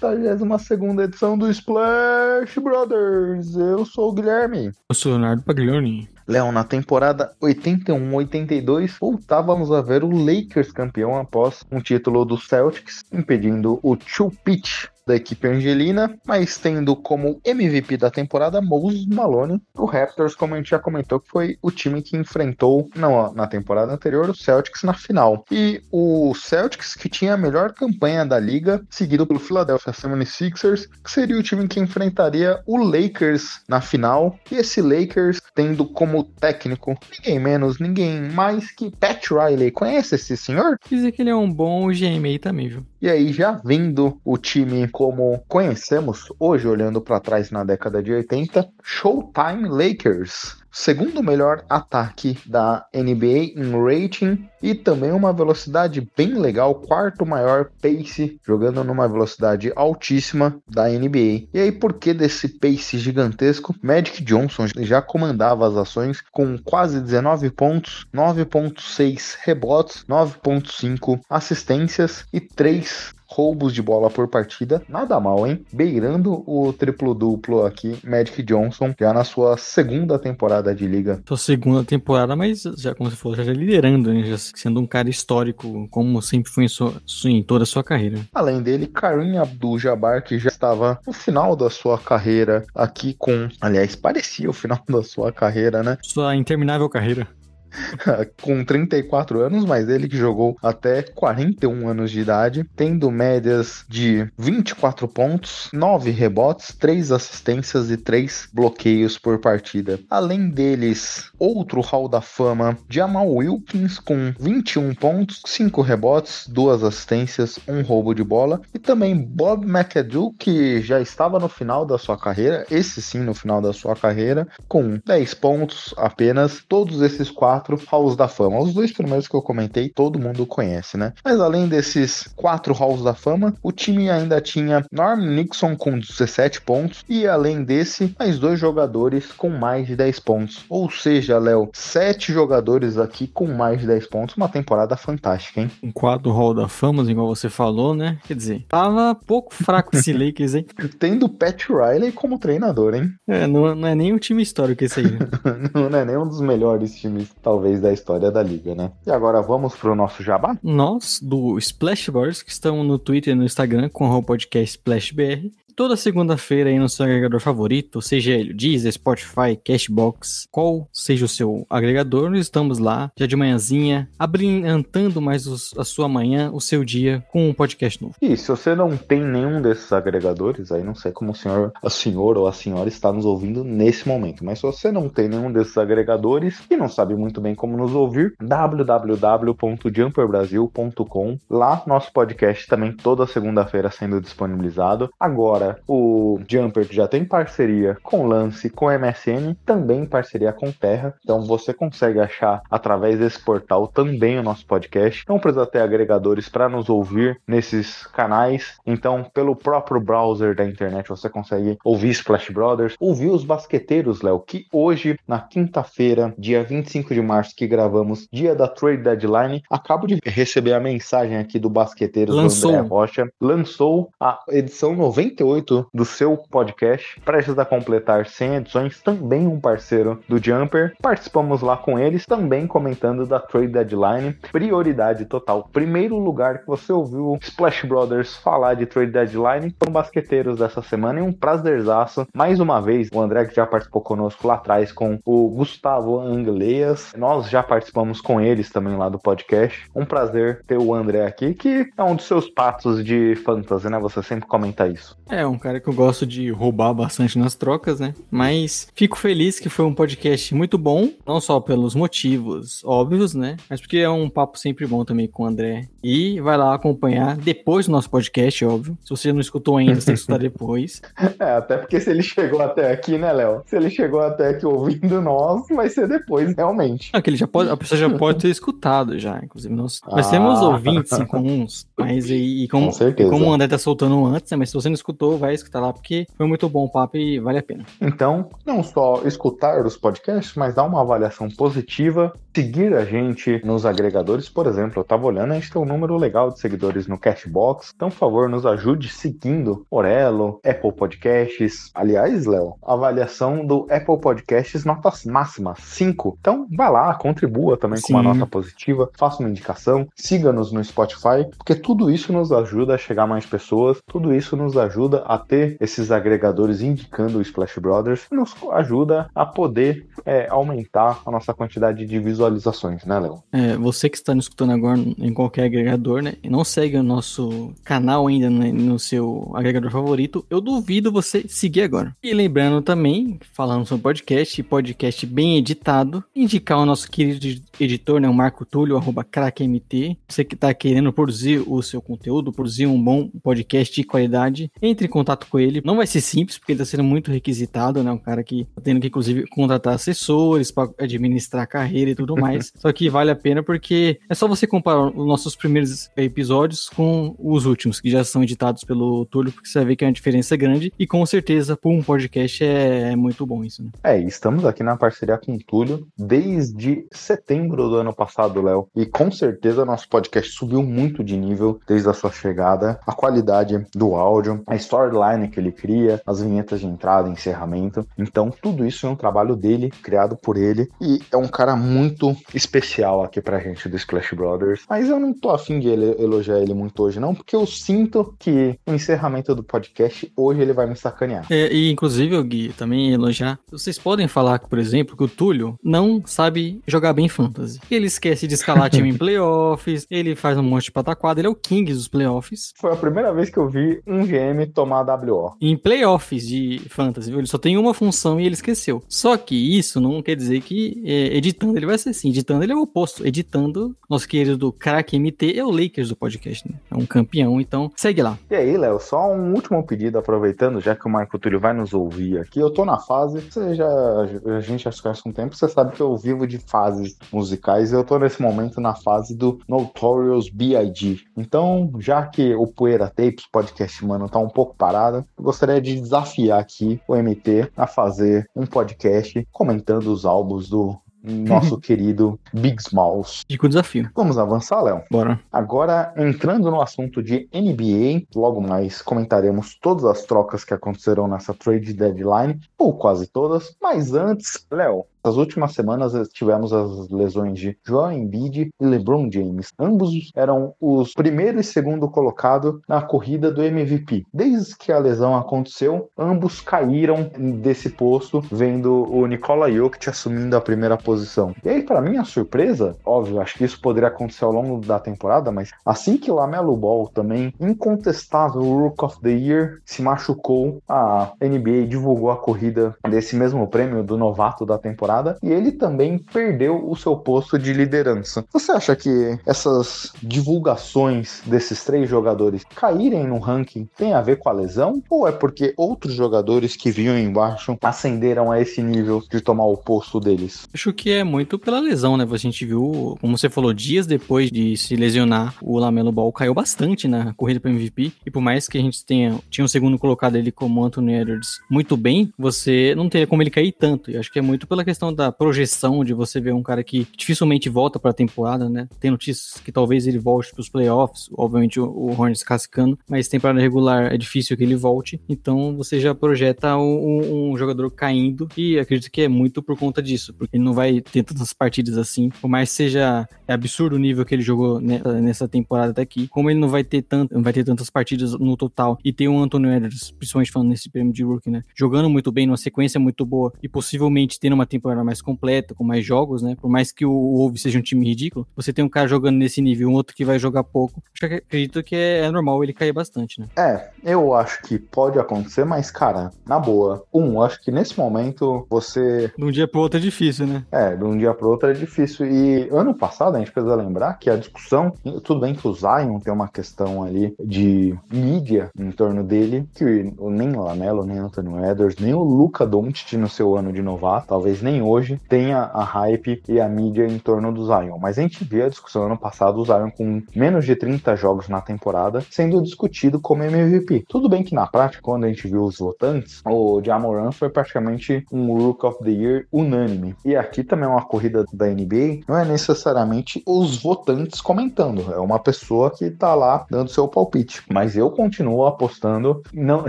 Começando 0.00 0.52
a 0.52 0.56
82 0.56 0.98
edição 0.98 1.38
do 1.38 1.50
Splash 1.50 2.58
Brothers. 2.58 3.56
Eu 3.56 3.86
sou 3.86 4.10
o 4.10 4.12
Guilherme. 4.12 4.70
Eu 4.90 4.94
sou 4.94 5.12
Leonardo 5.12 5.42
Paglioni. 5.42 6.08
Léo, 6.28 6.52
na 6.52 6.64
temporada 6.64 7.32
81-82, 7.42 8.96
voltávamos 9.00 9.72
a 9.72 9.80
ver 9.80 10.04
o 10.04 10.10
Lakers 10.10 10.70
campeão 10.70 11.16
após 11.16 11.64
um 11.70 11.80
título 11.80 12.24
do 12.24 12.36
Celtics, 12.36 13.04
impedindo 13.12 13.78
o 13.82 13.96
Chu 14.04 14.30
Pitch 14.44 14.86
da 15.06 15.14
equipe 15.14 15.46
angelina, 15.46 16.18
mas 16.26 16.58
tendo 16.58 16.96
como 16.96 17.40
MVP 17.44 17.96
da 17.96 18.10
temporada 18.10 18.60
Moses 18.60 19.06
Malone. 19.06 19.62
O 19.76 19.84
Raptors, 19.84 20.34
como 20.34 20.54
a 20.54 20.56
gente 20.58 20.70
já 20.70 20.78
comentou, 20.78 21.22
foi 21.24 21.56
o 21.62 21.70
time 21.70 22.02
que 22.02 22.16
enfrentou 22.16 22.88
não, 22.96 23.32
na 23.32 23.46
temporada 23.46 23.92
anterior 23.92 24.28
o 24.28 24.34
Celtics 24.34 24.82
na 24.82 24.92
final. 24.92 25.44
E 25.50 25.80
o 25.92 26.34
Celtics, 26.34 26.94
que 26.94 27.08
tinha 27.08 27.34
a 27.34 27.38
melhor 27.38 27.72
campanha 27.72 28.24
da 28.24 28.38
liga, 28.38 28.82
seguido 28.90 29.26
pelo 29.26 29.38
Philadelphia 29.38 29.92
76ers, 29.92 30.88
que 31.04 31.10
seria 31.10 31.38
o 31.38 31.42
time 31.42 31.68
que 31.68 31.78
enfrentaria 31.78 32.60
o 32.66 32.76
Lakers 32.76 33.60
na 33.68 33.80
final. 33.80 34.36
E 34.50 34.56
esse 34.56 34.80
Lakers 34.80 35.40
tendo 35.54 35.86
como 35.86 36.24
técnico 36.24 36.98
ninguém 37.12 37.38
menos, 37.38 37.78
ninguém 37.78 38.28
mais 38.30 38.70
que 38.72 38.90
Pat 38.90 39.30
Riley. 39.30 39.70
Conhece 39.70 40.16
esse 40.16 40.36
senhor? 40.36 40.78
Dizer 40.88 41.12
que 41.12 41.22
ele 41.22 41.30
é 41.30 41.36
um 41.36 41.50
bom 41.50 41.88
GM 41.88 42.38
também, 42.40 42.68
viu? 42.68 42.84
E 43.00 43.08
aí, 43.08 43.32
já 43.32 43.52
vendo 43.52 44.20
o 44.24 44.36
time 44.36 44.88
como 44.96 45.44
conhecemos 45.46 46.32
hoje, 46.40 46.66
olhando 46.66 47.02
para 47.02 47.20
trás 47.20 47.50
na 47.50 47.62
década 47.62 48.02
de 48.02 48.14
80, 48.14 48.66
Showtime 48.82 49.68
Lakers 49.68 50.56
segundo 50.76 51.22
melhor 51.22 51.64
ataque 51.70 52.38
da 52.44 52.86
NBA 52.94 53.56
em 53.56 53.72
rating 53.72 54.46
e 54.62 54.74
também 54.74 55.10
uma 55.10 55.32
velocidade 55.32 56.06
bem 56.14 56.34
legal, 56.34 56.74
quarto 56.74 57.24
maior 57.24 57.70
pace, 57.80 58.38
jogando 58.46 58.84
numa 58.84 59.08
velocidade 59.08 59.72
altíssima 59.74 60.58
da 60.68 60.86
NBA. 60.86 61.48
E 61.54 61.58
aí, 61.58 61.72
por 61.72 61.94
que 61.94 62.12
desse 62.12 62.48
pace 62.58 62.98
gigantesco? 62.98 63.74
Magic 63.82 64.22
Johnson 64.22 64.66
já 64.80 65.00
comandava 65.00 65.66
as 65.66 65.76
ações 65.76 66.22
com 66.30 66.58
quase 66.58 67.00
19 67.00 67.50
pontos, 67.50 68.06
9.6 68.14 69.36
rebotes, 69.42 70.04
9.5 70.04 71.20
assistências 71.30 72.26
e 72.30 72.38
3 72.38 73.15
roubos 73.28 73.72
de 73.72 73.82
bola 73.82 74.10
por 74.10 74.28
partida, 74.28 74.82
nada 74.88 75.18
mal, 75.20 75.46
hein? 75.46 75.64
Beirando 75.72 76.42
o 76.46 76.72
triplo-duplo 76.72 77.64
aqui, 77.64 77.98
Magic 78.04 78.42
Johnson, 78.42 78.94
já 78.98 79.12
na 79.12 79.24
sua 79.24 79.56
segunda 79.56 80.18
temporada 80.18 80.74
de 80.74 80.86
liga. 80.86 81.22
Sua 81.26 81.36
segunda 81.36 81.84
temporada, 81.84 82.36
mas 82.36 82.62
já 82.78 82.94
como 82.94 83.10
você 83.10 83.16
falou, 83.16 83.36
já 83.36 83.52
liderando, 83.52 84.12
né? 84.12 84.24
Já 84.24 84.36
sendo 84.36 84.80
um 84.80 84.86
cara 84.86 85.08
histórico, 85.08 85.88
como 85.90 86.20
sempre 86.22 86.50
foi 86.50 86.64
em, 86.64 86.68
sua, 86.68 86.94
em 87.24 87.42
toda 87.42 87.64
a 87.64 87.66
sua 87.66 87.82
carreira. 87.82 88.20
Além 88.34 88.62
dele, 88.62 88.86
Karim 88.86 89.36
Abdul-Jabbar, 89.36 90.22
que 90.22 90.38
já 90.38 90.48
estava 90.48 90.98
no 91.06 91.12
final 91.12 91.56
da 91.56 91.70
sua 91.70 91.98
carreira 91.98 92.64
aqui 92.74 93.14
com... 93.18 93.48
Aliás, 93.60 93.94
parecia 93.96 94.48
o 94.48 94.52
final 94.52 94.82
da 94.88 95.02
sua 95.02 95.32
carreira, 95.32 95.82
né? 95.82 95.98
Sua 96.02 96.36
interminável 96.36 96.88
carreira. 96.88 97.26
com 98.40 98.64
34 98.64 99.40
anos, 99.40 99.64
mas 99.64 99.88
ele 99.88 100.08
que 100.08 100.16
jogou 100.16 100.56
até 100.62 101.02
41 101.02 101.88
anos 101.88 102.10
de 102.10 102.20
idade, 102.20 102.64
tendo 102.76 103.10
médias 103.10 103.84
de 103.88 104.28
24 104.38 105.06
pontos, 105.08 105.68
9 105.72 106.10
rebotes, 106.10 106.74
3 106.78 107.12
assistências 107.12 107.90
e 107.90 107.96
3 107.96 108.48
bloqueios 108.52 109.18
por 109.18 109.38
partida. 109.38 109.98
Além 110.10 110.48
deles, 110.48 111.30
outro 111.38 111.80
Hall 111.80 112.08
da 112.08 112.20
Fama, 112.20 112.78
Jamal 112.88 113.28
Wilkins 113.28 113.98
com 113.98 114.32
21 114.38 114.94
pontos, 114.94 115.42
5 115.46 115.82
rebotes, 115.82 116.46
2 116.48 116.82
assistências, 116.82 117.58
1 117.68 117.82
roubo 117.82 118.14
de 118.14 118.24
bola, 118.24 118.60
e 118.74 118.78
também 118.78 119.16
Bob 119.16 119.66
McAdoo, 119.66 120.32
que 120.32 120.80
já 120.80 121.00
estava 121.00 121.38
no 121.38 121.48
final 121.48 121.84
da 121.84 121.98
sua 121.98 122.16
carreira, 122.16 122.66
esse 122.70 123.00
sim 123.02 123.20
no 123.20 123.34
final 123.34 123.60
da 123.60 123.72
sua 123.72 123.94
carreira, 123.94 124.46
com 124.68 124.98
10 125.04 125.34
pontos 125.34 125.94
apenas, 125.96 126.62
todos 126.68 127.02
esses 127.02 127.30
quatro 127.30 127.65
quatro 127.66 127.80
Halls 127.90 128.16
da 128.16 128.28
Fama. 128.28 128.60
Os 128.60 128.72
dois 128.72 128.92
primeiros 128.92 129.26
que 129.26 129.34
eu 129.34 129.42
comentei, 129.42 129.88
todo 129.88 130.18
mundo 130.18 130.46
conhece, 130.46 130.96
né? 130.96 131.12
Mas 131.24 131.40
além 131.40 131.66
desses 131.66 132.28
quatro 132.36 132.72
Halls 132.72 133.02
da 133.02 133.14
Fama, 133.14 133.54
o 133.62 133.72
time 133.72 134.08
ainda 134.08 134.40
tinha 134.40 134.84
Norm 134.92 135.20
Nixon 135.20 135.76
com 135.76 135.98
17 135.98 136.62
pontos 136.62 137.04
e 137.08 137.26
além 137.26 137.64
desse, 137.64 138.14
mais 138.18 138.38
dois 138.38 138.60
jogadores 138.60 139.32
com 139.32 139.48
mais 139.48 139.86
de 139.86 139.96
10 139.96 140.20
pontos. 140.20 140.64
Ou 140.68 140.90
seja, 140.90 141.38
Léo, 141.38 141.70
sete 141.72 142.32
jogadores 142.32 142.98
aqui 142.98 143.26
com 143.26 143.46
mais 143.46 143.80
de 143.80 143.86
10 143.86 144.06
pontos. 144.06 144.36
Uma 144.36 144.48
temporada 144.48 144.96
fantástica, 144.96 145.60
hein? 145.60 145.70
Um 145.82 145.90
quadro 145.90 146.30
Hall 146.30 146.54
da 146.54 146.68
Fama, 146.68 147.02
igual 147.10 147.26
você 147.26 147.48
falou, 147.48 147.94
né? 147.94 148.18
Quer 148.26 148.34
dizer, 148.34 148.64
tava 148.68 149.14
pouco 149.14 149.54
fraco 149.54 149.96
esse 149.96 150.12
Lakers, 150.14 150.54
hein? 150.54 150.66
Tendo 150.98 151.28
Pat 151.28 151.68
Riley 151.68 152.12
como 152.12 152.38
treinador, 152.38 152.94
hein? 152.94 153.12
É, 153.26 153.46
não, 153.46 153.74
não 153.74 153.88
é 153.88 153.94
nem 153.94 154.12
um 154.12 154.18
time 154.18 154.42
histórico 154.42 154.84
esse 154.84 155.00
aí. 155.00 155.10
Né? 155.10 155.18
não 155.74 155.98
é 155.98 156.04
nem 156.04 156.16
um 156.16 156.26
dos 156.26 156.40
melhores 156.40 156.94
times, 156.94 157.28
talvez 157.46 157.80
da 157.80 157.92
história 157.92 158.28
da 158.28 158.42
liga, 158.42 158.74
né? 158.74 158.90
E 159.06 159.10
agora 159.12 159.40
vamos 159.40 159.76
pro 159.76 159.94
nosso 159.94 160.20
jabá? 160.20 160.58
Nós, 160.60 161.20
do 161.22 161.56
Splash 161.58 162.08
Boys, 162.08 162.42
que 162.42 162.50
estamos 162.50 162.84
no 162.84 162.98
Twitter 162.98 163.34
e 163.34 163.36
no 163.36 163.44
Instagram 163.44 163.88
com 163.88 164.10
o 164.10 164.20
podcast 164.20 164.76
SplashBR, 164.76 165.52
toda 165.76 165.94
segunda-feira 165.94 166.70
aí 166.70 166.78
no 166.78 166.88
seu 166.88 167.04
agregador 167.04 167.38
favorito, 167.38 168.00
seja 168.00 168.32
ele 168.32 168.54
Deezer, 168.54 168.90
Spotify, 168.90 169.54
Cashbox, 169.62 170.46
qual 170.50 170.88
seja 170.90 171.26
o 171.26 171.28
seu 171.28 171.66
agregador, 171.68 172.30
nós 172.30 172.40
estamos 172.40 172.78
lá, 172.78 173.12
já 173.16 173.26
de 173.26 173.36
manhãzinha, 173.36 174.08
abrilhantando 174.18 175.20
mais 175.20 175.46
os, 175.46 175.76
a 175.76 175.84
sua 175.84 176.08
manhã, 176.08 176.50
o 176.52 176.60
seu 176.60 176.82
dia, 176.82 177.22
com 177.30 177.50
um 177.50 177.52
podcast 177.52 178.02
novo. 178.02 178.14
E 178.22 178.34
se 178.36 178.48
você 178.48 178.74
não 178.74 178.96
tem 178.96 179.20
nenhum 179.20 179.60
desses 179.60 179.92
agregadores, 179.92 180.72
aí 180.72 180.82
não 180.82 180.94
sei 180.94 181.12
como 181.12 181.32
o 181.32 181.34
senhor, 181.34 181.72
a 181.82 181.90
senhor 181.90 182.38
ou 182.38 182.46
a 182.46 182.52
senhora 182.52 182.88
está 182.88 183.12
nos 183.12 183.26
ouvindo 183.26 183.62
nesse 183.62 184.08
momento, 184.08 184.42
mas 184.44 184.60
se 184.60 184.62
você 184.62 184.90
não 184.90 185.10
tem 185.10 185.28
nenhum 185.28 185.52
desses 185.52 185.76
agregadores 185.76 186.62
e 186.70 186.76
não 186.76 186.88
sabe 186.88 187.14
muito 187.14 187.38
bem 187.40 187.54
como 187.54 187.76
nos 187.76 187.94
ouvir, 187.94 188.34
www.jumperbrasil.com, 188.40 191.38
lá 191.50 191.82
nosso 191.86 192.10
podcast 192.12 192.66
também 192.66 192.92
toda 192.92 193.26
segunda-feira 193.26 193.90
sendo 193.90 194.22
disponibilizado. 194.22 195.10
Agora, 195.20 195.65
o 195.86 196.38
Jumper 196.48 196.86
já 196.90 197.08
tem 197.08 197.24
parceria 197.24 197.96
com 198.02 198.26
Lance, 198.26 198.70
com 198.70 198.86
MSN, 198.86 199.56
também 199.64 200.04
parceria 200.04 200.52
com 200.52 200.70
Terra. 200.70 201.14
Então 201.22 201.42
você 201.42 201.72
consegue 201.72 202.20
achar 202.20 202.62
através 202.70 203.18
desse 203.18 203.42
portal 203.42 203.88
também 203.88 204.38
o 204.38 204.42
nosso 204.42 204.66
podcast. 204.66 205.24
Não 205.28 205.38
precisa 205.38 205.66
ter 205.66 205.80
agregadores 205.80 206.48
para 206.48 206.68
nos 206.68 206.88
ouvir 206.88 207.40
nesses 207.46 208.06
canais. 208.06 208.76
Então, 208.86 209.24
pelo 209.32 209.56
próprio 209.56 210.00
browser 210.00 210.54
da 210.54 210.64
internet, 210.64 211.08
você 211.08 211.28
consegue 211.28 211.76
ouvir 211.84 212.10
Splash 212.10 212.50
Brothers, 212.50 212.94
ouvir 213.00 213.28
os 213.28 213.44
basqueteiros, 213.44 214.22
Léo, 214.22 214.40
que 214.40 214.66
hoje, 214.72 215.18
na 215.26 215.40
quinta-feira, 215.40 216.34
dia 216.38 216.62
25 216.62 217.14
de 217.14 217.22
março, 217.22 217.54
que 217.54 217.66
gravamos, 217.66 218.28
dia 218.32 218.54
da 218.54 218.68
trade 218.68 219.02
deadline, 219.02 219.62
acabo 219.70 220.06
de 220.06 220.18
receber 220.24 220.72
a 220.72 220.80
mensagem 220.80 221.36
aqui 221.36 221.58
do 221.58 221.70
basqueteiro 221.70 222.32
lançou. 222.32 222.70
André 222.70 222.88
Rocha. 222.88 223.28
Lançou 223.40 224.10
a 224.20 224.40
edição 224.48 224.94
98 224.94 225.55
do 225.62 226.04
seu 226.04 226.36
podcast, 226.36 227.20
prestes 227.24 227.58
a 227.58 227.64
completar 227.64 228.26
100 228.26 228.56
edições, 228.56 229.02
também 229.02 229.46
um 229.46 229.60
parceiro 229.60 230.20
do 230.28 230.42
Jumper. 230.42 230.94
Participamos 231.00 231.62
lá 231.62 231.76
com 231.76 231.98
eles, 231.98 232.26
também 232.26 232.66
comentando 232.66 233.26
da 233.26 233.40
Trade 233.40 233.68
Deadline. 233.68 234.34
Prioridade 234.52 235.24
total. 235.24 235.68
Primeiro 235.72 236.18
lugar 236.18 236.60
que 236.60 236.66
você 236.66 236.92
ouviu 236.92 237.38
Splash 237.42 237.84
Brothers 237.84 238.36
falar 238.36 238.74
de 238.74 238.86
Trade 238.86 239.12
Deadline 239.12 239.74
foram 239.78 239.92
basqueteiros 239.92 240.58
dessa 240.58 240.82
semana 240.82 241.20
e 241.20 241.22
um 241.22 241.32
prazerzaço. 241.32 242.26
Mais 242.34 242.60
uma 242.60 242.80
vez, 242.80 243.08
o 243.12 243.20
André 243.20 243.44
que 243.46 243.54
já 243.54 243.66
participou 243.66 244.02
conosco 244.02 244.46
lá 244.46 244.54
atrás 244.54 244.92
com 244.92 245.18
o 245.24 245.48
Gustavo 245.50 246.18
Angleias. 246.18 247.12
Nós 247.16 247.48
já 247.48 247.62
participamos 247.62 248.20
com 248.20 248.40
eles 248.40 248.70
também 248.70 248.96
lá 248.96 249.08
do 249.08 249.18
podcast. 249.18 249.88
Um 249.94 250.04
prazer 250.04 250.62
ter 250.66 250.78
o 250.78 250.94
André 250.94 251.24
aqui, 251.24 251.54
que 251.54 251.88
é 251.96 252.02
um 252.02 252.16
dos 252.16 252.26
seus 252.26 252.48
patos 252.48 253.04
de 253.04 253.34
fantasy, 253.36 253.88
né? 253.88 253.98
Você 253.98 254.22
sempre 254.22 254.48
comenta 254.48 254.86
isso. 254.88 255.16
É, 255.28 255.45
É, 255.46 255.48
um 255.48 255.58
cara 255.58 255.78
que 255.80 255.88
eu 255.88 255.92
gosto 255.94 256.26
de 256.26 256.50
roubar 256.50 256.92
bastante 256.92 257.38
nas 257.38 257.54
trocas, 257.54 258.00
né? 258.00 258.14
Mas 258.30 258.88
fico 258.94 259.16
feliz 259.16 259.60
que 259.60 259.68
foi 259.68 259.84
um 259.84 259.94
podcast 259.94 260.52
muito 260.54 260.76
bom, 260.76 261.08
não 261.26 261.40
só 261.40 261.60
pelos 261.60 261.94
motivos 261.94 262.82
óbvios, 262.84 263.32
né? 263.34 263.56
Mas 263.70 263.80
porque 263.80 263.98
é 263.98 264.10
um 264.10 264.28
papo 264.28 264.58
sempre 264.58 264.86
bom 264.86 265.04
também 265.04 265.28
com 265.28 265.44
o 265.44 265.46
André. 265.46 265.88
E 266.02 266.40
vai 266.40 266.56
lá 266.56 266.74
acompanhar 266.74 267.36
depois 267.36 267.86
do 267.86 267.92
nosso 267.92 268.10
podcast, 268.10 268.64
óbvio. 268.64 268.98
Se 269.04 269.10
você 269.10 269.32
não 269.32 269.40
escutou 269.40 269.76
ainda, 269.76 269.94
você 269.94 270.06
tem 270.06 270.14
que 270.14 270.20
escutar 270.20 270.38
depois. 270.38 271.00
É, 271.38 271.50
até 271.52 271.76
porque 271.76 272.00
se 272.00 272.08
ele 272.10 272.22
chegou 272.22 272.62
até 272.62 272.90
aqui, 272.90 273.18
né, 273.18 273.30
Léo? 273.32 273.62
Se 273.66 273.76
ele 273.76 273.90
chegou 273.90 274.20
até 274.20 274.48
aqui 274.50 274.64
ouvindo 274.64 275.20
nós, 275.20 275.66
vai 275.68 275.88
ser 275.90 276.08
depois, 276.08 276.54
realmente. 276.56 277.10
Ah, 277.12 277.20
que 277.20 277.28
ele 277.30 277.36
já 277.36 277.46
pode, 277.46 277.68
a 277.70 277.76
pessoa 277.76 277.98
já 277.98 278.08
pode 278.08 278.38
ter 278.40 278.48
escutado 278.48 279.18
já, 279.18 279.38
inclusive. 279.44 279.74
Nós, 279.74 280.00
nós 280.10 280.30
temos 280.30 280.58
Ah. 280.60 280.68
ouvintes 280.68 281.12
em 281.12 281.26
comuns, 281.26 281.86
mas 281.96 282.30
e, 282.30 282.64
e 282.64 282.68
como, 282.68 282.86
Com 282.86 282.92
certeza. 282.92 283.28
como 283.30 283.46
o 283.46 283.52
André 283.52 283.68
tá 283.68 283.76
soltando 283.78 284.24
antes, 284.24 284.50
né? 284.50 284.56
Mas 284.56 284.70
se 284.70 284.74
você 284.74 284.88
não 284.88 284.94
escutou, 284.94 285.25
vai 285.32 285.54
escutar 285.54 285.80
lá, 285.80 285.92
porque 285.92 286.26
foi 286.36 286.46
muito 286.46 286.68
bom 286.68 286.84
o 286.84 286.90
papo 286.90 287.16
e 287.16 287.38
vale 287.38 287.58
a 287.58 287.62
pena. 287.62 287.84
Então, 288.00 288.48
não 288.64 288.82
só 288.82 289.22
escutar 289.24 289.84
os 289.84 289.96
podcasts, 289.96 290.54
mas 290.54 290.74
dar 290.74 290.84
uma 290.84 291.00
avaliação 291.00 291.48
positiva, 291.48 292.32
seguir 292.54 292.94
a 292.94 293.04
gente 293.04 293.60
nos 293.64 293.84
agregadores, 293.84 294.48
por 294.48 294.66
exemplo, 294.66 295.00
eu 295.00 295.04
tava 295.04 295.26
olhando, 295.26 295.52
a 295.52 295.54
gente 295.54 295.70
tem 295.70 295.80
um 295.80 295.84
número 295.84 296.16
legal 296.16 296.50
de 296.50 296.58
seguidores 296.58 297.06
no 297.06 297.18
Cashbox, 297.18 297.92
então, 297.94 298.08
por 298.08 298.16
favor, 298.16 298.48
nos 298.48 298.64
ajude 298.64 299.08
seguindo 299.08 299.84
Orelo, 299.90 300.60
Apple 300.64 300.92
Podcasts. 300.92 301.90
Aliás, 301.94 302.46
Léo, 302.46 302.76
avaliação 302.82 303.64
do 303.66 303.86
Apple 303.90 304.18
Podcasts, 304.20 304.84
nota 304.84 305.10
máxima, 305.26 305.74
5. 305.78 306.38
Então, 306.40 306.66
vai 306.74 306.90
lá, 306.90 307.14
contribua 307.14 307.76
também 307.76 308.00
com 308.00 308.12
uma 308.12 308.20
Sim. 308.20 308.38
nota 308.38 308.50
positiva, 308.50 309.10
faça 309.18 309.42
uma 309.42 309.48
indicação, 309.48 310.06
siga-nos 310.14 310.72
no 310.72 310.82
Spotify, 310.82 311.46
porque 311.56 311.74
tudo 311.74 312.10
isso 312.10 312.32
nos 312.32 312.52
ajuda 312.52 312.94
a 312.94 312.98
chegar 312.98 313.24
a 313.24 313.26
mais 313.26 313.46
pessoas, 313.46 313.98
tudo 314.06 314.34
isso 314.34 314.56
nos 314.56 314.76
ajuda 314.76 315.15
a 315.24 315.38
ter 315.38 315.76
esses 315.80 316.10
agregadores 316.10 316.80
indicando 316.80 317.38
o 317.38 317.42
Splash 317.42 317.78
Brothers, 317.78 318.26
nos 318.30 318.54
ajuda 318.72 319.28
a 319.34 319.46
poder 319.46 320.06
é, 320.24 320.46
aumentar 320.48 321.22
a 321.24 321.30
nossa 321.30 321.54
quantidade 321.54 322.04
de 322.06 322.18
visualizações, 322.18 323.04
né, 323.04 323.18
Léo? 323.18 323.42
É, 323.52 323.76
você 323.76 324.08
que 324.08 324.16
está 324.16 324.34
nos 324.34 324.46
escutando 324.46 324.72
agora 324.72 324.98
em 324.98 325.32
qualquer 325.32 325.64
agregador, 325.64 326.22
né? 326.22 326.34
E 326.42 326.48
não 326.48 326.64
segue 326.64 326.96
o 326.96 327.02
nosso 327.02 327.72
canal 327.84 328.26
ainda 328.26 328.50
né, 328.50 328.72
no 328.72 328.98
seu 328.98 329.52
agregador 329.54 329.90
favorito, 329.90 330.44
eu 330.50 330.60
duvido 330.60 331.12
você 331.12 331.46
seguir 331.48 331.82
agora. 331.82 332.16
E 332.22 332.32
lembrando 332.32 332.82
também, 332.82 333.38
falando 333.52 333.86
sobre 333.86 334.02
podcast, 334.02 334.62
podcast 334.62 335.26
bem 335.26 335.56
editado, 335.56 336.24
indicar 336.34 336.78
o 336.78 336.86
nosso 336.86 337.10
querido 337.10 337.62
editor, 337.78 338.20
né? 338.20 338.28
O 338.28 338.34
Marco 338.34 338.64
Túlio, 338.64 338.96
arroba 338.96 339.24
crackmt. 339.24 340.18
Você 340.28 340.44
que 340.44 340.54
está 340.54 340.72
querendo 340.74 341.12
produzir 341.12 341.62
o 341.66 341.82
seu 341.82 342.00
conteúdo, 342.00 342.52
produzir 342.52 342.86
um 342.86 343.02
bom 343.02 343.28
podcast 343.42 343.94
de 343.94 344.04
qualidade, 344.04 344.70
entre 344.80 345.05
em 345.06 345.10
contato 345.10 345.46
com 345.48 345.58
ele. 345.58 345.82
Não 345.84 345.96
vai 345.96 346.06
ser 346.06 346.20
simples, 346.20 346.58
porque 346.58 346.72
ele 346.72 346.82
está 346.82 346.90
sendo 346.90 347.04
muito 347.04 347.30
requisitado, 347.30 348.02
né? 348.02 348.10
Um 348.10 348.18
cara 348.18 348.42
que 348.42 348.64
tá 348.74 348.82
tendo 348.82 349.00
que, 349.00 349.06
inclusive, 349.06 349.46
contratar 349.48 349.94
assessores 349.94 350.70
para 350.70 350.90
administrar 350.98 351.62
a 351.62 351.66
carreira 351.66 352.10
e 352.10 352.14
tudo 352.14 352.36
mais. 352.36 352.72
Só 352.76 352.92
que 352.92 353.08
vale 353.08 353.30
a 353.30 353.36
pena 353.36 353.62
porque 353.62 354.18
é 354.28 354.34
só 354.34 354.46
você 354.46 354.66
comparar 354.66 355.06
os 355.06 355.26
nossos 355.26 355.56
primeiros 355.56 356.10
episódios 356.16 356.88
com 356.88 357.34
os 357.38 357.66
últimos, 357.66 358.00
que 358.00 358.10
já 358.10 358.24
são 358.24 358.42
editados 358.42 358.84
pelo 358.84 359.24
Túlio, 359.26 359.52
porque 359.52 359.68
você 359.68 359.78
vai 359.78 359.88
ver 359.88 359.96
que 359.96 360.04
é 360.04 360.08
uma 360.08 360.12
diferença 360.12 360.56
grande. 360.56 360.92
E 360.98 361.06
com 361.06 361.24
certeza, 361.24 361.76
por 361.76 361.90
um 361.90 362.02
podcast, 362.02 362.62
é, 362.64 363.12
é 363.12 363.16
muito 363.16 363.46
bom 363.46 363.64
isso, 363.64 363.82
né? 363.82 363.90
É, 364.02 364.20
e 364.20 364.26
estamos 364.26 364.64
aqui 364.64 364.82
na 364.82 364.96
parceria 364.96 365.38
com 365.38 365.54
o 365.54 365.58
Túlio 365.58 366.06
desde 366.18 367.06
setembro 367.12 367.88
do 367.88 367.96
ano 367.96 368.14
passado, 368.14 368.62
Léo. 368.62 368.88
E 368.94 369.06
com 369.06 369.30
certeza 369.30 369.84
nosso 369.84 370.08
podcast 370.08 370.52
subiu 370.52 370.82
muito 370.82 371.22
de 371.22 371.36
nível 371.36 371.80
desde 371.86 372.08
a 372.08 372.12
sua 372.12 372.30
chegada. 372.30 372.98
A 373.06 373.12
qualidade 373.12 373.84
do 373.94 374.14
áudio, 374.14 374.62
a 374.66 374.76
storyline 374.96 375.48
que 375.48 375.60
ele 375.60 375.70
cria, 375.70 376.20
as 376.26 376.40
vinhetas 376.40 376.80
de 376.80 376.86
entrada 376.86 377.28
e 377.28 377.32
encerramento. 377.32 378.06
Então, 378.18 378.50
tudo 378.50 378.86
isso 378.86 379.06
é 379.06 379.10
um 379.10 379.16
trabalho 379.16 379.54
dele, 379.54 379.90
criado 380.02 380.36
por 380.36 380.56
ele. 380.56 380.88
E 381.00 381.20
é 381.30 381.36
um 381.36 381.48
cara 381.48 381.76
muito 381.76 382.34
especial 382.54 383.22
aqui 383.22 383.40
pra 383.40 383.60
gente 383.60 383.88
do 383.88 383.96
Splash 383.96 384.34
Brothers. 384.34 384.84
Mas 384.88 385.08
eu 385.08 385.18
não 385.20 385.32
tô 385.32 385.50
afim 385.50 385.78
de 385.78 385.88
elogiar 385.88 386.58
ele 386.58 386.74
muito 386.74 387.02
hoje, 387.02 387.20
não, 387.20 387.34
porque 387.34 387.54
eu 387.54 387.66
sinto 387.66 388.34
que 388.38 388.78
o 388.86 388.92
encerramento 388.92 389.54
do 389.54 389.62
podcast 389.62 390.32
hoje 390.36 390.62
ele 390.62 390.72
vai 390.72 390.86
me 390.86 390.96
sacanear. 390.96 391.46
É, 391.50 391.72
e 391.72 391.90
inclusive, 391.90 392.36
o 392.36 392.44
Gui, 392.44 392.72
também 392.72 393.12
elogiar. 393.12 393.58
Vocês 393.70 393.98
podem 393.98 394.28
falar, 394.28 394.60
por 394.60 394.78
exemplo, 394.78 395.16
que 395.16 395.24
o 395.24 395.28
Túlio 395.28 395.78
não 395.82 396.22
sabe 396.24 396.80
jogar 396.86 397.12
bem 397.12 397.28
fantasy. 397.28 397.80
Ele 397.90 398.06
esquece 398.06 398.46
de 398.46 398.54
escalar 398.54 398.90
time 398.90 399.10
em 399.10 399.16
playoffs, 399.18 400.06
ele 400.10 400.34
faz 400.34 400.56
um 400.56 400.62
monte 400.62 400.84
de 400.84 400.92
pataquada, 400.92 401.40
ele 401.40 401.48
é 401.48 401.50
o 401.50 401.54
king 401.54 401.92
dos 401.92 402.08
playoffs. 402.08 402.72
Foi 402.76 402.92
a 402.92 402.96
primeira 402.96 403.32
vez 403.32 403.50
que 403.50 403.58
eu 403.58 403.68
vi 403.68 404.00
um 404.06 404.24
GM 404.24 404.66
tomar 404.72 404.85
WO. 404.86 405.56
Em 405.60 405.76
playoffs 405.76 406.46
de 406.46 406.80
fantasy, 406.88 407.32
ele 407.32 407.46
só 407.46 407.58
tem 407.58 407.76
uma 407.76 407.94
função 407.94 408.40
e 408.40 408.46
ele 408.46 408.54
esqueceu. 408.54 409.02
Só 409.08 409.36
que 409.36 409.54
isso 409.76 410.00
não 410.00 410.22
quer 410.22 410.36
dizer 410.36 410.60
que 410.60 411.02
é, 411.04 411.36
editando 411.36 411.76
ele 411.76 411.86
vai 411.86 411.98
ser 411.98 412.10
assim. 412.10 412.28
Editando 412.28 412.62
ele 412.62 412.72
é 412.72 412.76
o 412.76 412.82
oposto. 412.82 413.26
Editando, 413.26 413.96
nosso 414.08 414.28
querido 414.28 414.72
craque 414.72 415.18
MT 415.18 415.58
é 415.58 415.64
o 415.64 415.70
Lakers 415.70 416.08
do 416.08 416.16
podcast, 416.16 416.68
né? 416.68 416.76
É 416.90 416.96
um 416.96 417.06
campeão, 417.06 417.60
então 417.60 417.90
segue 417.96 418.22
lá. 418.22 418.38
E 418.50 418.54
aí, 418.54 418.76
Léo, 418.76 418.98
só 419.00 419.32
um 419.32 419.52
último 419.54 419.84
pedido, 419.84 420.18
aproveitando, 420.18 420.80
já 420.80 420.94
que 420.94 421.06
o 421.06 421.10
Marco 421.10 421.38
Túlio 421.38 421.60
vai 421.60 421.72
nos 421.72 421.92
ouvir 421.92 422.38
aqui. 422.38 422.60
Eu 422.60 422.70
tô 422.70 422.84
na 422.84 422.98
fase, 422.98 423.40
você 423.40 423.74
já, 423.74 423.88
a 423.88 424.60
gente 424.60 424.84
já 424.84 424.92
se 424.92 425.02
conhece 425.02 425.22
um 425.26 425.32
tempo, 425.32 425.56
você 425.56 425.68
sabe 425.68 425.92
que 425.92 426.00
eu 426.00 426.16
vivo 426.16 426.46
de 426.46 426.58
fases 426.58 427.16
musicais. 427.32 427.92
Eu 427.92 428.04
tô 428.04 428.18
nesse 428.18 428.40
momento 428.40 428.80
na 428.80 428.94
fase 428.94 429.34
do 429.34 429.58
Notorious 429.68 430.48
B.I.G. 430.48 431.20
Então, 431.36 431.90
já 431.98 432.26
que 432.26 432.54
o 432.54 432.66
Poeira 432.66 433.08
Tapes, 433.08 433.46
podcast, 433.50 434.04
mano, 434.04 434.28
tá 434.28 434.38
um 434.38 434.48
pouco 434.48 434.74
parado, 434.76 435.24
eu 435.36 435.44
gostaria 435.44 435.80
de 435.80 436.00
desafiar 436.00 436.60
aqui 436.60 437.00
o 437.08 437.14
MT 437.14 437.70
a 437.76 437.86
fazer 437.86 438.48
um 438.54 438.66
podcast 438.66 439.46
comentando 439.52 440.06
os 440.08 440.24
álbuns 440.24 440.68
do 440.68 440.96
nosso 441.26 441.78
querido 441.80 442.38
Big 442.52 442.80
Smalls. 442.80 443.42
Fica 443.48 443.66
o 443.66 443.68
desafio. 443.68 444.10
Vamos 444.14 444.38
avançar, 444.38 444.80
Léo? 444.82 445.02
Bora. 445.10 445.40
Agora, 445.52 446.12
entrando 446.16 446.70
no 446.70 446.80
assunto 446.80 447.22
de 447.22 447.48
NBA, 447.52 448.26
logo 448.34 448.60
mais 448.60 449.02
comentaremos 449.02 449.76
todas 449.80 450.04
as 450.04 450.22
trocas 450.22 450.64
que 450.64 450.74
aconteceram 450.74 451.26
nessa 451.26 451.52
trade 451.52 451.92
deadline, 451.92 452.60
ou 452.78 452.92
quase 452.92 453.26
todas. 453.26 453.74
Mas 453.82 454.14
antes, 454.14 454.64
Léo, 454.70 455.04
nas 455.26 455.36
últimas 455.36 455.72
semanas 455.72 456.14
eh, 456.14 456.22
tivemos 456.32 456.72
as 456.72 457.08
lesões 457.10 457.58
de 457.58 457.76
Joel 457.84 458.12
Embiid 458.12 458.70
e 458.80 458.86
LeBron 458.86 459.28
James. 459.30 459.72
Ambos 459.76 460.30
eram 460.36 460.72
os 460.80 461.12
primeiro 461.14 461.58
e 461.58 461.64
segundo 461.64 462.08
colocado 462.08 462.80
na 462.88 463.02
corrida 463.02 463.50
do 463.50 463.60
MVP. 463.60 464.24
Desde 464.32 464.76
que 464.76 464.92
a 464.92 464.98
lesão 465.00 465.36
aconteceu, 465.36 466.08
ambos 466.16 466.60
caíram 466.60 467.28
desse 467.60 467.90
posto, 467.90 468.40
vendo 468.52 469.10
o 469.12 469.26
Nikola 469.26 469.70
Jokic 469.70 470.08
assumindo 470.08 470.56
a 470.56 470.60
primeira 470.60 470.96
posição. 470.96 471.52
E 471.64 471.68
aí, 471.68 471.82
para 471.82 472.00
minha 472.00 472.22
surpresa, 472.22 472.96
óbvio, 473.04 473.40
acho 473.40 473.58
que 473.58 473.64
isso 473.64 473.80
poderia 473.80 474.08
acontecer 474.08 474.44
ao 474.44 474.52
longo 474.52 474.86
da 474.86 475.00
temporada, 475.00 475.50
mas 475.50 475.70
assim 475.84 476.16
que 476.16 476.30
o 476.30 476.34
Lamelo 476.34 476.76
Ball 476.76 477.08
também, 477.08 477.52
incontestável 477.58 478.62
Rook 478.62 479.04
of 479.04 479.20
the 479.20 479.30
Year, 479.30 479.80
se 479.84 480.02
machucou, 480.02 480.80
a 480.88 481.32
NBA 481.40 481.86
divulgou 481.88 482.30
a 482.30 482.36
corrida 482.36 482.94
desse 483.08 483.34
mesmo 483.34 483.66
prêmio 483.66 484.04
do 484.04 484.16
novato 484.16 484.64
da 484.64 484.78
temporada 484.78 485.15
e 485.42 485.50
ele 485.50 485.72
também 485.72 486.18
perdeu 486.18 486.88
o 486.88 486.96
seu 486.96 487.16
posto 487.16 487.58
de 487.58 487.72
liderança. 487.72 488.44
Você 488.52 488.72
acha 488.72 488.96
que 488.96 489.38
essas 489.46 490.12
divulgações 490.22 491.40
desses 491.46 491.84
três 491.84 492.08
jogadores 492.08 492.62
caírem 492.74 493.26
no 493.26 493.38
ranking 493.38 493.88
tem 493.96 494.12
a 494.12 494.20
ver 494.20 494.36
com 494.36 494.48
a 494.48 494.52
lesão 494.52 495.02
ou 495.08 495.26
é 495.26 495.32
porque 495.32 495.74
outros 495.76 496.14
jogadores 496.14 496.76
que 496.76 496.90
vinham 496.90 497.18
embaixo 497.18 497.76
ascenderam 497.82 498.50
a 498.50 498.60
esse 498.60 498.82
nível 498.82 499.22
de 499.30 499.40
tomar 499.40 499.66
o 499.66 499.76
posto 499.76 500.20
deles? 500.20 500.66
Acho 500.72 500.92
que 500.92 501.10
é 501.10 501.24
muito 501.24 501.58
pela 501.58 501.80
lesão, 501.80 502.16
né? 502.16 502.26
A 502.30 502.36
gente 502.36 502.64
viu, 502.64 503.16
como 503.20 503.36
você 503.36 503.48
falou, 503.48 503.72
dias 503.72 504.06
depois 504.06 504.50
de 504.50 504.76
se 504.76 504.96
lesionar, 504.96 505.54
o 505.62 505.78
Lamelo 505.78 506.12
Ball 506.12 506.32
caiu 506.32 506.52
bastante 506.52 507.08
na 507.08 507.32
corrida 507.34 507.60
para 507.60 507.70
MVP. 507.70 508.12
E 508.24 508.30
por 508.30 508.40
mais 508.40 508.68
que 508.68 508.78
a 508.78 508.80
gente 508.80 509.04
tenha 509.04 509.38
tinha 509.50 509.64
um 509.64 509.68
segundo 509.68 509.98
colocado 509.98 510.36
ele 510.36 510.52
como 510.52 510.84
Anthony 510.84 511.14
Edwards 511.14 511.60
muito 511.70 511.96
bem, 511.96 512.32
você 512.38 512.94
não 512.94 513.08
teria 513.08 513.26
como 513.26 513.42
ele 513.42 513.50
cair 513.50 513.72
tanto. 513.72 514.10
E 514.10 514.16
acho 514.16 514.30
que 514.32 514.38
é 514.38 514.42
muito 514.42 514.66
pela 514.66 514.84
questão 514.84 514.95
da 515.14 515.30
projeção 515.30 516.04
de 516.04 516.14
você 516.14 516.40
ver 516.40 516.54
um 516.54 516.62
cara 516.62 516.82
que 516.82 517.06
dificilmente 517.16 517.68
volta 517.68 517.98
para 517.98 518.10
a 518.10 518.14
temporada, 518.14 518.68
né? 518.68 518.88
Tem 519.00 519.10
notícias 519.10 519.60
que 519.62 519.72
talvez 519.72 520.06
ele 520.06 520.18
volte 520.18 520.52
para 520.52 520.60
os 520.60 520.68
playoffs, 520.68 521.28
obviamente 521.36 521.78
o, 521.80 521.86
o 521.86 522.10
Hornets 522.10 522.42
cascando, 522.42 522.98
mas 523.08 523.28
temporada 523.28 523.60
regular 523.60 524.12
é 524.12 524.16
difícil 524.16 524.56
que 524.56 524.62
ele 524.62 524.76
volte. 524.76 525.20
Então 525.28 525.76
você 525.76 526.00
já 526.00 526.14
projeta 526.14 526.76
um, 526.76 527.52
um 527.52 527.56
jogador 527.56 527.90
caindo 527.90 528.48
e 528.56 528.78
acredito 528.78 529.10
que 529.10 529.22
é 529.22 529.28
muito 529.28 529.62
por 529.62 529.78
conta 529.78 530.02
disso, 530.02 530.34
porque 530.34 530.56
ele 530.56 530.64
não 530.64 530.72
vai 530.72 531.00
ter 531.00 531.22
tantas 531.22 531.52
partidas 531.52 531.98
assim, 531.98 532.28
por 532.40 532.48
mais 532.48 532.70
que 532.70 532.76
seja 532.76 533.28
absurdo 533.46 533.96
o 533.96 533.98
nível 533.98 534.24
que 534.24 534.34
ele 534.34 534.42
jogou 534.42 534.80
nessa 534.80 535.48
temporada 535.48 535.90
até 535.90 536.02
aqui, 536.02 536.28
como 536.28 536.50
ele 536.50 536.60
não 536.60 536.68
vai 536.68 536.84
ter 536.84 537.02
tanto, 537.02 537.34
não 537.34 537.42
vai 537.42 537.52
ter 537.52 537.64
tantas 537.64 537.90
partidas 537.90 538.32
no 538.32 538.56
total 538.56 538.98
e 539.04 539.12
tem 539.12 539.28
o 539.28 539.38
Anthony 539.38 539.68
Edwards, 539.68 540.10
principalmente 540.10 540.52
falando 540.52 540.68
nesse 540.68 540.90
prêmio 540.90 541.12
de 541.12 541.22
rookie, 541.22 541.50
né, 541.50 541.62
jogando 541.74 542.08
muito 542.08 542.30
bem, 542.32 542.46
numa 542.46 542.56
sequência 542.56 542.98
muito 542.98 543.24
boa 543.24 543.52
e 543.62 543.68
possivelmente 543.68 544.38
tendo 544.38 544.54
uma 544.54 544.66
temporada 544.66 544.85
temporada 544.86 545.04
mais 545.04 545.20
completa, 545.20 545.74
com 545.74 545.84
mais 545.84 546.04
jogos, 546.04 546.42
né? 546.42 546.56
Por 546.60 546.70
mais 546.70 546.92
que 546.92 547.04
o 547.04 547.12
Wolves 547.12 547.62
seja 547.62 547.78
um 547.78 547.82
time 547.82 548.06
ridículo, 548.06 548.46
você 548.54 548.72
tem 548.72 548.84
um 548.84 548.88
cara 548.88 549.08
jogando 549.08 549.36
nesse 549.36 549.60
nível, 549.60 549.88
um 549.88 549.94
outro 549.94 550.14
que 550.14 550.24
vai 550.24 550.38
jogar 550.38 550.62
pouco. 550.62 551.02
Acho 551.12 551.28
que 551.28 551.34
acredito 551.34 551.82
que 551.82 551.96
é, 551.96 552.24
é 552.24 552.30
normal 552.30 552.62
ele 552.62 552.72
cair 552.72 552.92
bastante, 552.92 553.40
né? 553.40 553.48
É, 553.56 553.90
eu 554.04 554.34
acho 554.34 554.62
que 554.62 554.78
pode 554.78 555.18
acontecer, 555.18 555.64
mas, 555.64 555.90
cara, 555.90 556.30
na 556.46 556.58
boa. 556.58 557.04
Um, 557.12 557.40
acho 557.42 557.60
que 557.62 557.70
nesse 557.70 557.98
momento 557.98 558.66
você. 558.70 559.32
De 559.36 559.44
um 559.44 559.50
dia 559.50 559.66
pro 559.66 559.80
outro 559.80 559.98
é 559.98 560.02
difícil, 560.02 560.46
né? 560.46 560.64
É, 560.70 560.94
de 560.94 561.04
um 561.04 561.16
dia 561.16 561.34
pro 561.34 561.48
outro 561.48 561.68
é 561.68 561.72
difícil. 561.72 562.26
E 562.26 562.68
ano 562.70 562.94
passado 562.94 563.36
a 563.36 563.38
gente 563.38 563.50
precisa 563.50 563.74
lembrar 563.74 564.14
que 564.14 564.30
a 564.30 564.36
discussão, 564.36 564.92
tudo 565.24 565.40
bem 565.40 565.54
que 565.54 565.66
o 565.66 565.72
Zion 565.72 566.20
tem 566.20 566.32
uma 566.32 566.48
questão 566.48 567.02
ali 567.02 567.34
de 567.42 567.96
mídia 568.12 568.70
em 568.78 568.90
torno 568.90 569.24
dele, 569.24 569.68
que 569.74 569.84
nem 569.84 570.56
o 570.56 570.62
Lamelo, 570.62 571.04
nem 571.04 571.20
o 571.20 571.26
Anthony 571.26 571.64
Edwards, 571.64 571.98
nem 571.98 572.14
o 572.14 572.22
Luca 572.22 572.66
Doncic 572.66 573.14
no 573.16 573.28
seu 573.28 573.56
ano 573.56 573.72
de 573.72 573.82
novato, 573.82 574.28
talvez 574.28 574.62
nem 574.62 574.75
hoje, 574.82 575.20
tenha 575.28 575.58
a 575.58 575.84
hype 575.84 576.42
e 576.48 576.60
a 576.60 576.68
mídia 576.68 577.06
em 577.06 577.18
torno 577.18 577.52
do 577.52 577.64
Zion. 577.66 577.98
Mas 577.98 578.18
a 578.18 578.22
gente 578.22 578.44
vê 578.44 578.62
a 578.62 578.68
discussão 578.68 579.06
ano 579.06 579.18
passado, 579.18 579.60
o 579.60 579.64
Zion 579.64 579.90
com 579.90 580.22
menos 580.34 580.64
de 580.64 580.76
30 580.76 581.16
jogos 581.16 581.48
na 581.48 581.60
temporada, 581.60 582.24
sendo 582.30 582.62
discutido 582.62 583.20
como 583.20 583.42
MVP. 583.42 584.04
Tudo 584.08 584.28
bem 584.28 584.42
que 584.42 584.54
na 584.54 584.66
prática, 584.66 585.02
quando 585.02 585.24
a 585.24 585.28
gente 585.28 585.48
viu 585.48 585.64
os 585.64 585.78
votantes, 585.78 586.42
o 586.44 586.82
Jamoran 586.82 587.32
foi 587.32 587.48
praticamente 587.48 588.24
um 588.32 588.52
Rook 588.56 588.84
of 588.84 589.02
the 589.02 589.10
Year 589.10 589.46
unânime. 589.52 590.14
E 590.24 590.36
aqui 590.36 590.62
também 590.62 590.86
é 590.86 590.90
uma 590.90 591.04
corrida 591.04 591.44
da 591.52 591.66
NBA, 591.66 592.20
não 592.28 592.38
é 592.38 592.44
necessariamente 592.44 593.42
os 593.46 593.82
votantes 593.82 594.40
comentando, 594.40 595.12
é 595.12 595.18
uma 595.18 595.38
pessoa 595.38 595.90
que 595.90 596.10
tá 596.10 596.34
lá 596.34 596.66
dando 596.70 596.90
seu 596.90 597.08
palpite. 597.08 597.62
Mas 597.72 597.96
eu 597.96 598.10
continuo 598.10 598.66
apostando, 598.66 599.42
não, 599.52 599.88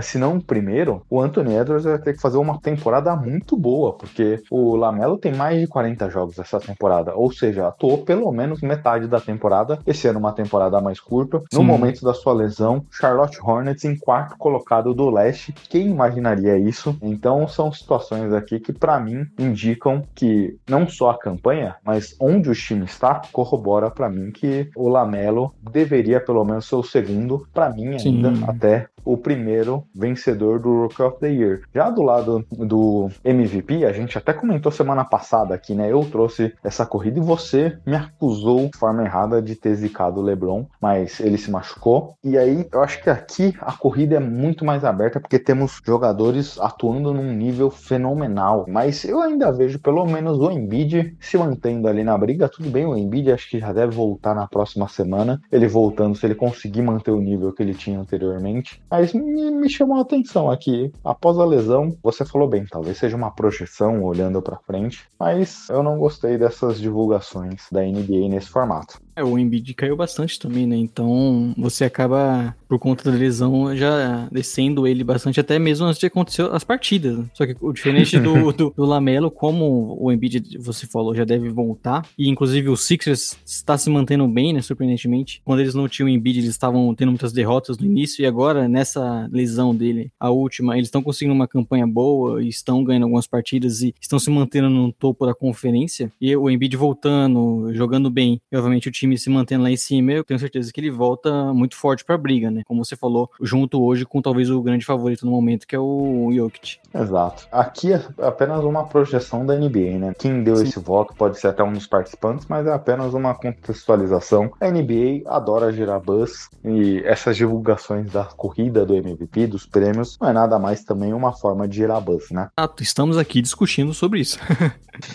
se 0.00 0.18
não 0.18 0.40
primeiro, 0.40 1.02
o 1.08 1.20
Anthony 1.20 1.54
Edwards 1.54 1.84
vai 1.84 1.98
ter 1.98 2.14
que 2.14 2.20
fazer 2.20 2.38
uma 2.38 2.60
temporada 2.60 3.14
muito 3.16 3.56
boa, 3.56 3.92
porque 3.92 4.42
o 4.50 4.76
Lamelo 4.78 5.18
tem 5.18 5.34
mais 5.34 5.60
de 5.60 5.66
40 5.66 6.08
jogos 6.10 6.38
essa 6.38 6.60
temporada, 6.60 7.14
ou 7.14 7.32
seja, 7.32 7.68
atuou 7.68 7.98
pelo 7.98 8.30
menos 8.32 8.60
metade 8.60 9.06
da 9.06 9.20
temporada. 9.20 9.78
Esse 9.86 10.08
ano 10.08 10.18
uma 10.18 10.32
temporada 10.32 10.80
mais 10.80 11.00
curta. 11.00 11.38
No 11.52 11.60
Sim. 11.60 11.64
momento 11.64 12.04
da 12.04 12.14
sua 12.14 12.32
lesão, 12.32 12.84
Charlotte 12.90 13.38
Hornets 13.42 13.84
em 13.84 13.96
quarto 13.96 14.36
colocado 14.36 14.94
do 14.94 15.10
leste. 15.10 15.52
Quem 15.68 15.88
imaginaria 15.88 16.56
isso? 16.58 16.96
Então 17.02 17.46
são 17.48 17.72
situações 17.72 18.32
aqui 18.32 18.60
que 18.60 18.72
para 18.72 18.98
mim 19.00 19.26
indicam 19.38 20.02
que 20.14 20.56
não 20.68 20.88
só 20.88 21.10
a 21.10 21.18
campanha, 21.18 21.76
mas 21.84 22.14
onde 22.20 22.50
o 22.50 22.54
time 22.54 22.84
está 22.84 23.22
corrobora 23.32 23.90
para 23.90 24.08
mim 24.08 24.30
que 24.30 24.70
o 24.76 24.88
Lamelo 24.88 25.54
deveria 25.60 26.20
pelo 26.20 26.44
menos 26.44 26.66
ser 26.66 26.76
o 26.76 26.82
segundo, 26.82 27.46
para 27.52 27.70
mim 27.70 27.88
ainda 27.88 28.34
Sim. 28.34 28.44
até 28.46 28.88
o 29.08 29.16
primeiro 29.16 29.84
vencedor 29.94 30.60
do 30.60 30.82
Rookie 30.82 31.02
of 31.02 31.18
the 31.18 31.32
Year. 31.32 31.62
Já 31.74 31.88
do 31.88 32.02
lado 32.02 32.44
do 32.50 33.08
MVP, 33.24 33.86
a 33.86 33.92
gente 33.92 34.18
até 34.18 34.34
comentou 34.34 34.70
semana 34.70 35.02
passada 35.02 35.54
aqui, 35.54 35.74
né? 35.74 35.90
Eu 35.90 36.04
trouxe 36.04 36.52
essa 36.62 36.84
corrida 36.84 37.18
e 37.18 37.22
você 37.22 37.78
me 37.86 37.96
acusou 37.96 38.68
de 38.68 38.76
forma 38.76 39.02
errada 39.02 39.40
de 39.40 39.54
ter 39.54 39.74
zicado 39.74 40.20
o 40.20 40.22
LeBron, 40.22 40.66
mas 40.78 41.20
ele 41.20 41.38
se 41.38 41.50
machucou. 41.50 42.16
E 42.22 42.36
aí 42.36 42.68
eu 42.70 42.82
acho 42.82 43.02
que 43.02 43.08
aqui 43.08 43.54
a 43.60 43.72
corrida 43.72 44.16
é 44.16 44.20
muito 44.20 44.62
mais 44.62 44.84
aberta 44.84 45.18
porque 45.18 45.38
temos 45.38 45.80
jogadores 45.86 46.60
atuando 46.60 47.14
num 47.14 47.32
nível 47.32 47.70
fenomenal. 47.70 48.66
Mas 48.68 49.04
eu 49.04 49.22
ainda 49.22 49.50
vejo 49.50 49.78
pelo 49.78 50.04
menos 50.04 50.38
o 50.38 50.50
Embiid 50.50 51.16
se 51.18 51.38
mantendo 51.38 51.88
ali 51.88 52.04
na 52.04 52.18
briga. 52.18 52.46
Tudo 52.46 52.68
bem, 52.68 52.84
o 52.84 52.94
Embiid 52.94 53.32
acho 53.32 53.48
que 53.48 53.58
já 53.58 53.72
deve 53.72 53.94
voltar 53.94 54.34
na 54.34 54.46
próxima 54.46 54.86
semana. 54.86 55.40
Ele 55.50 55.66
voltando, 55.66 56.14
se 56.14 56.26
ele 56.26 56.34
conseguir 56.34 56.82
manter 56.82 57.10
o 57.10 57.20
nível 57.20 57.54
que 57.54 57.62
ele 57.62 57.72
tinha 57.72 57.98
anteriormente. 57.98 58.82
Mas 58.90 58.97
me, 59.14 59.50
me 59.50 59.68
chamou 59.68 59.98
a 59.98 60.02
atenção 60.02 60.50
aqui. 60.50 60.92
Após 61.04 61.38
a 61.38 61.44
lesão, 61.44 61.96
você 62.02 62.24
falou 62.24 62.48
bem, 62.48 62.64
talvez 62.66 62.98
seja 62.98 63.16
uma 63.16 63.30
projeção 63.30 64.02
olhando 64.02 64.42
para 64.42 64.58
frente, 64.58 65.06
mas 65.18 65.68
eu 65.68 65.82
não 65.82 65.98
gostei 65.98 66.36
dessas 66.36 66.78
divulgações 66.78 67.66
da 67.70 67.82
NBA 67.82 68.28
nesse 68.28 68.48
formato. 68.48 68.98
É, 69.18 69.24
o 69.24 69.36
Embiid 69.36 69.74
caiu 69.74 69.96
bastante 69.96 70.38
também, 70.38 70.64
né? 70.64 70.76
Então 70.76 71.52
você 71.58 71.84
acaba, 71.84 72.54
por 72.68 72.78
conta 72.78 73.10
da 73.10 73.16
lesão, 73.16 73.74
já 73.74 74.28
descendo 74.30 74.86
ele 74.86 75.02
bastante, 75.02 75.40
até 75.40 75.58
mesmo 75.58 75.86
antes 75.86 75.98
de 75.98 76.06
acontecer 76.06 76.42
as 76.52 76.62
partidas. 76.62 77.18
Né? 77.18 77.24
Só 77.34 77.44
que 77.44 77.56
o 77.60 77.72
diferente 77.72 78.16
do, 78.20 78.52
do, 78.52 78.70
do, 78.70 78.84
Lamelo, 78.84 79.28
como 79.28 79.96
o 80.00 80.12
Embiid, 80.12 80.56
você 80.58 80.86
falou, 80.86 81.16
já 81.16 81.24
deve 81.24 81.48
voltar, 81.48 82.06
e 82.16 82.28
inclusive 82.28 82.68
o 82.68 82.76
Sixers 82.76 83.36
está 83.44 83.76
se 83.76 83.90
mantendo 83.90 84.26
bem, 84.28 84.52
né? 84.52 84.62
Surpreendentemente. 84.62 85.42
Quando 85.44 85.60
eles 85.60 85.74
não 85.74 85.88
tinham 85.88 86.06
o 86.06 86.10
Embiid, 86.10 86.38
eles 86.38 86.50
estavam 86.50 86.94
tendo 86.94 87.08
muitas 87.08 87.32
derrotas 87.32 87.76
no 87.76 87.86
início, 87.86 88.22
e 88.22 88.26
agora, 88.26 88.68
nessa 88.68 89.28
lesão 89.32 89.74
dele, 89.74 90.12
a 90.20 90.30
última, 90.30 90.76
eles 90.76 90.86
estão 90.86 91.02
conseguindo 91.02 91.34
uma 91.34 91.48
campanha 91.48 91.88
boa 91.88 92.40
e 92.40 92.48
estão 92.48 92.84
ganhando 92.84 93.02
algumas 93.02 93.26
partidas 93.26 93.82
e 93.82 93.92
estão 94.00 94.20
se 94.20 94.30
mantendo 94.30 94.70
no 94.70 94.92
topo 94.92 95.26
da 95.26 95.34
conferência. 95.34 96.12
E 96.20 96.36
o 96.36 96.48
Embiid 96.48 96.76
voltando, 96.76 97.74
jogando 97.74 98.08
bem, 98.08 98.40
e 98.52 98.56
obviamente 98.56 98.88
o 98.88 98.92
time 98.92 99.07
time 99.08 99.18
se 99.18 99.30
mantendo 99.30 99.62
lá 99.62 99.70
em 99.70 99.76
cima, 99.76 100.12
eu 100.12 100.24
tenho 100.24 100.38
certeza 100.38 100.72
que 100.72 100.80
ele 100.80 100.90
volta 100.90 101.52
muito 101.54 101.76
forte 101.76 102.04
pra 102.04 102.18
briga, 102.18 102.50
né? 102.50 102.62
Como 102.66 102.84
você 102.84 102.96
falou, 102.96 103.30
junto 103.40 103.82
hoje 103.82 104.04
com 104.04 104.20
talvez 104.20 104.50
o 104.50 104.60
grande 104.60 104.84
favorito 104.84 105.24
no 105.24 105.32
momento, 105.32 105.66
que 105.66 105.74
é 105.74 105.78
o 105.78 106.30
Jokic. 106.34 106.78
Exato. 106.94 107.46
Aqui 107.50 107.92
é 107.92 108.02
apenas 108.20 108.64
uma 108.64 108.84
projeção 108.84 109.46
da 109.46 109.56
NBA, 109.56 109.98
né? 109.98 110.12
Quem 110.18 110.42
deu 110.42 110.56
Sim. 110.56 110.64
esse 110.64 110.78
voto 110.78 111.14
pode 111.14 111.38
ser 111.38 111.48
até 111.48 111.62
um 111.62 111.72
dos 111.72 111.86
participantes, 111.86 112.46
mas 112.48 112.66
é 112.66 112.72
apenas 112.72 113.14
uma 113.14 113.34
contextualização. 113.34 114.50
A 114.60 114.70
NBA 114.70 115.22
adora 115.26 115.72
gerar 115.72 116.00
buzz 116.00 116.48
e 116.64 117.02
essas 117.04 117.36
divulgações 117.36 118.10
da 118.10 118.24
corrida 118.24 118.84
do 118.84 118.94
MVP, 118.94 119.46
dos 119.46 119.66
prêmios, 119.66 120.18
não 120.20 120.28
é 120.28 120.32
nada 120.32 120.58
mais 120.58 120.84
também 120.84 121.12
uma 121.12 121.32
forma 121.32 121.66
de 121.66 121.76
gerar 121.76 122.00
buzz, 122.00 122.30
né? 122.30 122.48
Exato, 122.58 122.82
estamos 122.82 123.16
aqui 123.16 123.40
discutindo 123.40 123.94
sobre 123.94 124.20
isso. 124.20 124.38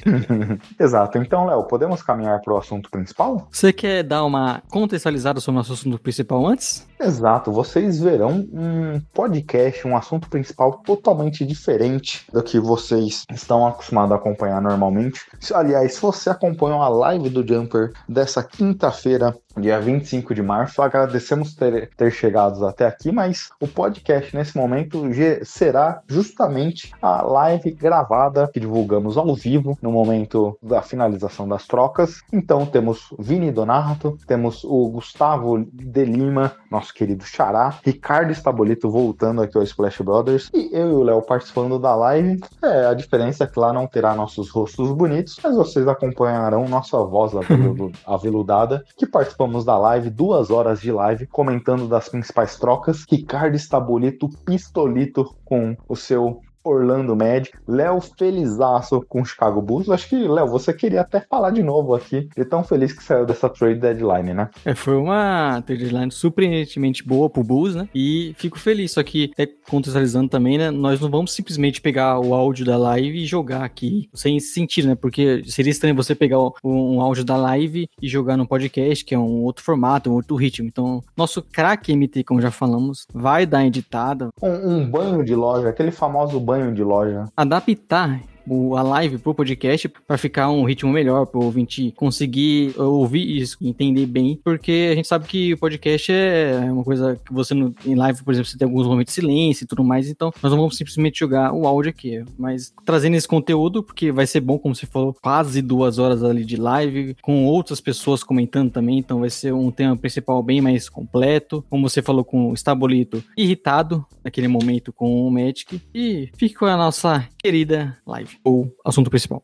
Exato. 0.80 1.18
Então, 1.18 1.46
Léo, 1.46 1.64
podemos 1.64 2.02
caminhar 2.02 2.40
para 2.42 2.54
o 2.54 2.58
assunto 2.58 2.90
principal? 2.90 3.48
Você 3.52 3.74
quer 3.84 4.02
dar 4.02 4.24
uma 4.24 4.64
contextualizada 4.70 5.42
sobre 5.42 5.58
o 5.58 5.60
nosso 5.60 5.74
assunto 5.74 6.00
principal 6.00 6.48
antes? 6.48 6.88
Exato, 7.04 7.52
vocês 7.52 8.00
verão 8.00 8.48
um 8.54 9.02
podcast, 9.14 9.86
um 9.86 9.98
assunto 9.98 10.30
principal 10.30 10.82
totalmente 10.86 11.46
diferente 11.46 12.26
do 12.32 12.42
que 12.42 12.58
vocês 12.58 13.26
estão 13.30 13.68
acostumados 13.68 14.14
a 14.14 14.16
acompanhar 14.16 14.62
normalmente. 14.62 15.20
Aliás, 15.54 15.96
se 15.96 16.02
você 16.02 16.30
acompanhou 16.30 16.82
a 16.82 16.88
live 16.88 17.30
do 17.30 17.46
Jumper 17.46 17.92
dessa 18.08 18.42
quinta-feira, 18.42 19.36
dia 19.58 19.80
25 19.82 20.34
de 20.34 20.42
março, 20.42 20.82
agradecemos 20.82 21.54
ter, 21.54 21.90
ter 21.96 22.10
chegado 22.10 22.66
até 22.66 22.88
aqui, 22.88 23.12
mas 23.12 23.50
o 23.60 23.68
podcast 23.68 24.34
nesse 24.36 24.56
momento 24.58 25.04
será 25.44 26.02
justamente 26.08 26.92
a 27.02 27.22
live 27.22 27.70
gravada 27.72 28.50
que 28.52 28.62
divulgamos 28.62 29.18
ao 29.18 29.36
vivo 29.36 29.78
no 29.82 29.92
momento 29.92 30.58
da 30.64 30.82
finalização 30.82 31.48
das 31.48 31.68
trocas. 31.68 32.22
Então 32.32 32.66
temos 32.66 33.14
Vini 33.20 33.52
Donato, 33.52 34.18
temos 34.26 34.64
o 34.64 34.88
Gustavo 34.90 35.64
de 35.72 36.06
Lima, 36.06 36.54
nosso 36.72 36.93
querido 36.94 37.24
Xará, 37.24 37.80
Ricardo 37.84 38.32
Estabolito 38.32 38.90
voltando 38.90 39.42
aqui 39.42 39.58
ao 39.58 39.64
Splash 39.64 40.02
Brothers 40.02 40.50
e 40.54 40.70
eu 40.72 40.90
e 40.90 40.94
o 40.94 41.04
Léo 41.04 41.22
participando 41.22 41.80
da 41.80 41.96
live. 41.96 42.40
É, 42.62 42.86
a 42.86 42.94
diferença 42.94 43.44
é 43.44 43.48
que 43.48 43.60
lá 43.60 43.74
não 43.74 43.88
terá 43.88 44.16
nossos 44.16 44.50
rostos 44.50 44.92
bonitos, 44.92 45.38
mas 45.44 45.56
vocês 45.56 45.88
acompanharão 45.88 46.68
nossa 46.68 46.98
voz 47.04 47.34
aveludada, 48.06 48.84
que 48.98 49.06
participamos 49.06 49.66
da 49.66 49.78
live, 49.78 50.10
duas 50.10 50.50
horas 50.50 50.80
de 50.80 50.92
live, 50.92 51.28
comentando 51.28 51.88
das 51.88 52.10
principais 52.10 52.58
trocas. 52.58 53.06
Ricardo 53.10 53.56
Estabolito, 53.56 54.30
pistolito 54.46 55.36
com 55.44 55.76
o 55.88 55.96
seu 55.96 56.42
Orlando 56.64 57.16
Magic, 57.16 57.52
Léo 57.68 58.00
Felizaço 58.02 59.04
com 59.08 59.24
Chicago 59.26 59.62
Bulls. 59.62 59.90
Acho 59.90 60.10
que, 60.10 60.16
Léo, 60.16 60.48
você 60.48 60.74
queria 60.74 61.02
até 61.02 61.20
falar 61.20 61.52
de 61.52 61.64
novo 61.64 61.94
aqui, 61.94 62.30
de 62.36 62.46
tão 62.46 62.64
feliz 62.64 62.94
que 62.94 63.04
saiu 63.04 63.26
dessa 63.26 63.50
trade 63.50 63.80
deadline, 63.80 64.34
né? 64.34 64.50
É, 64.66 64.74
foi 64.74 64.96
uma 64.96 65.62
trade 65.66 65.84
deadline 65.84 66.12
surpreendentemente 66.12 67.06
boa 67.06 67.30
pro 67.30 67.44
Bulls, 67.44 67.76
né? 67.76 67.88
E 67.94 68.34
fico 68.38 68.60
feliz, 68.60 68.92
só 68.92 69.04
que, 69.04 69.32
até 69.34 69.48
contextualizando 69.70 70.30
também, 70.30 70.58
né? 70.58 70.72
Nós 70.72 71.00
não 71.00 71.10
vamos 71.10 71.34
simplesmente 71.34 71.82
pegar 71.82 72.20
o 72.20 72.34
áudio 72.34 72.66
da 72.66 72.78
live 72.78 73.24
e 73.24 73.26
jogar 73.26 73.64
aqui, 73.64 74.10
sem 74.14 74.40
sentido, 74.40 74.88
né? 74.88 74.96
Porque 74.96 75.44
seria 75.46 75.72
estranho 75.72 75.96
você 75.96 76.16
pegar 76.16 76.38
um 76.64 77.02
áudio 77.02 77.24
da 77.24 77.36
live 77.36 77.88
e 78.02 78.08
jogar 78.08 78.38
no 78.38 78.48
podcast, 78.48 79.04
que 79.04 79.16
é 79.16 79.20
um 79.20 79.44
outro 79.44 79.64
formato, 79.64 80.10
um 80.10 80.14
outro 80.14 80.36
ritmo. 80.36 80.68
Então, 80.68 81.04
nosso 81.16 81.42
craque 81.42 81.96
MT, 81.96 82.24
como 82.24 82.42
já 82.42 82.52
falamos, 82.52 83.06
vai 83.14 83.46
dar 83.46 83.66
editada. 83.66 84.30
Um, 84.42 84.78
um 84.78 84.90
banho 84.90 85.24
de 85.24 85.36
loja, 85.36 85.70
aquele 85.70 85.92
famoso 85.92 86.40
banho 86.40 86.53
banho 86.54 86.72
de 86.72 86.84
loja. 86.84 87.26
Adaptar 87.36 88.22
o, 88.48 88.76
a 88.76 88.82
live 88.82 89.18
pro 89.18 89.34
podcast 89.34 89.90
para 89.90 90.18
ficar 90.18 90.50
um 90.50 90.64
ritmo 90.64 90.92
melhor, 90.92 91.26
pro 91.26 91.44
ouvinte 91.44 91.94
conseguir 91.96 92.74
ouvir 92.80 93.38
isso, 93.38 93.58
entender 93.62 94.06
bem, 94.06 94.40
porque 94.44 94.90
a 94.92 94.96
gente 94.96 95.08
sabe 95.08 95.28
que 95.28 95.54
o 95.54 95.58
podcast 95.58 96.12
é 96.12 96.70
uma 96.72 96.84
coisa 96.84 97.20
que 97.26 97.34
você 97.34 97.54
em 97.54 97.96
live, 97.96 98.24
por 98.24 98.34
exemplo, 98.34 98.50
você 98.50 98.58
tem 98.58 98.68
alguns 98.68 98.88
momentos 98.88 99.14
de 99.14 99.22
silêncio 99.22 99.64
e 99.64 99.68
tudo 99.68 99.84
mais, 99.84 100.10
então 100.10 100.32
nós 100.42 100.52
não 100.52 100.60
vamos 100.60 100.78
simplesmente 100.78 101.20
jogar 101.20 101.54
o 101.54 101.68
áudio 101.68 101.90
aqui, 101.90 102.24
mas 102.38 102.74
trazendo 102.86 103.16
esse 103.16 103.28
conteúdo, 103.28 103.84
porque 103.84 104.12
vai 104.12 104.26
ser 104.28 104.42
bom, 104.42 104.58
como 104.58 104.76
você 104.76 104.86
falou, 104.86 105.16
quase 105.22 105.62
duas 105.62 106.00
horas 106.00 106.24
ali 106.24 106.44
de 106.44 106.58
live, 106.58 107.16
com 107.22 107.46
outras 107.46 107.80
pessoas 107.80 108.24
comentando 108.24 108.72
também, 108.72 109.00
então 109.00 109.20
vai 109.20 109.30
ser 109.30 109.54
um 109.54 109.72
tema 109.72 109.96
principal 109.96 110.42
bem 110.42 110.62
mais 110.62 110.90
completo, 110.90 111.64
como 111.70 111.88
você 111.88 112.02
falou 112.02 112.24
com 112.24 112.50
o 112.50 112.54
Estabolito 112.54 113.24
irritado 113.38 114.06
naquele 114.24 114.48
momento 114.48 114.92
com 114.92 115.28
o 115.28 115.32
Magic, 115.32 115.82
e 115.94 116.30
fique 116.38 116.56
com 116.56 116.66
a 116.66 116.78
nossa 116.78 117.28
querida 117.38 117.98
live. 118.06 118.33
O 118.46 118.68
assunto 118.86 119.10
principal. 119.10 119.44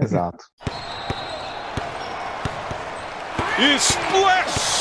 Exato. 0.00 0.44
Splash! 3.78 4.80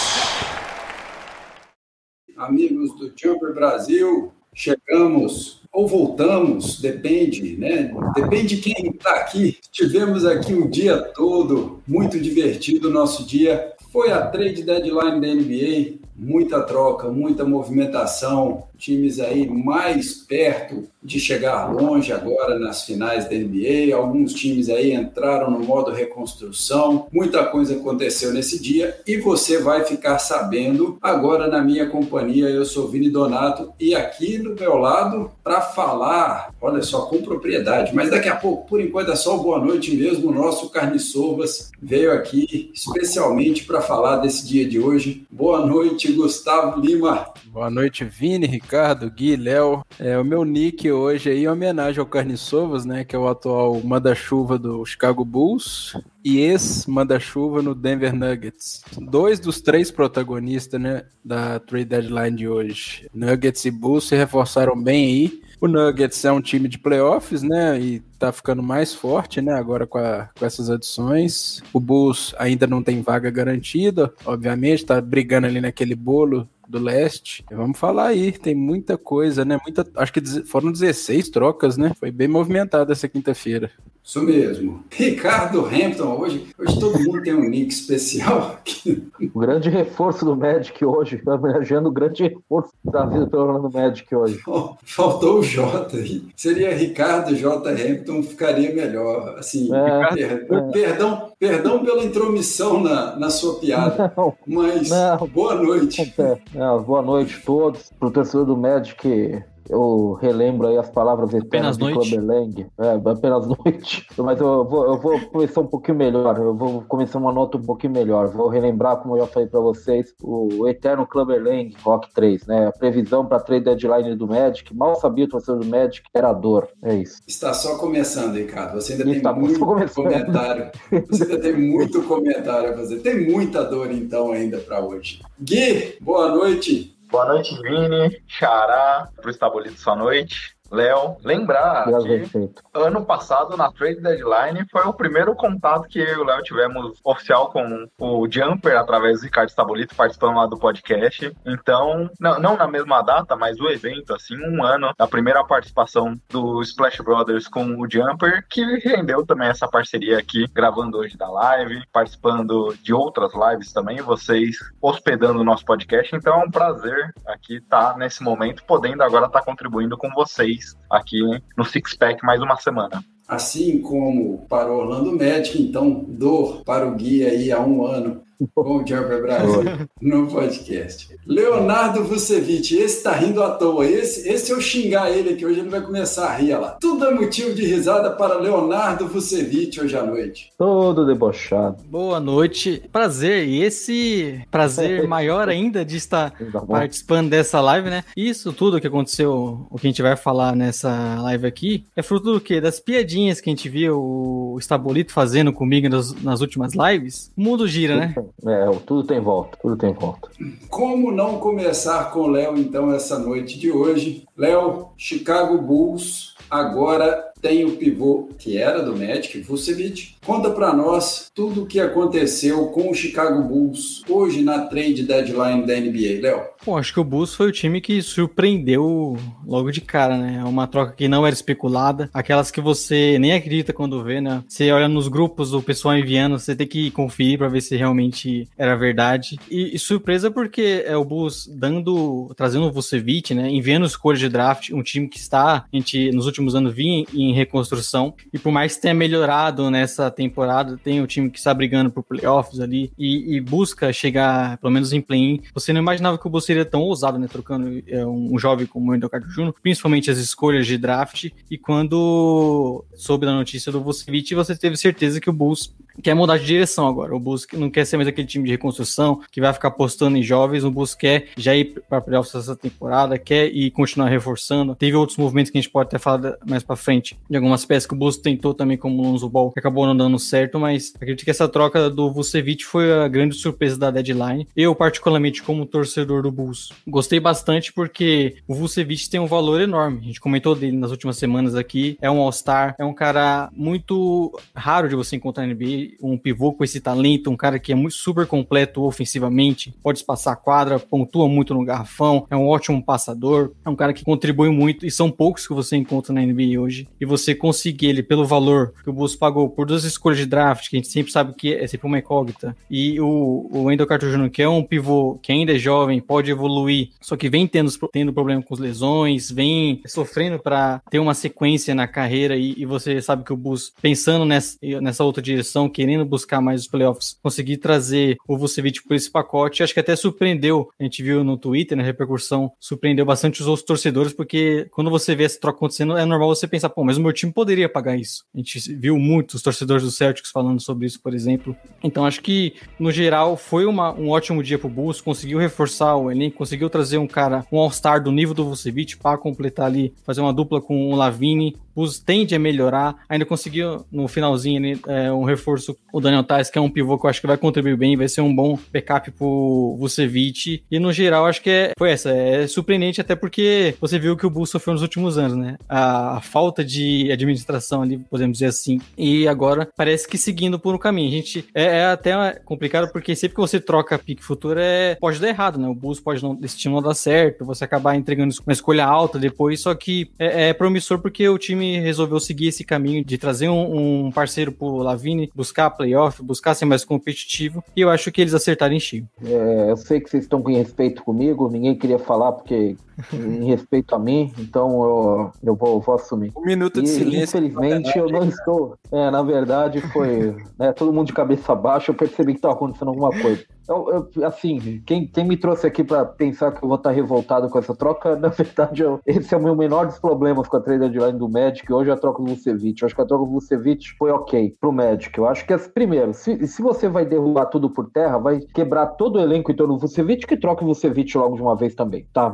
Amigos 2.37 2.97
do 2.97 3.11
Jumper 3.15 3.53
Brasil, 3.53 4.31
chegamos 4.53 5.59
ou 5.71 5.87
voltamos, 5.87 6.79
depende, 6.79 7.57
né? 7.57 7.91
Depende 8.15 8.55
de 8.55 8.61
quem 8.61 8.91
está 8.91 9.11
aqui. 9.15 9.57
Tivemos 9.71 10.25
aqui 10.25 10.53
o 10.53 10.69
dia 10.69 11.01
todo, 11.13 11.81
muito 11.87 12.19
divertido 12.19 12.87
o 12.87 12.91
nosso 12.91 13.25
dia. 13.25 13.73
Foi 13.91 14.11
a 14.11 14.25
trade 14.27 14.63
deadline 14.63 15.19
da 15.19 15.27
NBA, 15.27 15.99
muita 16.15 16.61
troca, 16.61 17.09
muita 17.09 17.43
movimentação, 17.45 18.68
times 18.79 19.19
aí 19.19 19.48
mais 19.48 20.13
perto 20.13 20.88
de 21.03 21.19
chegar 21.19 21.71
longe 21.71 22.12
agora 22.12 22.57
nas 22.57 22.83
finais 22.83 23.25
da 23.29 23.36
NBA. 23.36 23.95
Alguns 23.95 24.33
times 24.33 24.69
aí 24.69 24.93
entraram 24.93 25.51
no 25.51 25.59
modo 25.59 25.91
reconstrução. 25.91 27.07
Muita 27.12 27.45
coisa 27.45 27.75
aconteceu 27.75 28.33
nesse 28.33 28.62
dia 28.62 29.00
e 29.05 29.17
você 29.17 29.59
vai 29.59 29.83
ficar 29.83 30.19
sabendo 30.19 30.98
agora 31.01 31.48
na 31.48 31.62
minha 31.62 31.88
companhia. 31.88 32.50
Eu 32.50 32.65
sou 32.65 32.88
Vini 32.88 33.09
Donato 33.09 33.74
e 33.79 33.93
aqui 33.93 34.38
do 34.38 34.55
meu 34.55 34.77
lado 34.77 35.31
para 35.43 35.62
falar, 35.62 36.53
olha 36.62 36.81
só, 36.81 37.01
com 37.01 37.21
propriedade, 37.21 37.93
mas 37.93 38.09
daqui 38.09 38.29
a 38.29 38.36
pouco, 38.36 38.67
por 38.67 38.79
enquanto 38.79 39.12
é 39.12 39.15
só 39.15 39.38
boa 39.38 39.59
noite 39.59 39.93
mesmo. 39.95 40.29
O 40.29 40.33
nosso 40.33 40.69
Carne 40.69 41.00
Sovas 41.00 41.71
veio 41.81 42.12
aqui 42.13 42.71
especialmente 42.74 43.63
para 43.65 43.81
falar 43.81 44.17
desse 44.17 44.48
dia 44.48 44.67
de 44.67 44.79
hoje. 44.79 45.25
Boa 45.29 45.65
noite, 45.65 46.12
Gustavo 46.12 46.79
Lima. 46.79 47.27
Boa 47.45 47.69
noite, 47.69 48.05
Vini, 48.05 48.59
Ricardo, 48.69 49.09
Gui, 49.09 49.35
Léo. 49.35 49.83
É, 49.97 50.15
o 50.19 50.23
meu 50.23 50.45
nick 50.45 50.91
hoje 50.91 51.31
aí 51.31 51.45
é 51.45 51.51
homenagem 51.51 51.99
ao 51.99 52.05
Carne 52.05 52.38
Sovas, 52.38 52.85
né? 52.85 53.03
Que 53.03 53.15
é 53.15 53.19
o 53.19 53.27
atual 53.27 53.81
manda-chuva 53.83 54.59
do 54.59 54.85
Chicago 54.85 55.25
Bulls 55.25 55.99
e 56.23 56.38
ex-manda-chuva 56.38 57.63
no 57.63 57.73
Denver 57.73 58.13
Nuggets. 58.13 58.83
Dois 59.01 59.39
dos 59.39 59.59
três 59.59 59.89
protagonistas, 59.89 60.79
né? 60.79 61.05
Da 61.25 61.59
trade 61.59 61.85
deadline 61.85 62.38
de 62.38 62.47
hoje. 62.47 63.09
Nuggets 63.11 63.65
e 63.65 63.71
Bulls 63.71 64.07
se 64.07 64.15
reforçaram 64.15 64.79
bem 64.79 65.05
aí. 65.05 65.41
O 65.59 65.67
Nuggets 65.67 66.23
é 66.23 66.31
um 66.31 66.39
time 66.39 66.69
de 66.69 66.77
playoffs, 66.77 67.41
né? 67.41 67.79
E 67.81 68.01
tá 68.19 68.31
ficando 68.31 68.61
mais 68.61 68.93
forte, 68.93 69.41
né? 69.41 69.53
Agora 69.53 69.88
com, 69.88 69.97
a, 69.97 70.29
com 70.38 70.45
essas 70.45 70.69
adições. 70.69 71.63
O 71.73 71.79
Bulls 71.79 72.35
ainda 72.38 72.67
não 72.67 72.83
tem 72.83 73.01
vaga 73.01 73.31
garantida, 73.31 74.13
obviamente, 74.25 74.85
tá 74.85 75.01
brigando 75.01 75.47
ali 75.47 75.59
naquele 75.59 75.95
bolo 75.95 76.47
do 76.69 76.77
leste. 76.77 77.43
Vamos 77.51 77.79
falar 77.79 78.07
aí, 78.07 78.31
tem 78.31 78.53
muita 78.53 78.97
coisa, 78.97 79.43
né? 79.43 79.59
Muita, 79.63 79.85
acho 79.95 80.13
que 80.13 80.21
foram 80.45 80.71
16 80.71 81.29
trocas, 81.29 81.77
né? 81.77 81.93
Foi 81.99 82.11
bem 82.11 82.27
movimentado 82.27 82.91
essa 82.91 83.09
quinta-feira. 83.09 83.71
Isso 84.09 84.23
mesmo. 84.23 84.83
Ricardo 84.89 85.63
Hampton, 85.65 86.17
hoje, 86.19 86.47
hoje 86.57 86.79
todo 86.79 86.97
mundo 86.99 87.21
tem 87.21 87.35
um 87.35 87.47
nick 87.47 87.71
especial 87.71 88.39
aqui. 88.39 89.07
O 89.35 89.39
grande 89.39 89.69
reforço 89.69 90.25
do 90.25 90.35
Magic 90.35 90.83
hoje, 90.83 91.21
homenageando 91.23 91.89
o 91.89 91.91
grande 91.91 92.23
reforço 92.23 92.71
da 92.83 93.05
vida 93.05 93.27
pelo 93.27 93.43
Orlando 93.43 93.69
Magic 93.71 94.15
hoje. 94.15 94.39
faltou 94.83 95.39
o 95.39 95.43
J 95.43 95.95
aí. 95.95 96.23
Seria 96.35 96.75
Ricardo 96.75 97.35
J. 97.35 97.69
Hampton, 97.69 98.23
ficaria 98.23 98.73
melhor. 98.73 99.35
Assim, 99.38 99.69
é, 99.71 100.13
per, 100.15 100.47
é. 100.49 100.71
perdão, 100.71 101.31
perdão 101.38 101.85
pela 101.85 102.03
intromissão 102.03 102.81
na, 102.81 103.15
na 103.15 103.29
sua 103.29 103.59
piada. 103.59 104.11
Não, 104.17 104.33
mas 104.47 104.89
não, 104.89 105.27
boa 105.27 105.53
noite. 105.53 106.11
É, 106.17 106.38
é, 106.61 106.83
boa 106.83 107.01
noite 107.01 107.39
a 107.41 107.45
todos. 107.45 107.89
Pro 107.97 108.11
do 108.11 108.57
Magic 108.57 109.41
eu 109.69 110.13
relembro 110.13 110.67
aí 110.67 110.77
as 110.77 110.89
palavras 110.89 111.33
eternas 111.33 111.77
de 111.77 111.91
Clubberlang. 111.91 112.67
É, 112.79 112.91
apenas 113.11 113.47
noite. 113.65 114.05
Mas 114.17 114.39
eu 114.39 114.65
vou, 114.65 114.85
eu 114.85 114.97
vou 114.99 115.19
começar 115.27 115.61
um 115.61 115.67
pouquinho 115.67 115.97
melhor. 115.97 116.38
Eu 116.38 116.55
vou 116.55 116.81
começar 116.88 117.19
uma 117.19 117.31
nota 117.31 117.57
um 117.57 117.61
pouquinho 117.61 117.93
melhor. 117.93 118.29
Vou 118.29 118.47
relembrar, 118.47 118.97
como 118.97 119.15
eu 119.15 119.21
já 119.21 119.27
falei 119.27 119.47
para 119.47 119.59
vocês, 119.59 120.13
o 120.21 120.67
eterno 120.67 121.05
Clubberlang 121.05 121.73
Rock 121.83 122.13
3, 122.13 122.47
né? 122.47 122.67
A 122.67 122.71
previsão 122.71 123.25
para 123.25 123.39
trade 123.39 123.65
deadline 123.65 124.15
do 124.15 124.27
Magic. 124.27 124.75
Mal 124.75 124.95
sabia 124.95 125.25
o 125.25 125.29
torcedor 125.29 125.61
do 125.61 125.67
Magic, 125.67 126.03
era 126.13 126.33
dor. 126.33 126.67
É 126.81 126.95
isso. 126.95 127.21
Está 127.27 127.53
só 127.53 127.77
começando, 127.77 128.35
Ricardo. 128.35 128.73
Você 128.73 128.93
ainda 128.93 129.09
Está 129.09 129.33
tem 129.33 129.41
muito 129.41 129.59
começando. 129.59 130.05
comentário. 130.05 130.71
Você 131.09 131.23
ainda 131.23 131.39
tem 131.39 131.53
muito 131.55 132.03
comentário 132.03 132.71
a 132.71 132.77
fazer. 132.77 132.99
Tem 132.99 133.29
muita 133.29 133.63
dor, 133.63 133.91
então, 133.91 134.31
ainda 134.31 134.57
para 134.57 134.84
hoje. 134.84 135.21
Gui, 135.39 135.97
boa 136.01 136.29
noite. 136.29 136.98
Boa 137.10 137.26
noite, 137.26 137.60
Vini, 137.63 138.22
Xará, 138.28 139.10
pro 139.19 139.32
Estabolito 139.32 139.80
Sua 139.80 139.95
Noite. 139.95 140.56
Léo, 140.71 141.17
lembrar 141.23 141.86
que 141.86 142.49
ano 142.73 143.05
passado, 143.05 143.58
na 143.58 143.71
Trade 143.71 144.01
Deadline, 144.01 144.65
foi 144.71 144.84
o 144.84 144.93
primeiro 144.93 145.36
contato 145.36 145.88
que 145.88 145.99
eu 145.99 146.08
e 146.08 146.17
o 146.17 146.23
Léo 146.23 146.43
tivemos 146.43 146.99
oficial 147.03 147.51
com 147.51 147.88
o 147.99 148.27
Jumper, 148.29 148.77
através 148.77 149.19
do 149.19 149.23
Ricardo 149.23 149.49
Stabolito, 149.49 149.95
participando 149.95 150.38
lá 150.38 150.45
do 150.45 150.58
podcast. 150.58 151.32
Então, 151.45 152.10
não, 152.19 152.39
não 152.39 152.58
na 152.58 152.67
mesma 152.67 153.01
data, 153.01 153.36
mas 153.36 153.60
o 153.60 153.69
evento, 153.69 154.13
assim, 154.13 154.36
um 154.38 154.63
ano 154.63 154.93
da 154.97 155.08
primeira 155.08 155.43
participação 155.43 156.19
do 156.29 156.62
Splash 156.62 156.99
Brothers 157.01 157.47
com 157.47 157.79
o 157.79 157.89
Jumper, 157.89 158.45
que 158.49 158.63
rendeu 158.79 159.25
também 159.25 159.49
essa 159.49 159.67
parceria 159.67 160.19
aqui, 160.19 160.45
gravando 160.53 160.97
hoje 160.97 161.17
da 161.17 161.29
live, 161.29 161.84
participando 161.91 162.75
de 162.82 162.93
outras 162.93 163.32
lives 163.34 163.73
também, 163.73 164.01
vocês 164.01 164.58
hospedando 164.82 165.39
o 165.39 165.43
nosso 165.43 165.65
podcast. 165.65 166.15
Então 166.15 166.41
é 166.41 166.45
um 166.45 166.51
prazer 166.51 167.13
aqui 167.27 167.55
estar 167.55 167.97
nesse 167.97 168.23
momento, 168.23 168.63
podendo 168.65 169.03
agora 169.03 169.25
estar 169.25 169.41
contribuindo 169.41 169.97
com 169.97 170.10
vocês 170.10 170.59
aqui 170.89 171.19
no 171.58 171.65
Six 171.65 171.95
Pack 171.95 172.24
mais 172.24 172.41
uma 172.41 172.58
semana. 172.58 173.04
Assim 173.28 173.80
como 173.80 174.39
para 174.50 174.72
o 174.72 174.78
Orlando 174.78 175.12
Magic, 175.12 175.62
então 175.62 176.04
dor 176.08 176.63
para 176.63 176.88
o 176.88 176.95
guia 176.95 177.30
aí 177.30 177.52
há 177.52 177.60
um 177.60 177.86
ano 177.86 178.24
com 178.56 178.78
o 178.78 178.88
Jumper 178.88 179.21
Brasil 179.21 179.89
no 180.02 180.28
podcast. 180.28 181.10
Leonardo 181.25 182.04
Vucevic, 182.04 182.75
esse 182.75 183.04
tá 183.04 183.12
rindo 183.12 183.43
à 183.43 183.52
toa. 183.52 183.86
Esse, 183.86 184.30
esse 184.30 184.52
eu 184.52 184.62
xingar 184.62 185.12
ele 185.12 185.32
aqui 185.32 185.45
hoje, 185.45 185.60
ele 185.60 185.69
vai 185.69 185.82
começar 185.82 186.28
a 186.28 186.36
rir 186.36 186.56
lá. 186.56 186.78
Tudo 186.80 187.06
é 187.06 187.13
motivo 187.13 187.54
de 187.54 187.65
risada 187.65 188.12
para 188.12 188.39
Leonardo 188.39 189.08
Vucevic 189.08 189.80
hoje 189.80 189.97
à 189.97 190.04
noite. 190.04 190.52
Todo 190.58 191.06
debochado. 191.06 191.84
Boa 191.84 192.19
noite. 192.19 192.82
Prazer. 192.91 193.47
E 193.47 193.62
esse 193.62 194.41
prazer 194.49 195.06
maior 195.08 195.49
ainda 195.49 195.84
de 195.84 195.97
estar 195.97 196.34
participando 196.67 197.30
dessa 197.30 197.60
live, 197.60 197.89
né? 197.89 198.04
Isso 198.15 198.54
tudo 198.54 198.80
que 198.80 198.88
aconteceu, 198.88 199.67
o 199.69 199.78
que 199.78 199.88
a 199.88 199.89
gente 199.89 200.02
vai 200.02 200.15
falar 200.15 200.56
nessa 200.56 201.19
live 201.21 201.45
aqui, 201.45 201.86
é 201.95 202.02
fruto 202.02 202.34
do 202.34 202.41
quê? 202.41 202.62
Das 202.62 202.80
piadinhas 202.80 203.41
que 203.41 203.49
a 203.49 203.54
gente 203.54 203.67
viu 203.67 203.99
o 203.99 204.58
Estabolito 204.60 205.12
fazendo 205.12 205.52
comigo 205.52 205.89
nas, 205.89 206.13
nas 206.21 206.41
últimas 206.41 206.73
lives. 206.73 207.32
O 207.36 207.41
mundo 207.41 207.67
gira, 207.67 207.95
né? 207.97 208.15
É, 208.45 208.69
tudo 208.85 209.03
tem 209.03 209.19
volta, 209.19 209.57
tudo 209.61 209.77
tem 209.77 209.93
volta. 209.93 210.29
Como 210.69 211.11
não 211.11 211.39
começar 211.39 212.11
com 212.11 212.21
o 212.21 212.27
Léo, 212.27 212.57
então, 212.57 212.93
essa 212.93 213.17
noite 213.17 213.59
de 213.59 213.71
hoje? 213.71 214.25
Léo, 214.37 214.89
Chicago 214.97 215.57
Bulls 215.57 216.35
agora 216.49 217.28
tem 217.41 217.65
o 217.65 217.78
pivô 217.78 218.30
que 218.38 218.58
era 218.58 218.82
do 218.82 218.95
Magic, 218.95 219.39
Vucevic. 219.41 220.15
Conta 220.25 220.52
para 220.52 220.73
nós 220.73 221.32
tudo 221.34 221.63
o 221.63 221.65
que 221.65 221.80
aconteceu 221.80 222.67
com 222.67 222.89
o 222.89 222.93
Chicago 222.93 223.41
Bulls 223.43 224.04
hoje 224.08 224.41
na 224.41 224.60
trade 224.60 225.04
deadline 225.04 225.65
da 225.65 225.75
NBA, 225.75 226.21
Léo. 226.21 226.41
Bom, 226.65 226.78
acho 226.78 226.93
que 226.93 226.99
o 226.99 227.04
Bulls 227.04 227.34
foi 227.34 227.47
o 227.47 227.52
time 227.52 227.80
que 227.80 228.02
surpreendeu 228.02 229.17
logo 229.45 229.71
de 229.71 229.82
cara, 229.82 230.17
né? 230.17 230.39
É 230.41 230.43
uma 230.43 230.67
troca 230.67 230.93
que 230.93 231.08
não 231.08 231.25
era 231.25 231.34
especulada, 231.34 232.10
aquelas 232.13 232.52
que 232.52 232.60
você 232.60 233.17
nem 233.17 233.34
acredita 233.34 233.71
quando 233.71 234.04
vê, 234.04 234.19
né? 234.19 234.43
Você 234.47 234.69
olha 234.71 234.88
nos 234.88 235.08
grupos 235.08 235.54
o 235.54 235.62
pessoal 235.62 235.97
enviando, 235.97 236.38
você 236.38 236.56
tem 236.56 236.67
que 236.67 236.91
conferir 236.91 237.38
para 237.38 237.47
ver 237.47 237.62
se 237.62 237.75
realmente 237.75 238.47
era 238.58 238.75
verdade. 238.75 239.39
E, 239.49 239.75
e, 239.75 239.80
surpresa 239.80 240.30
porque 240.30 240.84
é 240.86 240.97
o 240.97 241.06
Bulls 241.06 241.47
dando, 241.47 242.32
trazendo 242.36 242.65
o 242.65 242.71
Vucevic, 242.71 243.34
né? 243.34 243.49
Enviando 243.49 243.86
escolhas 243.86 244.19
de 244.19 244.30
draft, 244.30 244.71
um 244.71 244.84
time 244.84 245.08
que 245.08 245.17
está, 245.17 245.65
a 245.71 245.75
gente 245.75 246.12
nos 246.12 246.25
últimos 246.25 246.56
anos 246.56 246.73
vinha 246.73 247.06
em 247.13 247.28
em 247.29 247.33
reconstrução. 247.33 248.13
E 248.33 248.39
por 248.39 248.51
mais 248.51 248.75
que 248.75 248.81
tenha 248.81 248.93
melhorado 248.93 249.69
nessa 249.69 250.09
temporada, 250.09 250.79
tem 250.83 251.01
o 251.01 251.07
time 251.07 251.29
que 251.29 251.37
está 251.37 251.53
brigando 251.53 251.91
por 251.91 252.03
playoffs 252.03 252.59
ali 252.59 252.91
e, 252.97 253.35
e 253.35 253.41
busca 253.41 253.91
chegar, 253.93 254.57
pelo 254.57 254.73
menos 254.73 254.93
em 254.93 255.01
play-in. 255.01 255.41
Você 255.53 255.71
não 255.71 255.81
imaginava 255.81 256.17
que 256.17 256.27
o 256.27 256.29
Bulls 256.29 256.45
seria 256.45 256.65
tão 256.65 256.81
ousado, 256.81 257.17
né? 257.17 257.27
Trocando 257.27 257.81
é, 257.87 258.05
um, 258.05 258.33
um 258.33 258.39
jovem 258.39 258.65
como 258.65 258.93
o 258.93 259.09
Carter 259.09 259.29
Jr., 259.29 259.53
principalmente 259.61 260.09
as 260.11 260.17
escolhas 260.17 260.65
de 260.65 260.77
draft. 260.77 261.29
E 261.49 261.57
quando 261.57 262.83
soube 262.95 263.25
da 263.25 263.33
notícia 263.33 263.71
do 263.71 263.81
Vucevic, 263.81 264.33
você 264.33 264.55
teve 264.55 264.75
certeza 264.77 265.21
que 265.21 265.29
o 265.29 265.33
Bulls 265.33 265.73
quer 266.01 266.13
mudar 266.13 266.38
de 266.38 266.45
direção 266.45 266.88
agora. 266.88 267.15
O 267.15 267.19
Bulls 267.19 267.45
não 267.53 267.69
quer 267.69 267.85
ser 267.85 267.97
mais 267.97 268.07
aquele 268.07 268.27
time 268.27 268.45
de 268.45 268.51
reconstrução 268.51 269.21
que 269.31 269.41
vai 269.41 269.53
ficar 269.53 269.69
apostando 269.69 270.17
em 270.17 270.23
jovens. 270.23 270.63
O 270.63 270.71
Bulls 270.71 270.95
quer 270.95 271.27
já 271.38 271.55
ir 271.55 271.81
para 271.88 272.01
playoffs 272.01 272.35
essa 272.35 272.55
temporada, 272.55 273.17
quer 273.17 273.47
ir 273.47 273.71
continuar 273.71 274.09
reforçando. 274.09 274.75
Teve 274.75 274.95
outros 274.95 275.17
movimentos 275.17 275.51
que 275.51 275.57
a 275.57 275.62
gente 275.62 275.71
pode 275.71 275.88
até 275.88 275.97
falar 275.97 276.38
mais 276.45 276.63
para 276.63 276.75
frente 276.75 277.17
de 277.29 277.35
algumas 277.35 277.65
peças 277.65 277.85
que 277.85 277.93
o 277.93 277.97
Bulls 277.97 278.17
tentou 278.17 278.53
também 278.53 278.77
como 278.77 279.01
Lonzo 279.01 279.29
Ball, 279.29 279.51
que 279.51 279.59
acabou 279.59 279.85
não 279.85 279.95
dando 279.95 280.17
certo, 280.19 280.59
mas 280.59 280.93
acredito 280.95 281.23
que 281.23 281.31
essa 281.31 281.47
troca 281.47 281.89
do 281.89 282.12
Vucevic 282.12 282.65
foi 282.65 282.91
a 282.91 283.07
grande 283.07 283.35
surpresa 283.35 283.77
da 283.77 283.91
deadline. 283.91 284.47
Eu, 284.55 284.75
particularmente, 284.75 285.41
como 285.41 285.65
torcedor 285.65 286.23
do 286.23 286.31
Bulls, 286.31 286.69
gostei 286.88 287.19
bastante 287.19 287.71
porque 287.73 288.38
o 288.47 288.53
Vucevic 288.53 289.09
tem 289.09 289.19
um 289.19 289.27
valor 289.27 289.62
enorme. 289.62 289.99
A 290.01 290.05
gente 290.05 290.19
comentou 290.19 290.55
dele 290.55 290.77
nas 290.77 290.91
últimas 290.91 291.17
semanas 291.17 291.55
aqui. 291.55 291.97
É 292.01 292.09
um 292.09 292.19
All-Star, 292.19 292.75
é 292.77 292.85
um 292.85 292.93
cara 292.93 293.49
muito 293.53 294.38
raro 294.55 294.89
de 294.89 294.95
você 294.95 295.15
encontrar 295.15 295.45
na 295.45 295.53
NBA, 295.53 295.88
um 296.02 296.17
pivô 296.17 296.54
com 296.54 296.63
esse 296.63 296.80
talento, 296.80 297.30
um 297.30 297.38
cara 297.38 297.60
que 297.60 297.71
é 297.71 297.75
muito 297.75 297.95
super 297.95 298.25
completo 298.25 298.84
ofensivamente, 298.84 299.73
pode 299.82 300.04
passar 300.04 300.34
a 300.34 300.36
quadra, 300.36 300.80
pontua 300.80 301.28
muito 301.28 301.54
no 301.54 301.63
garrafão, 301.63 302.25
é 302.30 302.36
um 302.36 302.47
ótimo 302.47 302.84
passador, 302.84 303.52
é 303.65 303.69
um 303.69 303.75
cara 303.75 303.93
que 303.93 304.04
contribui 304.04 304.49
muito 304.49 304.86
e 304.86 304.91
são 304.91 305.10
poucos 305.10 305.47
que 305.47 305.54
você 305.54 305.75
encontra 305.75 306.13
na 306.13 306.21
NBA 306.21 306.60
hoje. 306.60 306.88
E 306.99 307.06
você 307.06 307.34
conseguir 307.36 307.88
ele 307.88 308.04
pelo 308.04 308.25
valor 308.25 308.73
que 308.84 308.89
o 308.89 308.93
Bulls 308.93 309.15
pagou 309.15 309.49
por 309.49 309.65
duas 309.65 309.84
escolhas 309.84 310.19
de 310.19 310.25
draft, 310.25 310.69
que 310.69 310.75
a 310.75 310.80
gente 310.80 310.91
sempre 310.91 311.12
sabe 311.12 311.34
que 311.36 311.54
é 311.54 311.67
sempre 311.67 311.88
uma 311.88 311.99
incógnita, 311.99 312.56
e 312.69 312.99
o, 312.99 313.49
o 313.52 313.63
Wendell 313.63 313.88
Carter 313.88 314.12
Jr., 314.12 314.30
que 314.30 314.41
é 314.41 314.49
um 314.49 314.63
pivô 314.63 315.19
que 315.21 315.32
ainda 315.32 315.56
é 315.56 315.60
jovem, 315.60 315.99
pode 315.99 316.32
evoluir, 316.32 316.89
só 317.02 317.15
que 317.15 317.30
vem 317.30 317.47
tendo, 317.47 317.71
tendo 317.91 318.13
problema 318.13 318.41
com 318.41 318.54
as 318.54 318.60
lesões, 318.60 319.32
vem 319.32 319.82
sofrendo 319.86 320.39
para 320.39 320.82
ter 320.89 320.99
uma 320.99 321.13
sequência 321.13 321.73
na 321.75 321.88
carreira 321.88 322.36
e, 322.36 322.54
e, 322.58 322.65
você 322.65 323.02
sabe 323.02 323.23
que 323.23 323.34
o 323.34 323.38
Bulls, 323.38 323.73
pensando 323.82 324.25
nessa, 324.25 324.58
nessa 324.82 325.04
outra 325.04 325.21
direção, 325.21 325.69
querendo 325.79 326.03
buscar 326.03 326.41
mais 326.41 326.63
os 326.63 326.67
playoffs, 326.67 327.17
conseguir 327.23 327.55
trazer 327.55 328.17
o 328.27 328.37
Vucevic 328.37 328.83
por 328.83 328.95
esse 328.95 329.09
pacote, 329.09 329.63
acho 329.63 329.73
que 329.73 329.79
até 329.79 329.95
surpreendeu, 329.95 330.69
a 330.77 330.83
gente 330.83 331.01
viu 331.01 331.23
no 331.23 331.37
Twitter, 331.37 331.77
na 331.77 331.85
repercussão, 331.85 332.51
surpreendeu 332.59 333.05
bastante 333.05 333.39
os 333.39 333.47
outros 333.47 333.65
torcedores, 333.65 334.11
porque 334.11 334.67
quando 334.71 334.89
você 334.89 335.15
vê 335.15 335.23
essa 335.23 335.39
troca 335.39 335.55
acontecendo, 335.55 335.95
é 335.95 336.03
normal 336.03 336.35
você 336.35 336.49
pensar, 336.49 336.67
pô, 336.67 336.83
mas 336.83 336.97
o 336.97 337.01
meu 337.01 337.13
time 337.13 337.31
poderia 337.31 337.69
pagar 337.69 337.95
isso. 337.95 338.25
A 338.35 338.39
gente 338.39 338.59
viu 338.75 338.97
muitos 338.97 339.41
torcedores 339.41 339.81
do 339.81 339.89
Celtics 339.89 340.31
falando 340.31 340.59
sobre 340.59 340.85
isso, 340.85 340.99
por 341.01 341.13
exemplo. 341.13 341.55
Então 341.81 342.05
acho 342.05 342.21
que, 342.21 342.55
no 342.77 342.91
geral, 342.91 343.37
foi 343.37 343.65
uma, 343.65 343.93
um 343.93 344.09
ótimo 344.09 344.43
dia 344.43 344.59
pro 344.59 344.67
Bulls, 344.67 344.99
conseguiu 344.99 345.39
reforçar 345.39 345.95
o 345.95 346.11
elenco, 346.11 346.39
conseguiu 346.39 346.69
trazer 346.69 346.97
um 346.97 347.07
cara, 347.07 347.45
um 347.49 347.57
All-Star 347.57 348.03
do 348.03 348.11
nível 348.11 348.33
do 348.33 348.43
Vucevic 348.43 348.97
para 348.97 349.17
completar 349.17 349.67
ali, 349.67 349.93
fazer 350.03 350.19
uma 350.19 350.33
dupla 350.33 350.59
com 350.59 350.91
o 350.91 350.95
Lavine. 350.97 351.55
O 351.79 351.83
Bulls 351.83 351.97
tende 351.97 352.35
a 352.35 352.39
melhorar, 352.39 352.97
ainda 353.07 353.25
conseguiu 353.25 353.85
no 353.89 354.05
finalzinho 354.09 354.59
né, 354.59 354.77
é, 354.85 355.09
um 355.13 355.23
reforço, 355.23 355.77
o 355.93 356.01
Daniel 356.01 356.25
Tais, 356.25 356.49
que 356.49 356.57
é 356.57 356.61
um 356.61 356.69
pivô 356.69 356.99
que 356.99 357.05
eu 357.05 357.09
acho 357.09 357.21
que 357.21 357.27
vai 357.27 357.37
contribuir 357.37 357.77
bem, 357.77 357.95
vai 357.95 358.09
ser 358.09 358.19
um 358.19 358.35
bom 358.35 358.59
backup 358.73 359.09
pro 359.11 359.77
Vucevic. 359.79 360.61
E 360.69 360.77
no 360.77 360.91
geral, 360.91 361.25
acho 361.25 361.41
que 361.41 361.49
é, 361.49 361.71
foi 361.77 361.91
essa. 361.91 362.09
É 362.09 362.45
surpreendente 362.47 362.99
até 362.99 363.15
porque 363.15 363.75
você 363.79 363.97
viu 363.97 364.17
que 364.17 364.25
o 364.25 364.29
Bulls 364.29 364.49
sofreu 364.49 364.73
nos 364.73 364.81
últimos 364.81 365.17
anos, 365.17 365.37
né? 365.37 365.55
A, 365.69 366.17
a 366.17 366.21
falta 366.21 366.65
de 366.65 367.09
administração 367.13 367.81
ali, 367.81 367.97
podemos 367.97 368.39
dizer 368.39 368.47
assim. 368.47 368.81
E 368.97 369.25
agora 369.25 369.65
parece 369.77 370.05
que 370.05 370.17
seguindo 370.17 370.59
por 370.59 370.75
um 370.75 370.77
caminho. 370.77 371.07
A 371.07 371.13
gente 371.13 371.47
é, 371.55 371.63
é 371.63 371.85
até 371.85 372.13
complicado 372.43 372.91
porque 372.91 373.15
sempre 373.15 373.35
que 373.35 373.41
você 373.41 373.57
troca 373.57 373.97
pique 373.97 374.21
futuro 374.21 374.59
é 374.59 374.95
pode 374.99 375.17
dar 375.19 375.29
errado, 375.29 375.57
né? 375.57 375.69
O 375.69 375.73
Bulls 375.73 376.01
pode 376.01 376.21
não 376.21 376.37
esse 376.43 376.57
time 376.57 376.75
não 376.75 376.81
dar 376.81 376.93
certo, 376.93 377.45
você 377.45 377.63
acabar 377.63 377.95
entregando 377.95 378.35
uma 378.45 378.51
escolha 378.53 378.85
alta 378.85 379.17
depois, 379.17 379.61
só 379.61 379.73
que 379.73 380.11
é, 380.19 380.49
é 380.49 380.53
promissor 380.53 380.99
porque 380.99 381.27
o 381.29 381.37
time 381.37 381.68
resolveu 381.77 382.19
seguir 382.19 382.47
esse 382.47 382.63
caminho 382.63 383.03
de 383.03 383.17
trazer 383.17 383.49
um, 383.49 384.08
um 384.08 384.12
parceiro 384.12 384.51
pro 384.51 384.77
Lavine, 384.77 385.32
buscar 385.36 385.69
playoff, 385.69 386.21
buscar 386.23 386.53
ser 386.53 386.65
mais 386.65 386.86
competitivo, 386.86 387.63
e 387.75 387.82
eu 387.82 387.89
acho 387.89 388.12
que 388.12 388.21
eles 388.21 388.34
acertaram 388.34 388.73
em 388.73 388.79
cheio. 388.79 389.08
É, 389.23 389.71
eu 389.71 389.77
sei 389.77 389.99
que 389.99 390.10
vocês 390.10 390.23
estão 390.23 390.41
com 390.41 390.51
respeito 390.51 391.03
comigo, 391.03 391.49
ninguém 391.49 391.75
queria 391.75 391.99
falar 391.99 392.32
porque 392.32 392.75
em 393.13 393.45
respeito 393.45 393.95
a 393.95 393.99
mim, 393.99 394.32
então 394.38 394.84
eu, 394.84 395.32
eu 395.43 395.55
vou, 395.55 395.79
vou 395.79 395.95
assumir. 395.95 396.32
Um 396.36 396.45
minuto 396.45 396.82
de 396.82 396.89
e, 396.89 396.91
silêncio. 396.91 397.39
Infelizmente 397.39 397.97
eu 397.97 398.10
não 398.10 398.27
estou. 398.27 398.77
É, 398.91 399.10
na 399.10 399.21
verdade 399.21 399.82
foi 399.82 400.36
né, 400.58 400.71
todo 400.73 400.91
mundo 400.93 401.08
de 401.08 401.13
cabeça 401.13 401.55
baixa, 401.55 401.91
eu 401.91 401.95
percebi 401.95 402.34
que 402.34 402.39
estava 402.39 402.53
acontecendo 402.53 402.89
alguma 402.89 403.12
coisa. 403.12 403.43
Eu, 403.69 404.10
eu, 404.15 404.25
assim, 404.25 404.82
quem, 404.84 405.05
quem 405.05 405.23
me 405.23 405.38
trouxe 405.38 405.67
aqui 405.67 405.84
para 405.84 406.03
pensar 406.03 406.51
que 406.51 406.63
eu 406.63 406.67
vou 406.67 406.77
estar 406.77 406.89
revoltado 406.89 407.47
com 407.49 407.60
essa 407.60 407.75
troca, 407.75 408.15
na 408.17 408.29
verdade, 408.29 408.82
eu, 408.82 408.99
esse 409.05 409.34
é 409.34 409.38
o 409.38 409.43
meu 409.43 409.55
menor 409.55 409.86
dos 409.86 409.99
problemas 409.99 410.47
com 410.47 410.58
a 410.58 410.60
trade 410.60 410.79
deadline 410.79 411.19
do 411.19 411.29
Magic. 411.29 411.71
Hoje 411.71 411.91
a 411.91 411.95
troca 411.95 412.23
do 412.23 412.29
Vucevic. 412.29 412.82
Eu 412.82 412.86
acho 412.88 412.95
que 412.95 413.01
a 413.01 413.05
troca 413.05 413.25
do 413.25 413.32
Vucevic 413.32 413.93
foi 413.97 414.10
ok 414.10 414.55
pro 414.60 414.71
Magic. 414.71 415.15
Eu 415.15 415.27
acho 415.27 415.45
que, 415.45 415.55
primeiro, 415.69 416.13
se, 416.15 416.47
se 416.47 416.62
você 416.63 416.89
vai 416.89 417.05
derrubar 417.05 417.45
tudo 417.45 417.69
por 417.69 417.91
terra, 417.91 418.17
vai 418.17 418.39
quebrar 418.39 418.88
todo 418.88 419.17
o 419.17 419.19
elenco 419.19 419.51
em 419.51 419.55
torno 419.55 419.75
do 419.75 419.79
Vucevic, 419.79 420.25
que 420.25 420.38
troca 420.38 420.63
o 420.63 420.67
Vucevic 420.67 421.15
logo 421.15 421.36
de 421.36 421.41
uma 421.41 421.55
vez 421.55 421.75
também, 421.75 422.08
tá? 422.12 422.34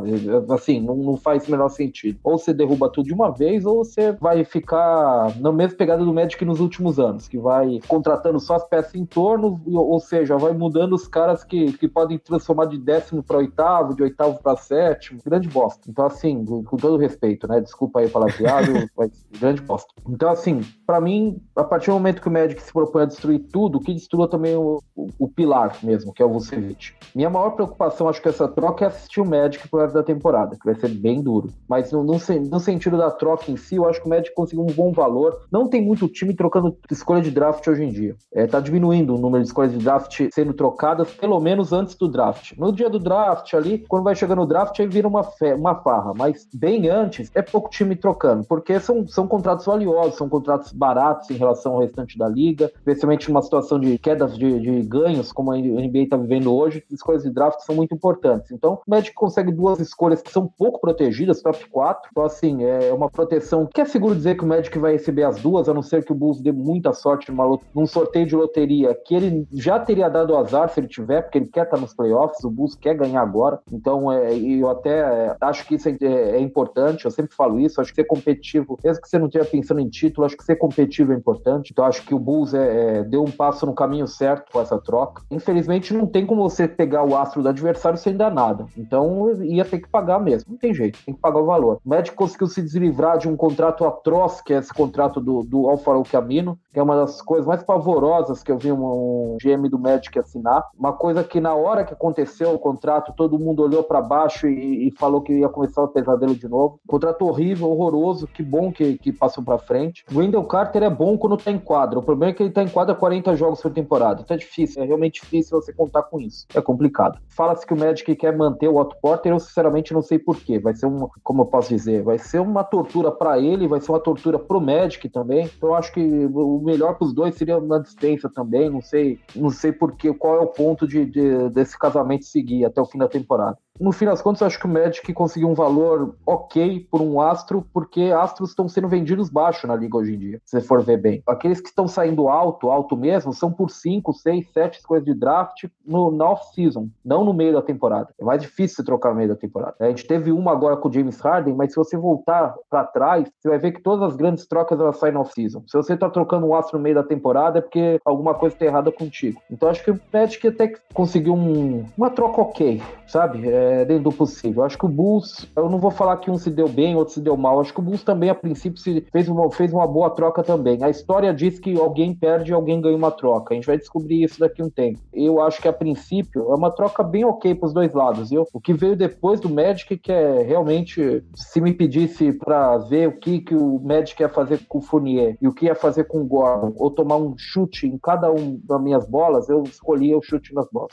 Assim, 0.50 0.80
não, 0.80 0.96
não 0.96 1.18
faz 1.18 1.48
o 1.48 1.52
menor 1.52 1.68
sentido. 1.68 2.18
Ou 2.24 2.38
você 2.38 2.54
derruba 2.54 2.90
tudo 2.90 3.08
de 3.08 3.14
uma 3.14 3.32
vez, 3.32 3.66
ou 3.66 3.84
você 3.84 4.14
vai 4.14 4.46
ficar 4.46 5.38
na 5.40 5.52
mesma 5.52 5.78
pegada 5.78 6.06
do 6.06 6.14
Magic 6.14 6.44
nos 6.46 6.62
últimos 6.62 6.98
anos, 6.98 7.28
que 7.28 7.38
vai 7.38 7.80
contratando 7.88 8.40
só 8.40 8.56
as 8.56 8.68
peças 8.68 8.96
em 8.96 9.06
torno, 9.06 9.60
ou 9.66 10.00
seja, 10.00 10.38
vai 10.38 10.54
mudando 10.54 10.94
os 10.94 11.08
caras 11.08 11.25
caras 11.26 11.44
que, 11.44 11.74
que 11.74 11.88
podem 11.88 12.20
transformar 12.20 12.66
de 12.66 12.78
décimo 12.78 13.24
para 13.24 13.38
oitavo, 13.38 13.96
de 13.96 14.04
oitavo 14.04 14.40
para 14.42 14.56
sétimo. 14.56 15.20
Grande 15.26 15.50
bosta. 15.50 15.90
Então, 15.90 16.06
assim, 16.06 16.46
com 16.46 16.78
todo 16.78 16.98
respeito, 16.98 17.48
né? 17.48 17.60
Desculpa 17.60 18.00
aí 18.00 18.08
falar 18.08 18.32
piada, 18.32 18.68
mas 18.96 19.12
grande 19.40 19.62
bosta. 19.62 19.92
Então, 20.08 20.30
assim, 20.30 20.62
para 20.86 21.02
mim, 21.02 21.42
a 21.56 21.64
partir 21.64 21.88
do 21.88 21.94
momento 21.94 22.22
que 22.22 22.28
o 22.28 22.32
Magic 22.32 22.62
se 22.62 22.72
propõe 22.72 23.04
a 23.04 23.06
destruir 23.06 23.40
tudo, 23.52 23.80
que 23.80 23.94
destrua 23.94 24.30
também 24.30 24.56
o, 24.56 24.82
o, 24.96 25.10
o, 25.18 25.28
pilar 25.28 25.78
mesmo, 25.82 26.14
que 26.14 26.22
é 26.22 26.26
o 26.26 26.30
Vucevic. 26.30 26.94
Minha 27.16 27.30
maior 27.30 27.52
preocupação, 27.52 28.08
acho 28.08 28.22
que 28.22 28.30
essa 28.30 28.48
troca 28.48 28.86
é 28.86 28.88
assistir 28.88 29.22
o 29.22 29.26
Magic 29.26 29.68
pro 29.68 29.80
resto 29.80 29.96
da 29.96 30.04
temporada, 30.04 30.56
que 30.56 30.66
vai 30.66 30.76
ser 30.76 30.90
bem 30.90 31.22
duro. 31.22 31.50
Mas 31.68 31.92
no, 31.92 32.04
no, 32.04 32.14
no, 32.14 32.60
sentido 32.60 32.98
da 32.98 33.10
troca 33.10 33.52
em 33.52 33.58
si, 33.58 33.76
eu 33.76 33.90
acho 33.90 34.00
que 34.00 34.06
o 34.06 34.10
Magic 34.10 34.34
conseguiu 34.36 34.64
um 34.64 34.74
bom 34.74 34.92
valor. 34.92 35.42
Não 35.52 35.68
tem 35.68 35.84
muito 35.84 36.08
time 36.08 36.36
trocando 36.36 36.78
escolha 36.92 37.22
de 37.22 37.32
draft 37.32 37.66
hoje 37.68 37.84
em 37.84 37.92
dia. 37.92 38.16
É, 38.34 38.46
tá 38.46 38.60
diminuindo 38.60 39.16
o 39.16 39.18
número 39.18 39.44
de 39.44 39.48
escolhas 39.48 39.72
de 39.72 39.80
draft 39.80 40.30
sendo 40.32 40.54
trocadas 40.54 41.15
pelo 41.16 41.40
menos 41.40 41.74
antes 41.74 41.96
do 41.96 42.08
draft. 42.08 42.54
No 42.58 42.72
dia 42.72 42.90
do 42.90 43.00
draft 43.00 43.54
ali, 43.54 43.86
quando 43.88 44.04
vai 44.04 44.16
chegando 44.16 44.42
o 44.42 44.46
draft, 44.46 44.80
aí 44.80 44.88
vira 44.88 45.08
uma, 45.08 45.24
fe 45.24 45.54
uma 45.54 45.76
farra, 45.76 46.14
mas 46.16 46.48
bem 46.54 46.90
antes 46.90 47.32
é 47.34 47.42
pouco 47.42 47.70
time 47.70 47.96
trocando, 47.96 48.46
porque 48.46 48.80
são, 48.80 49.08
são 49.08 49.28
contratos 49.28 49.66
valiosos, 49.66 50.16
são 50.16 50.30
contratos 50.30 50.72
baratos 50.72 51.30
em 51.30 51.36
relação 51.36 51.74
ao 51.74 51.80
restante 51.80 52.18
da 52.18 52.28
liga, 52.28 52.72
especialmente 52.76 53.30
numa 53.30 53.42
situação 53.42 53.80
de 53.80 53.98
quedas 53.98 54.38
de, 54.38 54.60
de 54.60 54.82
ganhos, 54.84 55.32
como 55.32 55.52
a 55.52 55.58
NBA 55.58 56.00
está 56.00 56.18
vivendo 56.18 56.54
hoje, 56.54 56.84
escolhas 56.92 57.24
de 57.24 57.30
draft 57.30 57.60
são 57.62 57.76
muito 57.76 57.94
importantes. 57.94 58.52
Então, 58.52 58.80
o 58.86 58.90
Magic 58.90 59.14
consegue 59.14 59.52
duas 59.52 59.80
escolhas 59.80 60.22
que 60.22 60.32
são 60.32 60.48
pouco 60.48 60.80
protegidas, 60.80 61.42
top 61.42 61.70
4, 61.70 62.10
então 62.12 62.24
assim, 62.24 62.64
é 62.64 62.94
uma 62.94 63.10
proteção 63.10 63.68
que 63.74 63.82
é 63.82 63.86
seguro 63.86 64.16
dizer 64.16 64.36
que 64.36 64.44
o 64.44 64.48
Magic 64.48 64.78
vai 64.78 64.94
receber 64.94 65.24
as 65.24 65.42
duas, 65.42 65.70
a 65.70 65.74
não 65.74 65.82
ser 65.82 66.04
que 66.04 66.12
o 66.12 66.16
Bulls 66.16 66.42
dê 66.42 66.52
muita 66.52 66.94
sorte 66.94 67.32
numa, 67.32 67.58
num 67.74 67.86
sorteio 67.86 68.26
de 68.26 68.36
loteria, 68.36 68.96
que 69.06 69.16
ele 69.16 69.48
já 69.54 69.80
teria 69.80 70.10
dado 70.10 70.36
azar 70.36 70.70
se 70.70 70.80
ele 70.80 70.88
tiver 70.96 71.22
porque 71.22 71.38
ele 71.38 71.48
quer 71.48 71.64
estar 71.64 71.78
nos 71.78 71.94
playoffs, 71.94 72.44
o 72.44 72.50
Bulls 72.50 72.76
quer 72.76 72.96
ganhar 72.96 73.22
agora. 73.22 73.60
Então, 73.72 74.12
é, 74.12 74.36
eu 74.36 74.70
até 74.70 75.00
é, 75.00 75.38
acho 75.42 75.66
que 75.66 75.76
isso 75.76 75.90
é, 75.90 75.96
é, 76.02 76.40
importante, 76.40 77.06
eu 77.06 77.12
sempre 77.12 77.36
falo 77.36 77.60
isso, 77.60 77.82
acho 77.82 77.92
que 77.92 78.02
ser 78.02 78.06
competitivo, 78.06 78.80
mesmo 78.84 79.02
que 79.02 79.10
você 79.10 79.20
não 79.20 79.28
esteja 79.28 79.46
pensando 79.46 79.80
em 79.80 79.90
título, 79.90 80.26
acho 80.26 80.38
que 80.38 80.44
ser 80.44 80.56
competitivo 80.56 81.14
é 81.14 81.16
importante. 81.16 81.72
Então, 81.72 81.86
acho 81.86 82.04
que 82.06 82.14
o 82.14 82.20
Bulls 82.20 82.54
é, 82.54 83.00
é, 83.00 83.04
deu 83.04 83.24
um 83.24 83.32
passo 83.32 83.66
no 83.66 83.74
caminho 83.74 84.08
certo 84.08 84.52
com 84.52 84.62
essa 84.62 84.80
troca. 84.80 85.24
Infelizmente, 85.30 85.94
não 85.94 86.06
tem 86.06 86.26
como 86.26 86.48
você 86.48 86.68
pegar 86.68 87.04
o 87.04 87.16
astro 87.16 87.42
do 87.42 87.50
adversário 87.50 87.98
sem 87.98 88.16
dar 88.16 88.32
nada. 88.32 88.66
Então, 88.78 89.32
ia 89.44 89.66
ter 89.66 89.80
que 89.80 89.90
pagar 89.90 90.20
mesmo. 90.20 90.52
Não 90.52 90.58
tem 90.58 90.74
jeito, 90.74 91.00
tem 91.06 91.14
que 91.14 91.22
pagar 91.22 91.40
o 91.40 91.46
valor. 91.46 91.80
O 91.86 91.90
Magic 91.90 92.16
conseguiu 92.16 92.48
se 92.48 92.62
deslivrar 92.62 93.18
de 93.18 93.28
um 93.28 93.36
contrato 93.36 93.86
atroz, 93.86 94.42
que 94.42 94.54
é 94.54 94.58
esse 94.58 94.74
contrato 94.74 95.20
do, 95.20 95.44
do 95.44 95.70
Alfaro 95.70 96.04
Camino, 96.04 96.58
que 96.72 96.80
é 96.80 96.84
uma 96.84 96.96
das 96.96 97.22
coisas 97.22 97.46
mais 97.46 97.64
pavorosas 97.64 98.44
que 98.44 98.52
eu 98.52 98.58
vi 98.58 98.72
um, 98.72 98.86
um 98.86 99.38
GM 99.42 99.70
do 99.70 99.80
Magic 99.80 100.18
assinar. 100.20 100.64
Uma 100.86 100.94
coisa 100.94 101.24
que 101.24 101.40
na 101.40 101.56
hora 101.56 101.84
que 101.84 101.94
aconteceu 101.94 102.54
o 102.54 102.60
contrato, 102.60 103.12
todo 103.18 103.40
mundo 103.40 103.64
olhou 103.64 103.82
para 103.82 104.00
baixo 104.00 104.48
e, 104.48 104.88
e, 104.88 104.92
falou 104.92 105.20
que 105.20 105.34
ia 105.34 105.50
começar 105.50 105.82
o 105.82 105.88
pesadelo 105.88 106.36
de 106.36 106.48
novo. 106.48 106.80
Contrato 106.86 107.26
horrível, 107.26 107.72
horroroso, 107.72 108.28
que 108.28 108.44
bom 108.44 108.72
que, 108.72 108.96
que 109.00 109.12
passou 109.12 109.44
para 109.44 109.58
frente. 109.58 110.06
O 110.14 110.20
Wendell 110.20 110.44
Carter 110.44 110.84
é 110.84 110.90
bom 110.90 111.18
quando 111.18 111.38
tá 111.38 111.50
em 111.50 111.58
quadra. 111.58 111.98
O 111.98 112.04
problema 112.04 112.30
é 112.30 112.36
que 112.36 112.44
ele 112.44 112.52
tá 112.52 112.62
em 112.62 112.70
quadra 112.70 112.94
40 112.94 113.36
jogos 113.36 113.64
por 113.64 113.74
temporada. 113.74 114.22
Então 114.22 114.36
é 114.36 114.38
difícil, 114.38 114.84
é 114.84 114.86
realmente 114.86 115.22
difícil 115.24 115.60
você 115.60 115.74
contar 115.74 116.04
com 116.04 116.20
isso. 116.20 116.46
É 116.54 116.62
complicado. 116.62 117.18
Fala-se 117.30 117.66
que 117.66 117.74
o 117.74 117.80
Magic 117.80 118.16
quer 118.16 118.38
manter 118.38 118.68
o 118.68 118.78
Otto 118.78 118.96
Porter, 119.02 119.32
eu 119.32 119.40
sinceramente 119.40 119.92
não 119.92 120.04
sei 120.04 120.20
porquê. 120.20 120.60
Vai 120.60 120.76
ser 120.76 120.86
uma, 120.86 121.10
como 121.24 121.42
eu 121.42 121.46
posso 121.48 121.70
dizer, 121.70 122.04
vai 122.04 122.20
ser 122.20 122.40
uma 122.40 122.64
tortura 122.64 123.10
para 123.12 123.40
ele, 123.40 123.68
vai 123.68 123.82
ser 123.82 123.92
uma 123.92 124.00
tortura 124.00 124.38
pro 124.38 124.62
Magic 124.62 125.10
também. 125.10 125.50
Então 125.58 125.70
eu 125.70 125.76
acho 125.76 125.92
que 125.92 126.00
o 126.32 126.62
melhor 126.64 126.96
pros 126.96 127.12
dois 127.12 127.34
seria 127.34 127.60
na 127.60 127.80
distância 127.80 128.30
também. 128.30 128.70
Não 128.70 128.82
sei, 128.82 129.18
não 129.36 129.50
sei 129.50 129.72
porque, 129.72 130.14
qual 130.14 130.36
é 130.36 130.42
o 130.42 130.48
ponto 130.48 130.75
de, 130.88 131.06
de, 131.06 131.50
desse 131.50 131.78
casamento 131.78 132.26
seguir 132.26 132.66
até 132.66 132.82
o 132.82 132.86
fim 132.86 132.98
da 132.98 133.08
temporada. 133.08 133.58
No 133.80 133.92
fim 133.92 134.06
das 134.06 134.22
contas, 134.22 134.42
eu 134.42 134.48
acho 134.48 134.60
que 134.60 134.66
o 134.66 134.70
Magic 134.70 135.14
conseguiu 135.14 135.50
um 135.50 135.54
valor 135.54 136.16
ok 136.26 136.88
por 136.90 137.02
um 137.02 137.20
astro, 137.20 137.66
porque 137.74 138.04
astros 138.04 138.50
estão 138.50 138.68
sendo 138.68 138.88
vendidos 138.88 139.30
baixo 139.30 139.68
na 139.68 139.76
liga 139.76 139.98
hoje 139.98 140.16
em 140.16 140.18
dia, 140.18 140.42
se 140.46 140.60
você 140.60 140.66
for 140.66 140.82
ver 140.82 140.98
bem. 140.98 141.22
Aqueles 141.28 141.60
que 141.60 141.70
estão 141.70 141.88
saindo 141.88 142.28
alto, 142.30 142.70
alto 142.70 142.96
mesmo, 142.96 143.34
são 143.34 143.52
por 143.52 143.70
5, 143.70 144.14
6, 144.14 144.52
7 144.54 144.84
coisas 144.84 145.06
de 145.06 145.14
draft 145.14 145.66
no, 145.86 146.12
na 146.12 146.30
off-season, 146.30 146.90
não 147.04 147.24
no 147.24 147.34
meio 147.34 147.54
da 147.54 147.62
temporada. 147.62 148.10
É 148.20 148.24
mais 148.24 148.42
difícil 148.42 148.78
você 148.78 148.84
trocar 148.84 149.10
no 149.10 149.16
meio 149.16 149.30
da 149.30 149.36
temporada. 149.36 149.76
A 149.80 149.88
gente 149.88 150.08
teve 150.08 150.32
uma 150.32 150.52
agora 150.52 150.78
com 150.78 150.88
o 150.88 150.94
James 150.94 151.20
Harden, 151.20 151.56
mas 151.56 151.72
se 151.72 151.76
você 151.76 151.98
voltar 151.98 152.56
para 152.70 152.84
trás, 152.86 153.30
você 153.40 153.50
vai 153.50 153.58
ver 153.58 153.72
que 153.74 153.82
todas 153.82 154.04
as 154.04 154.16
grandes 154.16 154.48
trocas 154.48 154.80
elas 154.80 154.98
saem 154.98 155.14
na 155.14 155.22
off-season. 155.22 155.64
Se 155.68 155.76
você 155.76 155.98
tá 155.98 156.10
trocando 156.10 156.48
um 156.48 156.56
astro 156.56 156.78
no 156.78 156.84
meio 156.84 156.96
da 156.96 157.04
temporada, 157.04 157.60
é 157.60 157.62
porque 157.62 158.00
alguma 158.06 158.34
coisa 158.34 158.56
tá 158.56 158.66
errada 158.66 158.92
contigo. 158.92 159.42
Então 159.52 159.70
acho 159.70 159.84
que 159.84 159.92
o 159.92 160.00
Magic 160.14 160.48
até 160.48 160.74
conseguiu 160.94 161.34
um, 161.34 161.86
uma 161.98 162.10
troca 162.10 162.42
ok, 162.42 162.82
sabe? 163.08 163.50
É, 163.50 163.65
dentro 163.86 164.04
do 164.04 164.12
possível. 164.12 164.64
Acho 164.64 164.78
que 164.78 164.86
o 164.86 164.90
Bulls, 164.90 165.48
eu 165.56 165.70
não 165.70 165.80
vou 165.80 165.92
falar 165.92 166.18
que 166.18 166.30
um 166.30 166.38
se 166.38 166.50
deu 166.50 166.68
bem, 166.68 166.96
outro 166.96 167.14
se 167.14 167.22
deu 167.22 167.36
mal. 167.38 167.60
Acho 167.60 167.74
que 167.74 167.80
o 167.80 167.84
Bulls 167.84 168.04
também, 168.04 168.30
a 168.30 168.36
princípio, 168.36 168.80
se 168.80 169.06
fez, 169.12 169.28
uma, 169.28 169.50
fez 169.52 169.74
uma 169.74 169.88
boa 169.88 170.10
troca 170.10 170.44
também. 170.44 170.84
A 170.84 170.90
história 170.90 171.34
diz 171.34 171.60
que 171.60 171.78
alguém 171.78 172.14
perde 172.14 172.52
e 172.52 172.54
alguém 172.54 172.82
ganha 172.82 172.96
uma 172.96 173.12
troca. 173.12 173.54
A 173.54 173.56
gente 173.56 173.68
vai 173.68 173.78
descobrir 173.78 174.24
isso 174.24 174.40
daqui 174.40 174.62
um 174.62 174.70
tempo. 174.70 175.00
Eu 175.14 175.42
acho 175.42 175.62
que, 175.62 175.68
a 175.68 175.74
princípio, 175.74 176.52
é 176.52 176.56
uma 176.56 176.72
troca 176.72 177.04
bem 177.04 177.26
ok 177.26 177.56
para 177.56 177.68
os 177.68 177.74
dois 177.74 177.94
lados. 177.94 178.32
Eu, 178.32 178.48
o 178.54 178.60
que 178.60 178.74
veio 178.74 178.96
depois 178.96 179.40
do 179.40 179.50
Magic, 179.50 179.98
que 179.98 180.12
é 180.12 180.42
realmente, 180.44 181.24
se 181.36 181.62
me 181.62 181.74
pedisse 181.74 182.34
para 182.34 182.78
ver 182.78 183.08
o 183.08 183.20
que, 183.20 183.40
que 183.40 183.56
o 183.56 183.80
Magic 183.80 184.22
ia 184.22 184.30
fazer 184.30 184.66
com 184.68 184.80
o 184.80 184.82
Fournier 184.82 185.38
e 185.42 185.48
o 185.48 185.54
que 185.54 185.66
ia 185.66 185.76
fazer 185.76 186.06
com 186.06 186.22
o 186.22 186.26
Gordon, 186.26 186.74
ou 186.78 186.92
tomar 186.92 187.18
um 187.18 187.36
chute 187.38 187.88
em 187.88 187.98
cada 187.98 188.32
um 188.32 188.60
das 188.64 188.82
minhas 188.82 189.08
bolas, 189.08 189.50
eu 189.50 189.64
escolhia 189.64 190.18
o 190.18 190.22
chute 190.22 190.54
nas 190.54 190.68
bolas. 190.72 190.92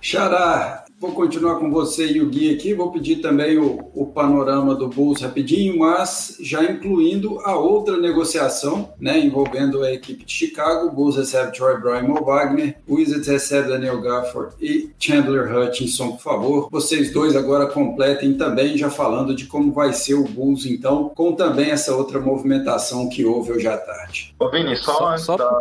Xará, 0.00 0.84
vou 1.04 1.12
continuar 1.12 1.56
com 1.56 1.70
você 1.70 2.06
e 2.06 2.22
o 2.22 2.28
Gui 2.30 2.54
aqui. 2.54 2.72
Vou 2.72 2.90
pedir 2.90 3.16
também 3.16 3.58
o, 3.58 3.90
o, 3.94 4.06
panorama 4.06 4.74
do 4.74 4.88
Bulls 4.88 5.20
rapidinho, 5.20 5.78
mas 5.78 6.38
já 6.40 6.64
incluindo 6.64 7.40
a 7.40 7.56
outra 7.56 7.98
negociação, 7.98 8.94
né, 8.98 9.18
envolvendo 9.18 9.82
a 9.82 9.92
equipe 9.92 10.24
de 10.24 10.32
Chicago. 10.32 10.86
O 10.86 10.92
Bulls 10.92 11.16
recebe 11.16 11.52
Troy 11.52 11.78
Brown 11.78 11.98
e 11.98 12.08
Mo 12.08 12.24
Wagner. 12.24 12.76
O 12.88 12.94
Wizards 12.94 13.28
recebe 13.28 13.68
Daniel 13.68 14.00
Gafford 14.00 14.54
e 14.60 14.90
Chandler 14.98 15.54
Hutchinson, 15.54 16.12
por 16.12 16.22
favor. 16.22 16.68
Vocês 16.70 17.12
dois 17.12 17.36
agora 17.36 17.66
completem 17.66 18.34
também, 18.34 18.78
já 18.78 18.88
falando 18.88 19.34
de 19.34 19.44
como 19.46 19.72
vai 19.72 19.92
ser 19.92 20.14
o 20.14 20.24
Bulls, 20.24 20.64
então, 20.64 21.10
com 21.14 21.32
também 21.32 21.70
essa 21.70 21.94
outra 21.94 22.18
movimentação 22.18 23.10
que 23.10 23.26
houve 23.26 23.52
hoje 23.52 23.66
à 23.66 23.76
tarde. 23.76 24.34
Ô, 24.38 24.48
Vini, 24.48 24.74
só, 24.76 25.16
só, 25.18 25.18
só... 25.18 25.36
Da... 25.36 25.58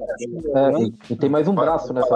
É, 0.56 0.90
e 1.10 1.16
tem 1.16 1.30
mais 1.30 1.48
um 1.48 1.56
braço 1.56 1.92
nessa. 1.92 2.16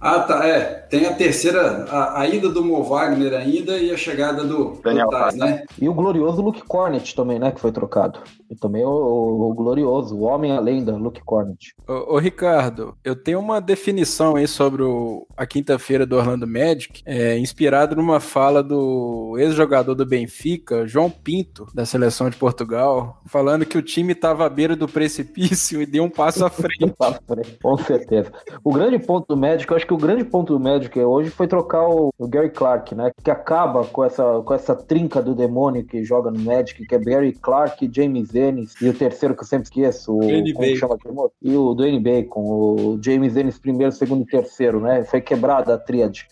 Ah, 0.00 0.20
tá. 0.20 0.46
É, 0.46 0.62
tem 0.90 1.06
a 1.06 1.14
terceira, 1.14 1.84
a, 1.88 2.22
a 2.22 2.31
ida 2.32 2.48
do 2.48 2.64
Mo 2.64 2.82
Wagner 2.82 3.34
ainda 3.34 3.78
e 3.78 3.90
a 3.90 3.96
chegada 3.96 4.44
do 4.44 4.80
Daniel 4.82 5.08
Tais, 5.08 5.36
né? 5.36 5.64
E 5.80 5.88
o 5.88 5.94
glorioso 5.94 6.42
Luke 6.42 6.62
Cornet 6.62 7.14
também, 7.14 7.38
né? 7.38 7.50
Que 7.50 7.60
foi 7.60 7.72
trocado. 7.72 8.20
E 8.50 8.54
também 8.54 8.84
o, 8.84 8.90
o, 8.90 9.50
o 9.50 9.54
glorioso, 9.54 10.16
o 10.16 10.22
homem 10.22 10.52
a 10.52 10.60
lenda, 10.60 10.92
Luke 10.92 11.22
Cornet. 11.24 11.74
Ô, 11.88 12.14
ô, 12.14 12.18
Ricardo, 12.18 12.94
eu 13.02 13.16
tenho 13.16 13.38
uma 13.40 13.60
definição 13.60 14.36
aí 14.36 14.46
sobre 14.46 14.82
o, 14.82 15.26
a 15.36 15.46
quinta-feira 15.46 16.04
do 16.04 16.16
Orlando 16.16 16.46
Magic, 16.46 17.02
é, 17.06 17.38
inspirado 17.38 17.96
numa 17.96 18.20
fala 18.20 18.62
do 18.62 19.36
ex-jogador 19.38 19.94
do 19.94 20.04
Benfica, 20.04 20.86
João 20.86 21.10
Pinto, 21.10 21.66
da 21.74 21.86
seleção 21.86 22.28
de 22.28 22.36
Portugal, 22.36 23.20
falando 23.26 23.64
que 23.64 23.78
o 23.78 23.82
time 23.82 24.12
estava 24.12 24.44
à 24.44 24.48
beira 24.48 24.76
do 24.76 24.86
precipício 24.86 25.80
e 25.80 25.86
deu 25.86 26.04
um 26.04 26.10
passo 26.10 26.44
à 26.44 26.50
frente. 26.50 26.92
Com 27.62 27.76
certeza. 27.78 28.32
O 28.62 28.72
grande 28.72 28.98
ponto 28.98 29.26
do 29.28 29.36
Magic, 29.36 29.70
eu 29.70 29.76
acho 29.76 29.86
que 29.86 29.94
o 29.94 29.98
grande 29.98 30.24
ponto 30.24 30.52
do 30.52 30.60
Magic 30.60 30.98
hoje 30.98 31.30
foi 31.30 31.46
trocar 31.46 31.88
o, 31.88 32.12
o 32.22 32.28
Gary 32.28 32.50
Clark, 32.50 32.94
né? 32.94 33.10
Que 33.22 33.30
acaba 33.30 33.84
com 33.84 34.04
essa, 34.04 34.40
com 34.44 34.54
essa 34.54 34.76
trinca 34.76 35.20
do 35.20 35.34
demônio 35.34 35.84
que 35.84 36.04
joga 36.04 36.30
no 36.30 36.38
Magic, 36.38 36.86
que 36.86 36.94
é 36.94 36.98
Gary 36.98 37.32
Clark, 37.32 37.90
James 37.92 38.32
Ennis 38.32 38.80
e 38.80 38.88
o 38.88 38.94
terceiro 38.94 39.34
que 39.34 39.42
eu 39.42 39.46
sempre 39.46 39.64
esqueço, 39.64 40.16
o, 40.16 40.20
como 40.54 40.76
chama 40.76 40.94
aquele 40.94 41.14
moço? 41.14 41.34
E 41.42 41.56
o 41.56 41.74
Dwayne 41.74 41.98
Bacon, 41.98 42.40
o 42.40 42.98
James 43.02 43.36
Ennis 43.36 43.58
primeiro, 43.58 43.90
segundo 43.90 44.22
e 44.22 44.26
terceiro, 44.26 44.80
né? 44.80 45.02
Foi 45.02 45.20
quebrada 45.20 45.74
a 45.74 45.78
tríade. 45.78 46.28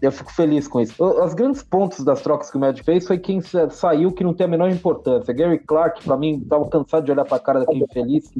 Eu 0.00 0.10
fico 0.10 0.32
feliz 0.32 0.66
com 0.66 0.80
isso. 0.80 1.02
Os 1.02 1.34
grandes 1.34 1.62
pontos 1.62 2.04
das 2.04 2.20
trocas 2.20 2.50
que 2.50 2.56
o 2.56 2.60
Magic 2.60 2.84
fez 2.84 3.06
foi 3.06 3.18
quem 3.18 3.40
saiu 3.70 4.10
que 4.10 4.24
não 4.24 4.34
tem 4.34 4.46
a 4.46 4.48
menor 4.48 4.70
importância. 4.70 5.32
Gary 5.32 5.58
Clark, 5.58 6.02
para 6.04 6.16
mim, 6.16 6.40
tava 6.40 6.68
cansado 6.68 7.04
de 7.04 7.12
olhar 7.12 7.24
pra 7.24 7.38
cara 7.38 7.60
daquele 7.60 7.84
infeliz. 7.84 8.32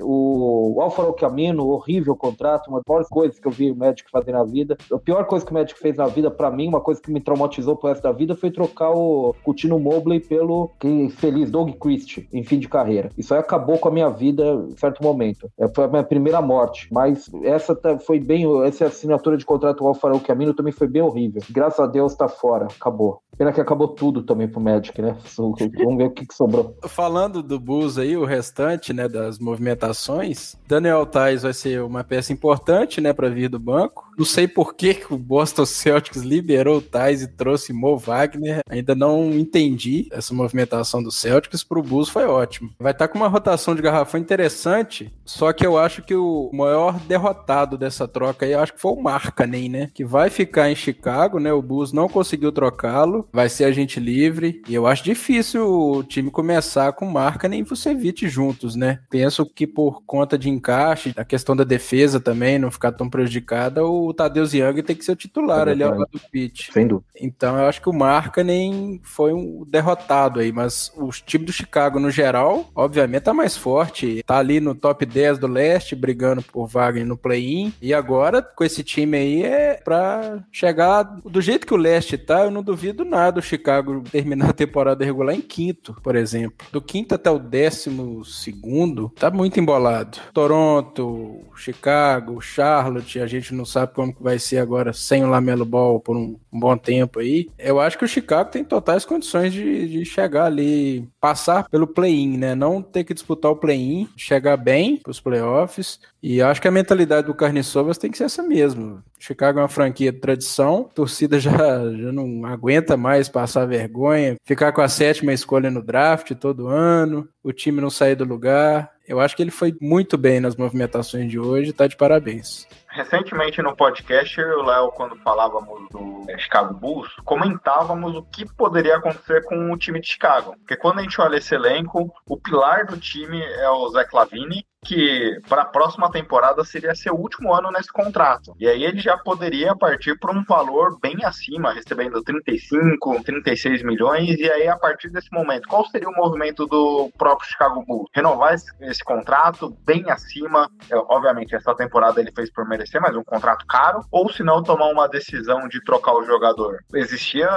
O 0.00 0.78
Alfaro 0.80 1.12
Camino, 1.12 1.68
horrível 1.68 2.16
contrato, 2.16 2.68
uma 2.68 2.78
das 2.78 2.84
piores 2.84 3.08
coisas 3.08 3.38
que 3.38 3.46
eu 3.46 3.52
vi 3.52 3.70
o 3.70 3.76
Magic 3.76 4.10
fazer 4.10 4.32
na 4.32 4.42
vida. 4.42 4.76
A 4.92 4.98
pior 4.98 5.24
coisa 5.26 5.44
que 5.44 5.52
o 5.52 5.54
Magic 5.54 5.78
fez 5.78 5.96
na 5.96 6.06
vida, 6.06 6.30
para 6.30 6.50
mim, 6.50 6.68
uma 6.68 6.80
coisa 6.80 7.00
que 7.00 7.12
me 7.12 7.20
traumatizou 7.20 7.76
pro 7.76 7.88
resto 7.88 8.02
da 8.02 8.12
vida, 8.12 8.34
foi 8.34 8.50
trocar 8.50 8.90
o 8.90 9.34
Coutinho 9.44 9.78
Mobley 9.78 10.18
pelo 10.18 10.70
que 10.80 11.08
feliz 11.10 11.50
Doug 11.50 11.70
Christie 11.80 12.28
em 12.32 12.42
fim 12.42 12.58
de 12.58 12.68
carreira. 12.68 13.10
Isso 13.16 13.32
aí 13.34 13.40
acabou 13.40 13.78
com 13.78 13.88
a 13.88 13.92
minha 13.92 14.08
vida 14.08 14.66
em 14.68 14.76
certo 14.76 15.02
momento. 15.02 15.48
É, 15.58 15.68
foi 15.68 15.84
a 15.84 15.88
minha 15.88 16.02
primeira 16.02 16.42
morte. 16.42 16.88
Mas 16.90 17.30
essa 17.42 17.78
foi 18.00 18.18
bem, 18.18 18.44
essa 18.64 18.86
assinatura 18.86 19.36
de 19.36 19.44
contrato 19.44 19.78
do 19.78 19.86
Alfaro 19.86 20.18
Camino 20.20 20.53
também 20.54 20.72
foi 20.72 20.88
bem 20.88 21.02
horrível. 21.02 21.42
Graças 21.50 21.80
a 21.80 21.86
Deus 21.86 22.14
tá 22.14 22.28
fora, 22.28 22.66
acabou. 22.66 23.20
Pena 23.36 23.52
que 23.52 23.60
acabou 23.60 23.88
tudo 23.88 24.22
também 24.22 24.46
pro 24.48 24.60
Magic, 24.60 25.00
né? 25.02 25.16
Vamos 25.36 25.58
ver 25.58 26.06
o 26.06 26.10
que, 26.10 26.26
que 26.26 26.34
sobrou. 26.34 26.76
Falando 26.84 27.42
do 27.42 27.58
Bulls 27.58 27.98
aí, 27.98 28.16
o 28.16 28.24
restante, 28.24 28.92
né, 28.92 29.08
das 29.08 29.38
movimentações, 29.38 30.56
Daniel 30.68 31.04
Tais 31.04 31.42
vai 31.42 31.52
ser 31.52 31.82
uma 31.82 32.04
peça 32.04 32.32
importante, 32.32 33.00
né, 33.00 33.12
para 33.12 33.28
vir 33.28 33.48
do 33.48 33.58
banco. 33.58 34.04
Não 34.16 34.24
sei 34.24 34.46
por 34.46 34.74
que, 34.74 34.94
que 34.94 35.12
o 35.12 35.18
Boston 35.18 35.66
Celtics 35.66 36.22
liberou 36.22 36.78
o 36.78 36.82
Tais 36.82 37.22
e 37.22 37.28
trouxe 37.28 37.72
Mo 37.72 37.96
Wagner. 37.96 38.60
Ainda 38.68 38.94
não 38.94 39.32
entendi 39.32 40.08
essa 40.10 40.34
movimentação 40.34 41.02
do 41.02 41.10
Celtics. 41.10 41.64
Pro 41.64 41.82
Bulls 41.82 42.08
foi 42.08 42.26
ótimo. 42.26 42.70
Vai 42.78 42.92
estar 42.92 43.08
tá 43.08 43.12
com 43.12 43.18
uma 43.18 43.28
rotação 43.28 43.74
de 43.74 43.82
garrafão 43.82 44.20
interessante, 44.20 45.12
só 45.24 45.52
que 45.52 45.66
eu 45.66 45.76
acho 45.76 46.02
que 46.02 46.14
o 46.14 46.50
maior 46.52 46.98
derrotado 47.00 47.76
dessa 47.76 48.06
troca 48.06 48.46
aí, 48.46 48.52
eu 48.52 48.60
acho 48.60 48.74
que 48.74 48.80
foi 48.80 48.92
o 48.92 49.02
Markkanen, 49.02 49.68
né? 49.68 49.90
Que 49.92 50.04
vai 50.04 50.30
ficar 50.30 50.70
em 50.70 50.76
Chicago, 50.76 51.38
né? 51.38 51.52
O 51.52 51.62
Bulls 51.62 51.92
não 51.92 52.08
conseguiu 52.08 52.52
trocá-lo 52.52 53.28
vai 53.32 53.48
ser 53.48 53.64
agente 53.64 53.98
livre. 54.00 54.62
E 54.68 54.74
eu 54.74 54.86
acho 54.86 55.04
difícil 55.04 55.66
o 55.68 56.02
time 56.02 56.30
começar 56.30 56.92
com 56.92 57.06
marca 57.06 57.48
nem 57.48 57.62
Vucevic 57.62 58.28
juntos, 58.28 58.76
né? 58.76 59.00
Penso 59.10 59.44
que 59.46 59.66
por 59.66 60.02
conta 60.04 60.38
de 60.38 60.48
encaixe, 60.48 61.12
a 61.16 61.24
questão 61.24 61.56
da 61.56 61.64
defesa 61.64 62.20
também 62.20 62.58
não 62.58 62.70
ficar 62.70 62.92
tão 62.92 63.08
prejudicada, 63.08 63.84
o 63.84 64.03
Tadeusz 64.12 64.52
Young 64.52 64.82
tem 64.82 64.96
que 64.96 65.04
ser 65.04 65.12
o 65.12 65.16
titular 65.16 65.68
ali 65.68 65.82
ao 65.82 65.96
lado 65.96 66.10
do 66.10 66.20
pitch. 66.30 66.70
Sem 66.72 66.86
dúvida. 66.86 67.06
Então 67.20 67.56
eu 67.58 67.66
acho 67.66 67.80
que 67.80 67.88
o 67.88 67.92
marca 67.92 68.42
nem 68.42 69.00
foi 69.02 69.32
um 69.32 69.64
derrotado 69.66 70.40
aí, 70.40 70.52
mas 70.52 70.92
o 70.96 71.10
time 71.10 71.44
do 71.44 71.52
Chicago 71.52 71.98
no 71.98 72.10
geral, 72.10 72.70
obviamente 72.74 73.22
tá 73.22 73.34
mais 73.34 73.56
forte, 73.56 74.22
tá 74.26 74.38
ali 74.38 74.60
no 74.60 74.74
top 74.74 75.06
10 75.06 75.38
do 75.38 75.46
leste, 75.46 75.94
brigando 75.94 76.42
por 76.42 76.66
vaga 76.66 77.04
no 77.04 77.16
play-in. 77.16 77.72
E 77.80 77.94
agora 77.94 78.42
com 78.42 78.64
esse 78.64 78.82
time 78.82 79.16
aí 79.16 79.42
é 79.42 79.80
para 79.82 80.44
chegar 80.52 81.02
do 81.02 81.40
jeito 81.40 81.66
que 81.66 81.74
o 81.74 81.78
leste 81.78 82.18
tá, 82.18 82.44
eu 82.44 82.50
não 82.50 82.62
duvido 82.62 83.04
nada 83.04 83.40
o 83.40 83.42
Chicago 83.42 84.02
terminar 84.10 84.50
a 84.50 84.54
temporada 84.54 85.04
regular 85.04 85.34
em 85.34 85.40
quinto, 85.40 85.96
por 86.02 86.16
exemplo. 86.16 86.66
Do 86.72 86.80
quinto 86.80 87.14
até 87.14 87.30
o 87.30 87.38
décimo 87.38 88.24
segundo, 88.24 89.10
tá 89.18 89.30
muito 89.30 89.58
embolado. 89.58 90.18
Toronto, 90.32 91.40
Chicago, 91.54 92.40
Charlotte, 92.40 93.20
a 93.20 93.26
gente 93.26 93.54
não 93.54 93.64
sabe 93.64 93.93
como 93.94 94.14
que 94.14 94.22
vai 94.22 94.38
ser 94.38 94.58
agora 94.58 94.92
sem 94.92 95.24
o 95.24 95.28
Lamelo 95.28 95.64
Ball 95.64 96.00
por 96.00 96.16
um, 96.16 96.36
um 96.52 96.60
bom 96.60 96.76
tempo 96.76 97.20
aí. 97.20 97.48
Eu 97.58 97.80
acho 97.80 97.96
que 97.96 98.04
o 98.04 98.08
Chicago 98.08 98.50
tem 98.50 98.64
totais 98.64 99.04
condições 99.04 99.52
de, 99.52 99.88
de 99.88 100.04
chegar 100.04 100.46
ali, 100.46 101.08
passar 101.20 101.68
pelo 101.68 101.86
play-in, 101.86 102.36
né? 102.36 102.54
Não 102.54 102.82
ter 102.82 103.04
que 103.04 103.14
disputar 103.14 103.50
o 103.50 103.56
play-in, 103.56 104.08
chegar 104.16 104.56
bem 104.56 104.96
pros 104.96 105.20
playoffs. 105.20 106.00
E 106.22 106.40
acho 106.42 106.60
que 106.60 106.68
a 106.68 106.72
mentalidade 106.72 107.26
do 107.26 107.34
Carne 107.34 107.62
Sovas 107.62 107.98
tem 107.98 108.10
que 108.10 108.18
ser 108.18 108.24
essa 108.24 108.42
mesmo. 108.42 109.02
Chicago 109.18 109.58
é 109.58 109.62
uma 109.62 109.68
franquia 109.68 110.12
de 110.12 110.18
tradição, 110.18 110.86
a 110.90 110.94
torcida 110.94 111.38
já, 111.40 111.52
já 111.52 112.12
não 112.12 112.44
aguenta 112.44 112.96
mais 112.96 113.28
passar 113.28 113.66
vergonha, 113.66 114.36
ficar 114.44 114.72
com 114.72 114.82
a 114.82 114.88
sétima 114.88 115.32
escolha 115.32 115.70
no 115.70 115.82
draft 115.82 116.32
todo 116.34 116.68
ano, 116.68 117.28
o 117.42 117.52
time 117.52 117.80
não 117.80 117.90
sair 117.90 118.14
do 118.14 118.24
lugar. 118.24 118.90
Eu 119.06 119.20
acho 119.20 119.36
que 119.36 119.42
ele 119.42 119.50
foi 119.50 119.74
muito 119.80 120.16
bem 120.16 120.40
nas 120.40 120.56
movimentações 120.56 121.30
de 121.30 121.38
hoje, 121.38 121.72
tá 121.72 121.86
de 121.86 121.96
parabéns. 121.96 122.66
Recentemente 122.94 123.60
no 123.60 123.74
podcast, 123.74 124.40
eu 124.40 124.48
e 124.50 124.54
o 124.54 124.62
Léo, 124.62 124.92
quando 124.92 125.16
falávamos 125.16 125.88
do 125.90 126.24
Chicago 126.38 126.74
Bulls, 126.74 127.12
comentávamos 127.24 128.14
o 128.14 128.22
que 128.22 128.46
poderia 128.54 128.98
acontecer 128.98 129.42
com 129.42 129.72
o 129.72 129.76
time 129.76 130.00
de 130.00 130.06
Chicago. 130.06 130.54
Porque 130.58 130.76
quando 130.76 131.00
a 131.00 131.02
gente 131.02 131.20
olha 131.20 131.38
esse 131.38 131.52
elenco, 131.56 132.14
o 132.24 132.36
pilar 132.36 132.86
do 132.86 132.96
time 132.96 133.42
é 133.42 133.68
o 133.68 133.88
Zé 133.88 134.04
Clavini, 134.04 134.64
que 134.84 135.40
para 135.48 135.62
a 135.62 135.66
próxima 135.66 136.10
temporada 136.10 136.64
seria 136.64 136.94
seu 136.94 137.14
último 137.14 137.52
ano 137.54 137.70
nesse 137.70 137.92
contrato. 137.92 138.54
E 138.58 138.68
aí 138.68 138.84
ele 138.84 139.00
já 139.00 139.16
poderia 139.16 139.74
partir 139.74 140.18
por 140.18 140.30
um 140.30 140.44
valor 140.44 140.98
bem 141.00 141.24
acima, 141.24 141.72
recebendo 141.72 142.22
35, 142.22 143.22
36 143.24 143.82
milhões. 143.82 144.38
E 144.38 144.50
aí, 144.50 144.68
a 144.68 144.76
partir 144.76 145.10
desse 145.10 145.32
momento, 145.32 145.68
qual 145.68 145.84
seria 145.86 146.08
o 146.08 146.14
movimento 146.14 146.66
do 146.66 147.10
próprio 147.16 147.48
Chicago 147.48 147.84
Bulls? 147.86 148.08
Renovar 148.14 148.54
esse, 148.54 148.70
esse 148.82 149.02
contrato 149.02 149.76
bem 149.84 150.10
acima. 150.10 150.68
É, 150.90 150.96
obviamente, 150.96 151.54
essa 151.54 151.74
temporada 151.74 152.20
ele 152.20 152.32
fez 152.32 152.52
por 152.52 152.68
merecer, 152.68 153.00
mas 153.00 153.16
um 153.16 153.24
contrato 153.24 153.64
caro. 153.66 154.00
Ou 154.10 154.30
se 154.30 154.42
não, 154.42 154.62
tomar 154.62 154.88
uma 154.88 155.08
decisão 155.08 155.66
de 155.68 155.82
trocar 155.82 156.14
o 156.14 156.24
jogador. 156.24 156.78
Existia, 156.94 157.48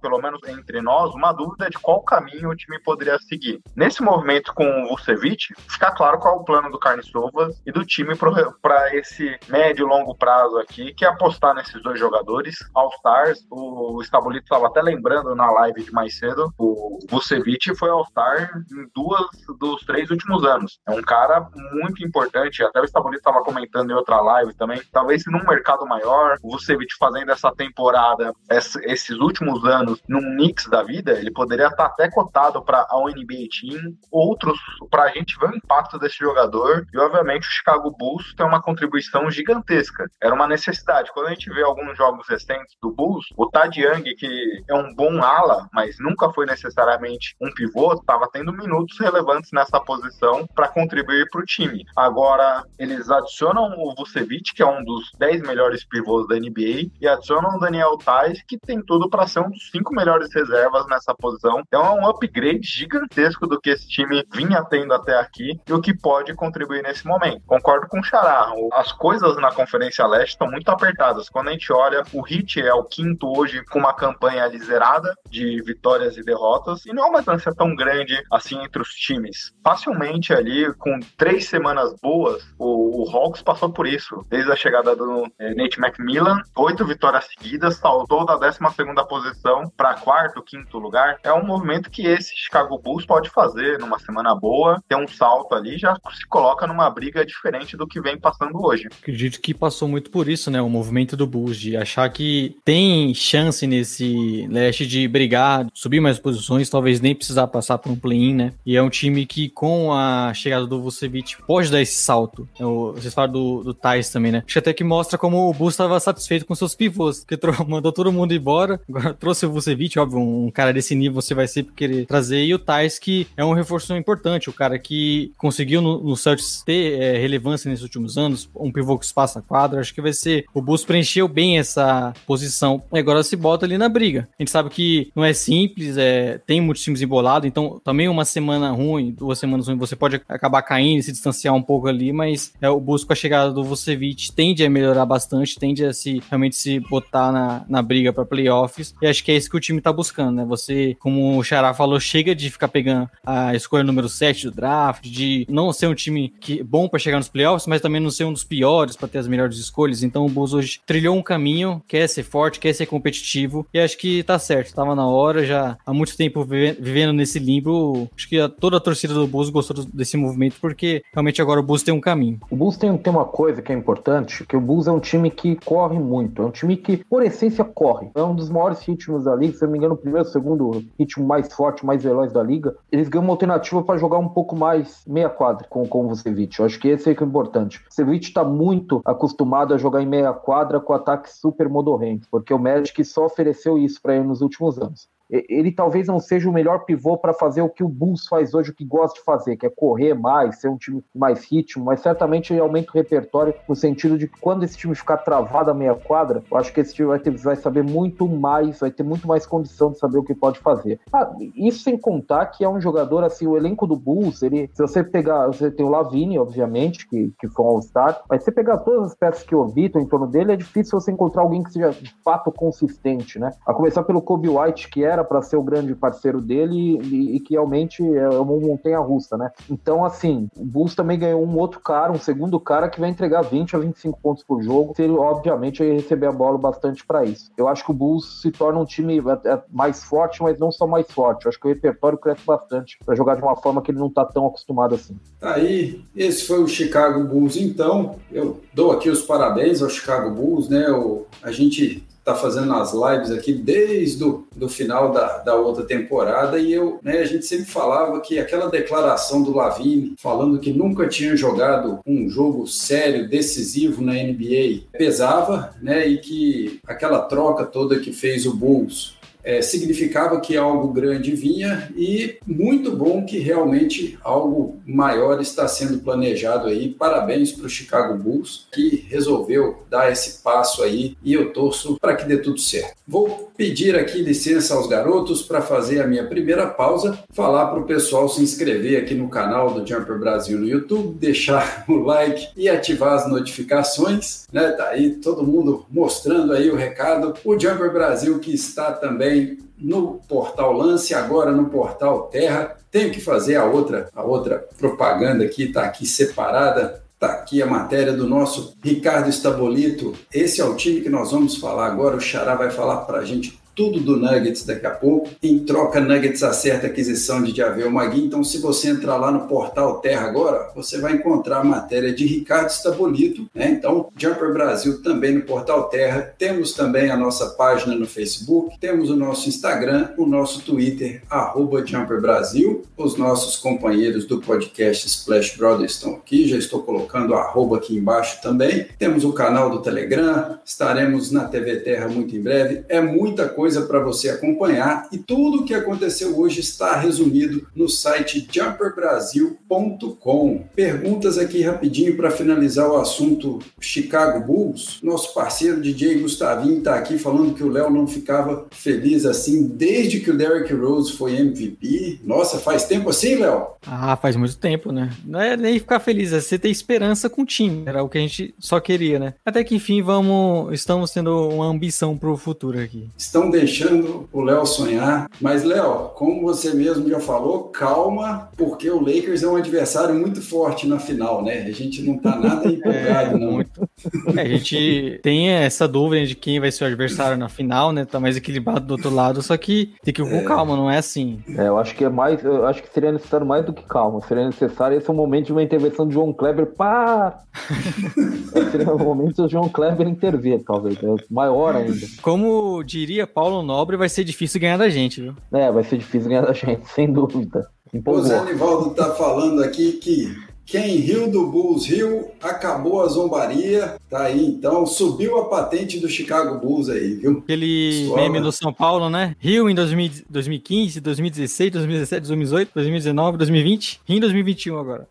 pelo 0.00 0.20
menos 0.20 0.40
entre 0.48 0.80
nós, 0.80 1.14
uma 1.14 1.32
dúvida 1.32 1.70
de 1.70 1.78
qual 1.78 2.02
caminho 2.02 2.50
o 2.50 2.56
time 2.56 2.78
poderia 2.82 3.18
seguir. 3.20 3.60
Nesse 3.76 4.02
movimento 4.02 4.52
com 4.54 4.64
o 4.64 4.88
Vucevic, 4.88 5.54
fica 5.68 5.90
claro 5.92 6.18
qual 6.18 6.36
é 6.36 6.38
o 6.38 6.44
plano 6.44 6.71
do 6.72 6.78
Carne 6.78 7.02
Sovas 7.04 7.62
e 7.66 7.70
do 7.70 7.84
time 7.84 8.16
para 8.60 8.96
esse 8.96 9.38
médio 9.48 9.86
e 9.86 9.88
longo 9.88 10.16
prazo 10.16 10.58
aqui, 10.58 10.92
que 10.94 11.04
é 11.04 11.08
apostar 11.08 11.54
nesses 11.54 11.80
dois 11.82 11.98
jogadores, 11.98 12.56
All-Stars. 12.74 13.46
O 13.50 14.02
Stabolito 14.02 14.44
estava 14.44 14.66
até 14.66 14.82
lembrando 14.82 15.34
na 15.34 15.50
live 15.50 15.84
de 15.84 15.92
mais 15.92 16.18
cedo, 16.18 16.52
o 16.58 16.98
Vucevic 17.08 17.76
foi 17.76 17.90
All-Star 17.90 18.50
em 18.72 18.88
duas 18.94 19.26
dos 19.58 19.82
três 19.84 20.10
últimos 20.10 20.44
anos. 20.44 20.80
É 20.88 20.92
um 20.92 21.02
cara 21.02 21.48
muito 21.72 22.04
importante, 22.04 22.62
até 22.62 22.80
o 22.80 22.84
Stabolito 22.84 23.20
estava 23.20 23.44
comentando 23.44 23.90
em 23.90 23.94
outra 23.94 24.20
live 24.20 24.54
também, 24.54 24.80
talvez 24.92 25.22
num 25.26 25.44
mercado 25.44 25.86
maior, 25.86 26.36
o 26.42 26.52
Vucevic 26.52 26.94
fazendo 26.98 27.30
essa 27.30 27.52
temporada, 27.54 28.32
esses 28.50 29.18
últimos 29.18 29.64
anos, 29.64 30.02
num 30.08 30.20
Knicks 30.36 30.66
da 30.68 30.82
vida, 30.82 31.12
ele 31.12 31.30
poderia 31.30 31.66
estar 31.66 31.86
até 31.86 32.10
cotado 32.10 32.64
para 32.64 32.86
a 32.90 32.96
NBA 33.02 33.48
Team, 33.60 33.96
outros, 34.10 34.58
para 34.90 35.04
a 35.04 35.08
gente 35.08 35.38
ver 35.38 35.50
o 35.50 35.56
impacto 35.56 35.98
desse 35.98 36.18
jogador, 36.18 36.61
e 36.92 36.98
obviamente 36.98 37.48
o 37.48 37.50
Chicago 37.50 37.90
Bulls 37.90 38.34
tem 38.34 38.46
uma 38.46 38.62
contribuição 38.62 39.30
gigantesca. 39.30 40.10
Era 40.20 40.34
uma 40.34 40.46
necessidade. 40.46 41.10
Quando 41.12 41.26
a 41.26 41.30
gente 41.30 41.50
vê 41.50 41.62
alguns 41.62 41.96
jogos 41.96 42.28
recentes 42.28 42.76
do 42.80 42.90
Bulls, 42.90 43.26
o 43.36 43.48
Tad 43.48 43.76
Young, 43.78 44.02
que 44.16 44.62
é 44.68 44.74
um 44.74 44.94
bom 44.94 45.22
ala, 45.22 45.68
mas 45.72 45.96
nunca 45.98 46.30
foi 46.30 46.46
necessariamente 46.46 47.34
um 47.40 47.52
pivô, 47.52 47.92
estava 47.94 48.28
tendo 48.32 48.52
minutos 48.52 48.98
relevantes 48.98 49.50
nessa 49.52 49.80
posição 49.80 50.46
para 50.54 50.68
contribuir 50.68 51.28
para 51.30 51.40
o 51.40 51.44
time. 51.44 51.84
Agora, 51.96 52.64
eles 52.78 53.10
adicionam 53.10 53.74
o 53.78 53.94
Vucevic, 53.94 54.54
que 54.54 54.62
é 54.62 54.66
um 54.66 54.84
dos 54.84 55.10
10 55.18 55.42
melhores 55.42 55.84
pivôs 55.84 56.26
da 56.26 56.36
NBA, 56.36 56.90
e 57.00 57.08
adicionam 57.08 57.56
o 57.56 57.60
Daniel 57.60 57.96
Tais, 57.98 58.42
que 58.46 58.58
tem 58.58 58.82
tudo 58.82 59.08
para 59.08 59.26
ser 59.26 59.40
um 59.40 59.50
dos 59.50 59.70
cinco 59.70 59.94
melhores 59.94 60.32
reservas 60.34 60.86
nessa 60.86 61.14
posição. 61.14 61.60
Então 61.66 61.84
é 61.84 61.90
um 61.90 62.08
upgrade 62.08 62.66
gigantesco 62.66 63.46
do 63.46 63.60
que 63.60 63.70
esse 63.70 63.88
time 63.88 64.24
vinha 64.32 64.62
tendo 64.64 64.92
até 64.94 65.18
aqui 65.18 65.60
e 65.66 65.72
o 65.72 65.80
que 65.80 65.96
pode 65.96 66.34
contribuir 66.34 66.51
nesse 66.82 67.06
momento. 67.06 67.42
Concordo 67.46 67.88
com 67.88 68.00
o 68.00 68.04
Xará, 68.04 68.52
as 68.72 68.92
coisas 68.92 69.36
na 69.36 69.52
Conferência 69.52 70.06
Leste 70.06 70.30
estão 70.30 70.50
muito 70.50 70.68
apertadas. 70.70 71.28
Quando 71.28 71.48
a 71.48 71.52
gente 71.52 71.72
olha, 71.72 72.02
o 72.12 72.26
Heat 72.26 72.60
é 72.60 72.72
o 72.72 72.84
quinto 72.84 73.32
hoje 73.36 73.64
com 73.64 73.78
uma 73.78 73.94
campanha 73.94 74.48
zerada 74.58 75.14
de 75.28 75.62
vitórias 75.62 76.16
e 76.16 76.22
derrotas, 76.22 76.84
e 76.86 76.92
não 76.92 77.04
é 77.04 77.08
uma 77.08 77.18
distância 77.18 77.54
tão 77.54 77.74
grande 77.74 78.22
assim 78.30 78.62
entre 78.62 78.82
os 78.82 78.90
times. 78.90 79.52
Facilmente 79.64 80.32
ali, 80.32 80.72
com 80.74 81.00
três 81.16 81.48
semanas 81.48 81.94
boas, 82.00 82.42
o, 82.58 83.02
o 83.02 83.10
Hawks 83.16 83.42
passou 83.42 83.70
por 83.70 83.86
isso. 83.86 84.24
Desde 84.28 84.50
a 84.52 84.56
chegada 84.56 84.94
do 84.94 85.26
é, 85.38 85.54
Nate 85.54 85.80
McMillan, 85.80 86.42
oito 86.56 86.84
vitórias 86.84 87.26
seguidas, 87.26 87.76
saltou 87.76 88.24
da 88.24 88.36
12 88.36 88.58
segunda 88.74 89.04
posição 89.04 89.70
para 89.76 89.94
quarto, 89.94 90.42
quinto 90.42 90.78
lugar. 90.78 91.18
É 91.22 91.32
um 91.32 91.44
movimento 91.44 91.90
que 91.90 92.06
esse 92.06 92.36
Chicago 92.36 92.78
Bulls 92.78 93.06
pode 93.06 93.30
fazer 93.30 93.78
numa 93.78 93.98
semana 93.98 94.34
boa, 94.34 94.82
ter 94.88 94.96
um 94.96 95.08
salto 95.08 95.54
ali, 95.54 95.78
já 95.78 95.94
se 96.12 96.26
coloca 96.26 96.41
numa 96.66 96.88
briga 96.90 97.24
diferente 97.24 97.76
do 97.76 97.86
que 97.86 98.00
vem 98.00 98.18
passando 98.18 98.64
hoje. 98.64 98.88
Acredito 99.00 99.40
que 99.40 99.54
passou 99.54 99.88
muito 99.88 100.10
por 100.10 100.28
isso, 100.28 100.50
né? 100.50 100.60
O 100.60 100.68
movimento 100.68 101.16
do 101.16 101.26
Bulls, 101.26 101.58
de 101.58 101.76
achar 101.76 102.08
que 102.10 102.56
tem 102.64 103.14
chance 103.14 103.66
nesse 103.66 104.46
leste 104.48 104.86
de 104.86 105.06
brigar, 105.08 105.66
subir 105.72 106.00
mais 106.00 106.18
posições, 106.18 106.68
talvez 106.68 107.00
nem 107.00 107.14
precisar 107.14 107.46
passar 107.46 107.78
por 107.78 107.92
um 107.92 107.96
play-in, 107.96 108.34
né? 108.34 108.52
E 108.64 108.76
é 108.76 108.82
um 108.82 108.90
time 108.90 109.26
que, 109.26 109.48
com 109.48 109.92
a 109.92 110.32
chegada 110.34 110.66
do 110.66 110.80
Vucevic, 110.80 111.36
pode 111.46 111.70
dar 111.70 111.80
esse 111.80 111.94
salto. 111.94 112.48
É 112.58 112.64
vocês 112.64 113.14
falam 113.14 113.32
do, 113.32 113.62
do 113.62 113.74
Thais 113.74 114.10
também, 114.10 114.32
né? 114.32 114.42
Acho 114.46 114.58
até 114.58 114.72
que 114.72 114.84
mostra 114.84 115.18
como 115.18 115.48
o 115.48 115.54
Bulls 115.54 115.74
estava 115.74 115.98
satisfeito 116.00 116.46
com 116.46 116.54
seus 116.54 116.74
pivôs, 116.74 117.24
que 117.24 117.38
mandou 117.66 117.92
todo 117.92 118.12
mundo 118.12 118.34
embora, 118.34 118.80
agora 118.88 119.14
trouxe 119.14 119.46
o 119.46 119.52
Vucevic, 119.52 119.98
óbvio, 119.98 120.20
um 120.20 120.50
cara 120.50 120.72
desse 120.72 120.94
nível 120.94 121.20
você 121.20 121.34
vai 121.34 121.46
sempre 121.46 121.74
querer 121.74 122.06
trazer, 122.06 122.44
e 122.44 122.54
o 122.54 122.58
Thais, 122.58 122.98
que 122.98 123.26
é 123.36 123.44
um 123.44 123.52
reforço 123.52 123.94
importante, 123.96 124.50
o 124.50 124.52
cara 124.52 124.78
que 124.78 125.32
conseguiu 125.36 125.80
no, 125.80 126.02
no 126.02 126.16
Celtics 126.22 126.62
ter 126.64 127.00
é, 127.00 127.18
relevância 127.18 127.68
nesses 127.68 127.82
últimos 127.82 128.16
anos, 128.16 128.48
um 128.54 128.70
pivô 128.70 128.98
que 128.98 129.04
espaça 129.04 129.38
a 129.38 129.42
quadra, 129.42 129.80
acho 129.80 129.94
que 129.94 130.00
vai 130.00 130.12
ser, 130.12 130.44
o 130.54 130.62
Bulls 130.62 130.84
preencheu 130.84 131.28
bem 131.28 131.58
essa 131.58 132.12
posição, 132.26 132.82
e 132.92 132.98
agora 132.98 133.22
se 133.22 133.36
bota 133.36 133.66
ali 133.66 133.76
na 133.76 133.88
briga. 133.88 134.28
A 134.38 134.42
gente 134.42 134.50
sabe 134.50 134.70
que 134.70 135.10
não 135.14 135.24
é 135.24 135.32
simples, 135.32 135.96
é, 135.96 136.38
tem 136.46 136.60
muitos 136.60 136.82
times 136.82 137.02
embolados, 137.02 137.46
então 137.46 137.80
também 137.84 138.08
uma 138.08 138.24
semana 138.24 138.70
ruim, 138.70 139.10
duas 139.10 139.38
semanas 139.38 139.66
ruins, 139.66 139.78
você 139.78 139.96
pode 139.96 140.16
acabar 140.28 140.62
caindo 140.62 141.00
e 141.00 141.02
se 141.02 141.12
distanciar 141.12 141.54
um 141.54 141.62
pouco 141.62 141.88
ali, 141.88 142.12
mas 142.12 142.52
é, 142.60 142.68
o 142.68 142.80
Bulls 142.80 143.04
com 143.04 143.12
a 143.12 143.16
chegada 143.16 143.52
do 143.52 143.64
Vucevic 143.64 144.32
tende 144.32 144.64
a 144.64 144.70
melhorar 144.70 145.06
bastante, 145.06 145.58
tende 145.58 145.84
a 145.84 145.92
se 145.92 146.22
realmente 146.28 146.56
se 146.56 146.80
botar 146.80 147.32
na, 147.32 147.64
na 147.68 147.82
briga 147.82 148.12
para 148.12 148.24
playoffs, 148.24 148.94
e 149.00 149.06
acho 149.06 149.24
que 149.24 149.32
é 149.32 149.36
isso 149.36 149.50
que 149.50 149.56
o 149.56 149.60
time 149.60 149.80
tá 149.80 149.92
buscando, 149.92 150.36
né? 150.36 150.44
Você, 150.44 150.96
como 150.98 151.38
o 151.38 151.44
Xará 151.44 151.74
falou, 151.74 151.98
chega 151.98 152.34
de 152.34 152.50
ficar 152.50 152.68
pegando 152.68 153.08
a 153.24 153.54
escolha 153.54 153.84
número 153.84 154.08
7 154.08 154.46
do 154.46 154.52
draft, 154.52 155.04
de 155.04 155.46
não 155.48 155.72
ser 155.72 155.86
um 155.86 155.94
time 155.94 156.11
que 156.40 156.62
bom 156.62 156.88
para 156.88 156.98
chegar 156.98 157.18
nos 157.18 157.28
playoffs, 157.28 157.66
mas 157.66 157.80
também 157.80 158.00
não 158.00 158.10
ser 158.10 158.24
um 158.24 158.32
dos 158.32 158.44
piores 158.44 158.96
para 158.96 159.08
ter 159.08 159.18
as 159.18 159.28
melhores 159.28 159.58
escolhas. 159.58 160.02
Então 160.02 160.26
o 160.26 160.28
Bulls 160.28 160.54
hoje 160.54 160.80
trilhou 160.86 161.16
um 161.16 161.22
caminho, 161.22 161.82
quer 161.86 162.08
ser 162.08 162.22
forte, 162.22 162.60
quer 162.60 162.72
ser 162.72 162.86
competitivo, 162.86 163.66
e 163.72 163.78
acho 163.78 163.98
que 163.98 164.22
tá 164.22 164.38
certo, 164.38 164.74
tava 164.74 164.94
na 164.94 165.06
hora, 165.06 165.44
já 165.44 165.76
há 165.84 165.92
muito 165.92 166.16
tempo 166.16 166.44
vivendo 166.44 167.12
nesse 167.12 167.38
limbo. 167.38 168.08
Acho 168.16 168.28
que 168.28 168.48
toda 168.60 168.76
a 168.76 168.80
torcida 168.80 169.14
do 169.14 169.26
Bulls 169.26 169.50
gostou 169.50 169.84
desse 169.92 170.16
movimento, 170.16 170.56
porque 170.60 171.02
realmente 171.12 171.40
agora 171.40 171.60
o 171.60 171.62
Bulls 171.62 171.82
tem 171.82 171.94
um 171.94 172.00
caminho. 172.00 172.40
O 172.50 172.56
Bulls 172.56 172.76
tem, 172.76 172.96
tem 172.96 173.12
uma 173.12 173.24
coisa 173.24 173.62
que 173.62 173.72
é 173.72 173.74
importante, 173.74 174.44
que 174.46 174.56
o 174.56 174.60
Bulls 174.60 174.86
é 174.86 174.92
um 174.92 175.00
time 175.00 175.30
que 175.30 175.56
corre 175.64 175.98
muito, 175.98 176.42
é 176.42 176.44
um 176.46 176.50
time 176.50 176.76
que, 176.76 176.96
por 176.96 177.22
essência, 177.22 177.64
corre. 177.64 178.10
É 178.14 178.22
um 178.22 178.34
dos 178.34 178.50
maiores 178.50 178.80
ritmos 178.80 179.24
da 179.24 179.34
liga, 179.34 179.54
se 179.54 179.64
não 179.64 179.70
me 179.70 179.78
engano, 179.78 179.94
o 179.94 179.98
primeiro, 179.98 180.28
segundo 180.28 180.84
ritmo 180.98 181.26
mais 181.26 181.52
forte, 181.52 181.84
mais 181.84 182.02
veloz 182.02 182.32
da 182.32 182.42
liga. 182.42 182.74
Eles 182.90 183.08
ganham 183.08 183.24
uma 183.24 183.32
alternativa 183.32 183.82
para 183.82 183.98
jogar 183.98 184.18
um 184.18 184.28
pouco 184.28 184.56
mais 184.56 185.02
meia 185.06 185.28
quadra 185.28 185.66
com, 185.68 185.86
com 185.86 186.01
o 186.04 186.08
Vucevic. 186.08 186.58
Eu 186.58 186.66
acho 186.66 186.78
que 186.78 186.88
esse 186.88 187.10
é 187.10 187.14
que 187.14 187.22
é 187.22 187.26
importante. 187.26 187.78
O 187.78 187.84
Vucevic 187.84 188.26
está 188.26 188.44
muito 188.44 189.00
acostumado 189.04 189.74
a 189.74 189.78
jogar 189.78 190.02
em 190.02 190.06
meia 190.06 190.32
quadra 190.32 190.80
com 190.80 190.92
ataques 190.92 191.40
super 191.40 191.68
modorrentos, 191.68 192.28
porque 192.30 192.52
o 192.52 192.58
Magic 192.58 193.04
só 193.04 193.26
ofereceu 193.26 193.78
isso 193.78 194.00
para 194.02 194.16
ele 194.16 194.26
nos 194.26 194.40
últimos 194.40 194.78
anos 194.78 195.08
ele 195.32 195.72
talvez 195.72 196.06
não 196.06 196.20
seja 196.20 196.48
o 196.48 196.52
melhor 196.52 196.84
pivô 196.84 197.16
para 197.16 197.32
fazer 197.32 197.62
o 197.62 197.68
que 197.68 197.82
o 197.82 197.88
Bulls 197.88 198.26
faz 198.26 198.54
hoje, 198.54 198.70
o 198.70 198.74
que 198.74 198.84
gosta 198.84 199.18
de 199.18 199.24
fazer, 199.24 199.56
que 199.56 199.66
é 199.66 199.70
correr 199.70 200.14
mais, 200.14 200.60
ser 200.60 200.68
um 200.68 200.76
time 200.76 201.02
mais 201.14 201.44
ritmo, 201.50 201.84
mas 201.84 202.00
certamente 202.00 202.52
ele 202.52 202.60
aumenta 202.60 202.90
o 202.90 202.94
repertório 202.94 203.54
no 203.68 203.74
sentido 203.74 204.18
de 204.18 204.28
que 204.28 204.38
quando 204.40 204.64
esse 204.64 204.76
time 204.76 204.94
ficar 204.94 205.18
travado 205.18 205.70
a 205.70 205.74
meia 205.74 205.94
quadra, 205.94 206.42
eu 206.50 206.56
acho 206.56 206.72
que 206.72 206.80
esse 206.80 206.94
time 206.94 207.08
vai, 207.08 207.18
ter, 207.18 207.30
vai 207.30 207.56
saber 207.56 207.82
muito 207.82 208.28
mais, 208.28 208.80
vai 208.80 208.90
ter 208.90 209.02
muito 209.02 209.26
mais 209.26 209.46
condição 209.46 209.90
de 209.90 209.98
saber 209.98 210.18
o 210.18 210.24
que 210.24 210.34
pode 210.34 210.58
fazer. 210.58 211.00
Ah, 211.12 211.30
isso 211.56 211.82
sem 211.82 211.96
contar 211.96 212.46
que 212.46 212.64
é 212.64 212.68
um 212.68 212.80
jogador, 212.80 213.24
assim, 213.24 213.46
o 213.46 213.56
elenco 213.56 213.86
do 213.86 213.96
Bulls, 213.96 214.42
ele, 214.42 214.70
se 214.74 214.82
você 214.82 215.02
pegar, 215.02 215.46
você 215.46 215.70
tem 215.70 215.84
o 215.84 215.88
Lavine, 215.88 216.38
obviamente, 216.38 217.08
que, 217.08 217.32
que 217.38 217.48
foi 217.48 217.64
um 217.64 217.68
All-Star, 217.68 218.22
mas 218.28 218.42
se 218.42 218.46
você 218.46 218.52
pegar 218.52 218.78
todas 218.78 219.12
as 219.12 219.14
peças 219.14 219.42
que 219.42 219.54
vi 219.72 219.90
em 219.94 220.06
torno 220.06 220.26
dele, 220.26 220.52
é 220.52 220.56
difícil 220.56 221.00
você 221.00 221.10
encontrar 221.10 221.42
alguém 221.42 221.62
que 221.62 221.72
seja 221.72 221.90
de 221.90 222.14
fato 222.24 222.50
consistente, 222.50 223.38
né? 223.38 223.52
A 223.66 223.74
começar 223.74 224.02
pelo 224.02 224.22
Kobe 224.22 224.48
White, 224.48 224.88
que 224.88 225.04
era 225.04 225.21
para 225.24 225.42
ser 225.42 225.56
o 225.56 225.62
grande 225.62 225.94
parceiro 225.94 226.40
dele 226.40 226.98
e, 227.02 227.36
e 227.36 227.40
que 227.40 227.54
realmente 227.54 228.02
é 228.02 228.28
uma 228.28 228.56
montanha 228.56 228.98
russa, 228.98 229.36
né? 229.36 229.50
Então, 229.70 230.04
assim, 230.04 230.48
o 230.56 230.64
Bulls 230.64 230.94
também 230.94 231.18
ganhou 231.18 231.44
um 231.44 231.58
outro 231.58 231.80
cara, 231.80 232.12
um 232.12 232.18
segundo 232.18 232.58
cara 232.60 232.88
que 232.88 233.00
vai 233.00 233.10
entregar 233.10 233.42
20 233.42 233.76
a 233.76 233.78
25 233.78 234.18
pontos 234.20 234.44
por 234.44 234.62
jogo. 234.62 234.92
Se 234.96 235.02
ele, 235.02 235.12
obviamente, 235.12 235.82
receber 235.82 236.26
a 236.26 236.32
bola 236.32 236.58
bastante 236.58 237.06
para 237.06 237.24
isso. 237.24 237.50
Eu 237.56 237.68
acho 237.68 237.84
que 237.84 237.90
o 237.90 237.94
Bulls 237.94 238.40
se 238.40 238.50
torna 238.50 238.78
um 238.78 238.84
time 238.84 239.18
é, 239.18 239.48
é 239.48 239.62
mais 239.70 240.04
forte, 240.04 240.42
mas 240.42 240.58
não 240.58 240.70
só 240.70 240.86
mais 240.86 241.10
forte. 241.10 241.44
Eu 241.44 241.50
acho 241.50 241.60
que 241.60 241.66
o 241.66 241.70
repertório 241.70 242.18
cresce 242.18 242.44
bastante 242.46 242.98
para 243.04 243.14
jogar 243.14 243.36
de 243.36 243.42
uma 243.42 243.56
forma 243.56 243.82
que 243.82 243.90
ele 243.90 243.98
não 243.98 244.10
tá 244.10 244.24
tão 244.24 244.46
acostumado 244.46 244.94
assim. 244.94 245.16
Tá 245.40 245.54
aí, 245.54 246.04
esse 246.14 246.46
foi 246.46 246.62
o 246.62 246.68
Chicago 246.68 247.24
Bulls, 247.24 247.56
então. 247.56 248.16
Eu 248.30 248.60
dou 248.72 248.92
aqui 248.92 249.08
os 249.08 249.22
parabéns 249.22 249.82
ao 249.82 249.88
Chicago 249.88 250.34
Bulls, 250.34 250.68
né? 250.68 250.90
O, 250.90 251.26
a 251.42 251.50
gente 251.50 252.06
está 252.22 252.36
fazendo 252.36 252.72
as 252.72 252.92
lives 252.92 253.32
aqui 253.32 253.52
desde 253.52 254.22
o 254.22 254.46
do 254.54 254.68
final 254.68 255.10
da, 255.10 255.38
da 255.38 255.56
outra 255.56 255.84
temporada 255.84 256.56
e 256.58 256.72
eu, 256.72 257.00
né, 257.02 257.18
a 257.18 257.24
gente 257.24 257.44
sempre 257.44 257.64
falava 257.64 258.20
que 258.20 258.38
aquela 258.38 258.70
declaração 258.70 259.42
do 259.42 259.52
Lavine 259.52 260.14
falando 260.16 260.60
que 260.60 260.72
nunca 260.72 261.08
tinha 261.08 261.36
jogado 261.36 261.98
um 262.06 262.28
jogo 262.28 262.66
sério, 262.66 263.28
decisivo 263.28 264.00
na 264.02 264.12
NBA, 264.12 264.84
pesava, 264.92 265.74
né, 265.82 266.06
e 266.06 266.18
que 266.18 266.80
aquela 266.86 267.20
troca 267.22 267.64
toda 267.64 267.98
que 267.98 268.12
fez 268.12 268.46
o 268.46 268.54
Bulls 268.54 269.16
é, 269.44 269.60
significava 269.60 270.40
que 270.40 270.56
algo 270.56 270.92
grande 270.92 271.34
vinha 271.34 271.90
e 271.96 272.38
muito 272.46 272.94
bom 272.96 273.24
que 273.24 273.38
realmente 273.38 274.18
algo 274.22 274.80
maior 274.86 275.40
está 275.40 275.66
sendo 275.66 275.98
planejado 275.98 276.68
aí. 276.68 276.88
Parabéns 276.90 277.52
para 277.52 277.66
o 277.66 277.70
Chicago 277.70 278.16
Bulls 278.16 278.66
que 278.72 279.06
resolveu 279.08 279.82
dar 279.90 280.10
esse 280.10 280.42
passo 280.42 280.82
aí 280.82 281.16
e 281.22 281.32
eu 281.32 281.52
torço 281.52 281.98
para 282.00 282.14
que 282.14 282.24
dê 282.24 282.38
tudo 282.38 282.58
certo. 282.58 282.96
Vou 283.06 283.50
pedir 283.56 283.96
aqui 283.96 284.22
licença 284.22 284.74
aos 284.74 284.86
garotos 284.86 285.42
para 285.42 285.60
fazer 285.60 286.00
a 286.00 286.06
minha 286.06 286.26
primeira 286.26 286.66
pausa, 286.66 287.18
falar 287.32 287.66
para 287.66 287.80
o 287.80 287.84
pessoal 287.84 288.28
se 288.28 288.42
inscrever 288.42 289.00
aqui 289.00 289.14
no 289.14 289.28
canal 289.28 289.74
do 289.74 289.86
Jumper 289.86 290.18
Brasil 290.18 290.58
no 290.58 290.66
YouTube, 290.66 291.18
deixar 291.18 291.84
o 291.88 291.94
like 291.96 292.48
e 292.56 292.68
ativar 292.68 293.14
as 293.14 293.28
notificações, 293.28 294.46
né? 294.52 294.70
Tá 294.72 294.88
aí 294.88 295.10
todo 295.10 295.46
mundo 295.46 295.84
mostrando 295.90 296.52
aí 296.52 296.70
o 296.70 296.76
recado. 296.76 297.34
O 297.44 297.58
Jumper 297.58 297.92
Brasil 297.92 298.38
que 298.38 298.54
está 298.54 298.92
também 298.92 299.31
no 299.78 300.20
portal 300.28 300.72
Lance, 300.72 301.14
agora 301.14 301.50
no 301.50 301.68
portal 301.68 302.28
Terra. 302.30 302.76
Tenho 302.90 303.10
que 303.10 303.20
fazer 303.20 303.56
a 303.56 303.64
outra, 303.64 304.08
a 304.14 304.22
outra 304.22 304.66
propaganda 304.78 305.44
aqui, 305.44 305.64
está 305.64 305.84
aqui 305.84 306.06
separada. 306.06 307.02
Está 307.14 307.34
aqui 307.34 307.62
a 307.62 307.66
matéria 307.66 308.12
do 308.12 308.28
nosso 308.28 308.76
Ricardo 308.82 309.30
Estabolito. 309.30 310.12
Esse 310.34 310.60
é 310.60 310.64
o 310.64 310.74
time 310.74 311.02
que 311.02 311.08
nós 311.08 311.30
vamos 311.30 311.56
falar 311.56 311.86
agora. 311.86 312.16
O 312.16 312.20
Xará 312.20 312.56
vai 312.56 312.68
falar 312.68 313.02
para 313.02 313.18
a 313.18 313.24
gente 313.24 313.61
tudo 313.74 314.00
do 314.00 314.16
Nuggets 314.16 314.64
daqui 314.64 314.86
a 314.86 314.90
pouco. 314.90 315.28
Em 315.42 315.58
troca, 315.60 316.00
Nuggets 316.00 316.42
acerta 316.42 316.86
a 316.86 316.90
aquisição 316.90 317.42
de 317.42 317.54
Javel 317.54 317.90
Magui. 317.90 318.24
Então, 318.24 318.44
se 318.44 318.58
você 318.58 318.90
entrar 318.90 319.16
lá 319.16 319.30
no 319.30 319.48
portal 319.48 320.00
Terra 320.00 320.26
agora, 320.26 320.70
você 320.74 321.00
vai 321.00 321.14
encontrar 321.14 321.58
a 321.58 321.64
matéria 321.64 322.12
de 322.12 322.26
Ricardo 322.26 322.70
Stabolito. 322.70 323.48
Né? 323.54 323.70
Então, 323.70 324.08
Jumper 324.16 324.52
Brasil 324.52 325.02
também 325.02 325.34
no 325.34 325.42
portal 325.42 325.88
Terra. 325.88 326.34
Temos 326.38 326.72
também 326.74 327.10
a 327.10 327.16
nossa 327.16 327.50
página 327.50 327.94
no 327.94 328.06
Facebook, 328.06 328.78
temos 328.78 329.10
o 329.10 329.16
nosso 329.16 329.48
Instagram, 329.48 330.10
o 330.16 330.26
nosso 330.26 330.62
Twitter, 330.62 331.22
arroba 331.28 331.84
Jumper 331.84 332.20
Brasil. 332.20 332.82
Os 332.96 333.16
nossos 333.16 333.56
companheiros 333.56 334.26
do 334.26 334.40
podcast 334.40 335.06
Splash 335.06 335.56
Brothers 335.56 335.92
estão 335.92 336.14
aqui, 336.14 336.46
já 336.46 336.56
estou 336.56 336.82
colocando 336.82 337.34
arroba 337.34 337.76
aqui 337.76 337.96
embaixo 337.96 338.40
também. 338.42 338.86
Temos 338.98 339.24
o 339.24 339.32
canal 339.32 339.70
do 339.70 339.80
Telegram, 339.80 340.58
estaremos 340.64 341.30
na 341.30 341.44
TV 341.44 341.76
Terra 341.76 342.08
muito 342.08 342.36
em 342.36 342.40
breve. 342.40 342.84
É 342.88 343.00
muita 343.00 343.48
coisa 343.48 343.61
coisa 343.62 343.82
para 343.82 344.00
você 344.00 344.28
acompanhar 344.28 345.06
e 345.12 345.18
tudo 345.18 345.60
o 345.60 345.64
que 345.64 345.72
aconteceu 345.72 346.36
hoje 346.36 346.58
está 346.58 346.96
resumido 346.96 347.64
no 347.76 347.88
site 347.88 348.44
jumperbrasil.com. 348.50 350.64
Perguntas 350.74 351.38
aqui 351.38 351.62
rapidinho 351.62 352.16
para 352.16 352.32
finalizar 352.32 352.90
o 352.90 352.96
assunto 352.96 353.60
Chicago 353.78 354.44
Bulls. 354.44 354.98
Nosso 355.00 355.32
parceiro 355.32 355.80
DJ 355.80 356.18
Gustavinho 356.18 356.78
está 356.78 356.96
aqui 356.96 357.16
falando 357.18 357.54
que 357.54 357.62
o 357.62 357.70
Léo 357.70 357.88
não 357.88 358.08
ficava 358.08 358.66
feliz 358.72 359.24
assim 359.24 359.68
desde 359.68 360.18
que 360.18 360.32
o 360.32 360.36
Derrick 360.36 360.74
Rose 360.74 361.12
foi 361.12 361.36
MVP. 361.36 362.18
Nossa, 362.24 362.58
faz 362.58 362.86
tempo 362.86 363.10
assim, 363.10 363.36
Léo? 363.36 363.68
Ah, 363.86 364.16
faz 364.16 364.34
muito 364.34 364.56
tempo, 364.56 364.90
né? 364.90 365.12
Não 365.24 365.40
é 365.40 365.56
nem 365.56 365.78
ficar 365.78 366.00
feliz, 366.00 366.32
é 366.32 366.40
você 366.40 366.58
ter 366.58 366.68
esperança 366.68 367.30
com 367.30 367.42
o 367.42 367.46
time. 367.46 367.84
Era 367.86 368.02
o 368.02 368.08
que 368.08 368.18
a 368.18 368.22
gente 368.22 368.52
só 368.58 368.80
queria, 368.80 369.20
né? 369.20 369.34
Até 369.46 369.62
que 369.62 369.76
enfim, 369.76 370.02
vamos, 370.02 370.72
estamos 370.72 371.12
tendo 371.12 371.48
uma 371.48 371.66
ambição 371.66 372.18
para 372.18 372.28
o 372.28 372.36
futuro 372.36 372.80
aqui. 372.80 373.08
Estão 373.16 373.51
deixando 373.52 374.28
o 374.32 374.40
Léo 374.40 374.66
sonhar. 374.66 375.28
Mas, 375.40 375.62
Léo, 375.62 376.10
como 376.14 376.42
você 376.42 376.74
mesmo 376.74 377.08
já 377.08 377.20
falou, 377.20 377.64
calma, 377.64 378.50
porque 378.56 378.90
o 378.90 379.00
Lakers 379.00 379.42
é 379.42 379.48
um 379.48 379.56
adversário 379.56 380.14
muito 380.14 380.42
forte 380.42 380.88
na 380.88 380.98
final, 380.98 381.44
né? 381.44 381.62
A 381.62 381.70
gente 381.70 382.02
não 382.02 382.18
tá 382.18 382.36
nada 382.36 382.66
empolgado, 382.72 383.36
é, 383.36 383.38
não. 383.38 383.52
Muito. 383.52 383.88
É, 384.36 384.40
a 384.40 384.48
gente 384.48 385.20
tem 385.22 385.50
essa 385.50 385.86
dúvida 385.86 386.26
de 386.26 386.34
quem 386.34 386.58
vai 386.58 386.72
ser 386.72 386.84
o 386.84 386.86
adversário 386.88 387.36
na 387.36 387.48
final, 387.48 387.92
né? 387.92 388.04
Tá 388.04 388.18
mais 388.18 388.36
equilibrado 388.36 388.80
do 388.80 388.92
outro 388.92 389.14
lado, 389.14 389.42
só 389.42 389.56
que 389.56 389.94
tem 390.02 390.12
que 390.12 390.22
ir 390.22 390.28
com 390.28 390.36
é. 390.36 390.42
calma, 390.42 390.76
não 390.76 390.90
é 390.90 390.98
assim. 390.98 391.40
É, 391.56 391.68
eu 391.68 391.78
acho 391.78 391.94
que 391.94 392.04
é 392.04 392.08
mais, 392.08 392.42
eu 392.42 392.66
acho 392.66 392.82
que 392.82 392.92
seria 392.92 393.12
necessário 393.12 393.46
mais 393.46 393.64
do 393.64 393.72
que 393.72 393.82
calma. 393.84 394.20
Seria 394.26 394.46
necessário 394.46 394.96
esse 394.96 395.08
é 395.08 395.12
o 395.12 395.16
momento 395.16 395.46
de 395.46 395.52
uma 395.52 395.62
intervenção 395.62 396.06
de 396.06 396.14
João 396.14 396.32
Kleber. 396.32 396.66
Pá! 396.66 397.38
seria 398.72 398.92
o 398.92 398.98
momento 398.98 399.42
do 399.42 399.48
João 399.48 399.68
Kleber 399.68 400.08
intervir, 400.08 400.62
talvez. 400.64 400.96
É 401.02 401.06
maior 401.30 401.76
ainda. 401.76 402.06
Como 402.20 402.82
diria 402.82 403.26
Paulo 403.26 403.52
Paulo 403.52 403.62
Nobre 403.62 403.98
vai 403.98 404.08
ser 404.08 404.24
difícil 404.24 404.60
ganhar 404.60 404.78
da 404.78 404.88
gente, 404.88 405.20
viu? 405.20 405.34
É, 405.52 405.70
vai 405.70 405.84
ser 405.84 405.98
difícil 405.98 406.28
ganhar 406.28 406.46
da 406.46 406.52
gente, 406.52 406.88
sem 406.94 407.12
dúvida. 407.12 407.68
O 408.06 408.22
Zé 408.22 408.42
Nivaldo 408.44 408.94
tá 408.94 409.10
falando 409.10 409.62
aqui 409.62 409.92
que 409.92 410.34
quem 410.64 410.96
riu 410.96 411.30
do 411.30 411.46
Bulls 411.48 411.86
riu, 411.86 412.30
acabou 412.42 413.02
a 413.02 413.08
zombaria, 413.08 413.96
tá 414.08 414.24
aí 414.24 414.46
então, 414.46 414.86
subiu 414.86 415.38
a 415.38 415.48
patente 415.48 415.98
do 415.98 416.08
Chicago 416.08 416.58
Bulls 416.58 416.88
aí, 416.88 417.14
viu? 417.14 417.38
Aquele 417.38 418.06
Suava. 418.06 418.22
meme 418.22 418.40
do 418.40 418.52
São 418.52 418.72
Paulo, 418.72 419.10
né? 419.10 419.34
Riu 419.38 419.68
em 419.68 419.74
2015, 419.74 421.00
2016, 421.00 421.72
2017, 421.72 422.26
2018, 422.26 422.70
2019, 422.74 423.38
2020, 423.38 424.00
ri 424.06 424.16
em 424.16 424.20
2021 424.20 424.78
agora. 424.78 425.08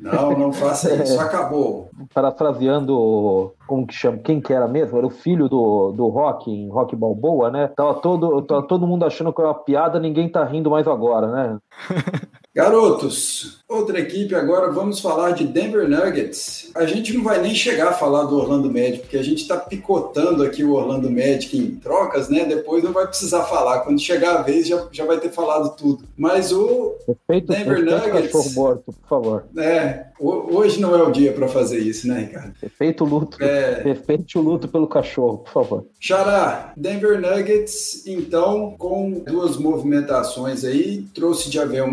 Não, 0.00 0.38
não 0.38 0.52
faça 0.52 0.94
isso, 0.94 1.14
é, 1.20 1.22
acabou. 1.22 1.90
Parafraseando, 2.14 3.52
como 3.66 3.86
que 3.86 3.94
chama? 3.94 4.18
Quem 4.18 4.40
que 4.40 4.52
era 4.52 4.66
mesmo? 4.66 4.96
Era 4.96 5.06
o 5.06 5.10
filho 5.10 5.48
do, 5.48 5.92
do 5.92 6.08
Rock, 6.08 6.50
em 6.50 6.68
Rock 6.68 6.96
Balboa, 6.96 7.50
né? 7.50 7.70
Tava 7.76 7.94
todo, 7.94 8.42
tava 8.42 8.62
todo 8.62 8.86
mundo 8.86 9.04
achando 9.04 9.32
que 9.32 9.40
era 9.40 9.50
uma 9.50 9.58
piada, 9.58 10.00
ninguém 10.00 10.28
tá 10.28 10.44
rindo 10.44 10.70
mais 10.70 10.86
agora, 10.86 11.28
né? 11.30 11.58
Garotos, 12.58 13.60
outra 13.68 14.00
equipe 14.00 14.34
agora, 14.34 14.72
vamos 14.72 14.98
falar 14.98 15.30
de 15.30 15.46
Denver 15.46 15.88
Nuggets. 15.88 16.72
A 16.74 16.86
gente 16.86 17.12
não 17.12 17.22
vai 17.22 17.40
nem 17.40 17.54
chegar 17.54 17.90
a 17.90 17.92
falar 17.92 18.24
do 18.24 18.36
Orlando 18.36 18.68
Magic, 18.68 18.98
porque 18.98 19.16
a 19.16 19.22
gente 19.22 19.42
está 19.42 19.56
picotando 19.56 20.42
aqui 20.42 20.64
o 20.64 20.72
Orlando 20.72 21.08
Magic 21.08 21.56
em 21.56 21.76
trocas, 21.76 22.28
né? 22.28 22.44
Depois 22.44 22.82
não 22.82 22.92
vai 22.92 23.06
precisar 23.06 23.44
falar. 23.44 23.82
Quando 23.82 24.00
chegar 24.00 24.38
a 24.38 24.42
vez, 24.42 24.66
já, 24.66 24.88
já 24.90 25.06
vai 25.06 25.20
ter 25.20 25.30
falado 25.30 25.76
tudo. 25.76 26.02
Mas 26.16 26.50
o 26.50 26.96
respeito, 27.06 27.46
Denver 27.46 27.84
respeito 27.84 28.08
Nuggets. 28.08 28.54
Morto, 28.56 28.92
por 28.92 29.08
favor. 29.08 29.44
É, 29.56 30.06
hoje 30.18 30.80
não 30.80 30.96
é 30.96 31.02
o 31.04 31.12
dia 31.12 31.32
para 31.32 31.46
fazer 31.46 31.78
isso, 31.78 32.08
né, 32.08 32.22
Ricardo? 32.22 32.54
Respeito 32.60 33.04
o 33.04 33.06
luto. 33.06 33.40
É... 33.40 33.82
Respeite 33.84 34.36
o 34.36 34.42
luto 34.42 34.66
pelo 34.66 34.88
cachorro, 34.88 35.38
por 35.38 35.52
favor. 35.52 35.86
Xará, 36.00 36.72
Denver 36.76 37.20
Nuggets, 37.20 38.04
então, 38.04 38.74
com 38.76 39.22
duas 39.24 39.56
movimentações 39.56 40.64
aí, 40.64 41.06
trouxe 41.14 41.52
Javel 41.52 41.88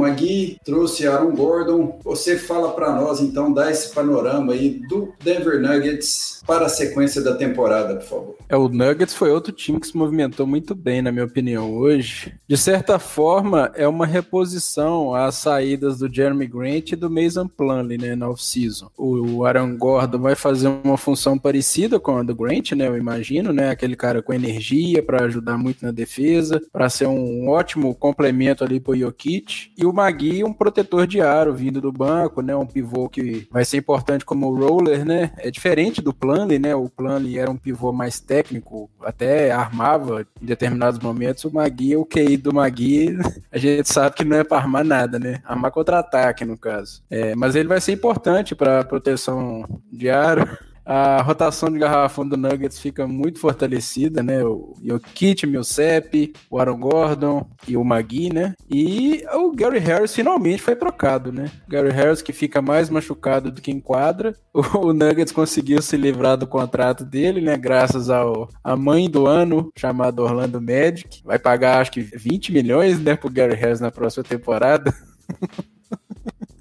Trouxe 0.63 1.07
Aaron 1.07 1.35
Gordon. 1.35 1.99
Você 2.03 2.37
fala 2.37 2.71
para 2.71 2.93
nós, 2.93 3.19
então, 3.19 3.51
dá 3.51 3.71
esse 3.71 3.93
panorama 3.93 4.53
aí 4.53 4.81
do 4.87 5.13
Denver 5.23 5.59
Nuggets 5.59 6.41
para 6.45 6.65
a 6.65 6.69
sequência 6.69 7.21
da 7.21 7.35
temporada, 7.35 7.95
por 7.95 8.03
favor. 8.03 8.35
É, 8.47 8.55
o 8.55 8.69
Nuggets 8.69 9.15
foi 9.15 9.31
outro 9.31 9.51
time 9.51 9.79
que 9.79 9.87
se 9.87 9.97
movimentou 9.97 10.45
muito 10.45 10.75
bem, 10.75 11.01
na 11.01 11.11
minha 11.11 11.25
opinião, 11.25 11.73
hoje. 11.73 12.33
De 12.47 12.55
certa 12.55 12.99
forma, 12.99 13.71
é 13.75 13.87
uma 13.87 14.05
reposição 14.05 15.13
às 15.13 15.35
saídas 15.35 15.99
do 15.99 16.13
Jeremy 16.13 16.47
Grant 16.47 16.91
e 16.91 16.95
do 16.95 17.09
Mason 17.09 17.47
Plumlee, 17.47 17.97
né, 17.97 18.15
na 18.15 18.29
off-season. 18.29 18.89
O 18.97 19.43
Aaron 19.43 19.75
Gordon 19.77 20.19
vai 20.19 20.35
fazer 20.35 20.67
uma 20.83 20.97
função 20.97 21.37
parecida 21.37 21.99
com 21.99 22.17
a 22.17 22.23
do 22.23 22.35
Grant, 22.35 22.73
né, 22.73 22.87
eu 22.87 22.97
imagino, 22.97 23.51
né, 23.51 23.69
aquele 23.69 23.95
cara 23.95 24.21
com 24.21 24.33
energia 24.33 25.01
para 25.01 25.25
ajudar 25.25 25.57
muito 25.57 25.83
na 25.83 25.91
defesa, 25.91 26.61
para 26.71 26.89
ser 26.89 27.07
um 27.07 27.49
ótimo 27.49 27.93
complemento 27.95 28.63
ali 28.63 28.79
pro 28.79 28.95
Jokic. 28.95 29.71
E 29.77 29.85
o 29.85 29.93
Magui 29.93 30.43
um 30.45 30.53
protetor 30.53 31.07
de 31.07 31.21
aro 31.21 31.53
vindo 31.53 31.81
do 31.81 31.91
banco, 31.91 32.41
né? 32.41 32.55
Um 32.55 32.65
pivô 32.65 33.09
que 33.09 33.47
vai 33.51 33.65
ser 33.65 33.77
importante 33.77 34.25
como 34.25 34.53
roller, 34.53 35.05
né? 35.05 35.31
É 35.37 35.49
diferente 35.51 36.01
do 36.01 36.13
Planley, 36.13 36.59
né? 36.59 36.75
O 36.75 36.89
Planley 36.89 37.37
era 37.37 37.49
um 37.49 37.57
pivô 37.57 37.91
mais 37.91 38.19
técnico, 38.19 38.89
até 39.01 39.51
armava 39.51 40.25
em 40.41 40.45
determinados 40.45 40.99
momentos. 40.99 41.43
O 41.45 41.53
Magui, 41.53 41.95
o 41.95 42.05
QI 42.05 42.37
do 42.37 42.53
Magui, 42.53 43.17
a 43.51 43.57
gente 43.57 43.91
sabe 43.91 44.15
que 44.15 44.25
não 44.25 44.37
é 44.37 44.43
para 44.43 44.57
armar 44.57 44.83
nada, 44.83 45.19
né? 45.19 45.41
Armar 45.45 45.71
contra-ataque, 45.71 46.45
no 46.45 46.57
caso. 46.57 47.03
É, 47.09 47.35
mas 47.35 47.55
ele 47.55 47.67
vai 47.67 47.81
ser 47.81 47.93
importante 47.93 48.55
para 48.55 48.83
proteção 48.83 49.65
de 49.91 50.09
aro 50.09 50.57
a 50.85 51.21
rotação 51.21 51.71
de 51.71 51.79
garrafão 51.79 52.27
do 52.27 52.37
Nuggets 52.37 52.79
fica 52.79 53.07
muito 53.07 53.39
fortalecida, 53.39 54.21
né? 54.21 54.43
O 54.43 54.75
Jokic, 54.83 55.47
Millsap, 55.47 56.33
o 56.49 56.59
Aaron 56.59 56.79
Gordon 56.79 57.49
e 57.67 57.75
o 57.75 57.83
Magui, 57.83 58.31
né? 58.31 58.53
E 58.69 59.25
o 59.33 59.51
Gary 59.51 59.79
Harris 59.79 60.13
finalmente 60.13 60.61
foi 60.61 60.75
trocado, 60.75 61.31
né? 61.31 61.51
O 61.67 61.71
Gary 61.71 61.91
Harris 61.91 62.21
que 62.21 62.31
fica 62.31 62.61
mais 62.61 62.89
machucado 62.89 63.51
do 63.51 63.61
que 63.61 63.71
em 63.71 63.79
quadra. 63.79 64.35
O 64.75 64.93
Nuggets 64.93 65.31
conseguiu 65.31 65.81
se 65.81 65.97
livrar 65.97 66.37
do 66.37 66.45
contrato 66.47 67.03
dele, 67.03 67.41
né? 67.41 67.57
Graças 67.57 68.09
ao 68.09 68.49
a 68.63 68.75
mãe 68.75 69.09
do 69.09 69.25
ano, 69.25 69.71
chamada 69.75 70.21
Orlando 70.21 70.61
Magic. 70.61 71.21
Vai 71.23 71.39
pagar 71.39 71.81
acho 71.81 71.91
que 71.91 72.01
20 72.01 72.51
milhões, 72.51 72.99
né, 72.99 73.15
pro 73.15 73.29
Gary 73.29 73.55
Harris 73.55 73.79
na 73.79 73.91
próxima 73.91 74.23
temporada. 74.23 74.93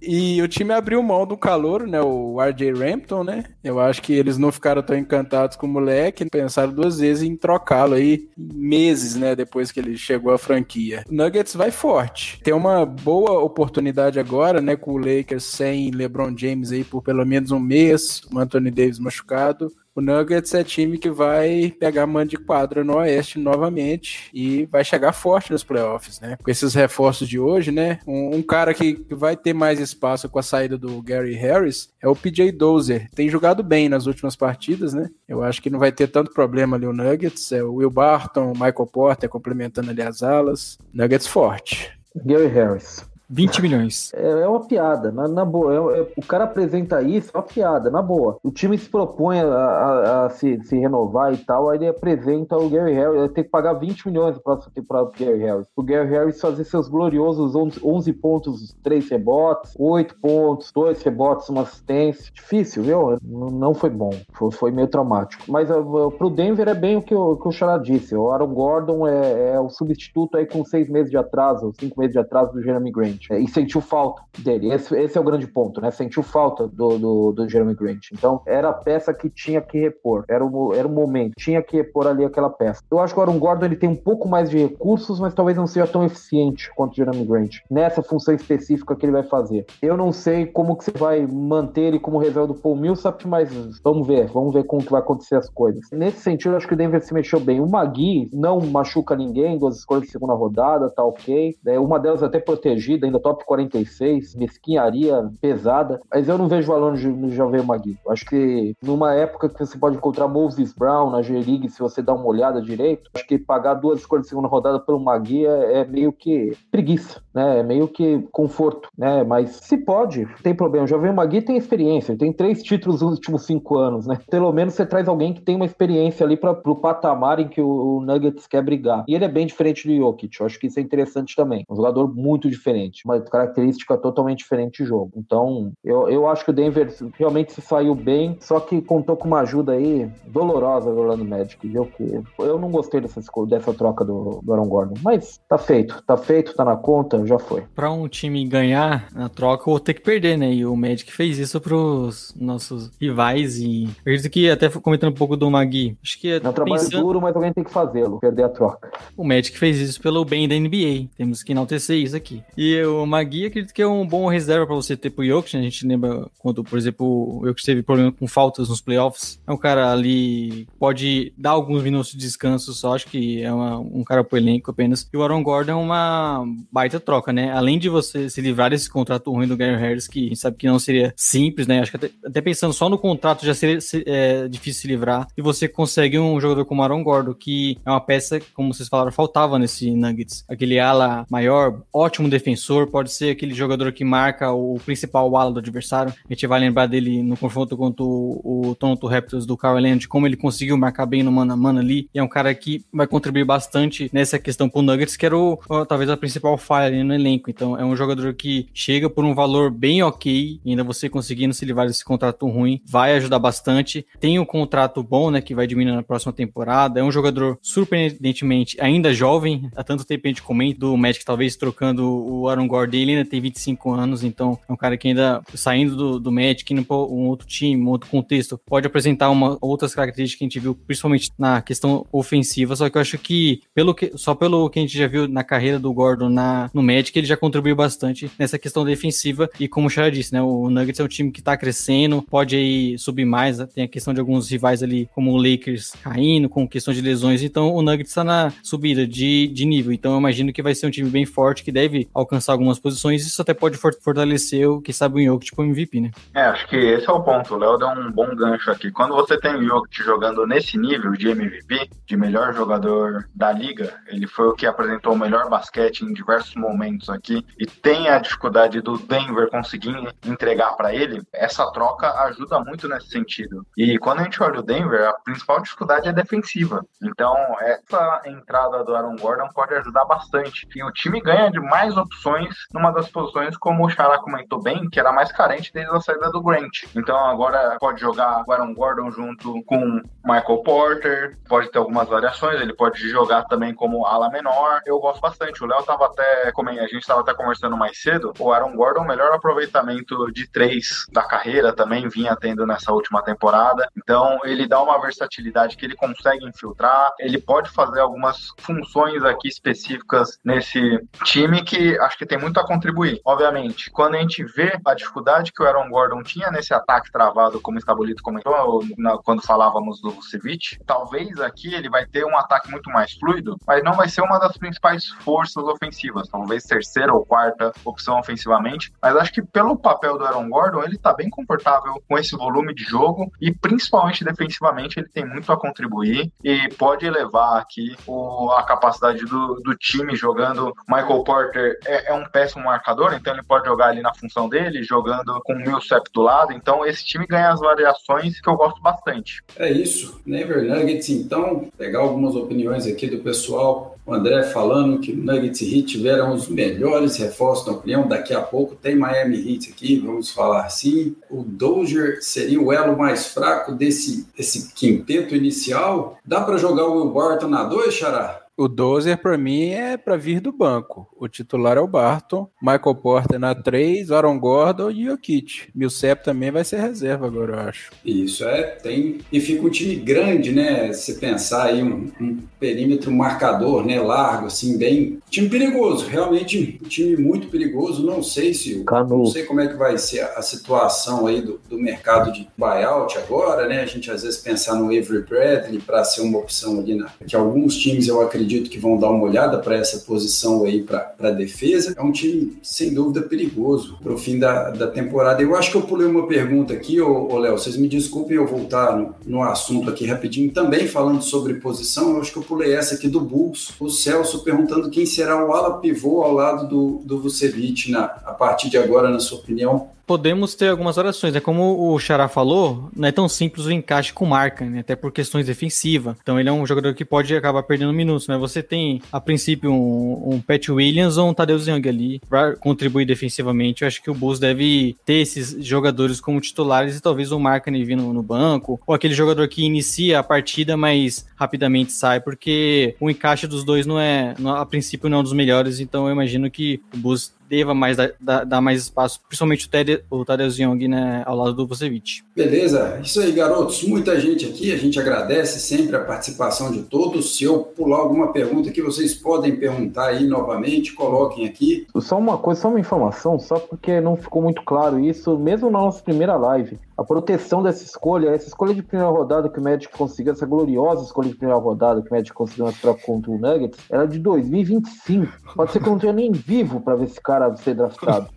E 0.07 0.41
o 0.43 0.49
time 0.49 0.73
abriu 0.73 1.03
mão 1.03 1.27
do 1.27 1.37
calor, 1.37 1.87
né? 1.87 2.01
O 2.01 2.41
RJ 2.41 2.73
Rampton, 2.73 3.25
né? 3.25 3.45
Eu 3.63 3.81
acho 3.81 4.03
que 4.03 4.13
eles 4.13 4.39
não 4.39 4.53
ficaram 4.53 4.83
tão 4.83 4.97
encantados 4.97 5.57
com 5.57 5.67
o 5.67 5.71
moleque, 5.71 6.25
pensaram 6.31 6.73
duas 6.73 6.99
vezes 6.99 7.23
em 7.23 7.37
trocá-lo 7.37 7.95
aí 7.95 8.29
meses, 8.37 9.17
né? 9.17 9.35
Depois 9.35 9.73
que 9.73 9.81
ele 9.81 9.97
chegou 9.97 10.33
à 10.33 10.39
franquia. 10.39 11.05
O 11.09 11.15
Nuggets 11.15 11.55
vai 11.55 11.71
forte. 11.71 12.41
Tem 12.43 12.55
uma 12.55 12.85
boa 12.85 13.41
oportunidade 13.41 14.19
agora, 14.19 14.61
né? 14.61 14.77
Com 14.77 14.93
o 14.93 14.99
Lakers 14.99 15.45
sem 15.45 15.91
LeBron 15.91 16.37
James 16.37 16.73
aí 16.73 16.85
por 16.85 17.03
pelo 17.03 17.25
menos 17.25 17.51
um 17.51 17.61
mês, 17.61 18.23
o 18.33 18.39
Anthony 18.39 18.71
Davis 18.71 18.99
machucado 18.99 19.73
o 19.95 20.01
Nuggets 20.01 20.53
é 20.55 20.65
time 20.65 20.99
que 20.99 21.11
vai 21.11 21.73
pegar 21.79 22.07
mando 22.07 22.31
de 22.31 22.37
quadra 22.37 22.83
no 22.83 22.97
Oeste 22.97 23.39
novamente 23.39 24.29
e 24.35 24.67
vai 24.67 24.85
chegar 24.85 25.13
forte 25.13 25.53
nos 25.53 25.63
playoffs, 25.63 26.21
né? 26.21 26.37
Com 26.43 26.51
esses 26.51 26.75
reforços 26.75 27.29
de 27.29 27.39
hoje, 27.39 27.71
né? 27.71 28.01
Um, 28.07 28.37
um 28.37 28.43
cara 28.43 28.75
que 28.75 29.07
vai 29.11 29.37
ter 29.37 29.53
mais 29.53 29.79
espaço 29.79 30.29
com 30.29 30.39
a 30.39 30.43
saída 30.43 30.77
do 30.77 31.01
Gary 31.01 31.35
Harris 31.35 31.91
é 32.03 32.09
o 32.09 32.17
PJ 32.17 32.51
Dozer. 32.53 33.09
Tem 33.15 33.29
jogado 33.29 33.63
bem 33.63 33.89
nas 33.89 34.07
últimas 34.07 34.35
partidas, 34.35 34.93
né? 34.93 35.09
Eu 35.29 35.43
acho 35.43 35.63
que 35.63 35.71
não 35.71 35.79
vai 35.79 35.93
ter 35.93 36.09
tanto 36.09 36.33
problema 36.33 36.77
ali 36.77 36.87
o 36.87 36.93
Nuggets. 36.93 37.53
É 37.53 37.63
o 37.63 37.75
Will 37.75 37.91
Barton, 37.91 38.53
o 38.53 38.53
Michael 38.53 38.87
Porter 38.87 39.29
complementando 39.29 39.91
ali 39.91 40.03
as 40.03 40.23
alas. 40.23 40.79
Nuggets 40.93 41.27
forte. 41.27 41.93
Gary 42.25 42.49
Harris. 42.49 43.05
20 43.35 43.63
milhões. 43.63 44.13
É, 44.15 44.43
é 44.43 44.49
uma 44.49 44.65
piada, 44.65 45.11
na, 45.11 45.27
na 45.27 45.45
boa. 45.45 45.75
É, 45.75 46.01
é, 46.01 46.07
o 46.17 46.25
cara 46.25 46.45
apresenta 46.45 47.03
isso, 47.03 47.33
é 47.35 47.37
uma 47.37 47.43
piada, 47.43 47.91
na 47.91 48.01
boa. 48.01 48.39
O 48.45 48.51
time 48.53 48.79
se 48.79 48.89
propõe 48.89 49.41
a, 49.41 49.47
a, 49.47 50.27
a 50.27 50.31
se, 50.31 50.61
se, 50.65 50.79
renovar 50.79 51.35
e 51.35 51.39
tal, 51.39 51.69
aí 51.69 51.79
ele 51.79 51.89
apresenta 51.89 52.57
o 52.57 52.71
Gary 52.71 52.93
Harris. 52.93 53.19
Ele 53.19 53.29
tem 53.31 53.43
que 53.43 53.51
pagar 53.51 53.75
20 53.75 54.07
milhões 54.07 54.35
para 54.35 54.55
próxima 54.55 54.73
temporada 54.73 55.07
pro 55.09 55.27
Gary 55.27 55.41
Harris. 55.41 55.67
O 55.75 55.83
Gary 55.83 56.09
Harris 56.09 56.41
fazer 56.41 56.63
seus 56.65 56.89
gloriosos 56.89 57.57
11, 57.57 57.81
11 57.83 58.13
pontos, 58.13 58.77
3 58.85 59.11
rebotes, 59.11 59.75
8 59.77 60.15
pontos, 60.21 60.71
2 60.73 61.03
rebotes, 61.03 61.49
uma 61.49 61.63
assistência. 61.63 62.33
Difícil, 62.33 62.85
viu? 62.85 63.19
Não 63.21 63.75
foi 63.75 63.91
bom. 63.91 64.13
Foi, 64.33 64.53
foi 64.53 64.71
meio 64.71 64.87
traumático. 64.87 65.43
Mas 65.49 65.69
uh, 65.71 66.13
pro 66.17 66.31
Denver 66.31 66.69
é 66.69 66.75
bem 66.75 66.97
o 66.97 67.03
que 67.03 67.15
o, 67.15 67.37
que 67.37 67.49
o 67.49 67.53
Xará 67.53 67.79
disse. 67.79 68.15
O 68.15 68.31
Aaron 68.31 68.55
Gordon 68.55 69.09
é, 69.09 69.55
é 69.55 69.61
o 69.61 69.69
substituto 69.69 70.37
aí 70.37 70.47
com 70.47 70.65
6 70.65 70.89
meses 70.89 71.11
de 71.11 71.17
atraso, 71.17 71.73
5 71.81 71.99
meses 71.99 72.13
de 72.13 72.21
atraso 72.21 72.53
do 72.53 72.63
Jeremy 72.63 72.93
Grant. 72.93 73.24
É, 73.31 73.39
e 73.39 73.49
sentiu 73.49 73.81
falta 73.81 74.23
dele. 74.39 74.73
Esse, 74.73 74.95
esse, 74.97 75.17
é 75.17 75.21
o 75.21 75.25
grande 75.25 75.47
ponto, 75.47 75.81
né? 75.81 75.91
Sentiu 75.91 76.23
falta 76.23 76.67
do, 76.67 76.99
do, 76.99 77.33
do, 77.33 77.49
Jeremy 77.49 77.75
Grant. 77.75 78.11
Então, 78.13 78.41
era 78.47 78.69
a 78.69 78.73
peça 78.73 79.15
que 79.15 79.29
tinha 79.31 79.61
que 79.61 79.79
repor. 79.79 80.25
Era 80.29 80.45
o, 80.45 80.75
era 80.75 80.87
o 80.87 80.91
momento. 80.91 81.35
Tinha 81.37 81.63
que 81.63 81.77
repor 81.77 82.07
ali 82.07 82.25
aquela 82.25 82.51
peça. 82.51 82.83
Eu 82.91 82.99
acho 82.99 83.15
que 83.15 83.21
o 83.21 83.23
Aaron 83.23 83.39
Gordon 83.39 83.67
ele 83.67 83.77
tem 83.77 83.89
um 83.89 83.97
pouco 83.97 84.29
mais 84.29 84.51
de 84.51 84.59
recursos, 84.59 85.21
mas 85.21 85.35
talvez 85.35 85.57
não 85.57 85.67
seja 85.67 85.87
tão 85.87 86.05
eficiente 86.05 86.71
quanto 86.75 86.93
o 86.93 86.97
Jeremy 86.97 87.25
Grant. 87.25 87.57
Nessa 87.71 88.03
função 88.03 88.35
específica 88.35 88.95
que 88.95 89.05
ele 89.05 89.13
vai 89.13 89.23
fazer. 89.23 89.67
Eu 89.81 89.97
não 89.97 90.13
sei 90.13 90.47
como 90.47 90.77
que 90.77 90.85
você 90.85 90.93
vai 90.93 91.27
manter 91.27 91.83
ele 91.83 91.99
como 91.99 92.19
reserva 92.19 92.47
do 92.47 92.55
Paul 92.55 92.77
Millsap, 92.77 93.27
mas 93.27 93.51
vamos 93.83 94.07
ver. 94.07 94.27
Vamos 94.29 94.53
ver 94.53 94.65
como 94.65 94.83
que 94.83 94.91
vai 94.91 95.01
acontecer 95.01 95.37
as 95.37 95.49
coisas. 95.49 95.85
Nesse 95.93 96.21
sentido, 96.21 96.53
eu 96.53 96.57
acho 96.57 96.69
que 96.69 96.75
o 96.75 96.77
Denver 96.77 97.03
se 97.03 97.15
mexeu 97.15 97.41
bem. 97.41 97.61
O 97.61 97.69
Magui 97.69 98.29
não 98.33 98.61
machuca 98.61 99.17
ninguém, 99.17 99.59
duas 99.59 99.77
escolhas 99.77 100.05
de 100.05 100.11
segunda 100.11 100.35
rodada, 100.35 100.91
tá 100.91 101.03
ok. 101.03 101.57
É, 101.67 101.79
uma 101.79 101.99
delas 101.99 102.23
até 102.23 102.39
protegida, 102.39 103.04
ainda 103.05 103.21
top 103.21 103.45
46, 103.45 104.35
mesquinharia 104.35 105.31
pesada, 105.41 106.01
mas 106.13 106.29
eu 106.29 106.39
não 106.39 106.49
vejo 106.49 106.69
valor 106.69 106.93
no 106.93 107.31
Javier 107.31 107.65
Magui. 107.65 107.97
Acho 108.09 108.25
que 108.27 108.75
numa 108.83 109.15
época 109.15 109.49
que 109.49 109.59
você 109.59 109.79
pode 109.79 109.97
encontrar 109.97 110.29
Moses 110.29 110.73
Brown 110.73 111.11
na 111.11 111.23
G-League, 111.23 111.71
se 111.71 111.81
você 111.81 112.03
dá 112.03 112.13
uma 112.15 112.27
olhada 112.27 112.61
direito, 112.61 113.11
acho 113.15 113.27
que 113.27 113.39
pagar 113.39 113.75
duas 113.75 114.01
escolhas 114.01 114.25
de 114.25 114.31
segunda 114.31 114.49
rodada 114.49 114.79
pelo 114.81 115.01
Magui 115.01 115.47
é, 115.47 115.81
é 115.81 115.85
meio 115.85 116.13
que 116.13 116.57
preguiça, 116.71 117.21
né? 117.35 117.61
É 117.61 117.63
meio 117.63 117.89
que 117.89 118.27
conforto, 118.33 118.89
né? 118.97 119.23
Mas 119.25 119.57
se 119.63 119.77
pode, 119.77 120.27
tem 120.43 120.55
problema. 120.55 120.85
O 120.85 120.89
Javier 120.89 121.15
Magui 121.15 121.43
tem 121.43 121.57
experiência, 121.57 122.13
ele 122.13 122.19
tem 122.19 122.33
três 122.33 122.63
títulos 122.63 123.03
nos 123.03 123.13
últimos 123.13 123.45
cinco 123.45 123.77
anos, 123.77 124.07
né? 124.07 124.19
Pelo 124.31 124.53
menos 124.53 124.75
você 124.75 124.87
traz 124.87 125.09
alguém 125.09 125.33
que 125.33 125.43
tem 125.43 125.57
uma 125.57 125.65
experiência 125.65 126.25
ali 126.25 126.37
para 126.37 126.55
pro 126.55 126.77
patamar 126.77 127.39
em 127.39 127.49
que 127.49 127.61
o, 127.61 127.97
o 127.97 128.01
Nuggets 128.01 128.47
quer 128.47 128.63
brigar. 128.63 129.05
E 129.09 129.15
ele 129.15 129.25
é 129.25 129.29
bem 129.29 129.47
diferente 129.47 129.87
do 129.87 129.95
Jokic, 129.95 130.41
eu 130.41 130.47
acho 130.47 130.59
que 130.59 130.67
isso 130.67 130.79
é 130.79 130.83
interessante 130.83 131.35
também. 131.37 131.65
Um 131.69 131.77
jogador 131.77 132.13
muito 132.15 132.49
diferente, 132.49 132.94
mas 133.05 133.29
característica 133.29 133.97
totalmente 133.97 134.39
diferente 134.39 134.83
de 134.83 134.89
jogo. 134.89 135.13
Então, 135.17 135.73
eu, 135.83 136.09
eu 136.09 136.29
acho 136.29 136.45
que 136.45 136.51
o 136.51 136.55
Denver 136.55 136.93
realmente 137.19 137.53
se 137.53 137.61
saiu 137.61 137.95
bem, 137.95 138.37
só 138.41 138.61
que 138.61 138.81
contou 138.81 139.17
com 139.17 139.29
uma 139.29 139.41
ajuda 139.41 139.73
aí 139.73 140.11
dolorosa 140.27 140.93
do 140.93 140.99
Orlando 140.99 141.25
Magic, 141.25 141.67
viu? 141.67 141.87
Que 141.87 142.23
eu 142.39 142.59
não 142.59 142.71
gostei 142.71 143.01
dessa, 143.01 143.21
dessa 143.47 143.73
troca 143.73 144.05
do, 144.05 144.41
do 144.43 144.53
Aaron 144.53 144.69
Gordon, 144.69 144.95
mas 145.03 145.41
tá 145.49 145.59
feito, 145.59 146.03
tá 146.07 146.17
feito, 146.17 146.55
tá 146.55 146.65
na 146.65 146.77
conta, 146.77 147.25
já 147.27 147.39
foi. 147.39 147.63
Para 147.75 147.91
um 147.91 148.09
time 148.09 148.45
ganhar 148.47 149.09
na 149.15 149.29
troca, 149.29 149.71
ou 149.71 149.81
ter 149.81 149.95
que 149.95 150.03
perder, 150.03 150.37
né? 150.37 150.53
E 150.53 150.67
o 150.67 150.77
Magic 150.77 151.11
fez 151.13 151.39
isso 151.39 151.61
pros 151.61 152.35
nossos 152.39 152.91
rivais 153.01 153.59
e 153.59 153.89
acredito 154.01 154.31
que 154.31 154.51
até 154.51 154.69
comentando 154.69 155.11
um 155.11 155.17
pouco 155.17 155.37
do 155.37 155.51
Magui, 155.51 155.97
acho 156.03 156.21
que 156.21 156.33
é 156.33 156.37
um 156.37 156.53
trabalho 156.53 156.83
pensando... 156.83 157.03
duro, 157.03 157.21
mas 157.21 157.35
alguém 157.35 157.53
tem 157.53 157.65
que 157.65 157.71
fazê-lo, 157.71 158.19
perder 158.19 158.45
a 158.45 158.49
troca. 158.49 158.91
O 159.17 159.25
Magic 159.25 159.59
fez 159.59 159.79
isso 159.81 160.01
pelo 160.01 160.25
bem 160.25 160.49
da 160.49 160.55
NBA, 160.55 161.09
temos 161.17 161.43
que 161.43 161.53
enaltecer 161.53 161.97
isso 161.97 162.17
aqui. 162.17 162.43
E 162.57 162.75
o 162.85 163.07
Magui 163.07 163.47
acredito 163.47 163.73
que 163.73 163.83
é 163.83 163.87
um 163.87 164.07
bom 164.07 164.29
reserva 164.29 164.67
para 164.67 164.75
você 164.75 164.97
ter 164.97 165.11
pro 165.11 165.25
Jokic. 165.25 165.57
Né? 165.57 165.61
A 165.61 165.65
gente 165.65 165.87
lembra 165.87 166.27
quando, 166.39 166.63
por 166.63 166.79
exemplo, 166.79 167.41
o 167.41 167.47
Jokic 167.47 167.65
teve 167.65 167.83
problema 167.83 168.13
com 168.13 168.27
faltas 168.27 168.69
nos 168.69 168.81
playoffs. 168.81 169.41
É 169.47 169.53
um 169.53 169.57
cara 169.57 169.93
ali 169.93 170.67
pode 170.79 171.33
dar 171.37 171.51
alguns 171.51 171.83
minutos 171.83 172.13
de 172.13 172.19
descanso 172.19 172.73
só. 172.73 172.95
Acho 172.95 173.07
que 173.07 173.43
é 173.43 173.53
uma, 173.53 173.79
um 173.79 174.05
cara 174.05 174.25
pro 174.25 174.39
elenco 174.39 174.71
apenas. 174.71 175.09
E 175.13 175.17
o 175.17 175.23
Aaron 175.23 175.43
Gordon 175.43 175.73
é 175.73 175.75
uma 175.75 176.45
baita 176.73 177.01
troca, 177.01 177.33
né? 177.33 177.53
Além 177.53 177.79
de 177.79 177.89
você 177.89 178.29
se 178.29 178.41
livrar 178.41 178.71
desse 178.71 178.89
contrato 178.89 179.31
ruim 179.31 179.47
do 179.47 179.57
Gary 179.57 179.77
Harris, 179.77 180.09
que 180.09 180.27
a 180.27 180.29
gente 180.29 180.39
sabe 180.39 180.57
que 180.57 180.67
não 180.67 180.79
seria 180.79 181.13
simples, 181.17 181.67
né? 181.67 181.81
Acho 181.81 181.91
que 181.91 181.97
até, 181.97 182.11
até 182.25 182.41
pensando 182.41 182.73
só 182.73 182.89
no 182.89 182.99
contrato 182.99 183.45
já 183.45 183.55
seria 183.55 183.79
é, 184.07 184.49
difícil 184.49 184.83
se 184.83 184.89
livrar. 184.89 185.27
E 185.37 185.43
você 185.43 185.69
consegue 185.69 186.19
um 186.19 186.41
jogador 186.41 186.65
como 186.65 186.81
o 186.81 186.85
Aaron 186.85 187.03
Gordon, 187.03 187.35
que 187.35 187.79
é 187.85 187.91
uma 187.91 188.01
peça, 188.01 188.41
como 188.53 188.73
vocês 188.73 188.89
falaram, 188.89 189.13
faltava 189.13 189.59
nesse 189.59 189.91
Nuggets. 189.91 190.45
Aquele 190.49 190.79
ala 190.79 191.27
maior, 191.31 191.83
ótimo 191.93 192.29
defensor, 192.29 192.74
pode 192.87 193.13
ser 193.13 193.31
aquele 193.31 193.55
jogador 193.55 193.93
que 193.93 194.05
marca 194.05 194.53
o 194.53 194.79
principal 194.85 195.37
ala 195.37 195.53
do 195.53 195.59
adversário. 195.59 196.13
A 196.29 196.33
gente 196.33 196.47
vai 196.47 196.61
lembrar 196.61 196.87
dele 196.87 197.23
no 197.23 197.37
confronto 197.37 197.77
contra 197.77 198.05
o, 198.05 198.77
Toronto 198.79 199.07
Raptors 199.07 199.47
do 199.47 199.57
Kawhi 199.57 199.81
Leonard, 199.81 200.09
como 200.09 200.27
ele 200.27 200.37
conseguiu 200.37 200.77
marcar 200.77 201.07
bem 201.07 201.23
no 201.23 201.33
mano 201.33 201.53
a 201.53 201.57
mano 201.57 201.81
ali. 201.81 202.09
E 202.15 202.19
é 202.19 202.23
um 202.23 202.29
cara 202.29 202.55
que 202.55 202.85
vai 202.93 203.07
contribuir 203.07 203.45
bastante 203.45 204.11
nessa 204.13 204.39
questão 204.39 204.69
pro 204.69 204.83
Nuggets, 204.83 205.17
que 205.17 205.27
era 205.27 205.37
o, 205.37 205.59
talvez 205.89 206.11
a 206.11 206.17
principal 206.17 206.57
falha 206.59 206.87
ali 206.87 207.03
no 207.03 207.15
elenco. 207.15 207.51
Então 207.51 207.79
é 207.79 207.85
um 207.85 207.97
jogador 207.97 208.35
que 208.35 208.69
chega 208.75 209.09
por 209.09 209.25
um 209.25 209.35
valor 209.35 209.71
bem 209.71 210.03
ok, 210.03 210.61
ainda 210.67 210.85
você 210.85 211.09
conseguindo 211.09 211.55
se 211.55 211.65
livrar 211.65 211.87
desse 211.87 212.05
contrato 212.05 212.47
ruim, 212.49 212.81
vai 212.87 213.15
ajudar 213.17 213.39
bastante. 213.39 214.07
Tem 214.21 214.39
um 214.39 214.45
contrato 214.45 215.03
bom, 215.03 215.31
né, 215.31 215.41
que 215.41 215.55
vai 215.55 215.67
diminuir 215.67 215.95
na 215.95 216.03
próxima 216.03 216.33
temporada. 216.33 217.01
É 217.01 217.03
um 217.03 217.13
jogador 217.13 217.59
surpreendentemente 217.63 218.77
ainda 218.81 219.13
jovem, 219.13 219.71
há 219.77 219.83
tanto 219.83 220.05
tempo 220.05 220.27
a 220.27 220.29
gente 220.29 220.43
comenta 220.43 220.81
do 220.81 220.97
Magic 220.97 221.25
talvez 221.25 221.57
trocando 221.57 222.05
o 222.05 222.49
Aaron 222.49 222.64
Gordon, 222.67 222.97
ele 222.97 223.13
ainda 223.13 223.29
tem 223.29 223.41
25 223.41 223.91
anos, 223.91 224.25
então 224.25 224.59
é 224.69 224.73
um 224.73 224.77
cara 224.77 224.97
que 224.97 225.09
ainda 225.09 225.43
saindo 225.55 225.97
do, 225.97 226.21
do 226.21 226.33
Magic, 226.33 226.73
indo 226.73 226.85
para 226.85 226.97
um 226.97 227.27
outro 227.27 227.47
time, 227.47 227.83
um 227.83 227.89
outro 227.89 228.09
contexto, 228.09 228.59
pode 228.67 228.87
apresentar 228.87 229.31
uma, 229.31 229.59
outras 229.61 229.95
características 229.95 230.39
que 230.39 230.45
a 230.45 230.47
gente 230.47 230.61
viu, 230.61 230.75
principalmente 230.75 231.31
na 231.39 231.61
questão 231.63 232.07
ofensiva. 232.13 232.77
Só 232.77 232.89
que 232.89 232.97
eu 232.97 233.01
acho 233.03 233.19
que, 233.19 233.61
pelo 233.75 233.95
que 233.95 234.13
só 234.17 234.35
pelo 234.35 234.69
que 234.71 234.79
a 234.79 234.83
gente 234.83 234.97
já 234.97 235.07
viu 235.07 235.29
na 235.29 235.45
carreira 235.45 235.79
do 235.79 235.93
Gordon 235.93 236.29
na, 236.29 236.71
no 236.73 236.83
Magic, 236.83 237.17
ele 237.19 237.27
já 237.27 237.37
contribuiu 237.37 237.77
bastante 237.77 238.31
nessa 238.39 238.59
questão 238.59 238.85
defensiva. 238.85 239.49
E 239.59 239.69
como 239.69 239.87
o 239.87 239.91
Chara 239.91 240.11
disse, 240.11 240.33
né, 240.33 240.43
o 240.43 240.71
Nuggets 240.71 241.01
é 241.01 241.05
um 241.05 241.09
time 241.09 241.31
que 241.31 241.41
está 241.41 241.57
crescendo, 241.57 242.23
pode 242.23 242.57
aí 242.57 242.99
subir 242.99 243.25
mais. 243.25 243.59
Né, 243.59 243.67
tem 243.67 243.85
a 243.85 243.89
questão 243.89 244.15
de 244.15 244.21
alguns 244.21 244.51
rivais 244.51 244.83
ali, 244.83 245.09
como 245.15 245.33
o 245.33 245.37
Lakers 245.37 245.93
caindo, 246.03 246.49
com 246.49 246.69
questão 246.69 246.93
de 246.93 247.01
lesões. 247.01 247.43
Então 247.43 247.75
o 247.75 247.83
Nuggets 247.83 248.11
está 248.11 248.25
na 248.25 248.53
subida 248.63 249.07
de, 249.07 249.49
de 249.49 249.65
nível. 249.65 249.93
Então 249.93 250.13
eu 250.13 250.19
imagino 250.19 250.53
que 250.53 250.63
vai 250.63 250.75
ser 250.75 250.87
um 250.87 250.91
time 250.91 251.11
bem 251.11 251.27
forte 251.27 251.63
que 251.63 251.73
deve 251.73 252.09
alcançar 252.15 252.54
algumas 252.55 252.79
posições 252.79 253.27
isso 253.27 253.41
até 253.43 253.53
pode 253.53 253.77
fortalecer 253.77 254.69
o 254.69 254.81
que 254.81 254.93
sabe 254.93 255.21
o 255.21 255.25
Jokic 255.25 255.47
tipo 255.47 255.63
MVP, 255.63 256.01
né? 256.01 256.11
É, 256.35 256.43
acho 256.43 256.67
que 256.69 256.77
esse 256.77 257.09
é 257.09 257.13
o 257.13 257.23
ponto. 257.23 257.55
O 257.55 257.59
Léo 257.59 257.79
deu 257.79 257.89
um 257.89 258.11
bom 258.11 258.35
gancho 258.35 258.71
aqui. 258.71 258.91
Quando 258.91 259.15
você 259.15 259.39
tem 259.39 259.55
o 259.57 259.63
Jokic 259.63 260.03
jogando 260.03 260.47
nesse 260.47 260.79
nível 260.79 261.13
de 261.13 261.29
MVP, 261.29 261.91
de 262.07 262.17
melhor 262.17 262.55
jogador 262.55 263.29
da 263.35 263.53
liga, 263.53 263.95
ele 264.09 264.27
foi 264.27 264.49
o 264.49 264.55
que 264.55 264.67
apresentou 264.67 265.13
o 265.13 265.19
melhor 265.19 265.49
basquete 265.49 266.03
em 266.03 266.13
diversos 266.13 266.55
momentos 266.55 267.09
aqui 267.09 267.45
e 267.59 267.67
tem 267.67 268.09
a 268.09 268.19
dificuldade 268.19 268.81
do 268.81 268.99
Denver 268.99 269.49
conseguir 269.49 269.95
entregar 270.25 270.73
para 270.77 270.95
ele, 270.95 271.23
essa 271.33 271.71
troca 271.73 272.11
ajuda 272.25 272.61
muito 272.61 272.89
nesse 272.89 273.09
sentido. 273.09 273.67
E 273.77 273.99
quando 273.99 274.21
a 274.21 274.25
gente 274.25 274.43
olha 274.43 274.61
o 274.61 274.63
Denver, 274.63 275.09
a 275.09 275.13
principal 275.13 275.61
dificuldade 275.61 276.09
é 276.09 276.13
defensiva. 276.13 276.85
Então, 277.03 277.35
essa 277.61 278.23
entrada 278.27 278.85
do 278.85 278.95
Aaron 278.95 279.17
Gordon 279.17 279.49
pode 279.55 279.75
ajudar 279.75 280.05
bastante. 280.05 280.67
E 280.75 280.83
o 280.83 280.93
time 280.93 281.21
ganha 281.21 281.51
de 281.51 281.61
mais 281.61 281.97
opções 281.97 282.44
numa 282.73 282.91
das 282.93 283.09
posições, 283.09 283.57
como 283.57 283.85
o 283.85 283.91
Xará 283.91 284.19
comentou 284.19 284.63
bem, 284.63 284.89
que 284.91 285.01
era 285.01 285.13
mais 285.13 285.31
carente 285.33 285.73
desde 285.73 285.95
a 285.95 286.01
saída 286.01 286.31
do 286.31 286.43
Grant. 286.43 286.85
Então 286.95 287.17
agora 287.17 287.77
pode 287.79 288.01
jogar 288.01 288.45
o 288.47 288.53
Aaron 288.53 288.75
Gordon 288.75 289.11
junto 289.11 289.63
com 289.65 290.01
Michael 290.25 290.63
Porter, 290.65 291.39
pode 291.49 291.71
ter 291.71 291.79
algumas 291.79 292.09
variações, 292.09 292.61
ele 292.61 292.75
pode 292.75 293.09
jogar 293.09 293.45
também 293.45 293.75
como 293.75 294.07
ala 294.07 294.31
menor. 294.31 294.81
Eu 294.87 294.99
gosto 294.99 295.21
bastante. 295.21 295.63
O 295.63 295.67
Léo 295.67 295.83
tava 295.83 296.07
até, 296.07 296.51
como 296.53 296.71
a 296.71 296.75
gente 296.75 296.99
estava 296.99 297.21
até 297.21 297.35
conversando 297.35 297.77
mais 297.77 298.01
cedo, 298.01 298.33
o 298.39 298.53
Aaron 298.53 298.75
Gordon, 298.75 299.03
o 299.03 299.07
melhor 299.07 299.33
aproveitamento 299.33 300.33
de 300.33 300.51
três 300.51 301.07
da 301.13 301.23
carreira 301.23 301.75
também 301.75 302.09
vinha 302.09 302.37
tendo 302.37 302.67
nessa 302.67 302.93
última 302.93 303.23
temporada. 303.23 303.89
Então 303.97 304.39
ele 304.45 304.67
dá 304.67 304.83
uma 304.83 305.01
versatilidade 305.01 305.77
que 305.77 305.85
ele 305.85 305.97
consegue 305.97 306.47
infiltrar, 306.47 307.13
ele 307.19 307.39
pode 307.39 307.71
fazer 307.71 308.01
algumas 308.01 308.49
funções 308.59 309.23
aqui 309.25 309.49
específicas 309.49 310.39
nesse 310.45 310.81
time 311.25 311.63
que 311.63 311.99
acho 311.99 312.19
que 312.19 312.27
tem 312.27 312.34
tem 312.35 312.41
muito 312.41 312.59
a 312.59 312.67
contribuir. 312.67 313.21
Obviamente, 313.25 313.91
quando 313.93 314.17
a 314.17 314.19
gente 314.19 314.45
vê 314.45 314.77
a 314.85 314.95
dificuldade 314.95 315.53
que 315.53 315.63
o 315.63 315.67
Aaron 315.67 315.89
Gordon 315.89 316.21
tinha 316.23 316.51
nesse 316.51 316.75
ataque 316.75 317.13
travado, 317.13 317.61
como 317.61 317.77
o 317.77 317.79
Estabolito 317.79 318.25
comentou 318.25 318.83
na, 318.99 319.17
quando 319.19 319.41
falávamos 319.41 320.01
do 320.01 320.11
Vucevic, 320.11 320.79
talvez 320.85 321.39
aqui 321.41 321.73
ele 321.73 321.89
vai 321.89 322.05
ter 322.05 322.25
um 322.25 322.37
ataque 322.37 322.71
muito 322.73 322.91
mais 322.91 323.13
fluido, 323.13 323.57
mas 323.65 323.85
não 323.85 323.93
vai 323.93 324.09
ser 324.09 324.23
uma 324.23 324.39
das 324.39 324.57
principais 324.57 325.07
forças 325.21 325.63
ofensivas, 325.63 326.29
talvez 326.29 326.65
terceira 326.65 327.15
ou 327.15 327.25
quarta 327.25 327.73
opção 327.85 328.19
ofensivamente, 328.19 328.93
mas 329.01 329.15
acho 329.17 329.33
que 329.33 329.43
pelo 329.43 329.77
papel 329.77 330.19
do 330.19 330.25
Aaron 330.25 330.49
Gordon, 330.49 330.83
ele 330.83 330.99
tá 330.99 331.15
bem 331.15 331.31
confortável 331.31 332.03
com 332.09 332.19
esse 332.19 332.37
volume 332.37 332.75
de 332.75 332.83
jogo 332.83 333.31
e 333.41 333.55
principalmente 333.55 334.25
defensivamente 334.25 334.99
ele 334.99 335.09
tem 335.09 335.25
muito 335.25 335.53
a 335.53 335.57
contribuir 335.57 336.33
e 336.43 336.69
pode 336.75 337.07
elevar 337.07 337.61
aqui 337.61 337.95
o, 338.09 338.51
a 338.51 338.65
capacidade 338.65 339.25
do, 339.25 339.61
do 339.61 339.77
time 339.77 340.17
jogando. 340.17 340.75
Michael 340.89 341.23
Porter 341.23 341.79
é, 341.85 342.11
é, 342.11 342.14
um 342.15 342.29
péssimo 342.29 342.65
marcador, 342.65 343.15
então 343.15 343.33
ele 343.33 343.43
pode 343.43 343.67
jogar 343.67 343.89
ali 343.89 344.01
na 344.01 344.15
função 344.15 344.49
dele, 344.49 344.83
jogando 344.83 345.41
com 345.45 345.55
o 345.55 345.57
Millsap 345.57 346.07
do 346.13 346.23
lado, 346.23 346.53
então 346.53 346.85
esse 346.87 347.05
time 347.05 347.27
ganha 347.27 347.51
as 347.51 347.61
variações 347.61 348.41
que 348.41 348.49
eu 348.49 348.57
gosto 348.57 348.81
bastante. 348.81 349.43
É 349.57 349.71
isso, 349.71 350.21
Never 350.27 350.63
Nuggets, 350.63 351.09
então, 351.09 351.71
pegar 351.77 352.01
algumas 352.01 352.35
opiniões 352.35 352.87
aqui 352.87 353.07
do 353.07 353.19
pessoal 353.19 353.95
o 354.07 354.13
André 354.13 354.43
falando 354.43 355.01
que 355.01 355.15
Nuggets 355.15 355.63
e 355.63 355.79
Heat 355.79 355.87
tiveram 355.87 356.35
os 356.35 356.47
melhores 356.47 357.17
reforços, 357.17 357.67
na 357.67 357.73
opinião. 357.73 358.07
Daqui 358.07 358.35
a 358.35 358.41
pouco 358.41 358.75
tem 358.75 358.95
Miami 358.95 359.37
Heat 359.39 359.71
aqui, 359.71 359.99
vamos 359.99 360.31
falar 360.31 360.67
assim. 360.67 361.17
O 361.31 361.43
Dozier 361.43 362.19
seria 362.21 362.61
o 362.61 362.71
elo 362.71 362.99
mais 362.99 363.29
fraco 363.29 363.73
desse, 363.73 364.29
desse 364.37 364.75
quinteto 364.75 365.35
inicial. 365.35 366.19
Dá 366.25 366.43
para 366.43 366.59
jogar 366.59 366.85
o 366.85 366.97
Will 366.97 367.13
Barton 367.13 367.49
na 367.49 367.65
2, 367.65 367.95
Xará? 367.95 368.44
O 368.57 368.69
Dozer, 368.69 369.19
para 369.19 369.37
mim, 369.37 369.71
é 369.71 369.97
para 369.97 370.17
vir 370.17 370.41
do 370.41 370.53
banco. 370.53 371.09
O 371.17 371.27
titular 371.27 371.77
é 371.77 371.81
o 371.81 371.89
Barton, 371.89 372.49
Michael 372.63 372.95
Porter 372.95 373.37
na 373.37 373.53
3, 373.53 374.13
Aaron 374.13 374.39
Gordon 374.39 374.93
e 374.93 375.07
Jokic. 375.07 375.71
Millsap 375.75 376.23
também 376.23 376.53
vai 376.53 376.63
ser 376.63 376.81
reserva 376.81 377.27
agora, 377.27 377.53
eu 377.53 377.69
acho. 377.69 377.91
Isso, 378.05 378.45
é. 378.45 378.63
Tem... 378.63 379.19
E 379.33 379.41
fica 379.41 379.67
um 379.67 379.71
time 379.71 379.97
grande, 379.97 380.53
né? 380.53 380.93
Se 380.93 381.19
pensar 381.19 381.65
aí, 381.65 381.83
um, 381.83 382.13
um 382.21 382.39
perímetro 382.61 383.11
marcador, 383.11 383.85
né? 383.85 384.01
Largo, 384.01 384.47
assim, 384.47 384.79
bem... 384.79 385.19
Time 385.29 385.49
perigoso, 385.49 386.07
realmente 386.07 386.79
um 386.81 386.87
time 386.87 387.17
muito 387.17 387.49
perigoso. 387.49 388.07
Não 388.07 388.23
sei 388.23 388.55
se... 388.55 388.85
Canu. 388.85 389.19
Não 389.19 389.27
sei 389.27 389.43
como 389.43 389.63
é 389.63 389.67
que 389.67 389.75
vai 389.75 389.99
ser 389.99 390.21
a 390.21 390.43
situação 390.43 391.27
aí 391.27 391.41
do, 391.41 391.61
do 391.69 391.77
mercado 391.77 392.31
de 392.33 392.49
buyout 392.57 393.19
agora, 393.19 393.67
né? 393.67 393.81
A 393.81 393.87
gente 393.87 394.13
às 394.13 394.23
vezes 394.23 394.39
pensar 394.39 394.77
no 394.77 394.87
Avery 394.87 395.25
Bradley 395.29 395.81
para 395.81 396.05
ser 396.05 396.21
uma 396.21 396.39
opção 396.39 396.79
ali, 396.79 396.95
na... 396.95 397.11
que 397.27 397.35
alguns 397.35 397.77
times 397.77 398.07
eu 398.07 398.21
acredito 398.21 398.44
acredito 398.45 398.71
que 398.71 398.79
vão 398.79 398.99
dar 398.99 399.11
uma 399.11 399.25
olhada 399.25 399.59
para 399.59 399.77
essa 399.77 400.01
posição 400.01 400.65
aí 400.65 400.83
para 400.83 401.15
a 401.19 401.31
defesa. 401.31 401.95
É 401.97 402.03
um 402.03 402.13
time, 402.13 402.59
sem 402.63 402.93
dúvida, 402.93 403.23
perigoso 403.23 403.99
para 404.03 404.13
o 404.13 404.19
fim 404.19 404.39
da, 404.39 404.71
da 404.71 404.87
temporada. 404.87 405.43
Eu 405.43 405.57
acho 405.57 405.71
que 405.71 405.77
eu 405.77 405.83
pulei 405.83 406.07
uma 406.07 406.27
pergunta 406.27 406.75
aqui, 406.75 407.01
ô, 407.01 407.37
Léo, 407.39 407.59
vocês 407.59 407.77
me 407.77 407.89
desculpem 407.89 408.37
eu 408.37 408.47
voltar 408.47 408.97
no, 408.97 409.15
no 409.27 409.43
assunto 409.43 409.91
aqui 409.91 410.07
rapidinho, 410.07 410.53
também 410.53 410.87
falando 410.87 411.23
sobre 411.23 411.55
posição, 411.55 412.15
eu 412.15 412.21
acho 412.21 412.33
que 412.33 412.39
eu 412.39 412.43
pulei 412.43 412.75
essa 412.75 412.95
aqui 412.95 413.09
do 413.09 413.21
Bulls, 413.21 413.73
o 413.81 413.89
Celso 413.89 414.45
perguntando 414.45 414.91
quem 414.91 415.07
será 415.07 415.45
o 415.45 415.53
ala 415.53 415.79
pivô 415.79 416.23
ao 416.23 416.33
lado 416.33 416.69
do, 416.69 417.01
do 417.05 417.21
Vucevic 417.21 417.91
na, 417.91 418.05
a 418.05 418.33
partir 418.33 418.69
de 418.69 418.77
agora, 418.77 419.09
na 419.09 419.21
sua 419.21 419.39
opinião 419.39 419.95
podemos 420.07 420.55
ter 420.55 420.69
algumas 420.69 420.97
variações. 420.97 421.35
É 421.35 421.41
como 421.41 421.93
o 421.93 421.99
Xará 421.99 422.29
falou, 422.29 422.91
não 422.95 423.09
é 423.09 423.13
tão 423.13 423.29
simples 423.29 423.67
o 423.67 423.73
encaixe 423.73 424.13
com 424.13 424.27
marca, 424.27 424.65
né? 424.65 424.81
até 424.81 424.97
por 424.97 425.13
questões 425.13 425.47
defensivas. 425.47 426.17
Então 426.23 426.39
ele 426.39 426.49
é 426.49 426.53
um 426.53 426.67
jogador 426.67 426.95
que 426.95 427.05
pode 427.05 427.35
acabar 427.35 427.63
perdendo 427.63 427.93
minutos, 427.93 428.29
né? 428.29 428.37
Você 428.39 428.63
tem, 428.63 429.01
a 429.13 429.21
princípio, 429.21 429.71
um, 429.71 430.35
um 430.35 430.41
Pat 430.41 430.69
Williams 430.69 431.17
ou 431.17 431.29
um 431.29 431.35
Tadeusz 431.35 431.67
Young 431.67 431.89
ali 431.89 432.21
para 432.29 432.57
contribuir 432.57 433.05
defensivamente. 433.05 433.83
Eu 433.83 433.89
acho 433.89 434.03
que 434.03 434.11
o 434.11 434.15
Bulls 434.15 434.39
deve 434.39 434.97
ter 435.05 435.15
esses 435.15 435.57
jogadores 435.65 436.21
como 436.21 436.41
titulares 436.41 436.97
e 436.97 437.01
talvez 437.01 437.33
o 437.33 437.39
Markkanen 437.39 437.85
vindo 437.85 438.03
no 438.13 438.23
banco, 438.23 438.81
ou 438.87 438.95
aquele 438.95 439.15
jogador 439.15 439.49
que 439.49 439.65
inicia 439.65 440.19
a 440.19 440.23
partida, 440.23 440.77
mas 440.77 441.27
rapidamente 441.37 441.93
sai, 441.93 442.21
porque 442.21 442.95
o 443.01 443.11
encaixe 443.11 443.47
dos 443.47 443.65
dois 443.65 443.87
não 443.87 443.99
é, 443.99 444.35
a 444.57 444.67
princípio, 444.67 445.09
não 445.09 445.19
é 445.19 445.21
um 445.21 445.25
dos 445.25 445.33
melhores, 445.33 445.81
então 445.81 446.07
eu 446.07 446.13
imagino 446.13 446.51
que 446.51 446.81
o 446.93 446.97
Bulls 446.97 447.33
deva 447.49 447.75
mais 447.75 447.97
dar, 448.21 448.45
dar 448.45 448.61
mais 448.61 448.83
espaço, 448.83 449.21
principalmente 449.29 449.67
o, 449.67 449.71
Ted, 449.71 450.05
o 450.11 450.25
Tadeusz 450.25 450.59
Young, 450.59 450.89
né, 450.89 451.23
ao 451.27 451.37
lado 451.37 451.55
do 451.55 451.67
Vucevic. 451.67 452.23
Beleza, 452.35 453.01
isso 453.03 453.21
aí, 453.21 453.33
garotos. 453.33 453.83
Muita 453.85 454.19
gente 454.21 454.47
aqui, 454.47 454.73
a 454.73 454.77
gente 454.77 454.99
agradece 454.99 455.61
sempre 455.61 455.97
a 455.97 456.01
participação 456.01 456.71
de 456.71 456.83
todos. 456.83 457.37
Se 457.37 457.45
eu 457.45 457.61
pular 457.61 457.99
alguma 457.99 458.33
pergunta 458.33 458.71
que 458.71 458.83
vocês 458.83 459.15
podem 459.15 459.57
perguntar 459.57 460.07
aí 460.07 460.27
novamente, 460.27 460.93
coloquem 460.93 461.47
aqui. 461.47 461.87
Só 461.99 462.19
uma 462.19 462.39
coisa, 462.39 462.63
só 462.63 462.69
uma 462.69 462.81
informação, 462.81 463.39
só 463.39 463.59
porque 463.59 464.01
não 464.01 464.17
ficou 464.17 464.43
muito 464.43 464.63
claro 464.63 464.99
isso, 464.99 465.39
mesmo 465.39 465.71
na 465.71 465.81
nossa 465.81 466.03
primeira 466.03 466.37
live 466.37 466.79
a 466.97 467.05
proteção 467.05 467.63
dessa 467.63 467.85
escolha, 467.85 468.31
essa 468.31 468.49
escolha 468.49 468.75
de 468.75 468.83
primeira 468.83 469.11
rodada 469.11 469.49
que 469.49 469.59
o 469.59 469.63
Magic 469.63 469.93
conseguiu, 469.97 470.33
essa 470.33 470.47
gloriosa 470.47 471.03
escolha 471.03 471.29
de 471.29 471.35
primeira 471.35 471.61
rodada 471.61 472.01
que 472.03 472.11
o 472.11 472.15
Magic 472.15 472.33
conseguiu 472.33 472.67
na 472.67 472.73
troca 472.73 473.03
contra 473.05 473.31
o 473.31 473.39
Nuggets, 473.39 473.79
era 473.91 474.07
de 474.07 474.19
2025. 474.19 475.55
Pode 475.55 475.73
ser 475.73 475.81
que 475.81 475.89
eu 475.89 475.93
não 475.93 475.99
tenha 475.99 476.13
nem 476.13 476.31
vivo 476.31 476.81
para 476.81 476.95
ver 476.95 477.07
esse 477.07 477.21
cara 477.21 477.55
ser 477.57 477.75
draftado. 477.75 478.29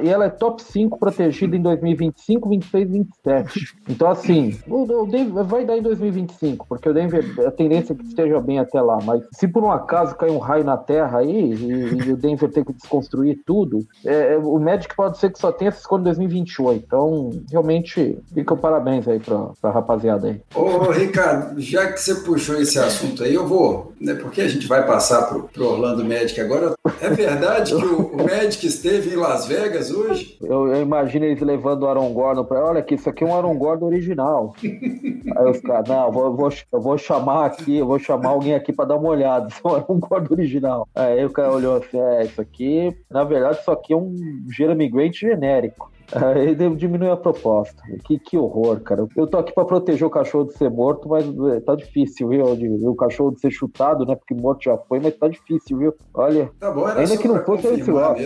E 0.00 0.08
ela 0.08 0.24
é 0.24 0.30
top 0.30 0.62
5 0.62 0.98
protegida 0.98 1.56
em 1.56 1.62
2025, 1.62 2.48
26 2.48 2.88
e 2.88 2.92
27. 2.92 3.76
Então, 3.88 4.10
assim, 4.10 4.58
o, 4.66 5.06
Denver 5.06 5.44
vai 5.44 5.64
dar 5.64 5.76
em 5.76 5.82
2025, 5.82 6.66
porque 6.68 6.88
o 6.88 6.94
Denver, 6.94 7.24
a 7.46 7.50
tendência 7.50 7.92
é 7.92 7.96
que 7.96 8.04
esteja 8.04 8.40
bem 8.40 8.58
até 8.58 8.80
lá. 8.80 8.98
Mas 9.04 9.22
se 9.32 9.46
por 9.46 9.62
um 9.62 9.70
acaso 9.70 10.16
cair 10.16 10.30
um 10.30 10.38
raio 10.38 10.64
na 10.64 10.76
Terra 10.76 11.18
aí 11.18 11.52
e, 11.52 12.08
e 12.08 12.12
o 12.12 12.16
Denver 12.16 12.50
ter 12.50 12.64
que 12.64 12.72
desconstruir 12.72 13.40
tudo, 13.46 13.86
é, 14.04 14.36
o 14.36 14.58
Magic 14.58 14.94
pode 14.96 15.18
ser 15.18 15.30
que 15.30 15.38
só 15.38 15.52
tenha 15.52 15.68
essa 15.68 15.80
escolha 15.80 16.00
em 16.00 16.04
2028. 16.04 16.84
Então, 16.84 17.30
realmente 17.50 17.99
realmente 18.00 18.18
fica 18.32 18.56
parabéns 18.56 19.06
aí 19.06 19.18
pra, 19.20 19.50
pra 19.60 19.70
rapaziada 19.70 20.28
aí. 20.28 20.40
Ô, 20.54 20.90
Ricardo, 20.90 21.60
já 21.60 21.92
que 21.92 22.00
você 22.00 22.14
puxou 22.16 22.60
esse 22.60 22.78
assunto 22.78 23.22
aí, 23.22 23.34
eu 23.34 23.46
vou, 23.46 23.92
né? 24.00 24.14
Porque 24.14 24.40
a 24.40 24.48
gente 24.48 24.66
vai 24.66 24.86
passar 24.86 25.22
pro, 25.28 25.44
pro 25.44 25.66
Orlando 25.66 26.04
Magic 26.04 26.40
agora. 26.40 26.74
É 27.00 27.08
verdade 27.10 27.74
que 27.74 27.84
o, 27.84 28.06
o 28.14 28.16
Magic 28.16 28.66
esteve 28.66 29.10
em 29.10 29.16
Las 29.16 29.46
Vegas 29.46 29.90
hoje? 29.90 30.38
Eu, 30.42 30.68
eu 30.68 30.82
imagino 30.82 31.24
eles 31.24 31.40
levando 31.40 31.82
o 31.82 31.88
Aaron 31.88 32.12
Gordon 32.12 32.44
pra. 32.44 32.64
Olha 32.64 32.80
aqui, 32.80 32.94
isso 32.94 33.08
aqui 33.08 33.24
é 33.24 33.26
um 33.26 33.34
Aaron 33.34 33.56
Gordon 33.56 33.86
original. 33.86 34.54
aí 34.62 35.50
os 35.50 35.60
caras, 35.60 35.88
não, 35.88 36.06
eu 36.06 36.12
vou, 36.12 36.24
eu 36.24 36.34
vou, 36.34 36.48
eu 36.72 36.80
vou 36.80 36.98
chamar 36.98 37.46
aqui, 37.46 37.78
eu 37.78 37.86
vou 37.86 37.98
chamar 37.98 38.30
alguém 38.30 38.54
aqui 38.54 38.72
pra 38.72 38.84
dar 38.84 38.96
uma 38.96 39.08
olhada. 39.08 39.48
Isso 39.48 39.60
é 39.64 39.68
um 39.68 39.74
Aaron 39.74 39.98
Gordon 39.98 40.34
original. 40.34 40.88
Aí 40.94 41.24
o 41.24 41.30
cara 41.30 41.52
olhou 41.52 41.76
assim, 41.76 41.98
é, 41.98 42.24
isso 42.24 42.40
aqui, 42.40 42.94
na 43.10 43.24
verdade, 43.24 43.58
isso 43.60 43.70
aqui 43.70 43.92
é 43.92 43.96
um 43.96 44.14
Jeremy 44.50 44.88
Grant 44.88 45.14
genérico. 45.14 45.90
Aí 46.34 46.54
diminui 46.76 47.08
a 47.08 47.16
proposta. 47.16 47.82
Que, 48.04 48.18
que 48.18 48.36
horror, 48.36 48.80
cara. 48.80 49.06
Eu 49.16 49.26
tô 49.26 49.38
aqui 49.38 49.52
pra 49.52 49.64
proteger 49.64 50.06
o 50.06 50.10
cachorro 50.10 50.46
de 50.46 50.54
ser 50.54 50.70
morto, 50.70 51.08
mas 51.08 51.24
é, 51.52 51.60
tá 51.60 51.74
difícil, 51.74 52.28
viu? 52.28 52.56
De, 52.56 52.68
o 52.86 52.94
cachorro 52.94 53.32
de 53.32 53.40
ser 53.40 53.50
chutado, 53.50 54.04
né? 54.04 54.14
Porque 54.14 54.34
morto 54.34 54.64
já 54.64 54.76
foi, 54.76 55.00
mas 55.00 55.16
tá 55.16 55.28
difícil, 55.28 55.78
viu? 55.78 55.94
Olha. 56.14 56.50
Tá 56.58 56.70
bom, 56.70 56.84
ainda 56.86 57.16
que 57.16 57.28
não 57.28 57.42
foi 57.44 57.56
o 57.56 57.60
Terence 57.60 57.90
Ross. 57.90 58.20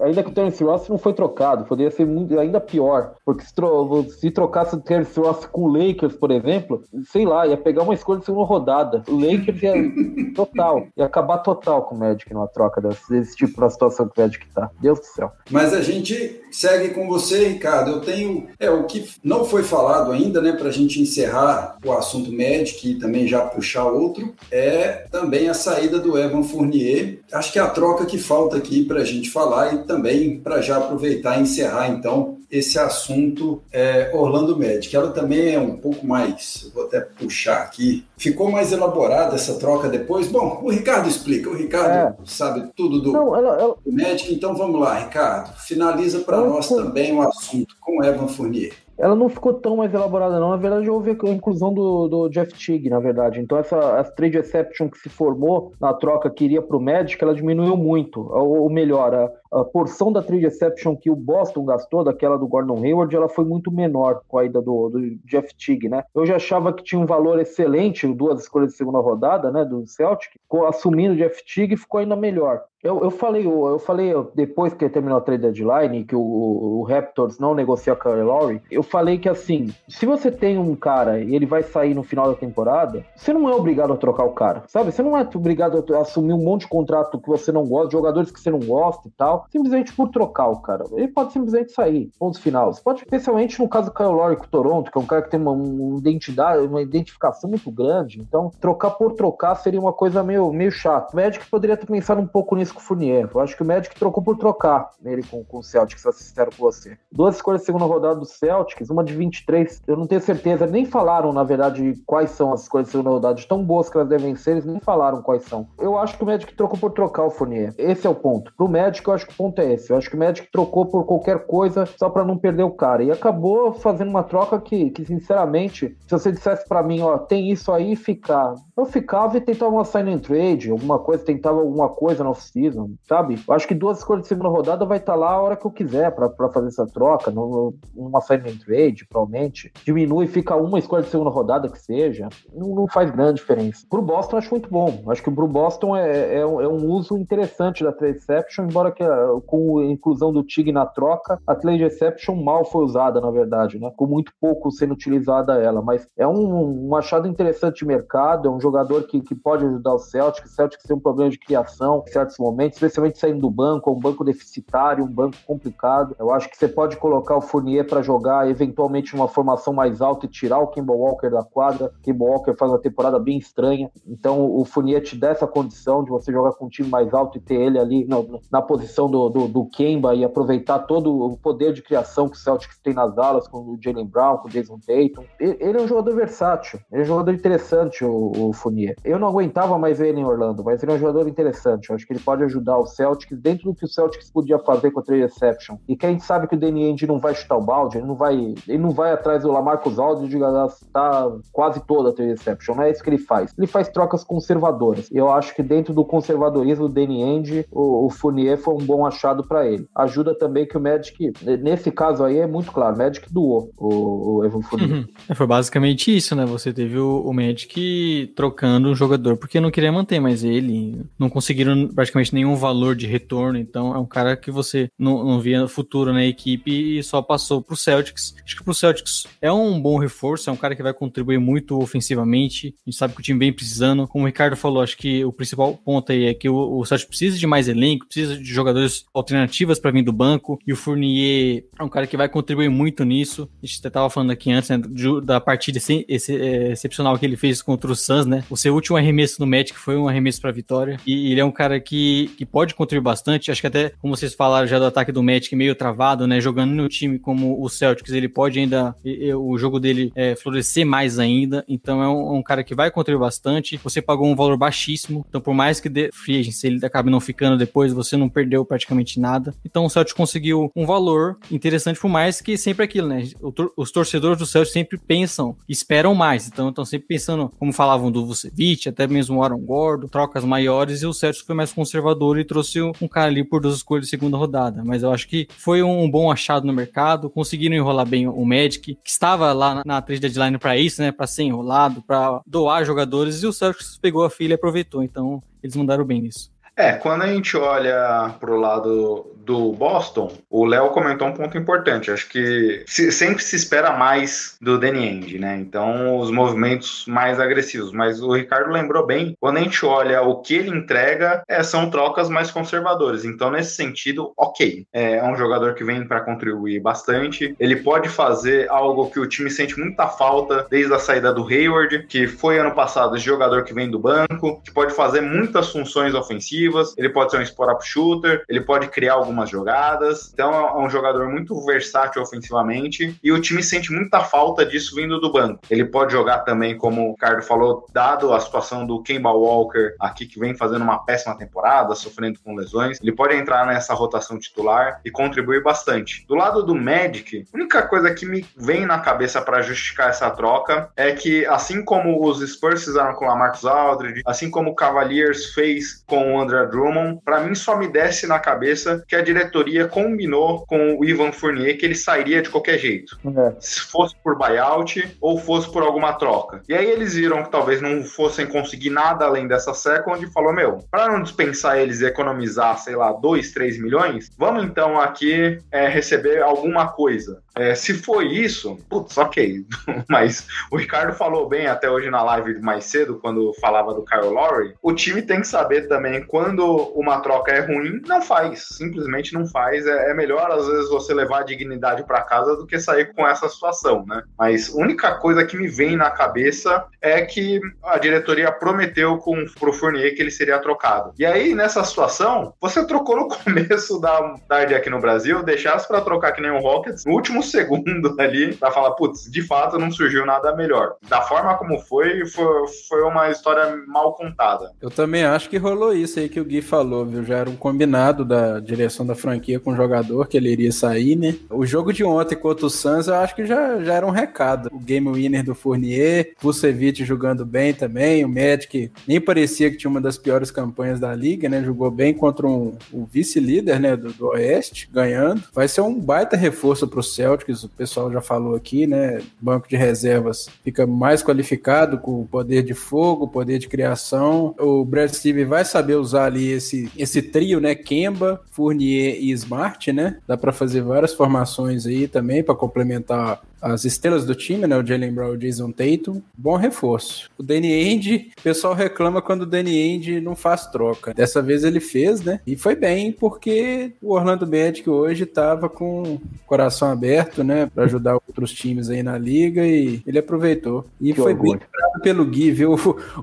Ainda 0.00 0.22
que 0.22 0.30
o 0.30 0.34
Terence 0.34 0.64
Ross 0.64 0.88
não 0.88 0.98
foi 0.98 1.12
trocado. 1.12 1.64
Poderia 1.64 1.90
ser 1.90 2.06
muito, 2.06 2.38
ainda 2.38 2.60
pior. 2.60 3.14
Porque 3.24 3.44
se, 3.44 3.54
tro 3.54 4.04
se 4.08 4.30
trocasse 4.30 4.74
o 4.74 4.80
Terence 4.80 5.18
Ross 5.18 5.46
com 5.46 5.62
o 5.62 5.68
Lakers, 5.68 6.14
por 6.14 6.30
exemplo, 6.30 6.82
sei 7.04 7.24
lá, 7.24 7.46
ia 7.46 7.56
pegar 7.56 7.82
uma 7.82 7.94
escolha 7.94 8.20
de 8.20 8.26
segunda 8.26 8.46
rodada. 8.46 9.02
O 9.08 9.14
Lakers 9.14 9.62
ia 9.62 9.74
total. 10.34 10.86
Ia 10.96 11.04
acabar 11.04 11.38
total 11.38 11.82
com 11.82 11.94
o 11.94 11.98
Magic 11.98 12.32
numa 12.32 12.48
troca 12.48 12.80
desse, 12.80 13.08
desse 13.10 13.36
tipo 13.36 13.60
na 13.60 13.68
situação 13.68 14.08
que 14.08 14.18
o 14.18 14.22
Magic 14.22 14.46
tá. 14.54 14.70
Deus 14.80 15.00
do 15.00 15.06
céu. 15.06 15.32
Mas 15.50 15.74
a 15.74 15.82
gente 15.82 16.40
segue 16.50 16.94
com 16.94 17.06
você 17.06 17.25
você, 17.26 17.48
Ricardo, 17.48 17.90
eu 17.90 18.00
tenho. 18.00 18.46
É, 18.58 18.70
o 18.70 18.84
que 18.84 19.08
não 19.22 19.44
foi 19.44 19.62
falado 19.62 20.12
ainda, 20.12 20.40
né, 20.40 20.52
para 20.52 20.68
a 20.68 20.72
gente 20.72 21.00
encerrar 21.00 21.76
o 21.84 21.92
assunto 21.92 22.32
médico 22.32 22.86
e 22.86 22.98
também 22.98 23.26
já 23.26 23.40
puxar 23.42 23.84
outro, 23.86 24.34
é 24.50 25.06
também 25.10 25.48
a 25.48 25.54
saída 25.54 25.98
do 25.98 26.16
Evan 26.16 26.42
Fournier. 26.42 27.20
Acho 27.32 27.52
que 27.52 27.58
é 27.58 27.62
a 27.62 27.68
troca 27.68 28.06
que 28.06 28.18
falta 28.18 28.56
aqui 28.56 28.84
para 28.84 29.00
a 29.00 29.04
gente 29.04 29.30
falar 29.30 29.74
e 29.74 29.84
também 29.84 30.38
para 30.38 30.60
já 30.60 30.76
aproveitar 30.76 31.38
e 31.38 31.42
encerrar, 31.42 31.88
então, 31.88 32.35
esse 32.50 32.78
assunto 32.78 33.62
é, 33.72 34.10
Orlando 34.14 34.58
Magic. 34.58 34.94
Ela 34.94 35.10
também 35.10 35.54
é 35.54 35.58
um 35.58 35.76
pouco 35.76 36.06
mais, 36.06 36.70
vou 36.74 36.84
até 36.84 37.00
puxar 37.00 37.62
aqui, 37.62 38.04
ficou 38.16 38.50
mais 38.50 38.72
elaborada 38.72 39.34
essa 39.34 39.58
troca 39.58 39.88
depois? 39.88 40.28
Bom, 40.28 40.60
o 40.62 40.70
Ricardo 40.70 41.08
explica, 41.08 41.50
o 41.50 41.56
Ricardo 41.56 41.90
é. 41.90 42.16
sabe 42.24 42.70
tudo 42.76 43.00
do, 43.00 43.12
Não, 43.12 43.36
ela, 43.36 43.60
ela... 43.60 43.76
Magic, 43.86 44.32
então 44.32 44.54
vamos 44.54 44.80
lá, 44.80 44.98
Ricardo, 44.98 45.56
finaliza 45.58 46.20
para 46.20 46.40
nós 46.40 46.68
também 46.68 47.14
o 47.14 47.22
assunto 47.22 47.76
com 47.80 48.04
Evan 48.04 48.28
Fournier 48.28 48.72
ela 48.98 49.14
não 49.14 49.28
ficou 49.28 49.52
tão 49.52 49.76
mais 49.76 49.92
elaborada, 49.92 50.40
não. 50.40 50.50
Na 50.50 50.56
verdade, 50.56 50.88
houve 50.88 51.10
a 51.10 51.28
inclusão 51.30 51.72
do, 51.72 52.08
do 52.08 52.28
Jeff 52.30 52.52
Teague, 52.54 52.88
na 52.88 52.98
verdade. 52.98 53.40
Então, 53.40 53.58
essa 53.58 53.98
as 53.98 54.10
trade 54.10 54.38
exception 54.38 54.88
que 54.88 54.98
se 54.98 55.08
formou 55.08 55.72
na 55.80 55.92
troca 55.92 56.30
que 56.30 56.44
iria 56.44 56.62
para 56.62 56.76
o 56.76 56.80
Magic, 56.80 57.22
ela 57.22 57.34
diminuiu 57.34 57.76
muito. 57.76 58.20
Ou, 58.20 58.70
melhor, 58.70 59.30
a, 59.52 59.64
porção 59.64 60.12
da 60.12 60.22
trade 60.22 60.46
exception 60.46 60.96
que 60.96 61.10
o 61.10 61.16
Boston 61.16 61.64
gastou, 61.64 62.04
daquela 62.04 62.38
do 62.38 62.46
Gordon 62.46 62.82
Hayward, 62.82 63.14
ela 63.14 63.28
foi 63.28 63.44
muito 63.44 63.70
menor 63.70 64.22
com 64.28 64.38
a 64.38 64.44
ida 64.44 64.60
do, 64.60 64.88
do 64.88 65.00
Jeff 65.24 65.54
Teague, 65.54 65.88
né? 65.88 66.04
Eu 66.14 66.26
já 66.26 66.36
achava 66.36 66.72
que 66.72 66.82
tinha 66.82 67.00
um 67.00 67.06
valor 67.06 67.38
excelente, 67.38 68.06
duas 68.06 68.40
escolhas 68.40 68.72
de 68.72 68.76
segunda 68.76 68.98
rodada, 68.98 69.50
né, 69.50 69.64
do 69.64 69.86
Celtic, 69.86 70.32
assumindo 70.68 71.14
o 71.14 71.16
Jeff 71.16 71.42
Teague, 71.44 71.76
ficou 71.76 72.00
ainda 72.00 72.16
melhor. 72.16 72.62
Eu, 72.86 73.02
eu 73.02 73.10
falei, 73.10 73.44
eu 73.44 73.78
falei 73.80 74.12
depois 74.34 74.72
que 74.72 74.88
terminou 74.88 75.18
a 75.18 75.20
trade 75.20 75.42
deadline, 75.42 76.04
que 76.04 76.14
o, 76.14 76.20
o 76.20 76.82
Raptors 76.84 77.38
não 77.38 77.52
negociou 77.52 77.96
com 77.96 78.08
o 78.08 78.24
Lowry, 78.24 78.62
eu 78.70 78.82
falei 78.82 79.18
que 79.18 79.28
assim, 79.28 79.74
se 79.88 80.06
você 80.06 80.30
tem 80.30 80.56
um 80.56 80.76
cara 80.76 81.20
e 81.20 81.34
ele 81.34 81.46
vai 81.46 81.64
sair 81.64 81.94
no 81.94 82.04
final 82.04 82.28
da 82.28 82.38
temporada, 82.38 83.04
você 83.16 83.32
não 83.32 83.48
é 83.48 83.54
obrigado 83.54 83.92
a 83.92 83.96
trocar 83.96 84.24
o 84.24 84.32
cara, 84.32 84.62
sabe? 84.68 84.92
Você 84.92 85.02
não 85.02 85.16
é 85.16 85.28
obrigado 85.34 85.84
a 85.94 86.00
assumir 86.00 86.32
um 86.32 86.44
monte 86.44 86.60
de 86.60 86.68
contrato 86.68 87.20
que 87.20 87.28
você 87.28 87.50
não 87.50 87.66
gosta, 87.66 87.90
jogadores 87.90 88.30
que 88.30 88.38
você 88.38 88.50
não 88.50 88.60
gosta 88.60 89.08
e 89.08 89.10
tal, 89.10 89.35
simplesmente 89.50 89.92
por 89.92 90.08
trocar 90.08 90.48
o 90.48 90.60
cara. 90.60 90.84
Ele 90.92 91.08
pode 91.08 91.32
simplesmente 91.32 91.72
sair, 91.72 92.10
ponto 92.18 92.40
final. 92.40 92.72
Você 92.72 92.82
pode, 92.82 93.02
especialmente 93.02 93.60
no 93.60 93.68
caso 93.68 93.90
do 93.90 93.94
Kyle 93.94 94.08
Lowry 94.08 94.36
com 94.36 94.44
o 94.44 94.48
Toronto, 94.48 94.90
que 94.90 94.98
é 94.98 95.00
um 95.00 95.06
cara 95.06 95.22
que 95.22 95.30
tem 95.30 95.40
uma, 95.40 95.52
uma 95.52 95.98
identidade, 95.98 96.66
uma 96.66 96.82
identificação 96.82 97.48
muito 97.50 97.70
grande, 97.70 98.20
então 98.20 98.50
trocar 98.60 98.90
por 98.90 99.12
trocar 99.12 99.54
seria 99.56 99.80
uma 99.80 99.92
coisa 99.92 100.22
meio, 100.22 100.52
meio 100.52 100.70
chata. 100.70 101.12
O 101.12 101.16
Magic 101.16 101.48
poderia 101.50 101.76
ter 101.76 101.86
pensado 101.86 102.20
um 102.20 102.26
pouco 102.26 102.56
nisso 102.56 102.74
com 102.74 102.80
o 102.80 102.82
Fournier. 102.82 103.28
Eu 103.32 103.40
acho 103.40 103.56
que 103.56 103.62
o 103.62 103.66
Magic 103.66 103.94
trocou 103.94 104.22
por 104.22 104.36
trocar 104.36 104.90
nele 105.00 105.22
com, 105.22 105.44
com 105.44 105.58
o 105.58 105.62
Celtics, 105.62 106.02
pra 106.02 106.12
ser 106.12 106.24
sincero 106.24 106.50
com 106.56 106.62
você. 106.62 106.98
Duas 107.10 107.36
escolhas 107.36 107.60
de 107.60 107.66
segunda 107.66 107.84
rodada 107.84 108.16
do 108.16 108.24
Celtics, 108.24 108.90
uma 108.90 109.04
de 109.04 109.14
23, 109.14 109.82
eu 109.86 109.96
não 109.96 110.06
tenho 110.06 110.20
certeza, 110.20 110.66
nem 110.66 110.84
falaram, 110.84 111.32
na 111.32 111.42
verdade, 111.42 111.94
quais 112.06 112.30
são 112.30 112.52
as 112.52 112.62
escolhas 112.62 112.86
de 112.86 112.92
segunda 112.92 113.10
rodada, 113.10 113.40
tão 113.48 113.62
boas 113.62 113.88
que 113.88 113.96
elas 113.96 114.08
devem 114.08 114.34
ser, 114.34 114.52
eles 114.52 114.64
nem 114.64 114.80
falaram 114.80 115.22
quais 115.22 115.44
são. 115.44 115.68
Eu 115.78 115.98
acho 115.98 116.16
que 116.16 116.22
o 116.22 116.26
Magic 116.26 116.54
trocou 116.54 116.78
por 116.78 116.92
trocar 116.92 117.24
o 117.24 117.30
Fournier. 117.30 117.74
Esse 117.78 118.06
é 118.06 118.10
o 118.10 118.14
ponto. 118.14 118.52
Pro 118.56 118.68
Magic, 118.68 119.06
eu 119.06 119.14
acho 119.14 119.25
que 119.26 119.34
o 119.34 119.36
ponto 119.36 119.60
é 119.60 119.72
esse. 119.72 119.90
Eu 119.90 119.96
acho 119.96 120.08
que 120.08 120.16
o 120.16 120.18
Magic 120.18 120.48
trocou 120.50 120.86
por 120.86 121.04
qualquer 121.04 121.46
coisa 121.46 121.86
só 121.86 122.08
para 122.08 122.24
não 122.24 122.38
perder 122.38 122.62
o 122.62 122.70
cara. 122.70 123.02
E 123.02 123.10
acabou 123.10 123.72
fazendo 123.72 124.08
uma 124.08 124.22
troca 124.22 124.60
que, 124.60 124.90
que 124.90 125.04
sinceramente, 125.04 125.96
se 126.00 126.10
você 126.10 126.32
dissesse 126.32 126.68
para 126.68 126.82
mim, 126.82 127.00
ó, 127.00 127.18
tem 127.18 127.50
isso 127.50 127.72
aí, 127.72 127.96
ficar. 127.96 128.54
Eu 128.76 128.84
ficava 128.84 129.36
e 129.36 129.40
tentava 129.40 129.72
uma 129.72 129.84
sign 129.84 130.12
and 130.12 130.18
trade, 130.18 130.70
alguma 130.70 130.98
coisa, 130.98 131.24
tentava 131.24 131.60
alguma 131.60 131.88
coisa 131.88 132.22
na 132.22 132.30
off-season, 132.30 132.90
sabe? 133.08 133.38
Eu 133.46 133.54
acho 133.54 133.66
que 133.66 133.74
duas 133.74 133.98
escolhas 133.98 134.22
de 134.22 134.28
segunda 134.28 134.48
rodada 134.48 134.84
vai 134.84 134.98
estar 134.98 135.12
tá 135.12 135.18
lá 135.18 135.32
a 135.32 135.40
hora 135.40 135.56
que 135.56 135.66
eu 135.66 135.70
quiser 135.70 136.14
para 136.14 136.48
fazer 136.50 136.68
essa 136.68 136.86
troca, 136.86 137.30
numa 137.30 138.20
sign 138.20 138.50
and 138.50 138.58
trade, 138.58 139.06
provavelmente. 139.06 139.72
Diminui, 139.84 140.26
fica 140.26 140.54
uma 140.56 140.78
escolha 140.78 141.02
de 141.02 141.08
segunda 141.08 141.30
rodada 141.30 141.68
que 141.68 141.78
seja, 141.78 142.28
não, 142.52 142.74
não 142.74 142.86
faz 142.86 143.10
grande 143.10 143.40
diferença. 143.40 143.86
Pro 143.88 144.02
Boston, 144.02 144.36
acho 144.36 144.50
muito 144.50 144.68
bom. 144.70 145.02
Acho 145.08 145.22
que 145.22 145.30
pro 145.30 145.46
Boston 145.46 145.96
é, 145.96 146.34
é, 146.34 146.40
é 146.40 146.46
um 146.46 146.86
uso 146.90 147.16
interessante 147.16 147.82
da 147.82 147.92
trade 147.92 148.18
exception, 148.18 148.64
embora 148.64 148.92
que 148.92 149.02
com 149.46 149.78
a 149.78 149.84
inclusão 149.84 150.32
do 150.32 150.42
TIG 150.42 150.72
na 150.72 150.86
troca, 150.86 151.40
a 151.46 151.54
trade 151.54 151.84
exception 151.84 152.36
mal 152.36 152.64
foi 152.64 152.84
usada, 152.84 153.20
na 153.20 153.30
verdade, 153.30 153.78
né? 153.78 153.92
Com 153.96 154.06
muito 154.06 154.32
pouco 154.40 154.70
sendo 154.70 154.94
utilizada 154.94 155.54
ela, 155.54 155.82
mas 155.82 156.06
é 156.16 156.26
um, 156.26 156.88
um 156.88 156.96
achado 156.96 157.28
interessante 157.28 157.80
de 157.80 157.86
mercado, 157.86 158.48
é 158.48 158.50
um 158.50 158.60
jogador 158.60 159.04
que, 159.04 159.20
que 159.20 159.34
pode 159.34 159.64
ajudar 159.64 159.94
o 159.94 159.98
Celtics. 159.98 160.50
O 160.50 160.54
Celtics 160.54 160.86
tem 160.86 160.96
um 160.96 161.00
problema 161.00 161.30
de 161.30 161.38
criação 161.38 162.02
em 162.06 162.10
certos 162.10 162.38
momentos, 162.38 162.76
especialmente 162.76 163.18
saindo 163.18 163.40
do 163.40 163.50
banco, 163.50 163.90
é 163.90 163.92
um 163.92 164.00
banco 164.00 164.24
deficitário, 164.24 165.04
um 165.04 165.12
banco 165.12 165.36
complicado. 165.46 166.14
Eu 166.18 166.32
acho 166.32 166.48
que 166.48 166.56
você 166.56 166.68
pode 166.68 166.96
colocar 166.96 167.36
o 167.36 167.40
Fournier 167.40 167.86
para 167.86 168.02
jogar 168.02 168.48
eventualmente 168.48 169.14
numa 169.14 169.28
formação 169.28 169.72
mais 169.72 170.00
alta 170.00 170.26
e 170.26 170.28
tirar 170.28 170.58
o 170.58 170.68
Kimball 170.68 170.98
Walker 170.98 171.30
da 171.30 171.42
quadra. 171.42 171.92
O 171.98 172.02
Kimball 172.02 172.30
Walker 172.30 172.54
faz 172.56 172.70
uma 172.70 172.78
temporada 172.78 173.18
bem 173.18 173.38
estranha, 173.38 173.90
então 174.06 174.50
o 174.54 174.64
Fournier 174.64 175.02
te 175.02 175.16
dá 175.16 175.28
essa 175.28 175.46
condição 175.46 176.04
de 176.04 176.10
você 176.10 176.32
jogar 176.32 176.52
com 176.52 176.66
um 176.66 176.68
time 176.68 176.88
mais 176.88 177.12
alto 177.12 177.38
e 177.38 177.40
ter 177.40 177.54
ele 177.54 177.78
ali 177.78 178.06
na, 178.06 178.16
na 178.50 178.62
posição 178.62 179.05
do, 179.08 179.28
do, 179.28 179.48
do 179.48 179.66
Kemba 179.66 180.14
e 180.14 180.24
aproveitar 180.24 180.80
todo 180.80 181.14
o 181.14 181.36
poder 181.36 181.72
de 181.72 181.82
criação 181.82 182.28
que 182.28 182.36
o 182.36 182.40
Celtics 182.40 182.78
tem 182.78 182.94
nas 182.94 183.16
alas, 183.18 183.48
com 183.48 183.58
o 183.58 183.78
Jalen 183.82 184.06
Brown, 184.06 184.38
com 184.38 184.48
o 184.48 184.50
Jason 184.50 184.78
Tatum. 184.78 185.26
Ele 185.38 185.78
é 185.78 185.80
um 185.80 185.88
jogador 185.88 186.14
versátil, 186.14 186.80
ele 186.90 187.02
é 187.02 187.04
um 187.04 187.08
jogador 187.08 187.32
interessante, 187.32 188.04
o, 188.04 188.32
o 188.36 188.52
Fournier. 188.52 188.96
Eu 189.04 189.18
não 189.18 189.28
aguentava 189.28 189.78
mais 189.78 190.00
ele 190.00 190.20
em 190.20 190.24
Orlando, 190.24 190.64
mas 190.64 190.82
ele 190.82 190.92
é 190.92 190.94
um 190.94 190.98
jogador 190.98 191.28
interessante. 191.28 191.90
Eu 191.90 191.96
acho 191.96 192.06
que 192.06 192.12
ele 192.12 192.20
pode 192.20 192.42
ajudar 192.44 192.78
o 192.78 192.86
Celtics 192.86 193.38
dentro 193.40 193.64
do 193.64 193.74
que 193.74 193.84
o 193.84 193.88
Celtics 193.88 194.30
podia 194.30 194.58
fazer 194.58 194.90
com 194.90 195.00
a 195.00 195.02
trade 195.02 195.22
exception. 195.22 195.76
E 195.88 195.96
quem 195.96 196.18
sabe 196.18 196.46
que 196.46 196.54
o 196.54 196.58
Danny 196.58 196.84
Ainge 196.86 197.06
não 197.06 197.18
vai 197.18 197.34
chutar 197.34 197.56
o 197.56 197.64
balde, 197.64 197.98
ele 197.98 198.06
não 198.06 198.14
vai, 198.14 198.54
ele 198.66 198.78
não 198.78 198.90
vai 198.90 199.12
atrás 199.12 199.42
do 199.42 199.52
Lamarcus 199.52 199.98
Aldridge 199.98 200.36
e 200.36 200.40
gastar 200.40 201.30
quase 201.52 201.80
toda 201.86 202.10
a 202.10 202.12
trade 202.12 202.32
exception. 202.32 202.74
Não 202.74 202.82
é 202.82 202.90
isso 202.90 203.02
que 203.02 203.10
ele 203.10 203.18
faz. 203.18 203.52
Ele 203.56 203.66
faz 203.66 203.88
trocas 203.88 204.24
conservadoras. 204.24 205.08
Eu 205.12 205.30
acho 205.30 205.54
que 205.54 205.62
dentro 205.62 205.92
do 205.94 206.04
conservadorismo 206.04 206.88
do 206.88 206.94
Danny 206.94 207.22
Ainge, 207.22 207.66
o, 207.70 208.06
o 208.06 208.10
Fournier 208.10 208.58
foi 208.58 208.74
um 208.74 208.84
bom 208.84 208.95
achado 209.04 209.44
para 209.46 209.66
ele. 209.66 209.86
Ajuda 209.94 210.34
também 210.34 210.66
que 210.66 210.76
o 210.76 210.80
Magic, 210.80 211.32
nesse 211.60 211.90
caso 211.90 212.24
aí 212.24 212.38
é 212.38 212.46
muito 212.46 212.72
claro, 212.72 212.94
o 212.94 212.98
Magic 212.98 213.32
doou 213.32 213.70
o, 213.76 214.36
o 214.36 214.44
Evan 214.44 214.62
Fournier. 214.62 214.98
Uhum. 214.98 215.06
É, 215.28 215.34
foi 215.34 215.46
basicamente 215.46 216.16
isso, 216.16 216.34
né? 216.34 216.46
Você 216.46 216.72
teve 216.72 216.98
o, 216.98 217.20
o 217.20 217.32
Magic 217.32 218.32
trocando 218.34 218.88
um 218.88 218.94
jogador 218.94 219.36
porque 219.36 219.60
não 219.60 219.70
queria 219.70 219.92
manter 219.92 220.20
mais 220.20 220.44
ele. 220.44 221.00
Não 221.18 221.28
conseguiram 221.28 221.88
praticamente 221.88 222.34
nenhum 222.34 222.54
valor 222.54 222.94
de 222.94 223.06
retorno. 223.06 223.58
Então 223.58 223.94
é 223.94 223.98
um 223.98 224.06
cara 224.06 224.36
que 224.36 224.50
você 224.50 224.88
não, 224.98 225.24
não 225.24 225.40
via 225.40 225.66
futuro 225.68 226.12
na 226.12 226.24
equipe 226.24 226.98
e 226.98 227.02
só 227.02 227.20
passou 227.20 227.62
pro 227.62 227.76
Celtics. 227.76 228.34
Acho 228.44 228.56
que 228.56 228.64
pro 228.64 228.74
Celtics 228.74 229.26
é 229.40 229.50
um 229.50 229.80
bom 229.80 229.98
reforço, 229.98 230.48
é 230.48 230.52
um 230.52 230.56
cara 230.56 230.76
que 230.76 230.82
vai 230.82 230.92
contribuir 230.92 231.38
muito 231.38 231.80
ofensivamente. 231.80 232.74
A 232.86 232.90
gente 232.90 232.98
sabe 232.98 233.14
que 233.14 233.20
o 233.20 233.22
time 233.22 233.38
vem 233.38 233.52
precisando. 233.52 234.06
Como 234.06 234.24
o 234.24 234.26
Ricardo 234.26 234.56
falou, 234.56 234.82
acho 234.82 234.96
que 234.96 235.24
o 235.24 235.32
principal 235.32 235.74
ponto 235.74 236.12
aí 236.12 236.26
é 236.26 236.34
que 236.34 236.48
o, 236.48 236.78
o 236.78 236.84
Celtics 236.84 237.08
precisa 237.08 237.38
de 237.38 237.46
mais 237.46 237.68
elenco, 237.68 238.06
precisa 238.06 238.36
de 238.36 238.44
jogadores 238.44 238.85
alternativas 239.14 239.78
para 239.78 239.90
vir 239.90 240.02
do 240.02 240.12
banco. 240.12 240.58
E 240.66 240.72
o 240.72 240.76
Fournier 240.76 241.64
é 241.78 241.82
um 241.82 241.88
cara 241.88 242.06
que 242.06 242.16
vai 242.16 242.28
contribuir 242.28 242.68
muito 242.68 243.04
nisso. 243.04 243.48
A 243.62 243.66
gente 243.66 243.78
até 243.80 243.90
tava 243.90 244.10
falando 244.10 244.30
aqui 244.30 244.50
antes, 244.50 244.70
né, 244.70 244.80
da 245.22 245.40
partida 245.40 245.78
é, 245.78 246.72
excepcional 246.72 247.18
que 247.18 247.26
ele 247.26 247.36
fez 247.36 247.62
contra 247.62 247.90
o 247.90 247.96
Suns, 247.96 248.26
né? 248.26 248.44
O 248.50 248.56
seu 248.56 248.74
último 248.74 248.96
arremesso 248.96 249.40
no 249.40 249.46
Magic 249.46 249.74
foi 249.74 249.96
um 249.96 250.08
arremesso 250.08 250.40
para 250.40 250.52
vitória. 250.52 250.98
E 251.06 251.32
ele 251.32 251.40
é 251.40 251.44
um 251.44 251.50
cara 251.50 251.80
que, 251.80 252.30
que 252.36 252.44
pode 252.44 252.74
contribuir 252.74 253.04
bastante. 253.04 253.50
Acho 253.50 253.60
que 253.60 253.66
até, 253.66 253.90
como 254.00 254.16
vocês 254.16 254.34
falaram 254.34 254.66
já 254.66 254.78
do 254.78 254.86
ataque 254.86 255.12
do 255.12 255.22
Magic 255.22 255.54
meio 255.54 255.74
travado, 255.74 256.26
né? 256.26 256.40
Jogando 256.40 256.72
no 256.72 256.88
time 256.88 257.18
como 257.18 257.62
o 257.62 257.68
Celtics, 257.68 258.12
ele 258.12 258.28
pode 258.28 258.58
ainda, 258.58 258.94
o 259.38 259.56
jogo 259.58 259.78
dele 259.78 260.12
é, 260.14 260.34
florescer 260.34 260.86
mais 260.86 261.18
ainda. 261.18 261.64
Então 261.68 262.02
é 262.02 262.08
um, 262.08 262.36
um, 262.36 262.42
cara 262.42 262.62
que 262.62 262.74
vai 262.74 262.90
contribuir 262.90 263.20
bastante. 263.20 263.78
Você 263.82 264.00
pagou 264.00 264.26
um 264.26 264.36
valor 264.36 264.56
baixíssimo. 264.56 265.24
Então, 265.28 265.40
por 265.40 265.54
mais 265.54 265.80
que 265.80 265.88
de 265.88 266.10
free 266.12 266.40
agency, 266.40 266.66
ele 266.66 266.84
acabe 266.84 267.10
não 267.10 267.20
ficando 267.20 267.56
depois, 267.56 267.92
você 267.92 268.16
não 268.16 268.28
perdeu 268.28 268.64
praticamente 268.76 269.18
nada. 269.18 269.54
Então 269.64 269.86
o 269.86 269.90
Celtics 269.90 270.12
conseguiu 270.12 270.70
um 270.76 270.84
valor 270.84 271.38
interessante, 271.50 271.98
por 271.98 272.08
mais 272.08 272.40
que 272.40 272.56
sempre 272.58 272.84
aquilo, 272.84 273.08
né? 273.08 273.28
Os 273.76 273.90
torcedores 273.90 274.38
do 274.38 274.46
Celtics 274.46 274.72
sempre 274.72 274.98
pensam, 274.98 275.56
esperam 275.68 276.14
mais. 276.14 276.46
Então 276.46 276.68
estão 276.68 276.84
sempre 276.84 277.08
pensando, 277.08 277.50
como 277.58 277.72
falavam 277.72 278.10
do 278.10 278.26
Vucevic, 278.26 278.88
até 278.88 279.06
mesmo 279.06 279.38
o 279.38 279.42
Aaron 279.42 279.58
Gordo, 279.58 280.08
trocas 280.08 280.44
maiores, 280.44 281.02
e 281.02 281.06
o 281.06 281.12
Celtics 281.12 281.46
foi 281.46 281.54
mais 281.54 281.72
conservador 281.72 282.38
e 282.38 282.44
trouxe 282.44 282.80
um 282.80 283.08
cara 283.08 283.28
ali 283.28 283.42
por 283.42 283.60
duas 283.60 283.76
escolhas 283.76 284.04
de 284.04 284.10
segunda 284.10 284.36
rodada. 284.36 284.84
Mas 284.84 285.02
eu 285.02 285.10
acho 285.10 285.26
que 285.26 285.48
foi 285.56 285.82
um 285.82 286.08
bom 286.10 286.30
achado 286.30 286.66
no 286.66 286.72
mercado, 286.72 287.30
conseguiram 287.30 287.74
enrolar 287.74 288.06
bem 288.06 288.28
o 288.28 288.44
Magic, 288.44 288.94
que 289.02 289.10
estava 289.10 289.52
lá 289.52 289.82
na, 289.84 290.02
trade 290.02 290.20
deadline 290.20 290.58
para 290.58 290.76
isso, 290.76 291.00
né? 291.00 291.10
Para 291.10 291.26
ser 291.26 291.44
enrolado, 291.44 292.02
para 292.02 292.40
doar 292.46 292.84
jogadores, 292.84 293.42
e 293.42 293.46
o 293.46 293.52
Celtics 293.52 293.98
pegou 293.98 294.24
a 294.24 294.30
filha 294.30 294.52
e 294.52 294.54
aproveitou. 294.54 295.02
Então 295.02 295.42
eles 295.62 295.76
mandaram 295.76 296.04
bem 296.04 296.22
nisso. 296.22 296.50
É, 296.76 296.92
quando 296.92 297.22
a 297.22 297.26
gente 297.28 297.56
olha 297.56 298.34
para 298.38 298.50
o 298.50 298.60
lado 298.60 299.32
do 299.34 299.72
Boston, 299.72 300.32
o 300.50 300.66
Léo 300.66 300.90
comentou 300.90 301.26
um 301.28 301.32
ponto 301.32 301.56
importante. 301.56 302.10
Acho 302.10 302.28
que 302.28 302.82
se, 302.86 303.10
sempre 303.10 303.42
se 303.42 303.56
espera 303.56 303.96
mais 303.96 304.58
do 304.60 304.78
Danny 304.78 305.06
End, 305.06 305.38
né? 305.38 305.56
Então, 305.56 306.18
os 306.18 306.30
movimentos 306.30 307.04
mais 307.06 307.40
agressivos. 307.40 307.92
Mas 307.92 308.20
o 308.20 308.34
Ricardo 308.34 308.72
lembrou 308.72 309.06
bem, 309.06 309.34
quando 309.40 309.58
a 309.58 309.60
gente 309.60 309.86
olha 309.86 310.20
o 310.20 310.42
que 310.42 310.54
ele 310.54 310.70
entrega, 310.70 311.42
é, 311.48 311.62
são 311.62 311.88
trocas 311.88 312.28
mais 312.28 312.50
conservadoras. 312.50 313.24
Então, 313.24 313.50
nesse 313.50 313.74
sentido, 313.74 314.32
ok. 314.36 314.84
É, 314.92 315.18
é 315.18 315.24
um 315.24 315.36
jogador 315.36 315.74
que 315.74 315.84
vem 315.84 316.04
para 316.06 316.20
contribuir 316.20 316.80
bastante. 316.80 317.54
Ele 317.58 317.76
pode 317.76 318.08
fazer 318.08 318.68
algo 318.68 319.08
que 319.10 319.20
o 319.20 319.28
time 319.28 319.48
sente 319.48 319.78
muita 319.78 320.08
falta 320.08 320.66
desde 320.68 320.92
a 320.92 320.98
saída 320.98 321.32
do 321.32 321.46
Hayward, 321.46 322.06
que 322.08 322.26
foi 322.26 322.58
ano 322.58 322.72
passado 322.72 323.16
esse 323.16 323.24
jogador 323.24 323.62
que 323.62 323.72
vem 323.72 323.88
do 323.88 323.98
banco, 323.98 324.60
que 324.62 324.72
pode 324.72 324.92
fazer 324.92 325.20
muitas 325.20 325.70
funções 325.70 326.12
ofensivas 326.12 326.65
ofensivas, 326.66 326.94
ele 326.96 327.08
pode 327.08 327.30
ser 327.30 327.38
um 327.38 327.42
spot-up 327.42 327.86
shooter, 327.86 328.44
ele 328.48 328.60
pode 328.60 328.88
criar 328.88 329.14
algumas 329.14 329.50
jogadas. 329.50 330.30
Então 330.32 330.52
é 330.52 330.78
um 330.78 330.90
jogador 330.90 331.28
muito 331.28 331.58
versátil 331.64 332.22
ofensivamente 332.22 333.18
e 333.22 333.32
o 333.32 333.40
time 333.40 333.62
sente 333.62 333.92
muita 333.92 334.20
falta 334.20 334.64
disso 334.64 334.94
vindo 334.94 335.20
do 335.20 335.32
banco. 335.32 335.60
Ele 335.70 335.84
pode 335.84 336.12
jogar 336.12 336.40
também, 336.40 336.76
como 336.76 337.08
o 337.08 337.10
Ricardo 337.12 337.42
falou, 337.42 337.86
dado 337.92 338.32
a 338.32 338.40
situação 338.40 338.86
do 338.86 339.02
Kemba 339.02 339.30
Walker 339.30 339.94
aqui, 340.00 340.26
que 340.26 340.38
vem 340.38 340.56
fazendo 340.56 340.82
uma 340.82 340.98
péssima 340.98 341.36
temporada, 341.36 341.94
sofrendo 341.94 342.38
com 342.42 342.54
lesões, 342.54 342.98
ele 343.00 343.12
pode 343.12 343.34
entrar 343.34 343.66
nessa 343.66 343.94
rotação 343.94 344.38
titular 344.38 345.00
e 345.04 345.10
contribuir 345.10 345.62
bastante. 345.62 346.24
Do 346.26 346.34
lado 346.34 346.62
do 346.62 346.74
Magic, 346.74 347.46
a 347.52 347.56
única 347.56 347.82
coisa 347.82 348.12
que 348.12 348.26
me 348.26 348.44
vem 348.56 348.86
na 348.86 348.98
cabeça 348.98 349.40
para 349.40 349.62
justificar 349.62 350.10
essa 350.10 350.30
troca 350.30 350.90
é 350.96 351.12
que, 351.12 351.46
assim 351.46 351.84
como 351.84 352.24
os 352.26 352.40
Spurs 352.48 352.84
fizeram 352.84 353.14
com 353.14 353.24
o 353.24 353.28
Lamarcus 353.28 353.64
Aldridge, 353.64 354.22
assim 354.26 354.50
como 354.50 354.70
o 354.70 354.74
Cavaliers 354.74 355.52
fez 355.52 356.04
com 356.06 356.34
o 356.34 356.40
André 356.40 356.55
André 356.56 356.66
Drummond, 356.66 357.20
para 357.24 357.40
mim 357.40 357.54
só 357.54 357.76
me 357.76 357.88
desce 357.88 358.26
na 358.26 358.38
cabeça 358.38 359.04
que 359.06 359.14
a 359.14 359.22
diretoria 359.22 359.86
combinou 359.86 360.64
com 360.66 360.98
o 360.98 361.04
Ivan 361.04 361.32
Fournier 361.32 361.76
que 361.76 361.84
ele 361.84 361.94
sairia 361.94 362.42
de 362.42 362.48
qualquer 362.48 362.78
jeito. 362.78 363.18
É. 363.26 363.54
Se 363.60 363.80
fosse 363.80 364.14
por 364.22 364.36
buyout 364.36 365.16
ou 365.20 365.38
fosse 365.38 365.70
por 365.70 365.82
alguma 365.82 366.14
troca. 366.14 366.62
E 366.68 366.74
aí 366.74 366.86
eles 366.90 367.14
viram 367.14 367.42
que 367.42 367.50
talvez 367.50 367.80
não 367.80 368.02
fossem 368.02 368.46
conseguir 368.46 368.90
nada 368.90 369.24
além 369.24 369.46
dessa 369.46 369.74
second 369.74 370.24
e 370.24 370.32
falou: 370.32 370.52
Meu, 370.52 370.78
para 370.90 371.08
não 371.08 371.22
dispensar 371.22 371.78
eles 371.78 372.00
e 372.00 372.06
economizar, 372.06 372.78
sei 372.78 372.96
lá, 372.96 373.12
2, 373.12 373.52
3 373.52 373.80
milhões, 373.80 374.30
vamos 374.38 374.64
então 374.64 375.00
aqui 375.00 375.58
é, 375.70 375.88
receber 375.88 376.42
alguma 376.42 376.88
coisa. 376.88 377.42
É, 377.56 377.74
se 377.74 377.94
foi 377.94 378.26
isso, 378.26 378.76
putz, 378.88 379.16
ok. 379.16 379.64
Mas 380.08 380.46
o 380.70 380.76
Ricardo 380.76 381.14
falou 381.14 381.48
bem 381.48 381.66
até 381.66 381.90
hoje 381.90 382.10
na 382.10 382.22
live 382.22 382.60
mais 382.60 382.84
cedo, 382.84 383.18
quando 383.18 383.54
falava 383.60 383.94
do 383.94 384.04
Kyle 384.04 384.28
Lowry. 384.28 384.74
O 384.82 384.92
time 384.92 385.22
tem 385.22 385.40
que 385.40 385.48
saber 385.48 385.88
também 385.88 386.22
quando 386.26 386.64
uma 386.94 387.20
troca 387.20 387.52
é 387.52 387.60
ruim, 387.60 388.02
não 388.06 388.20
faz. 388.20 388.68
Simplesmente 388.76 389.32
não 389.32 389.46
faz. 389.46 389.86
É, 389.86 390.10
é 390.10 390.14
melhor, 390.14 390.50
às 390.50 390.66
vezes, 390.66 390.90
você 390.90 391.14
levar 391.14 391.40
a 391.40 391.44
dignidade 391.44 392.04
para 392.04 392.22
casa 392.22 392.56
do 392.56 392.66
que 392.66 392.78
sair 392.78 393.14
com 393.14 393.26
essa 393.26 393.48
situação, 393.48 394.04
né? 394.06 394.22
Mas 394.38 394.74
a 394.74 394.78
única 394.78 395.14
coisa 395.14 395.44
que 395.44 395.56
me 395.56 395.68
vem 395.68 395.96
na 395.96 396.10
cabeça 396.10 396.84
é 397.00 397.22
que 397.22 397.60
a 397.82 397.98
diretoria 397.98 398.52
prometeu 398.52 399.16
com, 399.18 399.46
pro 399.58 399.72
Fournier 399.72 400.14
que 400.14 400.20
ele 400.20 400.30
seria 400.30 400.58
trocado. 400.58 401.14
E 401.18 401.24
aí, 401.24 401.54
nessa 401.54 401.82
situação, 401.84 402.52
você 402.60 402.86
trocou 402.86 403.16
no 403.16 403.28
começo 403.32 403.98
da 403.98 404.34
tarde 404.46 404.74
aqui 404.74 404.90
no 404.90 405.00
Brasil, 405.00 405.42
deixasse 405.42 405.88
para 405.88 406.02
trocar 406.02 406.32
que 406.32 406.42
nem 406.42 406.50
o 406.50 406.60
Rockets, 406.60 407.04
no 407.06 407.12
último 407.12 407.45
segundo 407.46 408.14
ali, 408.20 408.54
pra 408.54 408.70
falar, 408.70 408.92
putz, 408.92 409.30
de 409.30 409.42
fato 409.42 409.78
não 409.78 409.90
surgiu 409.90 410.26
nada 410.26 410.54
melhor. 410.54 410.96
Da 411.08 411.22
forma 411.22 411.56
como 411.56 411.78
foi, 411.78 412.26
foi, 412.26 412.66
foi 412.88 413.02
uma 413.02 413.30
história 413.30 413.76
mal 413.86 414.14
contada. 414.14 414.72
Eu 414.80 414.90
também 414.90 415.24
acho 415.24 415.48
que 415.48 415.56
rolou 415.56 415.94
isso 415.94 416.18
aí 416.18 416.28
que 416.28 416.40
o 416.40 416.44
Gui 416.44 416.60
falou, 416.60 417.06
viu? 417.06 417.24
Já 417.24 417.38
era 417.38 417.50
um 417.50 417.56
combinado 417.56 418.24
da 418.24 418.60
direção 418.60 419.06
da 419.06 419.14
franquia 419.14 419.60
com 419.60 419.72
o 419.72 419.76
jogador 419.76 420.26
que 420.28 420.36
ele 420.36 420.50
iria 420.50 420.72
sair, 420.72 421.16
né? 421.16 421.36
O 421.50 421.64
jogo 421.64 421.92
de 421.92 422.04
ontem 422.04 422.36
contra 422.36 422.66
o 422.66 422.70
Suns, 422.70 423.08
eu 423.08 423.14
acho 423.14 423.34
que 423.34 423.46
já, 423.46 423.82
já 423.82 423.94
era 423.94 424.06
um 424.06 424.10
recado. 424.10 424.68
O 424.72 424.78
game 424.78 425.10
winner 425.10 425.44
do 425.44 425.54
Fournier, 425.54 426.34
Vucevic 426.40 427.04
jogando 427.04 427.44
bem 427.44 427.72
também, 427.72 428.24
o 428.24 428.28
Magic 428.28 428.90
nem 429.06 429.20
parecia 429.20 429.70
que 429.70 429.76
tinha 429.76 429.90
uma 429.90 430.00
das 430.00 430.18
piores 430.18 430.50
campanhas 430.50 431.00
da 431.00 431.14
liga, 431.14 431.48
né? 431.48 431.62
Jogou 431.62 431.90
bem 431.90 432.12
contra 432.12 432.46
um, 432.46 432.76
um 432.92 433.04
vice-líder, 433.04 433.80
né, 433.80 433.96
do, 433.96 434.12
do 434.12 434.28
Oeste, 434.28 434.88
ganhando. 434.92 435.42
Vai 435.52 435.68
ser 435.68 435.80
um 435.80 435.98
baita 435.98 436.36
reforço 436.36 436.86
pro 436.88 437.02
Celtics 437.02 437.35
Celtics, 437.36 437.64
o 437.64 437.68
pessoal 437.68 438.10
já 438.10 438.20
falou 438.20 438.54
aqui, 438.54 438.86
né? 438.86 439.20
Banco 439.40 439.68
de 439.68 439.76
reservas 439.76 440.48
fica 440.64 440.86
mais 440.86 441.22
qualificado 441.22 441.98
com 441.98 442.22
o 442.22 442.26
poder 442.26 442.62
de 442.62 442.74
fogo, 442.74 443.28
poder 443.28 443.58
de 443.58 443.68
criação. 443.68 444.54
O 444.58 444.84
Brad 444.84 445.10
Steve 445.10 445.44
vai 445.44 445.64
saber 445.64 445.96
usar 445.96 446.26
ali 446.26 446.50
esse, 446.50 446.90
esse 446.96 447.22
trio, 447.22 447.60
né? 447.60 447.74
Kemba, 447.74 448.40
Fournier 448.50 449.16
e 449.20 449.30
Smart, 449.32 449.92
né? 449.92 450.18
Dá 450.26 450.36
para 450.36 450.52
fazer 450.52 450.82
várias 450.82 451.12
formações 451.14 451.86
aí 451.86 452.08
também 452.08 452.42
para 452.42 452.54
complementar 452.54 453.40
as 453.74 453.84
estrelas 453.84 454.24
do 454.24 454.34
time, 454.34 454.66
né? 454.66 454.76
O 454.76 454.86
Jalen 454.86 455.12
Brown 455.12 455.32
e 455.32 455.36
o 455.36 455.38
Jason 455.38 455.70
Tatum. 455.70 456.22
Bom 456.36 456.56
reforço. 456.56 457.30
O 457.38 457.42
Danny 457.42 457.72
Ainge, 457.72 458.30
o 458.38 458.42
pessoal 458.42 458.74
reclama 458.74 459.22
quando 459.22 459.42
o 459.42 459.46
Danny 459.46 459.82
Ainge 459.82 460.20
não 460.20 460.36
faz 460.36 460.66
troca. 460.66 461.14
Dessa 461.14 461.42
vez 461.42 461.64
ele 461.64 461.80
fez, 461.80 462.20
né? 462.22 462.40
E 462.46 462.56
foi 462.56 462.74
bem, 462.74 463.12
porque 463.12 463.92
o 464.00 464.14
Orlando 464.14 464.46
Magic 464.46 464.88
hoje 464.88 465.24
estava 465.24 465.68
com 465.68 466.02
o 466.02 466.20
coração 466.46 466.90
aberto, 466.90 467.42
né? 467.42 467.70
Para 467.74 467.84
ajudar 467.84 468.14
outros 468.14 468.52
times 468.52 468.88
aí 468.90 469.02
na 469.02 469.18
liga 469.18 469.66
e 469.66 470.02
ele 470.06 470.18
aproveitou. 470.18 470.86
E 471.00 471.12
que 471.12 471.20
foi 471.20 471.32
orgulho. 471.32 471.58
bem 471.58 471.68
lembrado 471.72 472.02
pelo 472.02 472.24
Gui, 472.24 472.50
viu? 472.50 472.76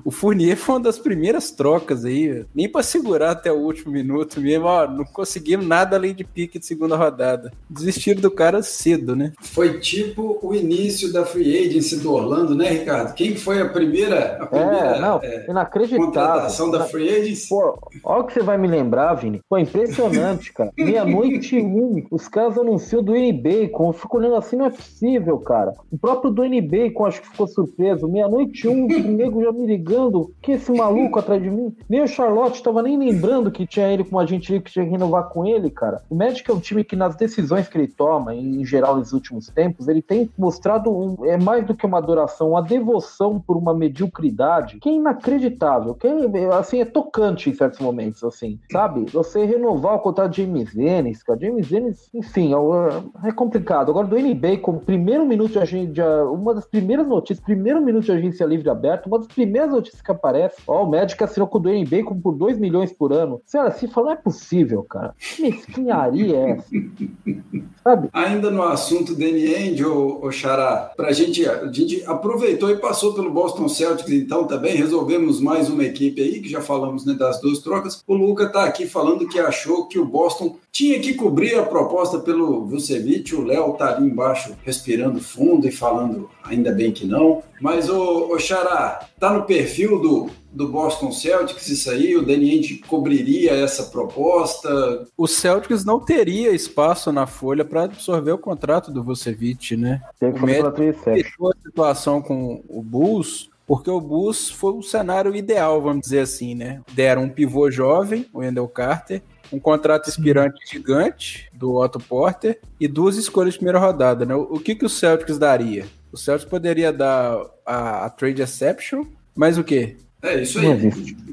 O, 0.04 0.10
Fournier 0.10 0.56
foi 0.56 0.76
uma 0.76 0.80
das 0.82 0.98
primeiras 0.98 1.50
trocas 1.50 2.04
aí, 2.04 2.44
nem 2.54 2.68
para 2.68 2.82
segurar 2.82 3.32
até 3.32 3.52
o 3.52 3.58
último 3.58 3.92
minuto 3.92 4.40
mesmo, 4.40 4.66
ó, 4.66 4.86
não 4.88 5.04
conseguimos 5.04 5.66
nada 5.66 5.96
além 5.96 6.14
de 6.14 6.24
pique 6.24 6.58
de 6.58 6.66
segunda 6.66 6.96
rodada. 6.96 7.52
Desistiram 7.68 8.20
do 8.20 8.30
cara 8.30 8.62
cedo, 8.62 9.14
né? 9.14 9.32
Foi 9.40 9.78
tipo 9.80 10.33
o 10.42 10.54
início 10.54 11.12
da 11.12 11.24
free 11.24 11.66
agency 11.66 11.96
do 11.96 12.12
Orlando, 12.12 12.54
né, 12.54 12.68
Ricardo? 12.68 13.14
Quem 13.14 13.36
foi 13.36 13.60
a 13.60 13.68
primeira, 13.68 14.38
a 14.40 14.46
primeira 14.46 14.96
é, 14.96 15.00
não, 15.00 15.20
é, 15.22 15.46
inacreditável. 15.48 16.06
contratação 16.06 16.70
da 16.70 16.84
free 16.84 17.08
agency? 17.08 17.48
Pô, 17.48 17.78
olha 18.04 18.20
o 18.20 18.24
que 18.24 18.34
você 18.34 18.42
vai 18.42 18.58
me 18.58 18.68
lembrar, 18.68 19.14
Vini. 19.14 19.40
Foi 19.48 19.62
impressionante, 19.62 20.52
cara. 20.52 20.70
Meia-noite 20.76 21.58
um, 21.58 22.04
os 22.10 22.28
caras 22.28 22.58
anunciam 22.58 23.02
do 23.02 23.12
Bacon. 23.12 23.88
Eu 23.88 23.92
fico 23.92 24.18
olhando 24.18 24.36
assim, 24.36 24.56
não 24.56 24.66
é 24.66 24.70
possível, 24.70 25.38
cara. 25.38 25.74
O 25.90 25.98
próprio 25.98 26.30
Dwayne 26.30 26.60
Bacon 26.60 27.06
acho 27.06 27.22
que 27.22 27.28
ficou 27.28 27.46
surpreso. 27.46 28.08
Meia-noite 28.08 28.68
um, 28.68 28.86
o 28.86 28.88
nego 28.88 29.42
já 29.42 29.52
me 29.52 29.66
ligando. 29.66 30.32
Que 30.42 30.52
esse 30.52 30.72
maluco 30.72 31.18
atrás 31.18 31.42
de 31.42 31.50
mim? 31.50 31.74
Nem 31.88 32.02
o 32.02 32.08
Charlotte 32.08 32.62
tava 32.62 32.82
nem 32.82 32.98
lembrando 32.98 33.50
que 33.50 33.66
tinha 33.66 33.88
ele 33.88 34.04
como 34.04 34.20
agente 34.20 34.52
livre 34.52 34.64
que 34.64 34.72
tinha 34.72 34.84
que 34.84 34.90
renovar 34.90 35.28
com 35.28 35.46
ele, 35.46 35.70
cara. 35.70 36.02
O 36.08 36.14
Magic 36.14 36.48
é 36.50 36.54
um 36.54 36.60
time 36.60 36.84
que 36.84 36.96
nas 36.96 37.16
decisões 37.16 37.68
que 37.68 37.76
ele 37.76 37.88
toma, 37.88 38.34
em 38.34 38.64
geral 38.64 38.96
nos 38.96 39.12
últimos 39.12 39.48
tempos, 39.48 39.88
ele 39.88 40.02
tem 40.02 40.13
mostrado 40.36 40.90
um, 40.90 41.24
é 41.24 41.36
mais 41.36 41.66
do 41.66 41.74
que 41.74 41.86
uma 41.86 41.98
adoração, 41.98 42.50
uma 42.50 42.62
devoção 42.62 43.40
por 43.40 43.56
uma 43.56 43.74
mediocridade 43.74 44.78
que 44.78 44.88
é 44.88 44.92
inacreditável, 44.92 45.94
que 45.94 46.06
é, 46.06 46.54
assim, 46.54 46.80
é 46.80 46.84
tocante 46.84 47.50
em 47.50 47.54
certos 47.54 47.80
momentos, 47.80 48.22
assim, 48.24 48.58
sabe? 48.70 49.06
Você 49.12 49.44
renovar 49.44 49.96
o 49.96 50.00
contrato 50.00 50.32
de 50.32 50.42
James 50.42 50.74
Ennis, 50.76 51.22
cara, 51.22 51.38
James 51.40 51.70
Ennis, 51.70 52.08
enfim, 52.14 52.52
é, 52.52 53.28
é 53.28 53.32
complicado. 53.32 53.90
Agora, 53.90 54.06
do 54.06 54.18
NBA, 54.18 54.58
como 54.60 54.80
primeiro 54.80 55.26
minuto 55.26 55.52
de 55.52 55.58
agência, 55.58 56.04
uma 56.24 56.54
das 56.54 56.66
primeiras 56.66 57.06
notícias, 57.06 57.44
primeiro 57.44 57.80
minuto 57.80 58.04
de 58.04 58.12
agência 58.12 58.44
livre 58.44 58.68
aberta, 58.70 59.08
uma 59.08 59.18
das 59.18 59.28
primeiras 59.28 59.70
notícias 59.70 60.02
que 60.02 60.10
aparece, 60.10 60.56
ó, 60.66 60.84
o 60.84 60.90
médico 60.90 61.24
assinou 61.24 61.48
com 61.48 61.58
o 61.58 61.60
Dwayne 61.60 61.86
Bacon 61.86 62.20
por 62.20 62.34
2 62.34 62.58
milhões 62.58 62.92
por 62.92 63.12
ano. 63.12 63.40
Senhora, 63.44 63.70
se 63.70 63.88
fala, 63.88 64.06
não 64.06 64.12
é 64.12 64.16
possível, 64.16 64.82
cara. 64.82 65.14
Que 65.18 65.42
mesquinharia 65.42 66.36
é 66.36 66.50
essa? 66.50 66.68
Sabe? 67.82 68.08
Ainda 68.12 68.50
no 68.50 68.62
assunto 68.62 69.14
Danny 69.14 69.54
Ainge, 69.54 69.84
o 70.04 70.30
Xará, 70.30 70.92
pra 70.96 71.12
gente, 71.12 71.46
a 71.48 71.70
gente 71.70 72.02
aproveitou 72.06 72.70
e 72.70 72.76
passou 72.76 73.14
pelo 73.14 73.30
Boston 73.30 73.68
Celtics, 73.68 74.12
então 74.12 74.46
também 74.46 74.76
resolvemos 74.76 75.40
mais 75.40 75.68
uma 75.68 75.84
equipe 75.84 76.20
aí, 76.20 76.40
que 76.40 76.48
já 76.48 76.60
falamos 76.60 77.04
né, 77.04 77.14
das 77.14 77.40
duas 77.40 77.58
trocas. 77.58 78.02
O 78.06 78.14
Luca 78.14 78.48
tá 78.48 78.64
aqui 78.64 78.86
falando 78.86 79.28
que 79.28 79.38
achou 79.38 79.86
que 79.86 79.98
o 79.98 80.04
Boston 80.04 80.56
tinha 80.70 80.98
que 80.98 81.14
cobrir 81.14 81.54
a 81.54 81.62
proposta 81.62 82.18
pelo 82.18 82.66
Vucevic, 82.66 83.34
o 83.34 83.44
Léo 83.44 83.74
tá 83.74 83.94
ali 83.94 84.06
embaixo 84.06 84.54
respirando 84.64 85.20
fundo 85.20 85.68
e 85.68 85.72
falando 85.72 86.28
ainda 86.42 86.72
bem 86.72 86.92
que 86.92 87.06
não. 87.06 87.42
Mas 87.60 87.88
o, 87.88 88.32
o 88.32 88.38
Xará, 88.38 89.08
tá 89.18 89.32
no 89.32 89.44
perfil 89.44 90.00
do, 90.00 90.30
do 90.54 90.68
Boston 90.68 91.10
Celtics 91.10 91.68
isso 91.68 91.90
aí? 91.90 92.16
O 92.16 92.24
Danny 92.24 92.50
Ainge 92.50 92.78
cobriria 92.78 93.52
essa 93.52 93.84
proposta? 93.84 95.06
O 95.16 95.26
Celtics 95.26 95.84
não 95.84 95.98
teria 95.98 96.52
espaço 96.52 97.10
na 97.12 97.26
folha 97.26 97.64
para 97.64 97.84
absorver 97.84 98.32
o 98.32 98.38
contrato 98.38 98.92
do 98.92 99.02
Vucevic, 99.02 99.76
né? 99.76 100.00
Tem 100.18 100.32
que 100.32 100.38
o 100.38 100.46
Magic 100.46 100.92
fechou 101.02 101.50
a 101.50 101.56
situação 101.62 102.22
com 102.22 102.62
o 102.68 102.82
Bulls 102.82 103.50
porque 103.66 103.90
o 103.90 104.00
Bulls 104.00 104.50
foi 104.50 104.72
o 104.72 104.82
cenário 104.82 105.34
ideal, 105.34 105.80
vamos 105.80 106.02
dizer 106.02 106.20
assim, 106.20 106.54
né? 106.54 106.82
Deram 106.92 107.24
um 107.24 107.30
pivô 107.30 107.70
jovem, 107.70 108.26
o 108.32 108.40
Wendell 108.40 108.68
Carter, 108.68 109.22
um 109.50 109.58
contrato 109.58 110.08
expirante 110.08 110.60
gigante 110.70 111.48
do 111.52 111.74
Otto 111.74 111.98
Porter 111.98 112.60
e 112.78 112.86
duas 112.86 113.16
escolhas 113.16 113.54
de 113.54 113.58
primeira 113.58 113.78
rodada, 113.78 114.26
né? 114.26 114.34
O 114.34 114.58
que, 114.60 114.74
que 114.74 114.84
o 114.84 114.88
Celtics 114.88 115.38
daria? 115.38 115.86
O 116.12 116.16
Celtics 116.16 116.48
poderia 116.48 116.92
dar 116.92 117.40
a, 117.64 118.04
a 118.04 118.10
trade 118.10 118.42
exception, 118.42 119.06
mas 119.34 119.56
o 119.56 119.64
quê? 119.64 119.96
É 120.24 120.42
isso 120.42 120.58
aí. 120.58 120.90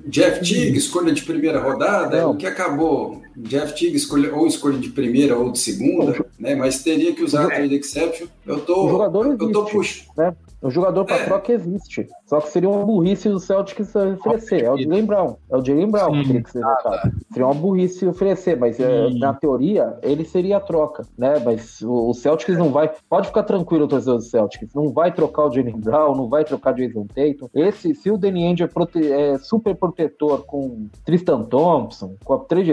Jeff 0.07 0.39
Teague, 0.41 0.77
escolha 0.77 1.13
de 1.13 1.23
primeira 1.23 1.59
rodada, 1.59 2.27
o 2.27 2.35
que 2.35 2.45
acabou? 2.45 3.21
Jeff 3.37 3.73
Teague, 3.77 3.95
escolha, 3.95 4.33
ou 4.35 4.47
escolha 4.47 4.77
de 4.77 4.89
primeira 4.89 5.37
ou 5.37 5.51
de 5.51 5.59
segunda, 5.59 6.25
né? 6.39 6.55
Mas 6.55 6.83
teria 6.83 7.13
que 7.13 7.23
usar 7.23 7.45
a 7.45 7.47
trade 7.47 7.75
exception. 7.75 8.27
Eu 8.45 8.59
tô, 8.61 9.03
eu 9.03 9.51
tô 9.51 9.65
puxando. 9.65 10.07
Né? 10.17 10.35
O 10.61 10.69
jogador 10.69 11.05
para 11.05 11.15
é. 11.15 11.25
troca 11.25 11.51
existe. 11.51 12.07
Só 12.27 12.39
que 12.39 12.49
seria 12.49 12.69
uma 12.69 12.85
burrice 12.85 13.27
do 13.27 13.39
Celtics 13.39 13.95
oferecer. 13.95 14.63
É 14.63 14.71
o 14.71 14.77
Jalen 14.77 15.05
Brown. 15.05 15.35
É 15.49 15.57
o 15.57 15.65
Jalen 15.65 15.89
Brown 15.89 16.13
Sim. 16.13 16.21
que 16.21 16.27
teria 16.27 16.43
que 16.43 16.51
ser 16.51 16.61
votado. 16.61 17.11
Seria 17.31 17.47
uma 17.47 17.55
burrice 17.55 18.05
oferecer, 18.05 18.57
mas 18.57 18.79
é, 18.79 19.09
na 19.09 19.33
teoria 19.33 19.97
ele 20.03 20.23
seria 20.23 20.57
a 20.57 20.59
troca, 20.59 21.03
né? 21.17 21.41
Mas 21.43 21.81
o, 21.81 22.13
Celtics 22.13 22.57
não 22.57 22.69
vai. 22.69 22.91
Pode 23.09 23.27
ficar 23.27 23.43
tranquilo, 23.43 23.87
torcedor 23.87 24.17
do 24.17 24.23
Celtics. 24.23 24.73
Não 24.75 24.89
vai 24.89 25.11
trocar 25.11 25.47
o 25.47 25.51
Jalen 25.51 25.79
Brown, 25.79 26.15
não 26.15 26.29
vai 26.29 26.45
trocar 26.45 26.73
o 26.73 26.77
Jason 26.77 27.07
Tatum. 27.07 27.49
Esse, 27.55 27.95
se 27.95 28.11
o 28.11 28.17
Danny 28.17 28.45
Ainge 28.45 28.63
é, 28.63 28.67
prote, 28.67 29.11
é, 29.11 29.39
super 29.39 29.75
protetor 29.75 30.43
com 30.45 30.87
Tristan 31.03 31.41
Thompson, 31.43 32.15
com 32.23 32.33
a 32.35 32.39
trade 32.39 32.71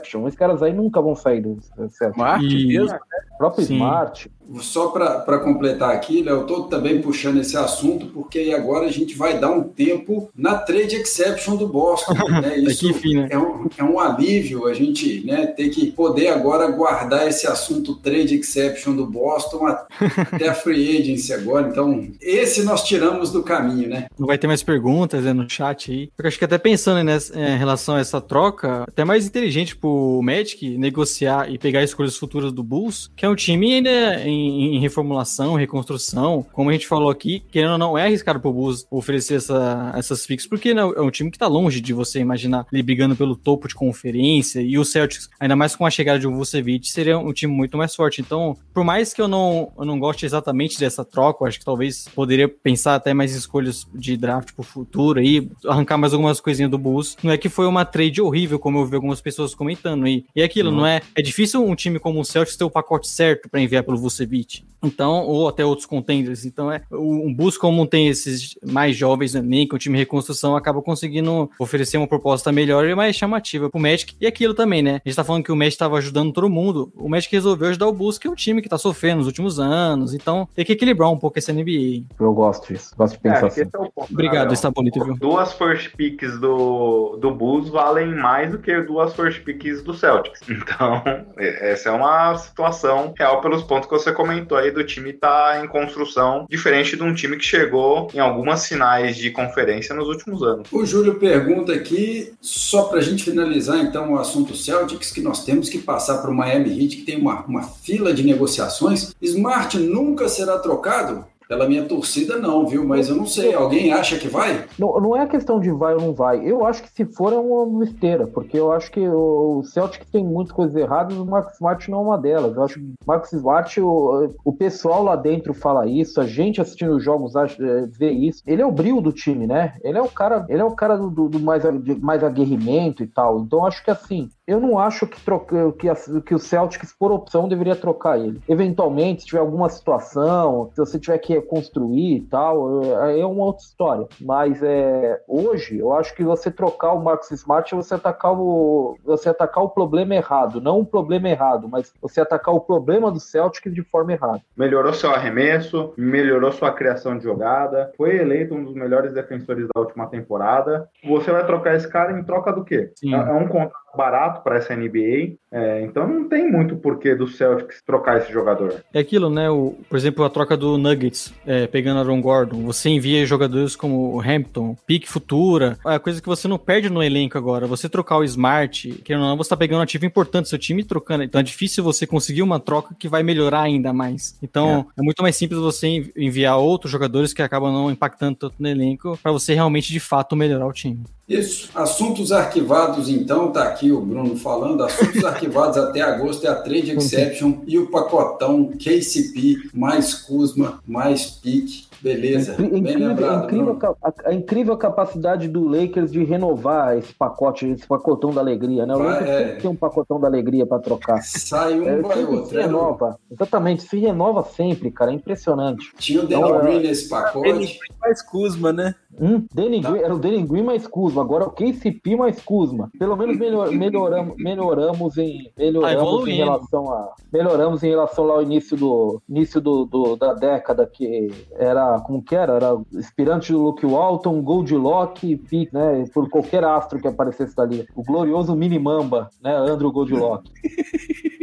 exception, 0.00 0.26
esses 0.26 0.38
caras 0.38 0.62
aí 0.62 0.72
nunca 0.72 1.00
vão 1.00 1.14
sair 1.14 1.40
do 1.40 1.60
Celtics. 1.60 2.16
Marte 2.16 2.66
mesmo, 2.66 2.92
né? 2.92 3.00
Próprio 3.40 3.64
Sim. 3.64 3.76
Smart. 3.76 4.30
Só 4.58 4.88
para 4.88 5.38
completar 5.38 5.94
aqui, 5.94 6.22
Léo, 6.22 6.38
eu 6.38 6.40
estou 6.42 6.64
também 6.64 7.00
puxando 7.00 7.38
esse 7.38 7.56
assunto, 7.56 8.06
porque 8.06 8.52
agora 8.54 8.86
a 8.86 8.90
gente 8.90 9.16
vai 9.16 9.38
dar 9.38 9.50
um 9.50 9.62
tempo 9.62 10.28
na 10.36 10.56
trade 10.56 10.96
exception 10.96 11.54
do 11.54 11.68
Boston. 11.68 12.14
Né? 12.28 12.58
Isso 12.66 12.90
enfim, 12.90 13.14
né? 13.14 13.28
é, 13.30 13.38
um, 13.38 13.68
é 13.78 13.84
um 13.84 14.00
alívio 14.00 14.66
a 14.66 14.74
gente 14.74 15.24
né, 15.24 15.46
ter 15.46 15.68
que 15.68 15.92
poder 15.92 16.28
agora 16.28 16.68
guardar 16.68 17.28
esse 17.28 17.46
assunto 17.46 17.94
trade 17.94 18.34
exception 18.34 18.94
do 18.94 19.06
Boston 19.06 19.66
até 20.32 20.48
a 20.48 20.54
free 20.54 20.98
agency 20.98 21.32
agora. 21.32 21.68
Então, 21.68 22.08
esse 22.20 22.64
nós 22.64 22.82
tiramos 22.82 23.30
do 23.30 23.44
caminho, 23.44 23.88
né? 23.88 24.06
Não 24.18 24.26
vai 24.26 24.36
ter 24.36 24.48
mais 24.48 24.64
perguntas 24.64 25.22
né, 25.22 25.32
no 25.32 25.48
chat 25.48 25.92
aí. 25.92 26.10
Eu 26.18 26.26
acho 26.26 26.38
que 26.38 26.44
até 26.44 26.58
pensando 26.58 27.04
né, 27.04 27.16
em 27.34 27.56
relação 27.56 27.94
a 27.94 28.00
essa 28.00 28.20
troca, 28.20 28.82
até 28.82 29.04
mais 29.04 29.26
inteligente 29.26 29.76
pro 29.76 30.20
Magic 30.22 30.76
negociar 30.76 31.48
e 31.48 31.56
pegar 31.56 31.84
escolhas 31.84 32.16
futuras 32.16 32.52
do 32.52 32.64
Bulls, 32.64 33.08
que 33.14 33.24
é 33.24 33.29
um 33.30 33.34
time 33.34 33.74
ainda 33.74 34.22
em, 34.24 34.76
em 34.76 34.80
reformulação, 34.80 35.54
reconstrução. 35.54 36.44
Como 36.52 36.70
a 36.70 36.72
gente 36.72 36.86
falou 36.86 37.10
aqui, 37.10 37.42
querendo 37.50 37.72
ou 37.72 37.78
não, 37.78 37.98
é 37.98 38.04
arriscado 38.04 38.40
pro 38.40 38.52
Bulls 38.52 38.86
oferecer 38.90 39.34
essa, 39.34 39.92
essas 39.96 40.26
fixas, 40.26 40.48
porque 40.48 40.74
né, 40.74 40.82
é 40.82 41.00
um 41.00 41.10
time 41.10 41.30
que 41.30 41.38
tá 41.38 41.46
longe 41.46 41.80
de 41.80 41.92
você 41.92 42.18
imaginar 42.18 42.66
ele 42.72 42.82
brigando 42.82 43.16
pelo 43.16 43.36
topo 43.36 43.68
de 43.68 43.74
conferência 43.74 44.60
e 44.60 44.78
o 44.78 44.84
Celtics, 44.84 45.28
ainda 45.38 45.56
mais 45.56 45.76
com 45.76 45.86
a 45.86 45.90
chegada 45.90 46.18
de 46.18 46.26
um 46.26 46.36
Vucevic, 46.36 46.88
seria 46.88 47.18
um 47.18 47.32
time 47.32 47.52
muito 47.52 47.76
mais 47.76 47.94
forte. 47.94 48.20
Então, 48.20 48.56
por 48.72 48.84
mais 48.84 49.12
que 49.12 49.20
eu 49.20 49.28
não, 49.28 49.72
eu 49.78 49.84
não 49.84 49.98
goste 49.98 50.24
exatamente 50.26 50.78
dessa 50.78 51.04
troca, 51.04 51.44
acho 51.44 51.58
que 51.58 51.64
talvez 51.64 52.08
poderia 52.14 52.48
pensar 52.48 52.94
até 52.94 53.12
mais 53.14 53.34
escolhas 53.34 53.86
de 53.94 54.16
draft 54.16 54.52
pro 54.52 54.62
futuro 54.62 55.20
aí, 55.20 55.48
arrancar 55.66 55.98
mais 55.98 56.12
algumas 56.12 56.40
coisinhas 56.40 56.70
do 56.70 56.78
Bulls. 56.78 57.16
Não 57.22 57.32
é 57.32 57.38
que 57.38 57.48
foi 57.48 57.66
uma 57.66 57.84
trade 57.84 58.20
horrível, 58.20 58.58
como 58.58 58.78
eu 58.78 58.86
vi 58.86 58.94
algumas 58.94 59.20
pessoas 59.20 59.54
comentando 59.54 60.04
aí. 60.04 60.24
E 60.34 60.42
é 60.42 60.44
aquilo, 60.44 60.70
uhum. 60.70 60.76
não 60.76 60.86
é? 60.86 61.00
É 61.14 61.22
difícil 61.22 61.64
um 61.64 61.74
time 61.74 61.98
como 61.98 62.20
o 62.20 62.24
Celtics 62.24 62.56
ter 62.56 62.64
o 62.64 62.70
pacote 62.70 63.08
certo 63.20 63.50
para 63.50 63.60
enviar 63.60 63.84
pelo 63.84 63.98
Vucevic. 63.98 64.64
Então, 64.82 65.26
ou 65.26 65.46
até 65.46 65.62
outros 65.62 65.86
contenders. 65.86 66.46
Então, 66.46 66.72
é 66.72 66.82
um 66.90 67.34
Bulls, 67.34 67.58
como 67.58 67.86
tem 67.86 68.08
esses 68.08 68.56
mais 68.66 68.96
jovens 68.96 69.34
né, 69.34 69.42
nem 69.42 69.68
com 69.68 69.76
o 69.76 69.78
time 69.78 69.96
de 69.96 70.04
reconstrução, 70.04 70.56
acaba 70.56 70.80
conseguindo 70.80 71.50
oferecer 71.58 71.98
uma 71.98 72.06
proposta 72.06 72.50
melhor 72.50 72.86
e 72.86 72.94
mais 72.94 73.14
chamativa 73.14 73.68
pro 73.68 73.78
Magic. 73.78 74.16
E 74.18 74.26
aquilo 74.26 74.54
também, 74.54 74.80
né? 74.80 75.02
A 75.04 75.08
gente 75.08 75.16
tá 75.16 75.24
falando 75.24 75.44
que 75.44 75.52
o 75.52 75.56
Magic 75.56 75.76
tava 75.76 75.98
ajudando 75.98 76.32
todo 76.32 76.48
mundo. 76.48 76.90
O 76.96 77.10
Magic 77.10 77.34
resolveu 77.34 77.68
ajudar 77.68 77.88
o 77.88 77.92
Bulls, 77.92 78.18
que 78.18 78.26
é 78.26 78.30
um 78.30 78.34
time 78.34 78.62
que 78.62 78.68
tá 78.68 78.78
sofrendo 78.78 79.18
nos 79.18 79.26
últimos 79.26 79.60
anos. 79.60 80.14
Então, 80.14 80.48
tem 80.54 80.64
que 80.64 80.72
equilibrar 80.72 81.10
um 81.10 81.18
pouco 81.18 81.38
esse 81.38 81.52
NBA. 81.52 82.06
Eu 82.18 82.32
gosto 82.32 82.72
disso. 82.72 82.94
Gosto 82.96 83.14
de 83.14 83.20
pensar 83.20 83.44
é, 83.44 83.48
assim. 83.48 83.60
É 83.60 83.64
ponto, 83.66 83.92
Obrigado, 84.10 84.48
né, 84.48 84.54
está 84.54 84.70
bonito, 84.70 85.04
viu? 85.04 85.14
Duas 85.16 85.52
first 85.52 85.94
picks 85.94 86.38
do, 86.40 87.18
do 87.20 87.30
Bulls 87.34 87.68
valem 87.68 88.14
mais 88.14 88.52
do 88.52 88.58
que 88.58 88.80
duas 88.82 89.14
first 89.14 89.42
picks 89.44 89.82
do 89.82 89.92
Celtics. 89.92 90.40
Então, 90.70 91.02
essa 91.36 91.88
é 91.88 91.92
uma 91.92 92.36
situação 92.36 93.09
real 93.16 93.40
pelos 93.40 93.62
pontos 93.62 93.88
que 93.88 93.94
você 93.94 94.12
comentou 94.12 94.56
aí 94.56 94.70
do 94.70 94.84
time 94.84 95.10
estar 95.10 95.54
tá 95.54 95.64
em 95.64 95.68
construção, 95.68 96.46
diferente 96.48 96.96
de 96.96 97.02
um 97.02 97.14
time 97.14 97.36
que 97.36 97.44
chegou 97.44 98.08
em 98.14 98.18
algumas 98.18 98.66
finais 98.66 99.16
de 99.16 99.30
conferência 99.30 99.94
nos 99.94 100.08
últimos 100.08 100.42
anos. 100.42 100.68
O 100.72 100.84
Júlio 100.84 101.14
pergunta 101.16 101.72
aqui, 101.72 102.32
só 102.40 102.84
para 102.84 102.98
a 102.98 103.02
gente 103.02 103.24
finalizar 103.24 103.78
então 103.78 104.12
o 104.12 104.18
assunto 104.18 104.56
Celtics, 104.56 105.10
que 105.10 105.20
nós 105.20 105.44
temos 105.44 105.68
que 105.68 105.78
passar 105.78 106.18
para 106.18 106.30
o 106.30 106.34
Miami 106.34 106.70
Heat, 106.70 106.96
que 106.96 107.02
tem 107.02 107.16
uma, 107.16 107.44
uma 107.46 107.62
fila 107.62 108.12
de 108.12 108.22
negociações. 108.22 109.14
Smart 109.20 109.78
nunca 109.78 110.28
será 110.28 110.58
trocado? 110.58 111.24
Pela 111.50 111.66
minha 111.66 111.84
torcida, 111.84 112.38
não, 112.38 112.64
viu? 112.64 112.86
Mas 112.86 113.08
eu 113.08 113.16
não 113.16 113.26
sei. 113.26 113.52
Alguém 113.52 113.92
acha 113.92 114.16
que 114.16 114.28
vai? 114.28 114.66
Não, 114.78 115.00
não 115.00 115.16
é 115.16 115.26
questão 115.26 115.58
de 115.58 115.68
vai 115.72 115.94
ou 115.94 116.00
não 116.00 116.14
vai. 116.14 116.48
Eu 116.48 116.64
acho 116.64 116.80
que 116.80 116.92
se 116.92 117.04
for 117.04 117.32
é 117.32 117.36
uma 117.36 117.66
besteira, 117.80 118.24
porque 118.28 118.56
eu 118.56 118.70
acho 118.70 118.88
que 118.92 119.00
o 119.00 119.60
Celtic 119.64 120.04
tem 120.12 120.24
muitas 120.24 120.52
coisas 120.52 120.76
erradas 120.76 121.18
o 121.18 121.26
Marcos 121.26 121.54
Smart 121.54 121.90
não 121.90 121.98
é 121.98 122.02
uma 122.02 122.18
delas. 122.18 122.54
Eu 122.54 122.62
acho 122.62 122.74
que 122.74 122.84
o 122.84 122.94
Marcos 123.04 123.32
Smart, 123.32 123.80
o, 123.80 124.32
o 124.44 124.52
pessoal 124.52 125.02
lá 125.02 125.16
dentro 125.16 125.52
fala 125.52 125.88
isso, 125.88 126.20
a 126.20 126.24
gente 126.24 126.60
assistindo 126.60 126.94
os 126.94 127.02
jogos 127.02 127.34
é, 127.34 127.84
vê 127.98 128.12
isso. 128.12 128.44
Ele 128.46 128.62
é 128.62 128.66
o 128.66 128.70
brilho 128.70 129.00
do 129.00 129.12
time, 129.12 129.44
né? 129.44 129.74
Ele 129.82 129.98
é 129.98 130.02
o 130.02 130.08
cara, 130.08 130.46
ele 130.48 130.62
é 130.62 130.64
o 130.64 130.76
cara 130.76 130.96
do, 130.96 131.28
do 131.28 131.40
mais, 131.40 131.64
mais 132.00 132.22
aguerrimento 132.22 133.02
e 133.02 133.08
tal. 133.08 133.40
Então 133.40 133.66
acho 133.66 133.84
que 133.84 133.90
assim, 133.90 134.28
eu 134.50 134.58
não 134.58 134.80
acho 134.80 135.06
que, 135.06 135.20
troca, 135.20 135.72
que, 135.78 135.88
a, 135.88 135.94
que 136.26 136.34
o 136.34 136.38
Celtics, 136.38 136.92
por 136.92 137.12
opção, 137.12 137.48
deveria 137.48 137.76
trocar 137.76 138.18
ele. 138.18 138.40
Eventualmente, 138.48 139.22
se 139.22 139.28
tiver 139.28 139.38
alguma 139.38 139.68
situação, 139.68 140.70
se 140.74 140.78
você 140.78 140.98
tiver 140.98 141.18
que 141.18 141.40
construir 141.42 142.16
e 142.16 142.20
tal, 142.22 142.82
é, 143.06 143.20
é 143.20 143.24
uma 143.24 143.44
outra 143.44 143.62
história. 143.62 144.08
Mas 144.20 144.60
é, 144.60 145.20
hoje, 145.28 145.78
eu 145.78 145.92
acho 145.92 146.12
que 146.16 146.24
você 146.24 146.50
trocar 146.50 146.94
o 146.94 147.02
Marcus 147.02 147.30
Smart 147.30 147.72
é 147.72 147.76
você 147.76 147.94
atacar 147.94 148.32
o, 148.32 148.98
você 149.04 149.28
atacar 149.28 149.62
o 149.62 149.68
problema 149.68 150.16
errado. 150.16 150.60
Não 150.60 150.80
o 150.80 150.86
problema 150.86 151.28
errado, 151.28 151.68
mas 151.68 151.92
você 152.02 152.20
atacar 152.20 152.52
o 152.52 152.60
problema 152.60 153.12
do 153.12 153.20
Celtic 153.20 153.72
de 153.72 153.84
forma 153.84 154.12
errada. 154.12 154.40
Melhorou 154.56 154.92
seu 154.92 155.12
arremesso, 155.12 155.94
melhorou 155.96 156.50
sua 156.50 156.72
criação 156.72 157.16
de 157.16 157.22
jogada, 157.22 157.92
foi 157.96 158.16
eleito 158.16 158.54
um 158.56 158.64
dos 158.64 158.74
melhores 158.74 159.12
defensores 159.12 159.68
da 159.72 159.80
última 159.80 160.08
temporada. 160.08 160.88
Você 161.04 161.30
vai 161.30 161.46
trocar 161.46 161.76
esse 161.76 161.88
cara 161.88 162.18
em 162.18 162.24
troca 162.24 162.52
do 162.52 162.64
quê? 162.64 162.90
É, 163.04 163.14
é 163.14 163.32
um 163.32 163.46
contrato 163.46 163.89
barato 163.96 164.42
para 164.42 164.56
essa 164.56 164.74
NBA. 164.74 165.36
É, 165.52 165.82
então 165.82 166.06
não 166.06 166.28
tem 166.28 166.50
muito 166.50 166.76
porquê 166.76 167.14
do 167.14 167.26
Celtics 167.26 167.82
trocar 167.84 168.18
esse 168.18 168.32
jogador. 168.32 168.84
É 168.94 169.00
aquilo, 169.00 169.28
né? 169.28 169.50
O, 169.50 169.76
por 169.88 169.96
exemplo, 169.96 170.24
a 170.24 170.30
troca 170.30 170.56
do 170.56 170.78
Nuggets, 170.78 171.32
é, 171.44 171.66
pegando 171.66 171.98
Aaron 171.98 172.20
Gordon. 172.20 172.62
Você 172.64 172.88
envia 172.88 173.26
jogadores 173.26 173.74
como 173.74 174.14
o 174.14 174.20
Hampton, 174.20 174.76
pique 174.86 175.08
futura. 175.08 175.76
É 175.84 175.98
coisa 175.98 176.22
que 176.22 176.28
você 176.28 176.46
não 176.46 176.58
perde 176.58 176.88
no 176.88 177.02
elenco 177.02 177.36
agora. 177.36 177.66
Você 177.66 177.88
trocar 177.88 178.18
o 178.18 178.24
Smart, 178.24 178.92
que 179.04 179.16
não, 179.16 179.36
você 179.36 179.50
tá 179.50 179.56
pegando 179.56 179.80
um 179.80 179.82
ativo 179.82 180.06
importante, 180.06 180.48
seu 180.48 180.58
time 180.58 180.84
trocando. 180.84 181.24
Então 181.24 181.40
é 181.40 181.44
difícil 181.44 181.82
você 181.82 182.06
conseguir 182.06 182.42
uma 182.42 182.60
troca 182.60 182.94
que 182.98 183.08
vai 183.08 183.22
melhorar 183.22 183.62
ainda 183.62 183.92
mais. 183.92 184.38
Então 184.42 184.86
é, 184.96 185.00
é 185.00 185.02
muito 185.02 185.22
mais 185.22 185.34
simples 185.36 185.60
você 185.60 186.12
enviar 186.16 186.58
outros 186.58 186.92
jogadores 186.92 187.32
que 187.32 187.42
acabam 187.42 187.72
não 187.72 187.90
impactando 187.90 188.36
tanto 188.36 188.54
no 188.58 188.68
elenco 188.68 189.18
para 189.22 189.32
você 189.32 189.54
realmente 189.54 189.92
de 189.92 190.00
fato 190.00 190.36
melhorar 190.36 190.66
o 190.66 190.72
time. 190.72 191.02
Isso. 191.30 191.70
Assuntos 191.76 192.32
arquivados, 192.32 193.08
então, 193.08 193.52
tá 193.52 193.62
aqui 193.62 193.92
o 193.92 194.00
Bruno 194.00 194.34
falando. 194.36 194.82
Assuntos 194.82 195.22
arquivados 195.24 195.76
até 195.76 196.00
agosto 196.00 196.44
é 196.44 196.50
a 196.50 196.56
Trade 196.56 196.90
Exception 196.90 197.58
e 197.68 197.78
o 197.78 197.86
pacotão 197.86 198.72
KCP, 198.72 199.70
mais 199.72 200.12
Kuzma, 200.12 200.82
mais 200.84 201.26
PIC. 201.26 201.86
Beleza, 202.02 202.56
é 202.58 202.64
incrível, 202.64 203.08
lembrado. 203.08 203.44
Incrível, 203.44 203.78
a, 204.02 204.12
a, 204.24 204.34
incrível 204.34 204.76
capacidade 204.76 205.48
do 205.48 205.68
Lakers 205.68 206.10
de 206.10 206.24
renovar 206.24 206.96
esse 206.96 207.12
pacote, 207.12 207.66
esse 207.66 207.86
pacotão 207.86 208.30
da 208.30 208.40
alegria, 208.40 208.86
né? 208.86 208.94
O 208.94 208.98
Lakers 208.98 209.28
é... 209.28 209.56
tem 209.56 209.70
um 209.70 209.76
pacotão 209.76 210.18
da 210.18 210.26
alegria 210.26 210.66
para 210.66 210.78
trocar. 210.78 211.20
Sai 211.22 211.78
um, 211.78 211.88
é, 211.88 212.00
vai 212.00 212.24
outro. 212.24 212.46
Se 212.46 212.54
né, 212.54 212.62
renova, 212.62 213.18
exatamente, 213.30 213.82
se 213.82 213.98
renova 213.98 214.42
sempre, 214.42 214.90
cara, 214.90 215.10
é 215.10 215.14
impressionante. 215.14 215.92
Tinha 215.98 216.22
o 216.22 216.26
Danny 216.26 216.42
então, 216.42 216.60
Green 216.60 216.80
nesse 216.80 217.08
pacote. 217.08 217.48
Danny 217.48 217.66
Green 217.66 217.98
mais 218.00 218.22
Kuzma, 218.22 218.72
né? 218.72 218.94
Hum, 219.18 219.44
Danny 219.52 219.80
Green, 219.80 219.98
era 219.98 220.14
o 220.14 220.18
Danny 220.18 220.42
Green 220.42 220.62
mais 220.62 220.86
Kuzma, 220.86 221.22
agora 221.22 221.44
o 221.44 221.50
KCP 221.50 222.16
mais 222.16 222.40
Kuzma. 222.40 222.90
Pelo 222.98 223.16
menos 223.16 223.36
melhor, 223.36 223.70
melhoramos, 223.72 224.36
melhoramos 224.38 225.18
em 225.18 225.52
melhoramos 225.56 226.24
tá 226.24 226.30
em 226.30 226.36
relação 226.36 226.92
a 226.92 227.14
melhoramos 227.32 227.82
em 227.82 227.88
relação 227.88 228.24
lá 228.24 228.34
ao 228.34 228.42
início 228.42 228.76
do 228.76 229.20
início 229.28 229.60
do, 229.60 229.84
do 229.84 230.16
da 230.16 230.32
década 230.32 230.86
que 230.86 231.28
era 231.52 231.89
como 231.98 232.22
que 232.22 232.34
era? 232.34 232.54
Era 232.54 232.78
inspirante 232.92 233.52
do 233.52 233.62
Luke 233.62 233.84
Walton, 233.84 234.40
Goldlock, 234.42 235.36
Pick, 235.36 235.72
né? 235.72 236.04
Por 236.12 236.28
qualquer 236.28 236.64
astro 236.64 237.00
que 237.00 237.08
aparecesse 237.08 237.56
dali. 237.56 237.86
O 237.94 238.02
glorioso 238.02 238.54
Mini 238.54 238.78
Mamba, 238.78 239.30
né? 239.42 239.56
Andrew 239.56 239.90
Goldlock. 239.90 240.50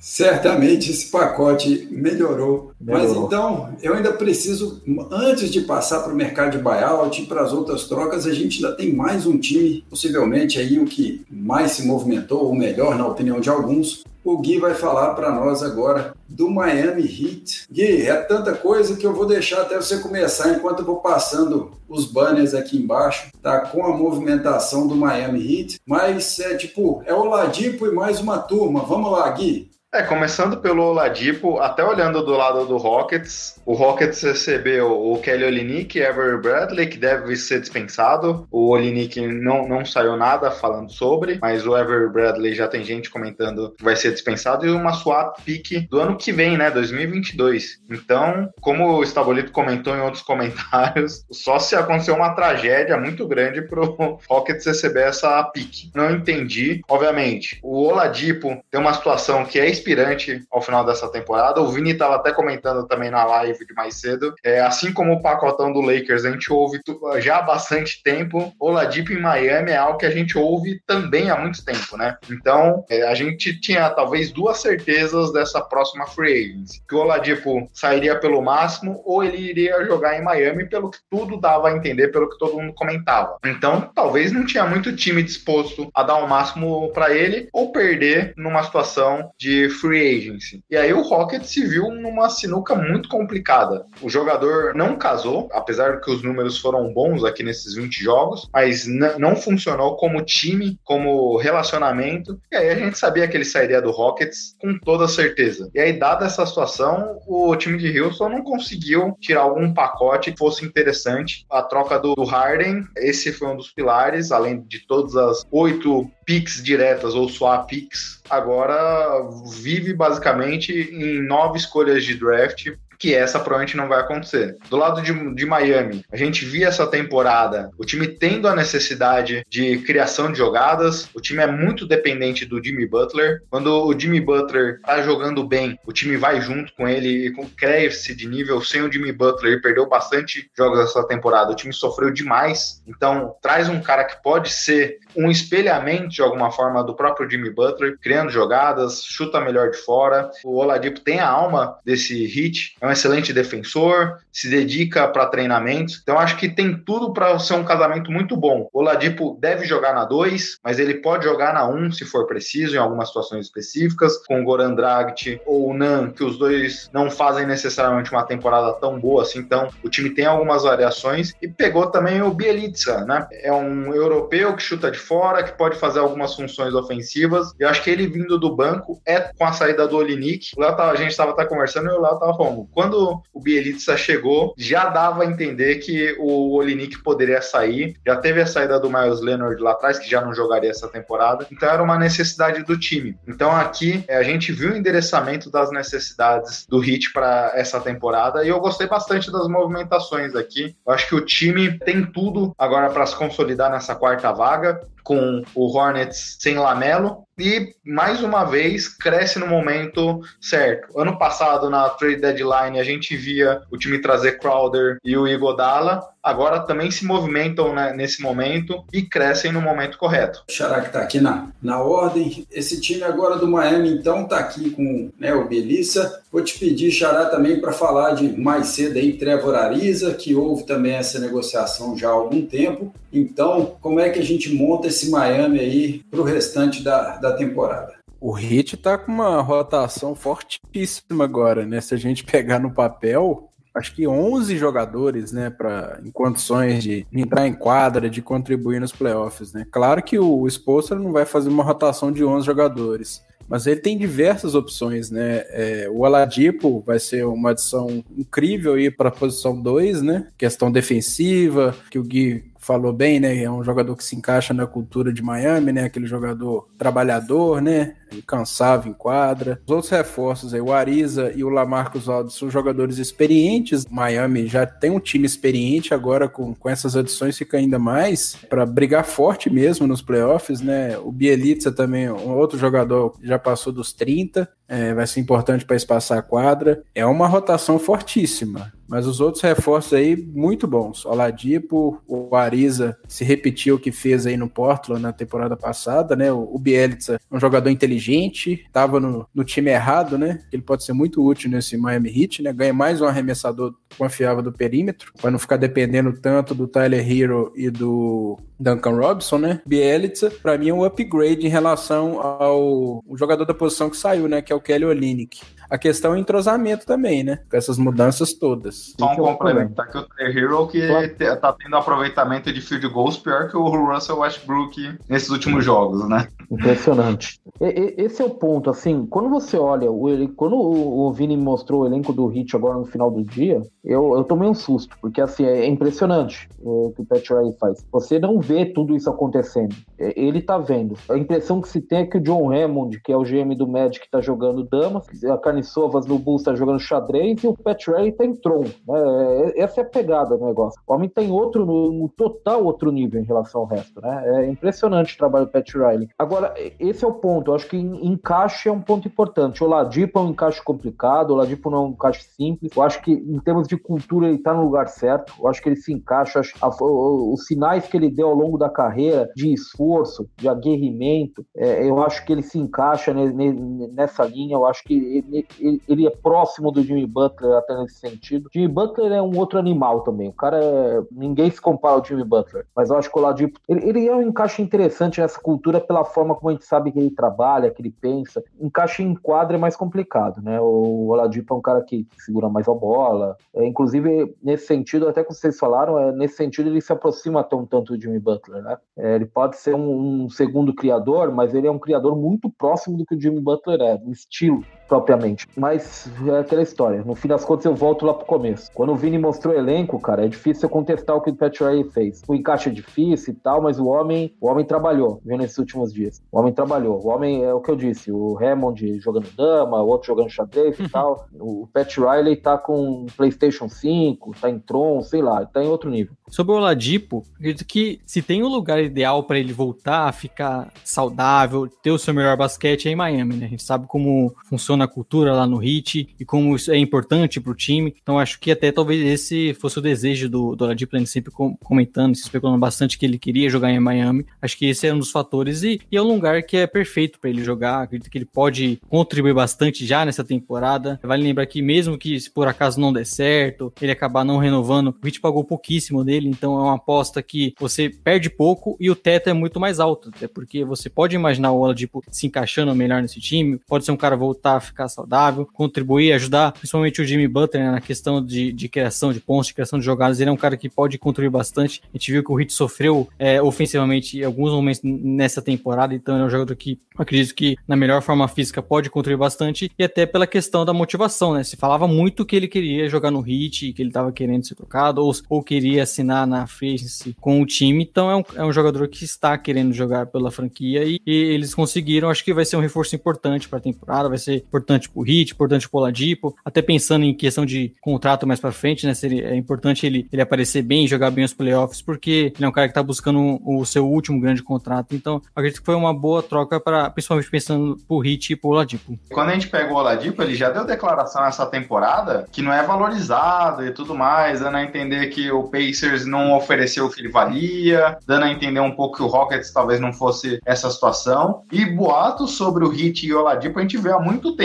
Certamente 0.00 0.90
esse 0.90 1.10
pacote 1.10 1.86
melhorou. 1.90 2.72
melhorou. 2.80 3.06
Mas 3.06 3.26
então, 3.26 3.74
eu 3.82 3.92
ainda 3.92 4.12
preciso, 4.14 4.82
antes 5.10 5.50
de 5.50 5.60
passar 5.60 6.00
para 6.00 6.12
o 6.12 6.16
mercado 6.16 6.56
de 6.56 6.64
buyout 6.64 7.20
e 7.20 7.26
para 7.26 7.42
as 7.42 7.52
outras 7.52 7.84
trocas, 7.84 8.26
a 8.26 8.32
gente 8.32 8.64
ainda 8.64 8.74
tem 8.74 8.94
mais 8.94 9.26
um 9.26 9.36
time, 9.36 9.84
possivelmente 9.90 10.58
aí 10.58 10.78
o 10.78 10.86
que 10.86 11.22
mais 11.30 11.72
se 11.72 11.86
movimentou, 11.86 12.46
ou 12.46 12.54
melhor, 12.54 12.96
na 12.96 13.06
opinião 13.06 13.40
de 13.40 13.50
alguns. 13.50 14.02
O 14.22 14.36
Gui 14.36 14.58
vai 14.58 14.74
falar 14.74 15.14
para 15.14 15.32
nós 15.32 15.62
agora 15.62 16.14
do 16.28 16.50
Miami 16.50 17.02
Heat. 17.02 17.66
Gui, 17.72 18.06
é 18.06 18.16
tanta 18.16 18.54
coisa 18.54 18.94
que 18.94 19.06
eu 19.06 19.14
vou 19.14 19.26
deixar 19.26 19.62
até 19.62 19.76
você 19.76 19.98
começar 19.98 20.50
enquanto 20.50 20.80
eu 20.80 20.84
vou 20.84 20.96
passando 20.96 21.72
os 21.88 22.04
banners 22.04 22.52
aqui 22.52 22.76
embaixo, 22.76 23.30
tá? 23.42 23.60
Com 23.60 23.84
a 23.84 23.96
movimentação 23.96 24.86
do 24.86 24.94
Miami 24.94 25.40
Heat. 25.40 25.80
Mas 25.86 26.38
é 26.38 26.54
tipo, 26.54 27.02
é 27.06 27.14
o 27.14 27.24
Ladipo 27.24 27.86
e 27.86 27.94
mais 27.94 28.20
uma 28.20 28.38
turma. 28.38 28.84
Vamos 28.84 29.10
lá, 29.10 29.26
Gui. 29.30 29.69
É, 29.92 30.02
começando 30.02 30.58
pelo 30.58 30.84
Oladipo, 30.84 31.58
até 31.58 31.84
olhando 31.84 32.24
do 32.24 32.36
lado 32.36 32.64
do 32.64 32.76
Rockets, 32.76 33.60
o 33.66 33.74
Rockets 33.74 34.22
recebeu 34.22 34.92
o 34.92 35.20
Kelly 35.20 35.44
Olynyk 35.44 35.98
e 35.98 36.06
Avery 36.06 36.40
Bradley, 36.40 36.86
que 36.86 36.96
deve 36.96 37.34
ser 37.34 37.60
dispensado. 37.60 38.46
O 38.52 38.68
Olynyk 38.68 39.20
não, 39.26 39.66
não 39.66 39.84
saiu 39.84 40.16
nada 40.16 40.48
falando 40.52 40.92
sobre, 40.92 41.40
mas 41.42 41.66
o 41.66 41.74
Avery 41.74 42.08
Bradley 42.08 42.54
já 42.54 42.68
tem 42.68 42.84
gente 42.84 43.10
comentando 43.10 43.74
que 43.76 43.82
vai 43.82 43.96
ser 43.96 44.12
dispensado 44.12 44.64
e 44.64 44.70
uma 44.70 44.92
swap 44.92 45.40
pick 45.44 45.88
do 45.90 45.98
ano 45.98 46.16
que 46.16 46.30
vem, 46.30 46.56
né, 46.56 46.70
2022. 46.70 47.80
Então, 47.90 48.48
como 48.60 48.92
o 48.92 49.02
Estabolito 49.02 49.50
comentou 49.50 49.96
em 49.96 50.00
outros 50.00 50.22
comentários, 50.22 51.26
só 51.32 51.58
se 51.58 51.74
acontecer 51.74 52.12
uma 52.12 52.32
tragédia 52.36 52.96
muito 52.96 53.26
grande 53.26 53.62
pro 53.62 54.20
Rockets 54.28 54.66
receber 54.66 55.08
essa 55.08 55.42
pick. 55.52 55.90
Não 55.96 56.12
entendi. 56.12 56.80
Obviamente, 56.88 57.58
o 57.60 57.88
Oladipo 57.88 58.56
tem 58.70 58.80
uma 58.80 58.94
situação 58.94 59.44
que 59.44 59.58
é 59.58 59.79
inspirante 59.80 60.44
ao 60.50 60.60
final 60.60 60.84
dessa 60.84 61.08
temporada. 61.08 61.60
O 61.60 61.68
Vini 61.68 61.92
estava 61.92 62.16
até 62.16 62.32
comentando 62.32 62.86
também 62.86 63.10
na 63.10 63.24
live 63.24 63.66
de 63.66 63.74
mais 63.74 63.94
cedo. 63.94 64.34
É, 64.44 64.60
assim 64.60 64.92
como 64.92 65.14
o 65.14 65.22
pacotão 65.22 65.72
do 65.72 65.80
Lakers, 65.80 66.24
a 66.24 66.30
gente 66.30 66.52
ouve 66.52 66.80
já 67.18 67.38
há 67.38 67.42
bastante 67.42 68.02
tempo. 68.02 68.52
Oladipo 68.60 69.12
em 69.12 69.20
Miami 69.20 69.72
é 69.72 69.76
algo 69.76 69.98
que 69.98 70.06
a 70.06 70.10
gente 70.10 70.36
ouve 70.36 70.80
também 70.86 71.30
há 71.30 71.36
muito 71.36 71.64
tempo, 71.64 71.96
né? 71.96 72.16
Então, 72.30 72.84
é, 72.88 73.02
a 73.02 73.14
gente 73.14 73.58
tinha 73.60 73.88
talvez 73.90 74.30
duas 74.30 74.58
certezas 74.58 75.32
dessa 75.32 75.60
próxima 75.60 76.06
free 76.06 76.44
agency. 76.44 76.82
Que 76.88 76.94
o 76.94 76.98
Oladipo 76.98 77.68
sairia 77.72 78.18
pelo 78.18 78.42
máximo 78.42 79.02
ou 79.04 79.24
ele 79.24 79.38
iria 79.38 79.84
jogar 79.84 80.18
em 80.18 80.22
Miami, 80.22 80.68
pelo 80.68 80.90
que 80.90 80.98
tudo 81.10 81.40
dava 81.40 81.68
a 81.68 81.76
entender, 81.76 82.08
pelo 82.08 82.28
que 82.28 82.38
todo 82.38 82.60
mundo 82.60 82.74
comentava. 82.74 83.38
Então, 83.44 83.90
talvez 83.94 84.32
não 84.32 84.44
tinha 84.44 84.66
muito 84.66 84.94
time 84.94 85.22
disposto 85.22 85.90
a 85.94 86.02
dar 86.02 86.16
o 86.16 86.28
máximo 86.28 86.92
para 86.92 87.14
ele 87.14 87.48
ou 87.52 87.72
perder 87.72 88.34
numa 88.36 88.62
situação 88.62 89.30
de 89.38 89.69
free 89.70 90.18
agency. 90.18 90.62
E 90.70 90.76
aí 90.76 90.92
o 90.92 91.02
Rocket 91.02 91.44
se 91.44 91.66
viu 91.66 91.90
numa 91.90 92.28
sinuca 92.28 92.74
muito 92.74 93.08
complicada. 93.08 93.86
O 94.02 94.08
jogador 94.08 94.74
não 94.74 94.96
casou, 94.96 95.48
apesar 95.52 95.96
de 95.96 96.02
que 96.02 96.10
os 96.10 96.22
números 96.22 96.58
foram 96.58 96.92
bons 96.92 97.24
aqui 97.24 97.42
nesses 97.42 97.74
20 97.74 98.02
jogos, 98.02 98.48
mas 98.52 98.86
não 99.18 99.36
funcionou 99.36 99.96
como 99.96 100.22
time, 100.22 100.78
como 100.84 101.36
relacionamento. 101.36 102.40
E 102.52 102.56
aí 102.56 102.70
a 102.70 102.74
gente 102.74 102.98
sabia 102.98 103.26
que 103.28 103.36
ele 103.36 103.44
sairia 103.44 103.80
do 103.80 103.90
Rockets 103.90 104.54
com 104.60 104.78
toda 104.78 105.08
certeza. 105.08 105.70
E 105.74 105.80
aí, 105.80 105.92
dada 105.92 106.26
essa 106.26 106.44
situação, 106.44 107.18
o 107.26 107.54
time 107.56 107.78
de 107.78 108.00
Houston 108.00 108.28
não 108.28 108.42
conseguiu 108.42 109.16
tirar 109.20 109.42
algum 109.42 109.72
pacote 109.72 110.32
que 110.32 110.38
fosse 110.38 110.64
interessante. 110.64 111.44
A 111.50 111.62
troca 111.62 111.98
do 111.98 112.14
Harden, 112.24 112.84
esse 112.96 113.32
foi 113.32 113.48
um 113.48 113.56
dos 113.56 113.70
pilares, 113.72 114.32
além 114.32 114.62
de 114.62 114.86
todas 114.86 115.16
as 115.16 115.44
oito 115.50 116.10
picks 116.30 116.62
diretas 116.62 117.16
ou 117.16 117.28
swap 117.28 117.68
picks, 117.68 118.22
agora 118.30 119.28
vive 119.60 119.92
basicamente 119.92 120.72
em 120.72 121.20
nove 121.20 121.58
escolhas 121.58 122.04
de 122.04 122.14
draft 122.14 122.68
que 123.00 123.14
essa 123.14 123.40
provavelmente 123.40 123.78
não 123.78 123.88
vai 123.88 123.98
acontecer. 123.98 124.58
Do 124.68 124.76
lado 124.76 125.00
de, 125.00 125.34
de 125.34 125.46
Miami, 125.46 126.04
a 126.12 126.16
gente 126.18 126.44
via 126.44 126.68
essa 126.68 126.86
temporada 126.86 127.70
o 127.78 127.84
time 127.84 128.06
tendo 128.06 128.46
a 128.46 128.54
necessidade 128.54 129.42
de 129.48 129.78
criação 129.78 130.30
de 130.30 130.36
jogadas, 130.36 131.08
o 131.14 131.20
time 131.20 131.42
é 131.42 131.46
muito 131.46 131.86
dependente 131.86 132.44
do 132.44 132.62
Jimmy 132.62 132.86
Butler. 132.86 133.42
Quando 133.48 133.86
o 133.86 133.98
Jimmy 133.98 134.20
Butler 134.20 134.80
tá 134.82 135.00
jogando 135.00 135.42
bem, 135.42 135.78
o 135.86 135.92
time 135.94 136.18
vai 136.18 136.42
junto 136.42 136.74
com 136.74 136.86
ele 136.86 137.28
e 137.28 137.46
cresce 137.56 138.14
de 138.14 138.28
nível. 138.28 138.60
Sem 138.60 138.82
o 138.82 138.92
Jimmy 138.92 139.12
Butler, 139.12 139.54
ele 139.54 139.62
perdeu 139.62 139.88
bastante 139.88 140.50
jogos 140.54 140.80
essa 140.80 141.02
temporada, 141.06 141.52
o 141.52 141.56
time 141.56 141.72
sofreu 141.72 142.10
demais. 142.10 142.82
Então, 142.86 143.34
traz 143.40 143.66
um 143.70 143.80
cara 143.80 144.04
que 144.04 144.22
pode 144.22 144.50
ser 144.50 144.98
um 145.16 145.30
espelhamento 145.30 146.08
de 146.08 146.22
alguma 146.22 146.50
forma 146.50 146.82
do 146.82 146.94
próprio 146.94 147.28
Jimmy 147.28 147.50
Butler, 147.50 147.98
criando 148.00 148.30
jogadas, 148.30 149.02
chuta 149.04 149.40
melhor 149.40 149.70
de 149.70 149.78
fora. 149.78 150.30
O 150.44 150.56
Oladipo 150.56 151.00
tem 151.00 151.20
a 151.20 151.28
alma 151.28 151.78
desse 151.84 152.26
hit, 152.26 152.76
é 152.80 152.86
um 152.86 152.90
excelente 152.90 153.32
defensor, 153.32 154.18
se 154.32 154.48
dedica 154.48 155.06
para 155.08 155.26
treinamentos. 155.26 156.00
Então 156.02 156.18
acho 156.18 156.36
que 156.36 156.48
tem 156.48 156.76
tudo 156.76 157.12
para 157.12 157.38
ser 157.38 157.54
um 157.54 157.64
casamento 157.64 158.10
muito 158.10 158.36
bom. 158.36 158.68
O 158.72 158.80
Oladipo 158.80 159.38
deve 159.40 159.64
jogar 159.64 159.94
na 159.94 160.04
2, 160.04 160.58
mas 160.62 160.78
ele 160.78 160.94
pode 160.94 161.24
jogar 161.24 161.54
na 161.54 161.66
1 161.66 161.76
um, 161.76 161.92
se 161.92 162.04
for 162.04 162.26
preciso, 162.26 162.74
em 162.74 162.78
algumas 162.78 163.08
situações 163.08 163.46
específicas, 163.46 164.16
com 164.26 164.40
o 164.40 164.44
Goran 164.44 164.74
Dragic 164.74 165.40
ou 165.46 165.70
o 165.70 165.74
Nan, 165.74 166.10
que 166.10 166.24
os 166.24 166.38
dois 166.38 166.90
não 166.92 167.10
fazem 167.10 167.46
necessariamente 167.46 168.10
uma 168.10 168.24
temporada 168.24 168.72
tão 168.74 168.98
boa 168.98 169.22
assim. 169.22 169.38
Então 169.38 169.68
o 169.82 169.88
time 169.88 170.10
tem 170.10 170.26
algumas 170.26 170.62
variações 170.62 171.32
e 171.40 171.48
pegou 171.48 171.86
também 171.86 172.22
o 172.22 172.32
Bielitsa, 172.32 173.04
né? 173.04 173.26
É 173.32 173.52
um 173.52 173.94
europeu 173.94 174.54
que 174.54 174.62
chuta 174.62 174.90
de 174.90 174.98
fora, 174.98 175.42
que 175.42 175.56
pode 175.56 175.76
fazer 175.78 175.98
algumas 175.98 176.34
funções 176.34 176.74
ofensivas. 176.74 177.52
Eu 177.58 177.68
acho 177.68 177.82
que 177.82 177.90
ele 177.90 178.06
vindo 178.06 178.38
do 178.38 178.54
banco 178.54 179.00
é 179.06 179.20
com 179.20 179.44
a 179.44 179.52
saída 179.52 179.86
do 179.86 179.96
Olinick. 179.96 180.52
O 180.56 180.60
Léo 180.60 180.80
a 180.80 180.94
gente 180.94 181.10
estava 181.10 181.32
até 181.32 181.44
conversando 181.44 181.88
e 181.88 181.92
o 181.92 182.00
Léo 182.00 182.14
estava 182.14 182.36
falando, 182.36 182.68
quando 182.72 183.20
o 183.32 183.40
Bielitsa 183.40 183.96
chegou, 183.96 184.19
já 184.56 184.88
dava 184.88 185.22
a 185.22 185.26
entender 185.26 185.76
que 185.76 186.16
o 186.18 186.52
Olinick 186.56 187.02
poderia 187.02 187.42
sair. 187.42 187.96
Já 188.06 188.16
teve 188.16 188.40
a 188.40 188.46
saída 188.46 188.78
do 188.78 188.90
Miles 188.90 189.20
Leonard 189.20 189.60
lá 189.62 189.72
atrás, 189.72 189.98
que 189.98 190.10
já 190.10 190.20
não 190.20 190.34
jogaria 190.34 190.70
essa 190.70 190.88
temporada. 190.88 191.46
Então 191.50 191.68
era 191.68 191.82
uma 191.82 191.98
necessidade 191.98 192.62
do 192.62 192.78
time. 192.78 193.16
Então 193.26 193.54
aqui 193.54 194.04
é, 194.08 194.16
a 194.16 194.22
gente 194.22 194.52
viu 194.52 194.72
o 194.72 194.76
endereçamento 194.76 195.50
das 195.50 195.70
necessidades 195.70 196.66
do 196.68 196.78
Hit 196.78 197.12
para 197.12 197.52
essa 197.54 197.80
temporada 197.80 198.44
e 198.44 198.48
eu 198.48 198.60
gostei 198.60 198.86
bastante 198.86 199.30
das 199.30 199.48
movimentações 199.48 200.34
aqui. 200.34 200.74
Eu 200.86 200.92
acho 200.92 201.08
que 201.08 201.14
o 201.14 201.24
time 201.24 201.78
tem 201.78 202.04
tudo 202.04 202.54
agora 202.58 202.90
para 202.90 203.06
se 203.06 203.16
consolidar 203.16 203.70
nessa 203.70 203.94
quarta 203.94 204.32
vaga 204.32 204.80
com 205.02 205.42
o 205.54 205.66
Hornets 205.76 206.36
sem 206.40 206.58
Lamelo 206.58 207.24
e 207.38 207.74
mais 207.84 208.22
uma 208.22 208.44
vez 208.44 208.88
cresce 208.88 209.38
no 209.38 209.46
momento 209.46 210.20
certo. 210.40 210.98
Ano 210.98 211.18
passado 211.18 211.70
na 211.70 211.88
trade 211.88 212.20
deadline 212.20 212.78
a 212.78 212.84
gente 212.84 213.16
via 213.16 213.62
o 213.70 213.78
time 213.78 214.00
trazer 214.00 214.38
Crowder 214.38 214.98
e 215.02 215.16
o 215.16 215.26
Igodala, 215.26 216.02
agora 216.22 216.60
também 216.60 216.90
se 216.90 217.04
movimentam 217.04 217.74
né, 217.74 217.92
nesse 217.92 218.22
momento 218.22 218.84
e 218.92 219.02
crescem 219.02 219.52
no 219.52 219.60
momento 219.60 219.98
correto. 219.98 220.44
O 220.48 220.52
Xará 220.52 220.80
que 220.80 220.92
tá 220.92 221.00
aqui 221.00 221.20
na, 221.20 221.48
na 221.62 221.80
ordem, 221.80 222.46
esse 222.50 222.80
time 222.80 223.02
agora 223.02 223.36
do 223.36 223.48
Miami 223.48 223.90
então 223.90 224.24
tá 224.24 224.38
aqui 224.38 224.70
com 224.70 225.10
né, 225.18 225.34
o 225.34 225.48
Belissa. 225.48 226.20
Vou 226.30 226.42
te 226.42 226.58
pedir, 226.58 226.90
Xará, 226.90 227.26
também 227.26 227.60
para 227.60 227.72
falar 227.72 228.12
de 228.12 228.38
mais 228.38 228.68
cedo 228.68 228.98
aí 228.98 229.14
Trevor 229.14 229.54
Ariza, 229.54 230.14
que 230.14 230.34
houve 230.34 230.64
também 230.64 230.94
essa 230.94 231.18
negociação 231.18 231.96
já 231.96 232.08
há 232.08 232.12
algum 232.12 232.44
tempo. 232.46 232.92
Então, 233.12 233.76
como 233.80 233.98
é 233.98 234.10
que 234.10 234.18
a 234.18 234.24
gente 234.24 234.54
monta 234.54 234.88
esse 234.88 235.10
Miami 235.10 235.58
aí 235.58 236.02
para 236.10 236.20
o 236.20 236.24
restante 236.24 236.82
da, 236.82 237.16
da 237.16 237.32
temporada? 237.32 238.00
O 238.20 238.32
Hit 238.32 238.76
tá 238.76 238.98
com 238.98 239.10
uma 239.10 239.40
rotação 239.40 240.14
fortíssima 240.14 241.24
agora, 241.24 241.64
né? 241.64 241.80
Se 241.80 241.94
a 241.94 241.96
gente 241.96 242.22
pegar 242.22 242.58
no 242.58 242.70
papel, 242.70 243.49
acho 243.80 243.94
que 243.94 244.06
11 244.06 244.56
jogadores, 244.56 245.32
né, 245.32 245.50
para 245.50 246.00
em 246.04 246.10
condições 246.10 246.82
de 246.82 247.06
entrar 247.12 247.46
em 247.46 247.54
quadra, 247.54 248.08
de 248.08 248.22
contribuir 248.22 248.80
nos 248.80 248.92
playoffs, 248.92 249.52
né? 249.52 249.66
Claro 249.70 250.02
que 250.02 250.18
o 250.18 250.46
Spolster 250.46 250.98
não 250.98 251.12
vai 251.12 251.24
fazer 251.24 251.48
uma 251.48 251.64
rotação 251.64 252.12
de 252.12 252.24
11 252.24 252.46
jogadores, 252.46 253.24
mas 253.48 253.66
ele 253.66 253.80
tem 253.80 253.98
diversas 253.98 254.54
opções, 254.54 255.10
né? 255.10 255.44
É, 255.48 255.88
o 255.90 256.04
Aladipo 256.04 256.84
vai 256.86 257.00
ser 257.00 257.26
uma 257.26 257.50
adição 257.50 258.04
incrível 258.16 258.74
aí 258.74 258.90
para 258.90 259.08
a 259.08 259.12
posição 259.12 259.60
2, 259.60 260.02
né? 260.02 260.28
Questão 260.38 260.70
defensiva, 260.70 261.74
que 261.90 261.98
o 261.98 262.04
Gui 262.04 262.49
falou 262.60 262.92
bem, 262.92 263.18
né? 263.18 263.42
É 263.42 263.50
um 263.50 263.64
jogador 263.64 263.96
que 263.96 264.04
se 264.04 264.14
encaixa 264.14 264.54
na 264.54 264.66
cultura 264.66 265.12
de 265.12 265.22
Miami, 265.22 265.72
né? 265.72 265.84
Aquele 265.84 266.06
jogador 266.06 266.68
trabalhador, 266.78 267.60
né? 267.60 267.96
Incansável 268.12 268.90
em 268.90 268.94
quadra. 268.94 269.60
Os 269.66 269.72
outros 269.72 269.90
reforços 269.90 270.52
aí, 270.52 270.60
o 270.60 270.72
Ariza 270.72 271.32
e 271.34 271.42
o 271.42 271.48
Lamarcus 271.48 272.08
Aldridge 272.08 272.38
são 272.38 272.50
jogadores 272.50 272.98
experientes. 272.98 273.86
Miami 273.86 274.46
já 274.46 274.66
tem 274.66 274.90
um 274.90 275.00
time 275.00 275.26
experiente 275.26 275.94
agora 275.94 276.28
com, 276.28 276.54
com 276.54 276.68
essas 276.68 276.96
adições 276.96 277.38
fica 277.38 277.56
ainda 277.56 277.78
mais 277.78 278.36
para 278.48 278.66
brigar 278.66 279.04
forte 279.04 279.48
mesmo 279.48 279.86
nos 279.86 280.02
playoffs, 280.02 280.60
né? 280.60 280.98
O 280.98 281.10
Bielitsa 281.10 281.72
também, 281.72 282.10
um 282.10 282.36
outro 282.36 282.58
jogador 282.58 283.14
já 283.22 283.38
passou 283.38 283.72
dos 283.72 283.92
30, 283.92 284.48
é, 284.70 284.94
vai 284.94 285.04
ser 285.04 285.18
importante 285.18 285.64
para 285.64 285.74
espaçar 285.74 286.18
a 286.18 286.22
quadra. 286.22 286.84
É 286.94 287.04
uma 287.04 287.26
rotação 287.26 287.76
fortíssima. 287.76 288.72
Mas 288.90 289.06
os 289.06 289.20
outros 289.20 289.42
reforços 289.42 289.92
aí, 289.92 290.16
muito 290.16 290.66
bons. 290.66 291.04
Oladipo, 291.04 292.02
o 292.08 292.34
Ariza 292.34 292.98
se 293.06 293.24
repetiu 293.24 293.76
o 293.76 293.78
que 293.78 293.92
fez 293.92 294.26
aí 294.26 294.36
no 294.36 294.48
Portland 294.48 295.00
na 295.00 295.12
temporada 295.12 295.56
passada, 295.56 296.16
né? 296.16 296.32
O 296.32 296.58
Bielitsa 296.58 297.14
é 297.14 297.36
um 297.36 297.38
jogador 297.38 297.70
inteligente, 297.70 298.64
estava 298.66 298.98
no, 298.98 299.28
no, 299.32 299.44
time 299.44 299.70
errado, 299.70 300.18
né? 300.18 300.40
Ele 300.52 300.62
pode 300.62 300.82
ser 300.84 300.92
muito 300.92 301.24
útil 301.24 301.50
nesse 301.50 301.76
Miami 301.76 302.08
Heat, 302.08 302.42
né? 302.42 302.52
Ganha 302.52 302.72
mais 302.72 303.00
um 303.00 303.06
arremessador 303.06 303.74
confiável 303.96 304.42
do 304.42 304.52
perímetro, 304.52 305.12
para 305.20 305.30
não 305.30 305.38
ficar 305.38 305.56
dependendo 305.56 306.12
tanto 306.12 306.54
do 306.54 306.66
Tyler 306.66 307.06
Hero 307.10 307.52
e 307.54 307.70
do 307.70 308.38
Duncan 308.58 308.96
Robinson, 308.96 309.38
né? 309.38 309.60
Bielitsa, 309.66 310.30
para 310.30 310.56
mim 310.56 310.68
é 310.68 310.74
um 310.74 310.84
upgrade 310.84 311.46
em 311.46 311.50
relação 311.50 312.20
ao 312.20 313.04
jogador 313.16 313.44
da 313.44 313.54
posição 313.54 313.90
que 313.90 313.96
saiu, 313.96 314.28
né? 314.28 314.42
Que 314.42 314.52
é 314.52 314.56
o 314.56 314.60
Kelly 314.60 314.84
Olynyk. 314.84 315.40
A 315.70 315.78
questão 315.78 316.12
é 316.12 316.16
o 316.16 316.18
entrosamento 316.18 316.84
também, 316.84 317.22
né? 317.22 317.40
Com 317.48 317.56
essas 317.56 317.78
mudanças 317.78 318.34
todas. 318.34 318.94
Só 318.98 319.12
um 319.12 319.16
complemento, 319.16 319.74
tá 319.74 319.86
que 319.86 319.98
o 319.98 320.02
Trey 320.02 320.36
Hero 320.36 320.66
que 320.66 320.86
claro. 320.86 321.40
tá 321.40 321.52
tendo 321.52 321.76
aproveitamento 321.76 322.52
de 322.52 322.60
field 322.60 322.88
goals 322.88 323.16
pior 323.16 323.48
que 323.48 323.56
o 323.56 323.68
Russell 323.68 324.18
Westbrook 324.18 324.98
nesses 325.08 325.30
últimos 325.30 325.64
jogos, 325.64 326.08
né? 326.08 326.26
Impressionante. 326.50 327.40
E, 327.60 327.94
esse 327.98 328.20
é 328.20 328.24
o 328.24 328.30
ponto, 328.30 328.68
assim, 328.68 329.06
quando 329.06 329.28
você 329.28 329.56
olha, 329.56 329.90
o, 329.90 330.28
quando 330.34 330.56
o 330.56 331.12
Vini 331.12 331.36
mostrou 331.36 331.82
o 331.82 331.86
elenco 331.86 332.12
do 332.12 332.26
Hit 332.26 332.56
agora 332.56 332.78
no 332.78 332.86
final 332.86 333.10
do 333.10 333.22
dia, 333.22 333.62
eu, 333.84 334.16
eu 334.16 334.24
tomei 334.24 334.48
um 334.48 334.54
susto, 334.54 334.96
porque 335.00 335.20
assim, 335.20 335.44
é 335.44 335.66
impressionante 335.66 336.48
o 336.58 336.92
que 336.94 337.02
o 337.02 337.04
Pat 337.04 337.28
Riley 337.28 337.54
faz. 337.58 337.84
Você 337.92 338.18
não 338.18 338.40
vê 338.40 338.66
tudo 338.66 338.96
isso 338.96 339.08
acontecendo. 339.08 339.74
É, 339.98 340.18
ele 340.20 340.42
tá 340.42 340.58
vendo. 340.58 340.96
A 341.08 341.16
impressão 341.16 341.60
que 341.60 341.68
se 341.68 341.80
tem 341.80 342.00
é 342.00 342.06
que 342.06 342.18
o 342.18 342.20
John 342.20 342.52
Hammond, 342.52 343.00
que 343.02 343.12
é 343.12 343.16
o 343.16 343.22
GM 343.22 343.54
do 343.56 343.68
Magic, 343.68 344.10
tá 344.10 344.20
jogando 344.20 344.64
damas, 344.64 345.06
a 345.24 345.38
carne 345.38 345.59
Sovas 345.62 346.06
no 346.06 346.18
Bulls 346.18 346.42
tá 346.42 346.54
jogando 346.54 346.78
xadrez 346.78 347.42
e 347.42 347.46
o 347.46 347.54
Pat 347.54 347.86
Riley 347.86 348.12
tá 348.12 348.24
em 348.24 348.34
Tron. 348.34 348.64
Né? 348.64 349.52
É, 349.56 349.62
essa 349.62 349.80
é 349.80 349.84
a 349.84 349.86
pegada 349.86 350.36
do 350.36 350.44
negócio. 350.44 350.80
O 350.86 350.94
homem 350.94 351.08
tem 351.08 351.30
outro, 351.30 351.64
um 351.64 352.08
total 352.08 352.64
outro 352.64 352.90
nível 352.90 353.20
em 353.20 353.24
relação 353.24 353.62
ao 353.62 353.66
resto. 353.66 354.00
Né? 354.00 354.44
É 354.44 354.50
impressionante 354.50 355.14
o 355.14 355.18
trabalho 355.18 355.46
do 355.46 355.52
Pat 355.52 355.68
Riley. 355.72 356.08
Agora, 356.18 356.54
esse 356.78 357.04
é 357.04 357.08
o 357.08 357.14
ponto. 357.14 357.50
Eu 357.50 357.54
acho 357.54 357.68
que 357.68 357.76
encaixe 357.76 358.68
é 358.68 358.72
um 358.72 358.80
ponto 358.80 359.06
importante. 359.08 359.62
O 359.62 359.66
Ladipo 359.66 360.18
é 360.18 360.22
um 360.22 360.30
encaixe 360.30 360.62
complicado, 360.62 361.30
o 361.30 361.36
Ladipo 361.36 361.70
não 361.70 361.78
é 361.78 361.86
um 361.88 361.90
encaixe 361.90 362.24
simples. 362.24 362.72
Eu 362.76 362.82
acho 362.82 363.02
que, 363.02 363.12
em 363.12 363.38
termos 363.40 363.68
de 363.68 363.76
cultura, 363.76 364.26
ele 364.26 364.36
está 364.36 364.54
no 364.54 364.64
lugar 364.64 364.88
certo. 364.88 365.32
Eu 365.38 365.48
acho 365.48 365.62
que 365.62 365.68
ele 365.68 365.76
se 365.76 365.92
encaixa. 365.92 366.40
Os 366.80 367.46
sinais 367.46 367.86
que 367.86 367.96
ele 367.96 368.10
deu 368.10 368.28
ao 368.28 368.34
longo 368.34 368.58
da 368.58 368.68
carreira 368.68 369.28
de 369.34 369.52
esforço, 369.52 370.28
de 370.36 370.48
aguerrimento, 370.48 371.44
é, 371.56 371.88
eu 371.88 372.02
acho 372.02 372.24
que 372.24 372.32
ele 372.32 372.42
se 372.42 372.58
encaixa 372.58 373.12
nessa 373.14 374.24
linha. 374.24 374.54
Eu 374.54 374.66
acho 374.66 374.82
que 374.84 374.94
ele, 374.94 375.46
ele, 375.58 376.06
é 376.06 376.10
próximo 376.10 376.70
do 376.70 376.82
Jimmy 376.82 377.06
Butler 377.06 377.56
até 377.56 377.76
nesse 377.76 377.96
sentido. 377.96 378.48
Jimmy 378.52 378.68
Butler 378.68 379.12
é 379.12 379.22
um 379.22 379.36
outro 379.36 379.58
animal 379.58 380.00
também. 380.00 380.28
O 380.28 380.32
cara 380.32 380.62
é. 380.62 381.02
Ninguém 381.10 381.50
se 381.50 381.60
compara 381.60 381.94
ao 381.94 382.04
Jimmy 382.04 382.24
Butler. 382.24 382.66
Mas 382.74 382.90
eu 382.90 382.96
acho 382.96 383.10
que 383.10 383.18
o 383.18 383.22
Ladipo. 383.22 383.58
Ele, 383.68 383.88
ele 383.88 384.08
é 384.08 384.14
um 384.14 384.22
encaixe 384.22 384.62
interessante 384.62 385.20
nessa 385.20 385.40
cultura 385.40 385.80
pela 385.80 386.04
forma 386.04 386.34
como 386.34 386.50
a 386.50 386.52
gente 386.52 386.64
sabe 386.64 386.92
que 386.92 386.98
ele 386.98 387.10
trabalha, 387.10 387.70
que 387.70 387.82
ele 387.82 387.90
pensa. 387.90 388.42
Encaixe 388.60 389.02
em 389.02 389.14
quadra 389.14 389.56
é 389.56 389.60
mais 389.60 389.76
complicado, 389.76 390.40
né? 390.42 390.60
O 390.60 391.08
Oladipo 391.08 391.54
é 391.54 391.56
um 391.56 391.62
cara 391.62 391.82
que 391.82 392.06
segura 392.18 392.48
mais 392.48 392.68
a 392.68 392.74
bola. 392.74 393.36
É, 393.54 393.66
inclusive, 393.66 394.34
nesse 394.42 394.66
sentido, 394.66 395.08
até 395.08 395.24
que 395.24 395.32
vocês 395.32 395.58
falaram, 395.58 395.98
é, 395.98 396.12
nesse 396.12 396.36
sentido 396.36 396.68
ele 396.68 396.80
se 396.80 396.92
aproxima 396.92 397.46
um 397.52 397.66
tanto 397.66 397.96
do 397.96 398.00
Jimmy 398.00 398.18
Butler, 398.18 398.62
né? 398.62 398.76
É, 398.96 399.14
ele 399.16 399.26
pode 399.26 399.56
ser 399.56 399.74
um, 399.74 400.24
um, 400.24 400.30
segundo 400.30 400.74
criador, 400.74 401.32
mas 401.32 401.54
ele 401.54 401.66
é 401.66 401.70
um 401.70 401.78
criador 401.78 402.16
muito 402.16 402.50
próximo 402.50 402.96
do 402.96 403.04
que 403.04 403.14
o 403.14 403.20
Jimmy 403.20 403.40
Butler 403.40 403.80
é, 403.80 403.98
no 403.98 404.12
estilo 404.12 404.64
propriamente. 404.90 405.46
Mas 405.56 406.10
é 406.26 406.40
aquela 406.40 406.62
história. 406.62 407.04
No 407.04 407.14
fim 407.14 407.28
das 407.28 407.44
contas, 407.44 407.64
eu 407.64 407.74
volto 407.74 408.04
lá 408.04 408.12
pro 408.12 408.26
começo. 408.26 408.70
Quando 408.74 408.92
o 408.92 408.96
Vini 408.96 409.18
mostrou 409.18 409.54
o 409.54 409.56
elenco, 409.56 410.00
cara, 410.00 410.24
é 410.24 410.28
difícil 410.28 410.64
eu 410.64 410.68
contestar 410.68 411.16
o 411.16 411.20
que 411.20 411.30
o 411.30 411.34
Pat 411.34 411.60
Riley 411.60 411.84
fez. 411.84 412.22
O 412.26 412.34
encaixe 412.34 412.68
é 412.68 412.72
difícil 412.72 413.32
e 413.32 413.36
tal, 413.36 413.62
mas 413.62 413.78
o 413.78 413.86
homem, 413.86 414.34
o 414.40 414.48
homem 414.48 414.64
trabalhou, 414.64 415.20
viu, 415.24 415.38
nesses 415.38 415.56
últimos 415.58 415.92
dias. 415.92 416.20
O 416.32 416.40
homem 416.40 416.52
trabalhou. 416.52 417.00
O 417.02 417.08
homem 417.08 417.44
é 417.44 417.54
o 417.54 417.60
que 417.60 417.70
eu 417.70 417.76
disse, 417.76 418.10
o 418.10 418.36
Hammond 418.36 418.98
jogando 418.98 419.28
dama, 419.36 419.80
o 419.80 419.86
outro 419.86 420.08
jogando 420.08 420.28
xadrez 420.28 420.78
e 420.78 420.88
tal. 420.90 421.28
O 421.38 421.68
Pat 421.72 421.96
Riley 421.96 422.36
tá 422.36 422.58
com 422.58 423.06
PlayStation 423.16 423.68
5, 423.68 424.32
tá 424.40 424.50
em 424.50 424.58
Tron, 424.58 425.02
sei 425.02 425.22
lá, 425.22 425.46
tá 425.46 425.62
em 425.62 425.68
outro 425.68 425.88
nível. 425.88 426.14
Sobre 426.28 426.52
o 426.52 426.56
Oladipo, 426.56 427.24
acredito 427.34 427.64
que 427.64 428.00
se 428.04 428.22
tem 428.22 428.42
um 428.42 428.48
lugar 428.48 428.82
ideal 428.82 429.22
para 429.24 429.38
ele 429.38 429.52
voltar 429.52 430.12
ficar 430.12 430.72
saudável, 430.84 431.68
ter 431.82 431.90
o 431.90 431.98
seu 431.98 432.14
melhor 432.14 432.36
basquete 432.36 432.88
é 432.88 432.92
em 432.92 432.96
Miami, 432.96 433.36
né? 433.36 433.46
A 433.46 433.48
gente 433.48 433.62
sabe 433.62 433.86
como 433.86 434.34
funciona 434.48 434.79
a 434.82 434.88
cultura 434.88 435.32
lá 435.32 435.46
no 435.46 435.62
Heat 435.62 436.08
e 436.18 436.24
como 436.24 436.56
isso 436.56 436.72
é 436.72 436.78
importante 436.78 437.40
para 437.40 437.52
o 437.52 437.54
time. 437.54 437.94
Então 438.02 438.18
acho 438.18 438.38
que 438.40 438.50
até 438.50 438.72
talvez 438.72 439.04
esse 439.04 439.54
fosse 439.54 439.78
o 439.78 439.82
desejo 439.82 440.28
do, 440.28 440.56
do 440.56 440.64
Oladipo, 440.64 440.96
ele 440.96 441.06
sempre 441.06 441.32
comentando, 441.62 442.14
se 442.14 442.22
especulando 442.22 442.58
bastante 442.58 442.98
que 442.98 443.04
ele 443.04 443.18
queria 443.18 443.50
jogar 443.50 443.70
em 443.70 443.80
Miami. 443.80 444.26
Acho 444.40 444.56
que 444.56 444.66
esse 444.66 444.86
é 444.86 444.94
um 444.94 444.98
dos 444.98 445.10
fatores 445.10 445.62
e, 445.62 445.80
e 445.90 445.96
é 445.96 446.02
um 446.02 446.08
lugar 446.08 446.42
que 446.42 446.56
é 446.56 446.66
perfeito 446.66 447.18
para 447.18 447.30
ele 447.30 447.44
jogar. 447.44 447.82
Acredito 447.82 448.10
que 448.10 448.18
ele 448.18 448.24
pode 448.24 448.80
contribuir 448.88 449.34
bastante 449.34 449.86
já 449.86 450.04
nessa 450.04 450.24
temporada. 450.24 450.98
Vale 451.02 451.22
lembrar 451.22 451.46
que 451.46 451.62
mesmo 451.62 451.98
que 451.98 452.18
se 452.18 452.30
por 452.30 452.48
acaso 452.48 452.80
não 452.80 452.92
der 452.92 453.06
certo, 453.06 453.72
ele 453.80 453.92
acabar 453.92 454.24
não 454.24 454.38
renovando, 454.38 454.94
o 455.02 455.06
Heat 455.06 455.20
pagou 455.20 455.44
pouquíssimo 455.44 456.04
dele 456.04 456.30
então 456.30 456.58
é 456.58 456.62
uma 456.62 456.76
aposta 456.76 457.22
que 457.22 457.54
você 457.58 457.88
perde 457.88 458.30
pouco 458.30 458.76
e 458.80 458.90
o 458.90 458.96
teto 458.96 459.28
é 459.28 459.32
muito 459.32 459.58
mais 459.58 459.80
alto, 459.80 460.10
até 460.14 460.28
porque 460.28 460.64
você 460.64 460.88
pode 460.88 461.14
imaginar 461.14 461.52
o 461.52 461.60
Oladipo 461.60 462.02
se 462.10 462.26
encaixando 462.26 462.74
melhor 462.74 463.02
nesse 463.02 463.20
time, 463.20 463.60
pode 463.68 463.84
ser 463.84 463.92
um 463.92 463.96
cara 463.96 464.16
voltar 464.16 464.69
ficar 464.70 464.88
saudável, 464.88 465.46
contribuir, 465.46 466.12
ajudar, 466.12 466.52
principalmente 466.52 467.00
o 467.00 467.04
Jimmy 467.04 467.28
Butler 467.28 467.62
né, 467.62 467.70
na 467.70 467.80
questão 467.80 468.24
de, 468.24 468.52
de 468.52 468.68
criação 468.68 469.12
de 469.12 469.20
pontos, 469.20 469.48
de 469.48 469.54
criação 469.54 469.78
de 469.78 469.84
jogadas, 469.84 470.20
ele 470.20 470.30
é 470.30 470.32
um 470.32 470.36
cara 470.36 470.56
que 470.56 470.68
pode 470.68 470.98
contribuir 470.98 471.30
bastante, 471.30 471.82
a 471.92 471.96
gente 471.96 472.10
viu 472.12 472.24
que 472.24 472.32
o 472.32 472.40
Heat 472.40 472.52
sofreu 472.52 473.08
é, 473.18 473.40
ofensivamente 473.42 474.18
em 474.18 474.24
alguns 474.24 474.52
momentos 474.52 474.80
nessa 474.82 475.42
temporada, 475.42 475.94
então 475.94 476.14
ele 476.14 476.24
é 476.24 476.26
um 476.26 476.30
jogador 476.30 476.54
que 476.56 476.78
acredito 476.96 477.34
que 477.34 477.56
na 477.66 477.76
melhor 477.76 478.02
forma 478.02 478.26
física 478.28 478.62
pode 478.62 478.90
contribuir 478.90 479.20
bastante, 479.20 479.70
e 479.78 479.84
até 479.84 480.06
pela 480.06 480.26
questão 480.26 480.64
da 480.64 480.72
motivação, 480.72 481.34
né, 481.34 481.42
se 481.42 481.56
falava 481.56 481.86
muito 481.86 482.24
que 482.24 482.36
ele 482.36 482.48
queria 482.48 482.88
jogar 482.88 483.10
no 483.10 483.20
Heat, 483.20 483.72
que 483.72 483.82
ele 483.82 483.90
estava 483.90 484.12
querendo 484.12 484.46
ser 484.46 484.54
trocado, 484.54 485.02
ou, 485.02 485.12
ou 485.28 485.42
queria 485.42 485.82
assinar 485.82 486.26
na 486.26 486.46
free 486.46 486.76
com 487.20 487.40
o 487.40 487.46
time, 487.46 487.82
então 487.82 488.10
é 488.10 488.16
um, 488.16 488.22
é 488.36 488.44
um 488.44 488.52
jogador 488.52 488.86
que 488.88 489.04
está 489.04 489.36
querendo 489.36 489.72
jogar 489.72 490.06
pela 490.06 490.30
franquia 490.30 490.84
e, 490.84 491.00
e 491.06 491.12
eles 491.12 491.54
conseguiram, 491.54 492.08
acho 492.08 492.24
que 492.24 492.34
vai 492.34 492.44
ser 492.44 492.56
um 492.56 492.60
reforço 492.60 492.94
importante 492.94 493.48
para 493.48 493.58
a 493.58 493.62
temporada, 493.62 494.08
vai 494.08 494.18
ser 494.18 494.44
importante 494.50 494.90
pro 494.90 495.02
Hit, 495.02 495.32
importante 495.32 495.68
pro 495.68 495.78
Oladipo, 495.78 496.34
até 496.44 496.60
pensando 496.60 497.04
em 497.04 497.14
questão 497.14 497.46
de 497.46 497.72
contrato 497.80 498.26
mais 498.26 498.40
para 498.40 498.50
frente, 498.50 498.84
né, 498.84 498.92
é 499.22 499.36
importante 499.36 499.86
ele, 499.86 500.06
ele 500.12 500.20
aparecer 500.20 500.62
bem, 500.62 500.88
jogar 500.88 501.10
bem 501.10 501.24
os 501.24 501.32
playoffs, 501.32 501.80
porque 501.80 502.32
ele 502.36 502.44
é 502.44 502.48
um 502.48 502.52
cara 502.52 502.66
que 502.66 502.72
está 502.72 502.82
buscando 502.82 503.40
o 503.44 503.64
seu 503.64 503.86
último 503.86 504.20
grande 504.20 504.42
contrato, 504.42 504.94
então 504.94 505.22
acredito 505.34 505.60
que 505.60 505.66
foi 505.66 505.76
uma 505.76 505.94
boa 505.94 506.22
troca 506.22 506.58
para, 506.58 506.90
principalmente 506.90 507.30
pensando 507.30 507.78
pro 507.86 507.98
Hit 507.98 508.32
e 508.32 508.36
pro 508.36 508.50
Oladipo. 508.50 508.98
Quando 509.12 509.30
a 509.30 509.34
gente 509.34 509.48
pegou 509.48 509.76
o 509.76 509.80
Oladipo, 509.80 510.22
ele 510.22 510.34
já 510.34 510.50
deu 510.50 510.64
declaração 510.64 511.24
essa 511.24 511.46
temporada 511.46 512.26
que 512.32 512.42
não 512.42 512.52
é 512.52 512.62
valorizado 512.62 513.64
e 513.64 513.72
tudo 513.72 513.94
mais, 513.94 514.40
dando 514.40 514.56
a 514.56 514.64
entender 514.64 515.06
que 515.08 515.30
o 515.30 515.44
Pacers 515.44 516.04
não 516.04 516.36
ofereceu 516.36 516.86
o 516.86 516.90
que 516.90 517.00
ele 517.00 517.08
valia, 517.08 517.98
dando 518.06 518.24
a 518.24 518.30
entender 518.30 518.60
um 518.60 518.72
pouco 518.72 518.96
que 518.96 519.02
o 519.02 519.06
Rockets 519.06 519.52
talvez 519.52 519.80
não 519.80 519.92
fosse 519.92 520.40
essa 520.44 520.70
situação. 520.70 521.42
E 521.52 521.64
boatos 521.64 522.32
sobre 522.32 522.64
o 522.64 522.68
Hit 522.68 523.06
e 523.06 523.14
o 523.14 523.20
Oladipo 523.20 523.58
a 523.58 523.62
gente 523.62 523.78
vê 523.78 523.92
há 523.92 523.98
muito 523.98 524.34
tempo. 524.34 524.39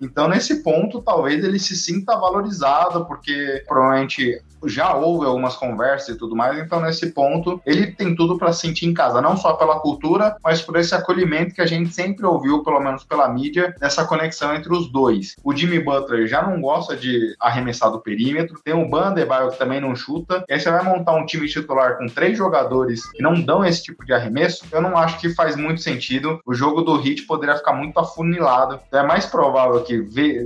Então, 0.00 0.28
nesse 0.28 0.62
ponto, 0.62 1.02
talvez 1.02 1.44
ele 1.44 1.58
se 1.58 1.76
sinta 1.76 2.16
valorizado, 2.16 3.06
porque 3.06 3.62
provavelmente 3.66 4.42
já 4.64 4.94
houve 4.94 5.26
algumas 5.26 5.56
conversas 5.56 6.14
e 6.14 6.18
tudo 6.18 6.36
mais, 6.36 6.58
então 6.58 6.80
nesse 6.80 7.12
ponto 7.12 7.60
ele 7.64 7.88
tem 7.88 8.14
tudo 8.14 8.38
para 8.38 8.52
sentir 8.52 8.86
em 8.86 8.94
casa, 8.94 9.20
não 9.20 9.36
só 9.36 9.54
pela 9.54 9.80
cultura, 9.80 10.36
mas 10.42 10.62
por 10.62 10.76
esse 10.76 10.94
acolhimento 10.94 11.54
que 11.54 11.60
a 11.60 11.66
gente 11.66 11.92
sempre 11.92 12.26
ouviu, 12.26 12.62
pelo 12.62 12.80
menos 12.80 13.04
pela 13.04 13.28
mídia, 13.28 13.74
dessa 13.78 14.04
conexão 14.04 14.54
entre 14.54 14.72
os 14.72 14.90
dois. 14.90 15.36
O 15.42 15.54
Jimmy 15.54 15.80
Butler 15.80 16.26
já 16.26 16.42
não 16.42 16.60
gosta 16.60 16.96
de 16.96 17.34
arremessar 17.40 17.90
do 17.90 18.00
perímetro, 18.00 18.60
tem 18.62 18.74
o 18.74 18.88
Bandebaio 18.88 19.50
que 19.50 19.58
também 19.58 19.80
não 19.80 19.94
chuta, 19.94 20.44
e 20.48 20.52
aí 20.52 20.60
você 20.60 20.70
vai 20.70 20.82
montar 20.82 21.12
um 21.12 21.26
time 21.26 21.48
titular 21.48 21.98
com 21.98 22.06
três 22.06 22.36
jogadores 22.36 23.10
que 23.12 23.22
não 23.22 23.40
dão 23.40 23.64
esse 23.64 23.82
tipo 23.82 24.04
de 24.04 24.12
arremesso, 24.12 24.64
eu 24.70 24.80
não 24.80 24.96
acho 24.96 25.18
que 25.18 25.34
faz 25.34 25.56
muito 25.56 25.80
sentido. 25.80 26.40
O 26.46 26.54
jogo 26.54 26.82
do 26.82 26.96
Heat 26.96 27.22
poderia 27.22 27.56
ficar 27.56 27.72
muito 27.72 27.98
afunilado. 27.98 28.80
Então 28.88 29.00
é 29.00 29.06
mais 29.06 29.26
provável 29.26 29.82
que 29.82 30.02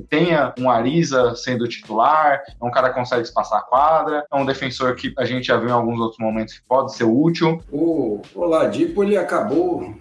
tenha 0.09 0.53
um 0.59 0.71
Ariza 0.71 1.35
sendo 1.35 1.69
titular, 1.69 2.43
um 2.61 2.71
cara 2.71 2.91
consegue 2.91 3.23
espaçar 3.23 3.61
a 3.61 3.63
quadra, 3.63 4.02
é 4.11 4.37
um 4.37 4.47
defensor 4.47 4.95
que 4.95 5.13
a 5.17 5.25
gente 5.25 5.47
já 5.47 5.57
viu 5.57 5.69
em 5.69 5.73
alguns 5.73 6.01
outros 6.01 6.19
momentos 6.19 6.55
que 6.55 6.61
pode 6.69 6.95
ser 6.95 7.05
útil. 7.05 7.61
O 7.71 8.21
Oladipo, 8.35 9.03
ele 9.03 9.17
acabou 9.17 9.95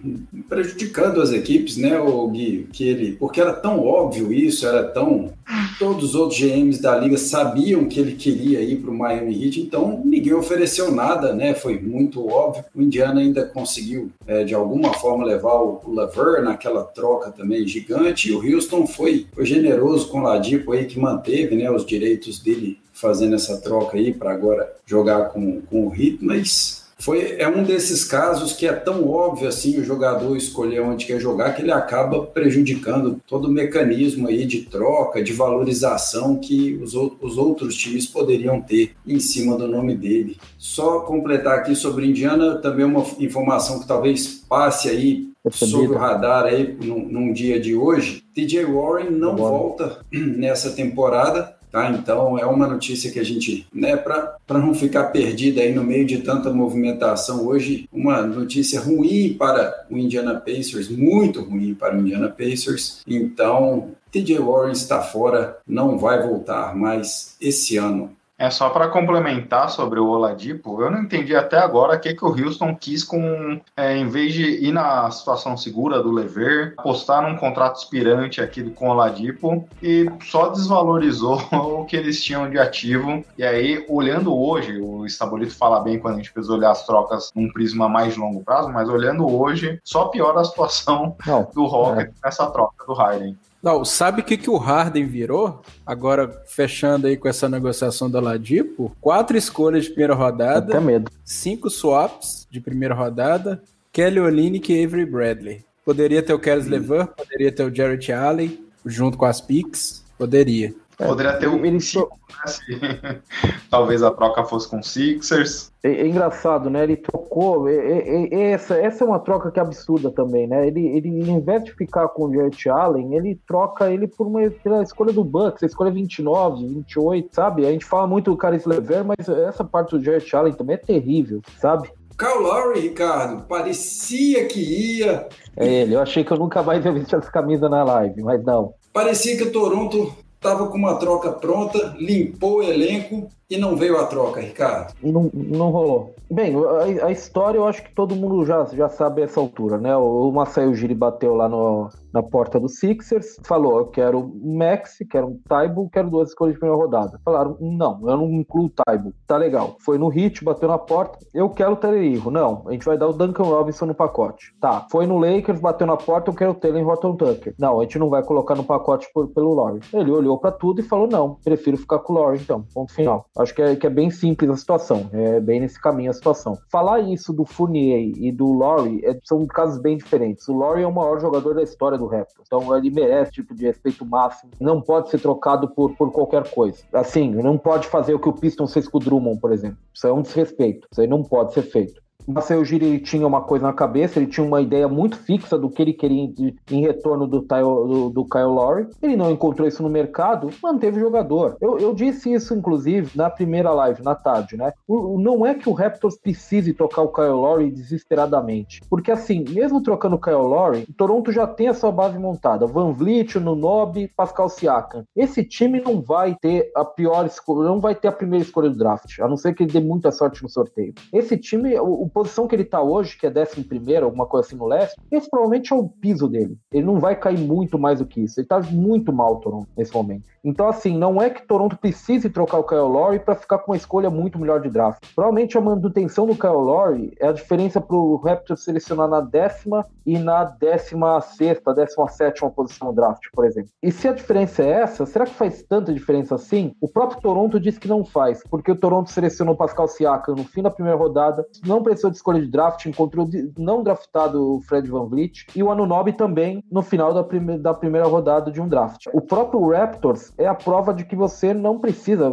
prejudicando 0.48 1.20
as 1.20 1.32
equipes, 1.32 1.76
né, 1.76 1.98
o 1.98 2.28
Gui? 2.28 2.68
Que 2.72 2.88
ele, 2.88 3.12
porque 3.12 3.40
era 3.40 3.52
tão 3.52 3.84
óbvio 3.84 4.32
isso, 4.32 4.66
era 4.66 4.84
tão... 4.84 5.32
Todos 5.78 6.10
os 6.10 6.14
outros 6.14 6.38
GMs 6.38 6.80
da 6.80 6.96
liga 6.96 7.18
sabiam 7.18 7.86
que 7.86 7.98
ele 7.98 8.12
queria 8.12 8.60
ir 8.60 8.76
para 8.76 8.90
o 8.90 8.94
Miami 8.94 9.44
Heat, 9.44 9.60
então 9.60 10.00
ninguém 10.04 10.32
ofereceu 10.32 10.92
nada, 10.92 11.32
né? 11.32 11.54
Foi 11.54 11.78
muito 11.78 12.26
óbvio. 12.28 12.64
O 12.74 12.80
Indiana 12.80 13.20
ainda 13.20 13.44
conseguiu, 13.46 14.10
é, 14.26 14.44
de 14.44 14.54
alguma 14.54 14.92
forma, 14.94 15.24
levar 15.24 15.54
o, 15.54 15.80
o 15.84 15.94
Lever 15.94 16.42
naquela 16.42 16.84
troca 16.84 17.30
também 17.30 17.66
gigante. 17.66 18.30
E 18.30 18.34
o 18.34 18.54
Houston 18.54 18.86
foi, 18.86 19.26
foi 19.32 19.44
generoso 19.44 20.08
com 20.08 20.20
o 20.20 20.22
Ladipo 20.22 20.72
aí, 20.72 20.84
que 20.86 20.98
manteve 20.98 21.56
né, 21.56 21.70
os 21.70 21.84
direitos 21.84 22.38
dele 22.38 22.78
fazendo 23.02 23.34
essa 23.34 23.60
troca 23.60 23.98
aí 23.98 24.14
para 24.14 24.32
agora 24.32 24.72
jogar 24.86 25.30
com, 25.30 25.60
com 25.62 25.88
o 25.88 25.94
Heat, 25.94 26.18
mas 26.22 26.82
foi, 27.02 27.34
é 27.36 27.48
um 27.48 27.64
desses 27.64 28.04
casos 28.04 28.52
que 28.52 28.64
é 28.64 28.72
tão 28.72 29.10
óbvio 29.10 29.48
assim 29.48 29.76
o 29.80 29.84
jogador 29.84 30.36
escolher 30.36 30.82
onde 30.82 31.04
quer 31.04 31.18
jogar 31.18 31.52
que 31.52 31.60
ele 31.60 31.72
acaba 31.72 32.24
prejudicando 32.26 33.20
todo 33.26 33.46
o 33.46 33.50
mecanismo 33.50 34.28
aí 34.28 34.46
de 34.46 34.60
troca, 34.60 35.20
de 35.20 35.32
valorização 35.32 36.36
que 36.36 36.78
os, 36.80 36.94
os 36.94 37.36
outros 37.36 37.74
times 37.74 38.06
poderiam 38.06 38.60
ter 38.60 38.92
em 39.04 39.18
cima 39.18 39.56
do 39.56 39.66
nome 39.66 39.96
dele. 39.96 40.36
Só 40.56 41.00
completar 41.00 41.58
aqui 41.58 41.74
sobre 41.74 42.06
Indiana, 42.06 42.58
também 42.58 42.84
uma 42.84 43.04
informação 43.18 43.80
que 43.80 43.88
talvez 43.88 44.44
passe 44.48 44.88
aí 44.88 45.32
sobre 45.50 45.92
o 45.92 45.98
radar 45.98 46.44
aí 46.44 46.78
num, 46.80 47.04
num 47.04 47.32
dia 47.32 47.58
de 47.58 47.74
hoje. 47.74 48.22
TJ 48.32 48.64
Warren 48.64 49.10
não 49.10 49.36
volta 49.36 49.98
nessa 50.12 50.70
temporada 50.70 51.51
Tá? 51.72 51.90
Então, 51.90 52.38
é 52.38 52.44
uma 52.44 52.66
notícia 52.66 53.10
que 53.10 53.18
a 53.18 53.24
gente, 53.24 53.66
né, 53.72 53.96
para 53.96 54.36
não 54.50 54.74
ficar 54.74 55.04
perdida 55.04 55.62
aí 55.62 55.74
no 55.74 55.82
meio 55.82 56.04
de 56.04 56.18
tanta 56.18 56.52
movimentação 56.52 57.46
hoje, 57.46 57.88
uma 57.90 58.20
notícia 58.20 58.78
ruim 58.78 59.34
para 59.38 59.86
o 59.90 59.96
Indiana 59.96 60.38
Pacers, 60.38 60.90
muito 60.90 61.40
ruim 61.40 61.72
para 61.72 61.96
o 61.96 62.00
Indiana 62.00 62.28
Pacers. 62.28 63.00
Então, 63.08 63.92
TJ 64.10 64.38
Warren 64.38 64.72
está 64.72 65.00
fora, 65.00 65.56
não 65.66 65.96
vai 65.96 66.22
voltar 66.22 66.76
mais 66.76 67.36
esse 67.40 67.78
ano. 67.78 68.10
É 68.42 68.50
só 68.50 68.70
para 68.70 68.88
complementar 68.88 69.70
sobre 69.70 70.00
o 70.00 70.08
Oladipo, 70.08 70.82
eu 70.82 70.90
não 70.90 71.02
entendi 71.02 71.36
até 71.36 71.58
agora 71.58 71.96
o 71.96 72.00
que, 72.00 72.12
que 72.12 72.24
o 72.24 72.28
Houston 72.28 72.74
quis 72.74 73.04
com, 73.04 73.60
é, 73.76 73.96
em 73.96 74.08
vez 74.08 74.34
de 74.34 74.66
ir 74.66 74.72
na 74.72 75.08
situação 75.12 75.56
segura 75.56 76.02
do 76.02 76.10
Lever, 76.10 76.74
apostar 76.76 77.22
num 77.22 77.38
contrato 77.38 77.76
aspirante 77.76 78.40
aqui 78.40 78.68
com 78.70 78.88
o 78.88 78.90
Oladipo 78.90 79.64
e 79.80 80.10
só 80.24 80.48
desvalorizou 80.48 81.40
o 81.54 81.84
que 81.84 81.96
eles 81.96 82.20
tinham 82.20 82.50
de 82.50 82.58
ativo. 82.58 83.24
E 83.38 83.44
aí, 83.44 83.86
olhando 83.88 84.36
hoje, 84.36 84.76
o 84.76 85.06
Estabolito 85.06 85.54
fala 85.54 85.78
bem 85.78 86.00
quando 86.00 86.14
a 86.14 86.16
gente 86.16 86.32
precisa 86.32 86.54
olhar 86.54 86.72
as 86.72 86.84
trocas 86.84 87.30
num 87.36 87.48
prisma 87.52 87.88
mais 87.88 88.16
longo 88.16 88.42
prazo, 88.42 88.72
mas 88.72 88.88
olhando 88.88 89.24
hoje, 89.24 89.78
só 89.84 90.06
piora 90.06 90.40
a 90.40 90.44
situação 90.44 91.14
não, 91.24 91.48
do 91.54 91.64
Rocket 91.66 92.08
é. 92.08 92.12
nessa 92.24 92.50
troca 92.50 92.84
do 92.84 92.92
Harden. 92.92 93.38
Não, 93.62 93.84
sabe 93.84 94.22
o 94.22 94.24
que, 94.24 94.36
que 94.36 94.50
o 94.50 94.56
Harden 94.56 95.06
virou? 95.06 95.62
Agora, 95.86 96.42
fechando 96.46 97.06
aí 97.06 97.16
com 97.16 97.28
essa 97.28 97.48
negociação 97.48 98.10
da 98.10 98.20
Ladipo, 98.20 98.94
quatro 99.00 99.36
escolhas 99.36 99.84
de 99.84 99.90
primeira 99.90 100.14
rodada, 100.14 100.80
medo. 100.80 101.10
cinco 101.24 101.70
swaps 101.70 102.46
de 102.50 102.60
primeira 102.60 102.94
rodada, 102.94 103.62
Kelly 103.92 104.18
Olynyk 104.18 104.72
e 104.72 104.84
Avery 104.84 105.06
Bradley. 105.06 105.64
Poderia 105.84 106.22
ter 106.22 106.32
o 106.32 106.40
Kelly 106.40 106.68
Lever, 106.68 107.06
poderia 107.06 107.52
ter 107.52 107.64
o 107.64 107.74
Jarrett 107.74 108.12
Allen, 108.12 108.58
junto 108.84 109.16
com 109.16 109.26
as 109.26 109.40
picks, 109.40 110.04
poderia. 110.18 110.74
É, 111.02 111.06
Poderia 111.06 111.32
ter 111.32 111.48
um 111.48 111.64
ele 111.64 111.72
né, 111.72 111.80
se 111.80 111.98
talvez 113.68 114.02
a 114.02 114.10
troca 114.10 114.44
fosse 114.44 114.68
com 114.68 114.82
Sixers. 114.82 115.72
É, 115.82 115.90
é, 115.90 116.06
engraçado, 116.06 116.70
né? 116.70 116.84
Ele 116.84 116.96
trocou. 116.96 117.68
É, 117.68 117.74
é, 117.74 118.28
é, 118.32 118.50
essa, 118.52 118.76
essa 118.76 119.02
é 119.02 119.06
uma 119.06 119.18
troca 119.18 119.50
que 119.50 119.58
é 119.58 119.62
absurda 119.62 120.10
também, 120.10 120.46
né? 120.46 120.66
Ele, 120.66 120.86
ele 120.86 121.08
em 121.08 121.40
vez 121.40 121.64
de 121.64 121.72
ficar 121.72 122.08
com 122.08 122.26
o 122.26 122.34
Jarrett 122.34 122.68
Allen, 122.68 123.14
ele 123.16 123.40
troca 123.46 123.90
ele 123.90 124.06
por 124.06 124.26
uma 124.28 124.48
pela 124.50 124.82
escolha 124.82 125.12
do 125.12 125.24
Bucks, 125.24 125.62
a 125.62 125.66
escolha 125.66 125.90
29, 125.90 126.66
28, 126.66 127.34
sabe? 127.34 127.66
A 127.66 127.72
gente 127.72 127.84
fala 127.84 128.06
muito 128.06 128.30
do 128.30 128.36
Caris 128.36 128.64
Lever, 128.64 129.04
mas 129.04 129.28
essa 129.28 129.64
parte 129.64 129.96
do 129.96 130.04
Jarrett 130.04 130.34
Allen 130.36 130.52
também 130.52 130.74
é 130.74 130.78
terrível, 130.78 131.42
sabe? 131.58 131.90
Kyle 132.16 132.42
Lowry, 132.42 132.80
Ricardo, 132.80 133.42
parecia 133.44 134.46
que 134.46 134.60
ia. 134.60 135.26
É 135.56 135.66
ele, 135.66 135.94
eu 135.94 136.00
achei 136.00 136.22
que 136.22 136.32
eu 136.32 136.38
nunca 136.38 136.62
mais 136.62 136.84
ia 136.84 136.92
vestir 136.92 137.16
essa 137.16 137.30
camisa 137.30 137.68
na 137.68 137.82
live, 137.82 138.22
mas 138.22 138.44
não. 138.44 138.74
Parecia 138.92 139.36
que 139.36 139.42
o 139.42 139.50
Toronto 139.50 140.14
estava 140.42 140.66
com 140.66 140.76
uma 140.76 140.96
troca 140.96 141.30
pronta, 141.30 141.94
limpou 141.96 142.56
o 142.56 142.62
elenco 142.64 143.30
e 143.52 143.58
não 143.58 143.76
veio 143.76 143.98
a 143.98 144.06
troca, 144.06 144.40
Ricardo. 144.40 144.94
Não, 145.02 145.30
não 145.34 145.70
rolou. 145.70 146.14
Bem, 146.30 146.54
a, 146.56 147.06
a, 147.06 147.12
história 147.12 147.58
eu 147.58 147.66
acho 147.66 147.82
que 147.82 147.94
todo 147.94 148.16
mundo 148.16 148.46
já, 148.46 148.64
já 148.64 148.88
sabe 148.88 149.20
essa 149.20 149.38
altura, 149.38 149.76
né? 149.76 149.94
O, 149.94 150.30
o 150.30 150.32
Masai 150.32 150.72
Giri 150.74 150.94
bateu 150.94 151.34
lá 151.34 151.46
no, 151.46 151.90
na 152.12 152.22
porta 152.22 152.58
do 152.58 152.70
Sixers, 152.70 153.36
falou: 153.44 153.78
Eu 153.78 153.86
quero 153.86 154.32
Max, 154.42 154.96
quero 155.10 155.26
um 155.26 155.40
Taibo, 155.46 155.90
quero 155.92 156.08
duas 156.08 156.30
escolhas 156.30 156.54
de 156.54 156.60
primeira 156.60 156.82
rodada. 156.82 157.20
Falaram: 157.22 157.58
Não, 157.60 158.00
eu 158.08 158.16
não 158.16 158.30
incluo 158.32 158.66
o 158.66 158.70
Taibo. 158.70 159.12
Tá 159.26 159.36
legal. 159.36 159.76
Foi 159.80 159.98
no 159.98 160.08
hit, 160.08 160.42
bateu 160.42 160.68
na 160.68 160.78
porta. 160.78 161.18
Eu 161.34 161.50
quero 161.50 161.72
o 161.72 161.76
Teleriro. 161.76 162.30
Não, 162.30 162.62
a 162.66 162.72
gente 162.72 162.86
vai 162.86 162.96
dar 162.96 163.08
o 163.08 163.12
Duncan 163.12 163.44
Robinson 163.44 163.84
no 163.84 163.94
pacote. 163.94 164.54
Tá. 164.58 164.86
Foi 164.90 165.06
no 165.06 165.18
Lakers, 165.18 165.60
bateu 165.60 165.86
na 165.86 165.98
porta. 165.98 166.30
Eu 166.30 166.34
quero 166.34 166.52
o 166.52 166.54
Taylor 166.54 166.86
Horton 166.86 167.16
Tucker. 167.16 167.54
Não, 167.58 167.80
a 167.80 167.82
gente 167.82 167.98
não 167.98 168.08
vai 168.08 168.22
colocar 168.22 168.54
no 168.54 168.64
pacote 168.64 169.06
por, 169.12 169.28
pelo 169.28 169.54
Laurie. 169.54 169.80
Ele 169.92 170.10
olhou 170.10 170.38
para 170.38 170.52
tudo 170.52 170.80
e 170.80 170.84
falou: 170.84 171.06
Não, 171.06 171.36
prefiro 171.44 171.76
ficar 171.76 171.98
com 171.98 172.14
o 172.14 172.16
Laurie, 172.16 172.40
então. 172.40 172.64
Ponto 172.72 172.94
final. 172.94 173.26
Acho 173.42 173.54
que 173.54 173.62
é, 173.62 173.76
que 173.76 173.86
é 173.86 173.90
bem 173.90 174.10
simples 174.10 174.50
a 174.50 174.56
situação. 174.56 175.10
É 175.12 175.40
bem 175.40 175.60
nesse 175.60 175.80
caminho 175.80 176.10
a 176.10 176.14
situação. 176.14 176.58
Falar 176.70 177.00
isso 177.00 177.32
do 177.32 177.44
Fournier 177.44 178.12
e 178.16 178.30
do 178.32 178.52
Laurie 178.52 179.04
é, 179.04 179.18
são 179.24 179.46
casos 179.46 179.80
bem 179.80 179.96
diferentes. 179.96 180.48
O 180.48 180.56
Laurie 180.56 180.84
é 180.84 180.86
o 180.86 180.92
maior 180.92 181.20
jogador 181.20 181.54
da 181.54 181.62
história 181.62 181.98
do 181.98 182.06
Raptors. 182.06 182.46
Então 182.46 182.76
ele 182.76 182.90
merece 182.90 183.32
tipo 183.32 183.54
de 183.54 183.64
respeito 183.64 184.04
máximo. 184.04 184.52
Não 184.60 184.80
pode 184.80 185.10
ser 185.10 185.20
trocado 185.20 185.68
por, 185.68 185.94
por 185.96 186.12
qualquer 186.12 186.48
coisa. 186.50 186.82
Assim, 186.92 187.30
não 187.30 187.58
pode 187.58 187.86
fazer 187.86 188.14
o 188.14 188.18
que 188.18 188.28
o 188.28 188.32
Pistons 188.32 188.72
fez 188.72 188.88
com 188.88 188.98
o 188.98 189.00
Drummond, 189.00 189.40
por 189.40 189.52
exemplo. 189.52 189.78
Isso 189.94 190.06
é 190.06 190.12
um 190.12 190.22
desrespeito. 190.22 190.86
Isso 190.90 191.00
aí 191.00 191.06
não 191.06 191.22
pode 191.22 191.52
ser 191.52 191.62
feito. 191.62 192.01
Marcelo 192.26 192.62
ele 192.72 192.98
tinha 193.00 193.26
uma 193.26 193.40
coisa 193.40 193.66
na 193.66 193.72
cabeça, 193.72 194.18
ele 194.18 194.26
tinha 194.26 194.46
uma 194.46 194.60
ideia 194.60 194.88
muito 194.88 195.16
fixa 195.16 195.58
do 195.58 195.68
que 195.68 195.82
ele 195.82 195.92
queria 195.92 196.22
em, 196.22 196.56
em 196.70 196.80
retorno 196.80 197.26
do, 197.26 197.40
do, 197.40 198.10
do, 198.10 198.24
Kyle 198.24 198.44
Lowry. 198.44 198.88
Ele 199.02 199.16
não 199.16 199.30
encontrou 199.30 199.66
isso 199.66 199.82
no 199.82 199.88
mercado, 199.88 200.50
manteve 200.62 200.98
o 200.98 201.00
jogador. 201.00 201.56
Eu, 201.60 201.78
eu 201.78 201.94
disse 201.94 202.32
isso, 202.32 202.54
inclusive, 202.54 203.10
na 203.16 203.28
primeira 203.28 203.72
live, 203.72 204.02
na 204.02 204.14
tarde, 204.14 204.56
né? 204.56 204.72
O, 204.86 205.18
não 205.20 205.44
é 205.44 205.54
que 205.54 205.68
o 205.68 205.72
Raptors 205.72 206.16
precise 206.16 206.72
tocar 206.72 207.02
o 207.02 207.12
Kyle 207.12 207.28
Lowry 207.28 207.70
desesperadamente. 207.70 208.80
Porque, 208.88 209.10
assim, 209.10 209.44
mesmo 209.50 209.82
trocando 209.82 210.16
o 210.16 210.20
Kyle 210.20 210.36
Lowry, 210.36 210.86
o 210.88 210.92
Toronto 210.92 211.32
já 211.32 211.46
tem 211.46 211.68
a 211.68 211.74
sua 211.74 211.90
base 211.90 212.18
montada. 212.18 212.66
Van 212.66 212.92
Vliet, 212.92 213.38
Nunobi, 213.38 214.08
Pascal 214.08 214.48
Siakam. 214.48 215.04
Esse 215.16 215.44
time 215.44 215.80
não 215.80 216.00
vai 216.00 216.36
ter 216.40 216.70
a 216.76 216.84
pior 216.84 217.26
escolha, 217.26 217.68
não 217.68 217.80
vai 217.80 217.94
ter 217.94 218.08
a 218.08 218.12
primeira 218.12 218.44
escolha 218.44 218.70
do 218.70 218.76
draft, 218.76 219.18
a 219.20 219.28
não 219.28 219.36
ser 219.36 219.54
que 219.54 219.62
ele 219.62 219.72
dê 219.72 219.80
muita 219.80 220.10
sorte 220.10 220.42
no 220.42 220.48
sorteio. 220.48 220.94
Esse 221.12 221.36
time, 221.36 221.78
o 221.78 222.08
posição 222.12 222.46
que 222.46 222.54
ele 222.54 222.64
tá 222.64 222.82
hoje, 222.82 223.16
que 223.16 223.26
é 223.26 223.30
11 223.30 223.64
primeiro, 223.64 224.06
alguma 224.06 224.26
coisa 224.26 224.46
assim 224.46 224.56
no 224.56 224.66
leste, 224.66 224.96
esse 225.10 225.28
provavelmente 225.28 225.72
é 225.72 225.76
o 225.76 225.88
piso 225.88 226.28
dele. 226.28 226.56
Ele 226.70 226.86
não 226.86 227.00
vai 227.00 227.16
cair 227.16 227.38
muito 227.38 227.78
mais 227.78 227.98
do 227.98 228.06
que 228.06 228.20
isso. 228.20 228.40
Ele 228.40 228.46
tá 228.46 228.60
muito 228.60 229.12
mal, 229.12 229.40
Toronto, 229.40 229.68
nesse 229.76 229.92
momento. 229.94 230.24
Então, 230.44 230.68
assim, 230.68 230.98
não 230.98 231.22
é 231.22 231.30
que 231.30 231.46
Toronto 231.46 231.76
precise 231.76 232.28
trocar 232.28 232.58
o 232.58 232.64
Kyle 232.64 232.80
Lowry 232.80 233.20
para 233.20 233.36
ficar 233.36 233.58
com 233.58 233.70
uma 233.70 233.76
escolha 233.76 234.10
muito 234.10 234.38
melhor 234.38 234.60
de 234.60 234.68
draft. 234.68 235.00
Provavelmente 235.14 235.56
a 235.56 235.60
manutenção 235.60 236.26
do 236.26 236.34
Kyle 236.34 236.52
Lowry 236.52 237.14
é 237.20 237.28
a 237.28 237.32
diferença 237.32 237.80
pro 237.80 238.16
Raptors 238.16 238.64
selecionar 238.64 239.08
na 239.08 239.20
décima 239.20 239.86
e 240.04 240.18
na 240.18 240.44
décima 240.44 241.20
sexta, 241.20 241.72
décima 241.72 242.08
sétima 242.08 242.50
posição 242.50 242.88
no 242.88 242.94
draft, 242.94 243.22
por 243.32 243.44
exemplo. 243.44 243.70
E 243.80 243.92
se 243.92 244.08
a 244.08 244.12
diferença 244.12 244.64
é 244.64 244.70
essa, 244.70 245.06
será 245.06 245.24
que 245.26 245.34
faz 245.34 245.62
tanta 245.62 245.92
diferença 245.92 246.34
assim? 246.34 246.74
O 246.80 246.88
próprio 246.88 247.20
Toronto 247.20 247.60
disse 247.60 247.78
que 247.78 247.88
não 247.88 248.04
faz, 248.04 248.42
porque 248.50 248.72
o 248.72 248.76
Toronto 248.76 249.10
selecionou 249.10 249.54
Pascal 249.54 249.86
Siakam 249.86 250.34
no 250.34 250.44
fim 250.44 250.62
da 250.62 250.70
primeira 250.70 250.98
rodada, 250.98 251.46
não 251.64 251.82
de 252.10 252.16
escolha 252.16 252.40
de 252.40 252.48
draft, 252.48 252.86
encontrou 252.86 253.28
não 253.56 253.82
draftado 253.82 254.56
o 254.56 254.60
Fred 254.62 254.88
Van 254.90 255.06
Vliet 255.06 255.46
e 255.54 255.62
o 255.62 255.70
Anunobi 255.70 256.12
também 256.12 256.62
no 256.70 256.82
final 256.82 257.12
da, 257.12 257.22
prime 257.22 257.58
da 257.58 257.74
primeira 257.74 258.06
rodada 258.06 258.50
de 258.50 258.60
um 258.60 258.68
draft. 258.68 259.06
O 259.12 259.20
próprio 259.20 259.70
Raptors 259.70 260.32
é 260.38 260.46
a 260.46 260.54
prova 260.54 260.92
de 260.92 261.04
que 261.04 261.16
você 261.16 261.52
não 261.54 261.78
precisa, 261.78 262.30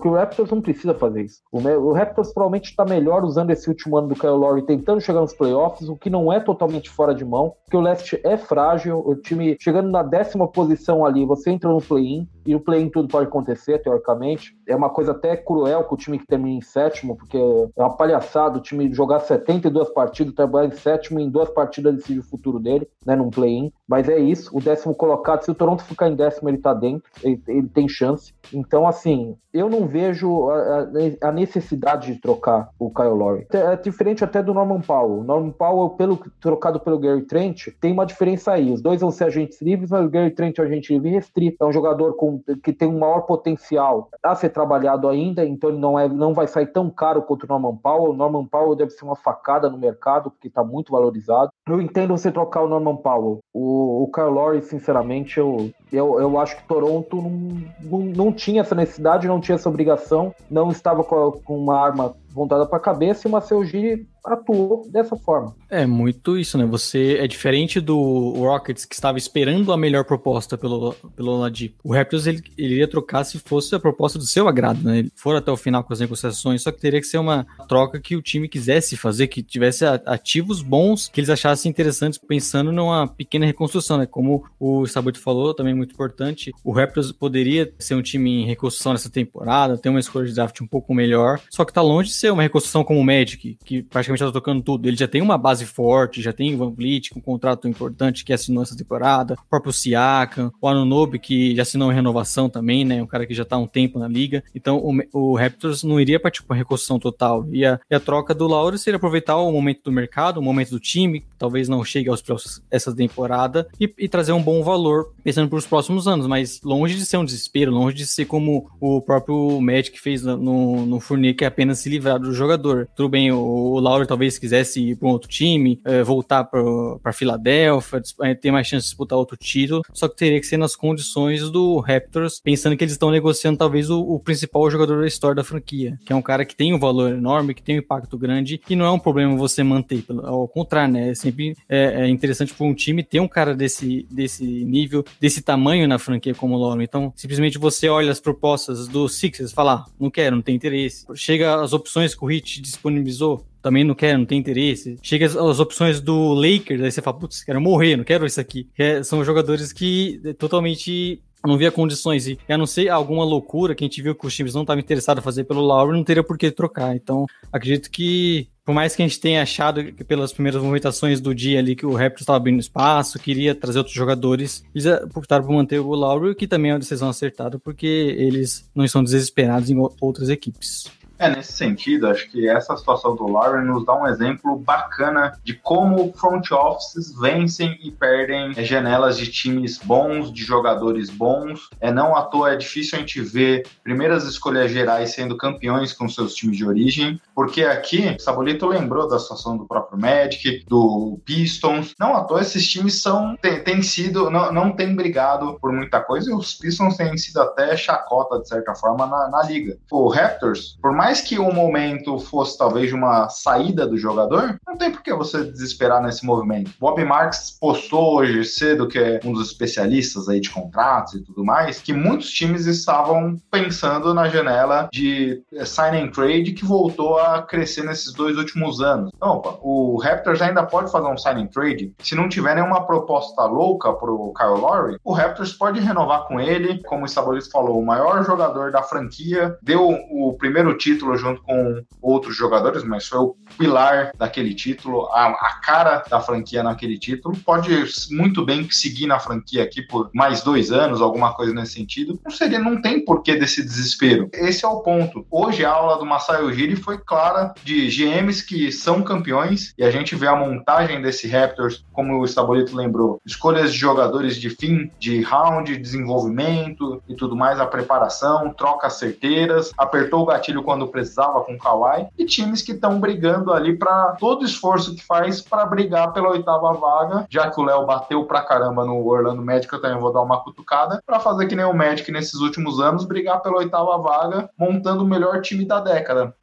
que 0.00 0.08
o 0.08 0.14
Raptors 0.14 0.50
não 0.50 0.60
precisa 0.60 0.94
fazer 0.94 1.22
isso. 1.22 1.40
O, 1.52 1.58
o 1.58 1.92
Raptors 1.92 2.32
provavelmente 2.32 2.70
está 2.70 2.84
melhor 2.84 3.24
usando 3.24 3.50
esse 3.50 3.68
último 3.68 3.96
ano 3.96 4.08
do 4.08 4.14
Kyle 4.14 4.30
Lowry 4.30 4.64
tentando 4.64 5.00
chegar 5.00 5.20
nos 5.20 5.34
playoffs, 5.34 5.88
o 5.88 5.96
que 5.96 6.10
não 6.10 6.32
é 6.32 6.40
totalmente 6.40 6.90
fora 6.90 7.14
de 7.14 7.24
mão, 7.24 7.54
porque 7.64 7.76
o 7.76 7.80
leste 7.80 8.20
é 8.24 8.36
frágil, 8.36 9.02
o 9.04 9.14
time 9.14 9.56
chegando 9.60 9.90
na 9.90 10.02
décima 10.02 10.48
posição 10.48 11.04
ali, 11.04 11.24
você 11.24 11.50
entra 11.50 11.70
no 11.70 11.80
play-in, 11.80 12.28
e 12.46 12.54
o 12.54 12.60
play-in 12.60 12.88
tudo 12.88 13.08
pode 13.08 13.26
acontecer, 13.26 13.78
teoricamente. 13.82 14.56
É 14.66 14.74
uma 14.74 14.88
coisa 14.88 15.12
até 15.12 15.36
cruel 15.36 15.84
com 15.84 15.94
o 15.94 15.98
time 15.98 16.18
que 16.18 16.26
termina 16.26 16.56
em 16.56 16.62
sétimo, 16.62 17.14
porque 17.14 17.36
é 17.36 17.82
uma 17.82 17.94
palhaçada 17.94 18.58
o 18.58 18.62
time 18.62 18.90
jogar 18.92 19.07
72 19.18 19.90
partidas, 19.90 20.34
trabalhar 20.34 20.68
em 20.68 20.76
sétimo 20.76 21.20
em 21.20 21.30
duas 21.30 21.48
partidas 21.50 21.96
decide 21.96 22.18
o 22.18 22.24
futuro 22.24 22.58
dele, 22.58 22.88
né, 23.06 23.14
num 23.16 23.30
play-in. 23.30 23.72
Mas 23.88 24.06
é 24.08 24.18
isso, 24.18 24.54
o 24.54 24.60
décimo 24.60 24.94
colocado, 24.94 25.42
se 25.42 25.50
o 25.50 25.54
Toronto 25.54 25.82
ficar 25.82 26.08
em 26.10 26.14
décimo, 26.14 26.50
ele 26.50 26.58
tá 26.58 26.74
dentro, 26.74 27.10
ele, 27.22 27.42
ele 27.48 27.68
tem 27.68 27.88
chance. 27.88 28.34
Então, 28.52 28.86
assim, 28.86 29.34
eu 29.52 29.68
não 29.68 29.86
vejo 29.86 30.50
a, 30.50 30.88
a, 31.22 31.32
necessidade 31.32 32.12
de 32.12 32.20
trocar 32.20 32.68
o 32.78 32.90
Kyle 32.90 33.08
Lowry. 33.08 33.46
É 33.50 33.76
diferente 33.76 34.22
até 34.22 34.42
do 34.42 34.52
Norman 34.52 34.80
Powell. 34.80 35.20
O 35.20 35.24
Norman 35.24 35.52
Powell, 35.52 35.90
pelo, 35.90 36.18
trocado 36.40 36.78
pelo 36.80 36.98
Gary 36.98 37.22
Trent, 37.22 37.68
tem 37.80 37.92
uma 37.92 38.04
diferença 38.04 38.52
aí. 38.52 38.70
Os 38.70 38.82
dois 38.82 39.00
vão 39.00 39.10
ser 39.10 39.24
agentes 39.24 39.60
livres, 39.62 39.90
mas 39.90 40.04
o 40.04 40.10
Gary 40.10 40.30
Trent 40.32 40.58
é 40.58 40.62
um 40.62 40.66
agente 40.66 40.92
livre 40.92 41.10
restrito. 41.10 41.56
É 41.60 41.66
um 41.66 41.72
jogador 41.72 42.14
com, 42.14 42.42
que 42.62 42.72
tem 42.72 42.88
um 42.88 42.98
maior 42.98 43.22
potencial 43.22 44.10
a 44.22 44.34
ser 44.34 44.50
trabalhado 44.50 45.08
ainda, 45.08 45.44
então 45.44 45.70
ele 45.70 45.78
não, 45.78 45.98
é, 45.98 46.08
não 46.08 46.34
vai 46.34 46.46
sair 46.46 46.66
tão 46.66 46.90
caro 46.90 47.22
quanto 47.22 47.44
o 47.44 47.48
Norman 47.48 47.76
Powell. 47.76 48.12
O 48.12 48.16
Norman 48.16 48.44
Powell 48.44 48.76
deve 48.76 48.90
ser 48.90 49.04
uma 49.04 49.16
facada 49.16 49.70
no 49.70 49.78
mercado, 49.78 50.30
porque 50.30 50.48
está 50.48 50.62
muito 50.62 50.92
valorizado. 50.92 51.50
Eu 51.66 51.80
entendo 51.80 52.16
você 52.16 52.30
trocar 52.30 52.62
o 52.62 52.68
Norman 52.68 52.96
Powell. 52.96 53.40
O, 53.52 53.77
o 53.78 54.10
Kyle 54.12 54.26
Lowry, 54.30 54.62
sinceramente, 54.62 55.38
eu, 55.38 55.70
eu, 55.92 56.20
eu 56.20 56.38
acho 56.38 56.56
que 56.56 56.66
Toronto 56.66 57.16
não, 57.16 57.62
não, 57.82 57.98
não 58.00 58.32
tinha 58.32 58.60
essa 58.60 58.74
necessidade, 58.74 59.26
não 59.26 59.40
tinha 59.40 59.56
essa 59.56 59.68
obrigação, 59.68 60.34
não 60.50 60.70
estava 60.70 61.04
com, 61.04 61.32
com 61.32 61.58
uma 61.58 61.78
arma 61.80 62.14
voltada 62.30 62.66
para 62.66 62.78
a 62.78 62.80
cabeça 62.80 63.26
e 63.26 63.28
o 63.28 63.32
Maceo 63.32 63.64
Giri 63.64 64.08
atuou 64.34 64.88
dessa 64.90 65.16
forma. 65.16 65.54
É 65.70 65.86
muito 65.86 66.38
isso, 66.38 66.56
né? 66.56 66.64
Você 66.66 67.18
é 67.18 67.26
diferente 67.26 67.80
do 67.80 68.32
Rockets 68.36 68.84
que 68.84 68.94
estava 68.94 69.18
esperando 69.18 69.72
a 69.72 69.76
melhor 69.76 70.04
proposta 70.04 70.56
pelo, 70.56 70.94
pelo 71.16 71.32
Oladipo. 71.32 71.76
O 71.84 71.92
Raptors 71.92 72.26
ele, 72.26 72.42
ele 72.56 72.74
iria 72.74 72.88
trocar 72.88 73.24
se 73.24 73.38
fosse 73.38 73.74
a 73.74 73.78
proposta 73.78 74.18
do 74.18 74.26
seu 74.26 74.48
agrado, 74.48 74.82
né? 74.82 75.00
Ele 75.00 75.12
for 75.14 75.36
até 75.36 75.50
o 75.50 75.56
final 75.56 75.84
com 75.84 75.92
as 75.92 76.00
negociações, 76.00 76.62
só 76.62 76.72
que 76.72 76.80
teria 76.80 77.00
que 77.00 77.06
ser 77.06 77.18
uma 77.18 77.46
troca 77.68 78.00
que 78.00 78.16
o 78.16 78.22
time 78.22 78.48
quisesse 78.48 78.96
fazer, 78.96 79.28
que 79.28 79.42
tivesse 79.42 79.84
ativos 79.84 80.62
bons 80.62 81.08
que 81.08 81.20
eles 81.20 81.30
achassem 81.30 81.70
interessantes, 81.70 82.18
pensando 82.18 82.72
numa 82.72 83.06
pequena 83.06 83.46
reconstrução, 83.46 83.98
né? 83.98 84.06
Como 84.06 84.44
o 84.58 84.86
Sabuto 84.86 85.20
falou, 85.20 85.54
também 85.54 85.74
muito 85.74 85.92
importante. 85.92 86.52
O 86.64 86.72
Raptors 86.72 87.12
poderia 87.12 87.72
ser 87.78 87.94
um 87.94 88.02
time 88.02 88.42
em 88.42 88.46
reconstrução 88.46 88.92
nessa 88.92 89.10
temporada, 89.10 89.76
ter 89.78 89.88
uma 89.88 90.00
escolha 90.00 90.26
de 90.26 90.34
draft 90.34 90.60
um 90.60 90.66
pouco 90.66 90.94
melhor, 90.94 91.40
só 91.50 91.64
que 91.64 91.72
tá 91.72 91.82
longe 91.82 92.08
de 92.10 92.14
ser 92.14 92.32
uma 92.32 92.42
reconstrução 92.42 92.84
como 92.84 93.00
o 93.00 93.04
Magic, 93.04 93.58
que 93.64 93.82
praticamente 93.82 94.17
está 94.26 94.32
tocando 94.32 94.62
tudo, 94.62 94.88
ele 94.88 94.96
já 94.96 95.08
tem 95.08 95.22
uma 95.22 95.38
base 95.38 95.64
forte, 95.64 96.22
já 96.22 96.32
tem 96.32 96.54
o 96.54 96.58
Van 96.58 96.70
Vliet 96.70 97.10
com 97.10 97.18
um 97.18 97.22
contrato 97.22 97.68
importante 97.68 98.24
que 98.24 98.32
assinou 98.32 98.62
essa 98.62 98.76
temporada, 98.76 99.34
o 99.34 99.48
próprio 99.48 99.72
Siakam, 99.72 100.52
o 100.60 100.68
Anunobi 100.68 101.18
que 101.18 101.54
já 101.54 101.62
assinou 101.62 101.90
renovação 101.90 102.48
também, 102.48 102.84
né? 102.84 103.02
Um 103.02 103.06
cara 103.06 103.26
que 103.26 103.34
já 103.34 103.42
está 103.42 103.56
há 103.56 103.58
um 103.58 103.66
tempo 103.66 103.98
na 103.98 104.08
liga. 104.08 104.42
Então 104.54 104.78
o, 104.78 104.94
o 105.12 105.36
Raptors 105.36 105.82
não 105.82 106.00
iria 106.00 106.20
para 106.20 106.30
tipo 106.30 106.52
uma 106.52 106.56
reconstrução 106.56 106.98
total. 106.98 107.46
E 107.50 107.64
a, 107.64 107.78
e 107.90 107.94
a 107.94 108.00
troca 108.00 108.34
do 108.34 108.46
Lauro 108.46 108.78
seria 108.78 108.96
aproveitar 108.96 109.36
o 109.36 109.52
momento 109.52 109.82
do 109.84 109.92
mercado, 109.92 110.38
o 110.38 110.42
momento 110.42 110.70
do 110.70 110.80
time, 110.80 111.24
talvez 111.38 111.68
não 111.68 111.84
chegue 111.84 112.08
aos 112.08 112.22
próximos 112.22 112.62
essa 112.70 112.94
temporada 112.94 113.68
e, 113.80 113.92
e 113.98 114.08
trazer 114.08 114.32
um 114.32 114.42
bom 114.42 114.62
valor 114.62 115.12
pensando 115.22 115.48
para 115.48 115.58
os 115.58 115.66
próximos 115.66 116.06
anos, 116.06 116.26
mas 116.26 116.60
longe 116.62 116.94
de 116.94 117.04
ser 117.04 117.16
um 117.16 117.24
desespero, 117.24 117.70
longe 117.70 117.96
de 117.96 118.06
ser 118.06 118.24
como 118.24 118.70
o 118.80 119.00
próprio 119.00 119.60
Magic 119.60 119.98
fez 120.00 120.22
no, 120.22 120.86
no 120.86 121.00
Fournier, 121.00 121.34
que 121.34 121.44
é 121.44 121.48
apenas 121.48 121.78
se 121.78 121.88
livrar 121.88 122.18
do 122.18 122.32
jogador. 122.32 122.88
Tudo 122.94 123.08
bem, 123.08 123.30
o, 123.30 123.38
o 123.38 123.80
Lauro 123.80 123.97
talvez 124.06 124.38
quisesse 124.38 124.80
ir 124.80 124.96
para 124.96 125.08
um 125.08 125.12
outro 125.12 125.28
time, 125.28 125.80
é, 125.84 126.02
voltar 126.02 126.44
para 126.44 127.12
Filadélfia, 127.12 128.02
é, 128.22 128.34
ter 128.34 128.50
mais 128.50 128.66
chance 128.66 128.84
de 128.84 128.90
disputar 128.90 129.18
outro 129.18 129.36
título, 129.36 129.82
só 129.92 130.08
que 130.08 130.16
teria 130.16 130.40
que 130.40 130.46
ser 130.46 130.56
nas 130.56 130.76
condições 130.76 131.50
do 131.50 131.78
Raptors, 131.80 132.40
pensando 132.40 132.76
que 132.76 132.84
eles 132.84 132.92
estão 132.92 133.10
negociando 133.10 133.58
talvez 133.58 133.90
o, 133.90 134.00
o, 134.00 134.20
principal 134.20 134.70
jogador 134.70 135.00
da 135.00 135.06
história 135.06 135.36
da 135.36 135.44
franquia, 135.44 135.98
que 136.04 136.12
é 136.12 136.16
um 136.16 136.22
cara 136.22 136.44
que 136.44 136.54
tem 136.54 136.74
um 136.74 136.78
valor 136.78 137.12
enorme, 137.12 137.54
que 137.54 137.62
tem 137.62 137.76
um 137.76 137.80
impacto 137.80 138.18
grande, 138.18 138.60
e 138.68 138.76
não 138.76 138.84
é 138.84 138.90
um 138.90 138.98
problema 138.98 139.36
você 139.36 139.62
manter, 139.62 140.04
ao 140.24 140.46
contrário, 140.48 140.94
né? 140.94 141.10
É 141.10 141.14
sempre 141.14 141.54
é, 141.68 142.04
é 142.04 142.08
interessante 142.08 142.52
para 142.54 142.66
um 142.66 142.74
time 142.74 143.02
ter 143.02 143.20
um 143.20 143.28
cara 143.28 143.54
desse, 143.54 144.06
desse 144.10 144.44
nível, 144.44 145.04
desse 145.20 145.42
tamanho 145.42 145.88
na 145.88 145.98
franquia 145.98 146.34
como 146.34 146.54
o 146.54 146.58
Lauro. 146.58 146.82
Então, 146.82 147.12
simplesmente 147.16 147.58
você 147.58 147.88
olha 147.88 148.10
as 148.10 148.20
propostas 148.20 148.86
do 148.88 149.08
Sixers 149.08 149.52
fala, 149.52 149.74
ah, 149.74 149.86
não 149.98 150.10
quero, 150.10 150.36
não 150.36 150.42
tem 150.42 150.54
interesse. 150.54 151.06
Chega 151.14 151.60
as 151.60 151.72
opções 151.72 152.14
que 152.14 152.24
o 152.24 152.30
Heat 152.30 152.60
disponibilizou, 152.60 153.44
também 153.68 153.84
não 153.84 153.94
quer, 153.94 154.16
não 154.16 154.24
tem 154.24 154.38
interesse. 154.38 154.96
Chega 155.02 155.26
as, 155.26 155.36
as, 155.36 155.60
opções 155.60 156.00
do 156.00 156.32
Lakers, 156.32 156.80
aí 156.80 156.90
você 156.90 157.02
fala, 157.02 157.18
putz, 157.18 157.44
quero 157.44 157.60
morrer, 157.60 157.96
não 157.96 158.04
quero 158.04 158.24
isso 158.24 158.40
aqui. 158.40 158.66
É, 158.78 159.02
são 159.02 159.22
jogadores 159.22 159.74
que 159.74 160.22
é, 160.24 160.32
totalmente 160.32 161.22
não 161.46 161.58
via 161.58 161.70
condições 161.70 162.26
e 162.26 162.38
a 162.48 162.58
não 162.58 162.66
ser 162.66 162.88
alguma 162.88 163.24
loucura 163.24 163.74
que 163.74 163.84
a 163.84 163.86
gente 163.86 164.02
viu 164.02 164.14
que 164.14 164.26
os 164.26 164.34
times 164.34 164.54
não 164.54 164.62
estavam 164.62 164.80
interessados 164.80 165.20
a 165.20 165.24
fazer 165.24 165.44
pelo 165.44 165.60
Lowry, 165.60 165.96
não 165.96 166.02
teria 166.02 166.22
por 166.24 166.38
que 166.38 166.50
trocar. 166.50 166.96
Então, 166.96 167.26
acredito 167.52 167.90
que 167.90 168.48
por 168.64 168.74
mais 168.74 168.96
que 168.96 169.02
a 169.02 169.06
gente 169.06 169.20
tenha 169.20 169.42
achado 169.42 169.84
que 169.92 170.04
pelas 170.04 170.32
primeiras 170.32 170.60
movimentações 170.60 171.20
do 171.20 171.34
dia 171.34 171.58
ali 171.58 171.76
que 171.76 171.86
o 171.86 171.94
Raptors 171.94 172.22
estava 172.22 172.38
abrindo 172.38 172.60
espaço, 172.60 173.18
queria 173.18 173.54
trazer 173.54 173.78
outros 173.78 173.96
jogadores, 173.96 174.64
eles 174.74 174.86
optaram 175.14 175.44
por 175.44 175.54
manter 175.54 175.78
o 175.78 175.94
Lowry, 175.94 176.34
que 176.34 176.46
também 176.46 176.70
é 176.70 176.74
uma 176.74 176.80
decisão 176.80 177.08
acertada, 177.08 177.58
porque 177.58 177.86
eles 177.86 178.68
não 178.74 178.84
estão 178.84 179.02
desesperados 179.02 179.70
em 179.70 179.76
outras 180.00 180.28
equipes. 180.28 180.84
É, 181.18 181.28
nesse 181.28 181.52
sentido, 181.52 182.06
acho 182.06 182.30
que 182.30 182.48
essa 182.48 182.76
situação 182.76 183.16
do 183.16 183.26
Lauren 183.26 183.64
nos 183.64 183.84
dá 183.84 183.94
um 183.94 184.06
exemplo 184.06 184.56
bacana 184.56 185.36
de 185.42 185.52
como 185.52 186.12
front 186.12 186.52
offices 186.52 187.12
vencem 187.18 187.76
e 187.82 187.90
perdem 187.90 188.54
janelas 188.64 189.18
de 189.18 189.26
times 189.26 189.78
bons, 189.78 190.32
de 190.32 190.44
jogadores 190.44 191.10
bons. 191.10 191.68
É 191.80 191.90
não 191.90 192.14
à 192.14 192.22
toa 192.22 192.52
é 192.52 192.56
difícil 192.56 192.96
a 192.96 193.00
gente 193.00 193.20
ver 193.20 193.66
primeiras 193.82 194.24
escolhas 194.24 194.70
gerais 194.70 195.12
sendo 195.12 195.36
campeões 195.36 195.92
com 195.92 196.08
seus 196.08 196.34
times 196.34 196.56
de 196.56 196.64
origem, 196.64 197.20
porque 197.34 197.64
aqui 197.64 198.16
Sabolito 198.20 198.66
lembrou 198.66 199.08
da 199.08 199.18
situação 199.18 199.56
do 199.56 199.66
próprio 199.66 200.00
Magic, 200.00 200.64
do 200.68 201.18
Pistons. 201.24 201.94
Não 201.98 202.16
à 202.16 202.22
toa 202.22 202.42
esses 202.42 202.68
times 202.68 203.02
são 203.02 203.36
têm, 203.42 203.60
têm 203.64 203.82
sido 203.82 204.30
não, 204.30 204.52
não 204.52 204.70
têm 204.70 204.94
brigado 204.94 205.58
por 205.60 205.72
muita 205.72 206.00
coisa 206.00 206.30
e 206.30 206.34
os 206.34 206.54
Pistons 206.54 206.96
têm 206.96 207.16
sido 207.16 207.40
até 207.40 207.76
chacota 207.76 208.38
de 208.38 208.48
certa 208.48 208.72
forma 208.76 209.04
na, 209.04 209.28
na 209.28 209.42
liga. 209.42 209.76
O 209.90 210.08
Raptors, 210.08 210.78
por 210.80 210.92
mais 210.92 211.07
mais 211.08 211.22
que 211.22 211.38
o 211.38 211.50
momento 211.50 212.18
fosse 212.18 212.58
talvez 212.58 212.92
uma 212.92 213.30
saída 213.30 213.86
do 213.86 213.96
jogador, 213.96 214.60
não 214.66 214.76
tem 214.76 214.92
por 214.92 215.02
que 215.02 215.14
você 215.14 215.42
desesperar 215.42 216.02
nesse 216.02 216.22
movimento. 216.22 216.70
Bob 216.78 217.02
Marks 217.02 217.56
postou 217.58 218.16
hoje 218.16 218.44
cedo, 218.44 218.86
que 218.86 218.98
é 218.98 219.18
um 219.24 219.32
dos 219.32 219.48
especialistas 219.48 220.28
aí 220.28 220.38
de 220.38 220.50
contratos 220.50 221.14
e 221.14 221.22
tudo 221.24 221.42
mais, 221.42 221.80
que 221.80 221.94
muitos 221.94 222.30
times 222.30 222.66
estavam 222.66 223.40
pensando 223.50 224.12
na 224.12 224.28
janela 224.28 224.86
de 224.92 225.42
eh, 225.54 225.64
sign 225.64 225.96
and 225.96 226.10
trade 226.10 226.52
que 226.52 226.66
voltou 226.66 227.18
a 227.18 227.40
crescer 227.40 227.84
nesses 227.84 228.12
dois 228.12 228.36
últimos 228.36 228.82
anos. 228.82 229.10
Então, 229.16 229.30
opa, 229.30 229.58
o 229.62 229.96
Raptors 229.96 230.42
ainda 230.42 230.62
pode 230.66 230.92
fazer 230.92 231.06
um 231.06 231.16
sign 231.16 231.40
and 231.40 231.46
trade. 231.46 231.94
Se 232.00 232.14
não 232.14 232.28
tiver 232.28 232.54
nenhuma 232.54 232.86
proposta 232.86 233.46
louca 233.46 233.94
pro 233.94 234.34
Kyle 234.36 234.60
Lowry, 234.60 234.98
o 235.02 235.14
Raptors 235.14 235.54
pode 235.54 235.80
renovar 235.80 236.26
com 236.26 236.38
ele, 236.38 236.82
como 236.82 237.06
o 237.06 237.08
Sabonis 237.08 237.48
falou, 237.48 237.80
o 237.80 237.86
maior 237.86 238.22
jogador 238.26 238.70
da 238.70 238.82
franquia, 238.82 239.56
deu 239.62 239.88
o 239.88 240.34
primeiro 240.34 240.76
título 240.76 240.97
título 240.98 241.16
junto 241.16 241.40
com 241.42 241.82
outros 242.02 242.36
jogadores, 242.36 242.82
mas 242.82 243.06
foi 243.06 243.18
o 243.18 243.36
pilar 243.56 244.10
daquele 244.16 244.54
título, 244.54 245.06
a, 245.06 245.26
a, 245.28 245.60
cara 245.62 246.02
da 246.10 246.20
franquia 246.20 246.62
naquele 246.62 246.98
título. 246.98 247.36
Pode 247.38 247.70
muito 248.10 248.44
bem 248.44 248.68
seguir 248.70 249.06
na 249.06 249.18
franquia 249.18 249.62
aqui 249.62 249.80
por 249.82 250.10
mais 250.12 250.42
dois 250.42 250.72
anos, 250.72 251.00
alguma 251.00 251.32
coisa 251.32 251.54
nesse 251.54 251.74
sentido. 251.74 252.18
Não 252.24 252.30
seria, 252.30 252.58
não 252.58 252.82
tem 252.82 253.04
porquê 253.04 253.36
desse 253.36 253.62
desespero. 253.62 254.28
Esse 254.32 254.64
é 254.64 254.68
o 254.68 254.80
ponto. 254.80 255.24
Hoje 255.30 255.64
a 255.64 255.70
aula 255.70 255.98
do 255.98 256.04
Masai 256.04 256.42
Ujiri 256.42 256.74
foi 256.74 256.98
clara 256.98 257.54
de 257.62 257.88
GMs 257.88 258.44
que 258.44 258.72
são 258.72 259.02
campeões 259.02 259.72
e 259.78 259.84
a 259.84 259.90
gente 259.90 260.16
vê 260.16 260.26
a 260.26 260.34
montagem 260.36 261.00
desse 261.00 261.28
Raptors, 261.28 261.84
como 261.92 262.18
o 262.18 262.24
Estabolito 262.24 262.76
lembrou, 262.76 263.20
escolhas 263.24 263.72
de 263.72 263.78
jogadores 263.78 264.36
de 264.36 264.50
fim 264.50 264.90
de 264.98 265.20
round, 265.22 265.76
desenvolvimento 265.76 267.02
e 267.08 267.14
tudo 267.14 267.36
mais, 267.36 267.60
a 267.60 267.66
preparação, 267.66 268.52
trocas 268.52 268.94
certeiras, 268.94 269.70
apertou 269.76 270.22
o 270.22 270.26
gatilho 270.26 270.62
quando 270.62 270.87
precisava 270.88 271.40
com 271.42 271.54
o 271.54 271.58
Kawhi, 271.58 272.08
e 272.18 272.24
times 272.24 272.62
que 272.62 272.72
estão 272.72 272.98
brigando 273.00 273.52
ali 273.52 273.76
para 273.76 274.16
todo 274.18 274.42
o 274.42 274.44
esforço 274.44 274.94
que 274.94 275.04
faz 275.04 275.40
para 275.40 275.66
brigar 275.66 276.12
pela 276.12 276.30
oitava 276.30 276.72
vaga, 276.72 277.26
já 277.28 277.50
que 277.50 277.60
o 277.60 277.64
Léo 277.64 277.86
bateu 277.86 278.24
pra 278.24 278.42
caramba 278.42 278.84
no 278.84 279.06
Orlando 279.06 279.42
Magic, 279.42 279.72
eu 279.72 279.80
também 279.80 280.00
vou 280.00 280.12
dar 280.12 280.22
uma 280.22 280.42
cutucada, 280.42 281.02
para 281.06 281.20
fazer 281.20 281.46
que 281.46 281.56
nem 281.56 281.64
o 281.64 281.74
Magic 281.74 282.10
nesses 282.10 282.40
últimos 282.40 282.80
anos, 282.80 283.04
brigar 283.04 283.40
pela 283.42 283.58
oitava 283.58 283.98
vaga, 283.98 284.50
montando 284.58 285.04
o 285.04 285.08
melhor 285.08 285.40
time 285.40 285.64
da 285.64 285.80
década. 285.80 286.34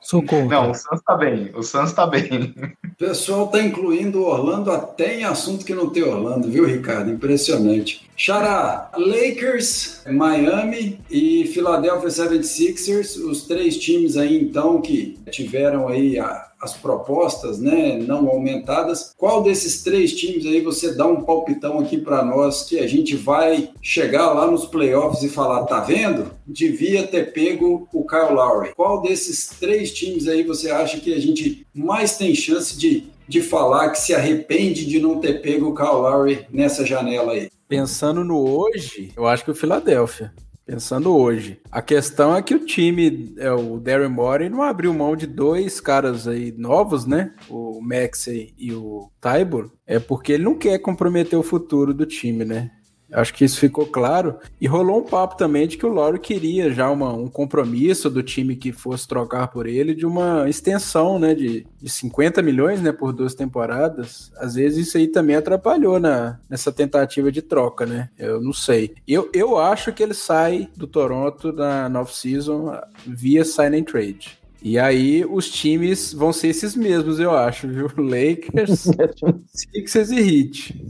Socorro. 0.00 0.48
Não, 0.48 0.70
o 0.70 0.74
Suns 0.74 1.02
tá 1.02 1.16
bem. 1.16 1.52
O 1.54 1.62
Suns 1.62 1.92
tá 1.92 2.06
bem. 2.06 2.54
O 2.94 2.96
pessoal 2.96 3.48
tá 3.48 3.60
incluindo 3.60 4.20
o 4.20 4.26
Orlando 4.26 4.70
até 4.70 5.18
em 5.18 5.24
assunto 5.24 5.64
que 5.64 5.74
não 5.74 5.90
tem 5.90 6.04
Orlando, 6.04 6.48
viu, 6.48 6.64
Ricardo? 6.64 7.10
Impressionante. 7.10 8.08
Xará, 8.16 8.92
Lakers, 8.96 10.02
Miami 10.06 11.00
e 11.10 11.44
Philadelphia 11.48 12.08
76ers, 12.08 13.16
os 13.16 13.48
três 13.48 13.76
times 13.78 14.16
aí 14.16 14.40
então 14.40 14.80
que 14.80 15.18
tiveram 15.28 15.88
aí 15.88 16.20
a, 16.20 16.52
as 16.64 16.74
propostas, 16.74 17.58
né, 17.58 17.98
não 17.98 18.28
aumentadas. 18.28 19.14
Qual 19.16 19.42
desses 19.42 19.82
três 19.82 20.14
times 20.14 20.46
aí 20.46 20.60
você 20.60 20.94
dá 20.94 21.06
um 21.06 21.22
palpitão 21.22 21.78
aqui 21.78 21.98
para 21.98 22.24
nós 22.24 22.62
que 22.62 22.78
a 22.78 22.86
gente 22.86 23.14
vai 23.14 23.70
chegar 23.82 24.32
lá 24.32 24.50
nos 24.50 24.64
playoffs 24.64 25.22
e 25.22 25.28
falar, 25.28 25.64
tá 25.64 25.80
vendo? 25.80 26.32
Devia 26.46 27.06
ter 27.06 27.32
pego 27.32 27.86
o 27.92 28.06
Kyle 28.06 28.34
Lowry. 28.34 28.74
Qual 28.74 29.02
desses 29.02 29.48
três 29.48 29.92
times 29.92 30.26
aí 30.26 30.42
você 30.42 30.70
acha 30.70 30.98
que 30.98 31.12
a 31.12 31.20
gente 31.20 31.66
mais 31.74 32.16
tem 32.16 32.34
chance 32.34 32.76
de 32.76 33.12
de 33.26 33.40
falar 33.40 33.88
que 33.90 33.98
se 33.98 34.14
arrepende 34.14 34.84
de 34.84 35.00
não 35.00 35.18
ter 35.18 35.40
pego 35.40 35.68
o 35.68 35.74
Kyle 35.74 35.88
Lowry 35.88 36.46
nessa 36.50 36.84
janela 36.84 37.32
aí? 37.32 37.50
Pensando 37.66 38.22
no 38.22 38.38
hoje, 38.38 39.12
eu 39.16 39.26
acho 39.26 39.44
que 39.44 39.50
o 39.50 39.54
Philadelphia. 39.54 40.32
Pensando 40.66 41.14
hoje. 41.14 41.60
A 41.70 41.82
questão 41.82 42.34
é 42.34 42.42
que 42.42 42.54
o 42.54 42.64
time, 42.64 43.34
é, 43.36 43.52
o 43.52 43.78
Darren 43.78 44.08
Morey, 44.08 44.48
não 44.48 44.62
abriu 44.62 44.94
mão 44.94 45.14
de 45.14 45.26
dois 45.26 45.78
caras 45.78 46.26
aí 46.26 46.52
novos, 46.56 47.04
né? 47.04 47.34
O 47.50 47.82
Maxey 47.82 48.54
e 48.56 48.72
o 48.72 49.10
Tybor. 49.20 49.70
É 49.86 49.98
porque 49.98 50.32
ele 50.32 50.44
não 50.44 50.56
quer 50.56 50.78
comprometer 50.78 51.38
o 51.38 51.42
futuro 51.42 51.92
do 51.92 52.06
time, 52.06 52.46
né? 52.46 52.70
Acho 53.14 53.32
que 53.32 53.44
isso 53.44 53.58
ficou 53.58 53.86
claro. 53.86 54.36
E 54.60 54.66
rolou 54.66 55.00
um 55.00 55.04
papo 55.04 55.36
também 55.36 55.66
de 55.66 55.76
que 55.76 55.86
o 55.86 55.92
Loro 55.92 56.18
queria 56.18 56.72
já 56.72 56.90
uma, 56.90 57.12
um 57.12 57.28
compromisso 57.28 58.10
do 58.10 58.22
time 58.22 58.56
que 58.56 58.72
fosse 58.72 59.06
trocar 59.06 59.48
por 59.48 59.66
ele 59.66 59.94
de 59.94 60.04
uma 60.04 60.48
extensão, 60.48 61.18
né, 61.18 61.34
de, 61.34 61.66
de 61.80 61.88
50 61.88 62.42
milhões, 62.42 62.80
né, 62.80 62.92
por 62.92 63.12
duas 63.12 63.34
temporadas. 63.34 64.32
Às 64.36 64.54
vezes 64.54 64.88
isso 64.88 64.98
aí 64.98 65.06
também 65.06 65.36
atrapalhou 65.36 66.00
na, 66.00 66.38
nessa 66.50 66.72
tentativa 66.72 67.30
de 67.30 67.40
troca, 67.40 67.86
né? 67.86 68.10
Eu 68.18 68.40
não 68.40 68.52
sei. 68.52 68.94
Eu, 69.06 69.30
eu 69.32 69.58
acho 69.58 69.92
que 69.92 70.02
ele 70.02 70.14
sai 70.14 70.68
do 70.76 70.86
Toronto 70.86 71.52
na 71.52 72.00
off-season 72.00 72.76
via 73.06 73.44
sign 73.44 73.78
and 73.78 73.84
trade. 73.84 74.38
E 74.64 74.78
aí 74.78 75.26
os 75.26 75.50
times 75.50 76.14
vão 76.14 76.32
ser 76.32 76.48
esses 76.48 76.74
mesmos, 76.74 77.20
eu 77.20 77.32
acho, 77.32 77.68
viu? 77.68 77.90
Lakers, 77.98 78.88
Sixers 79.52 80.10
e 80.10 80.18
Heat. 80.18 80.82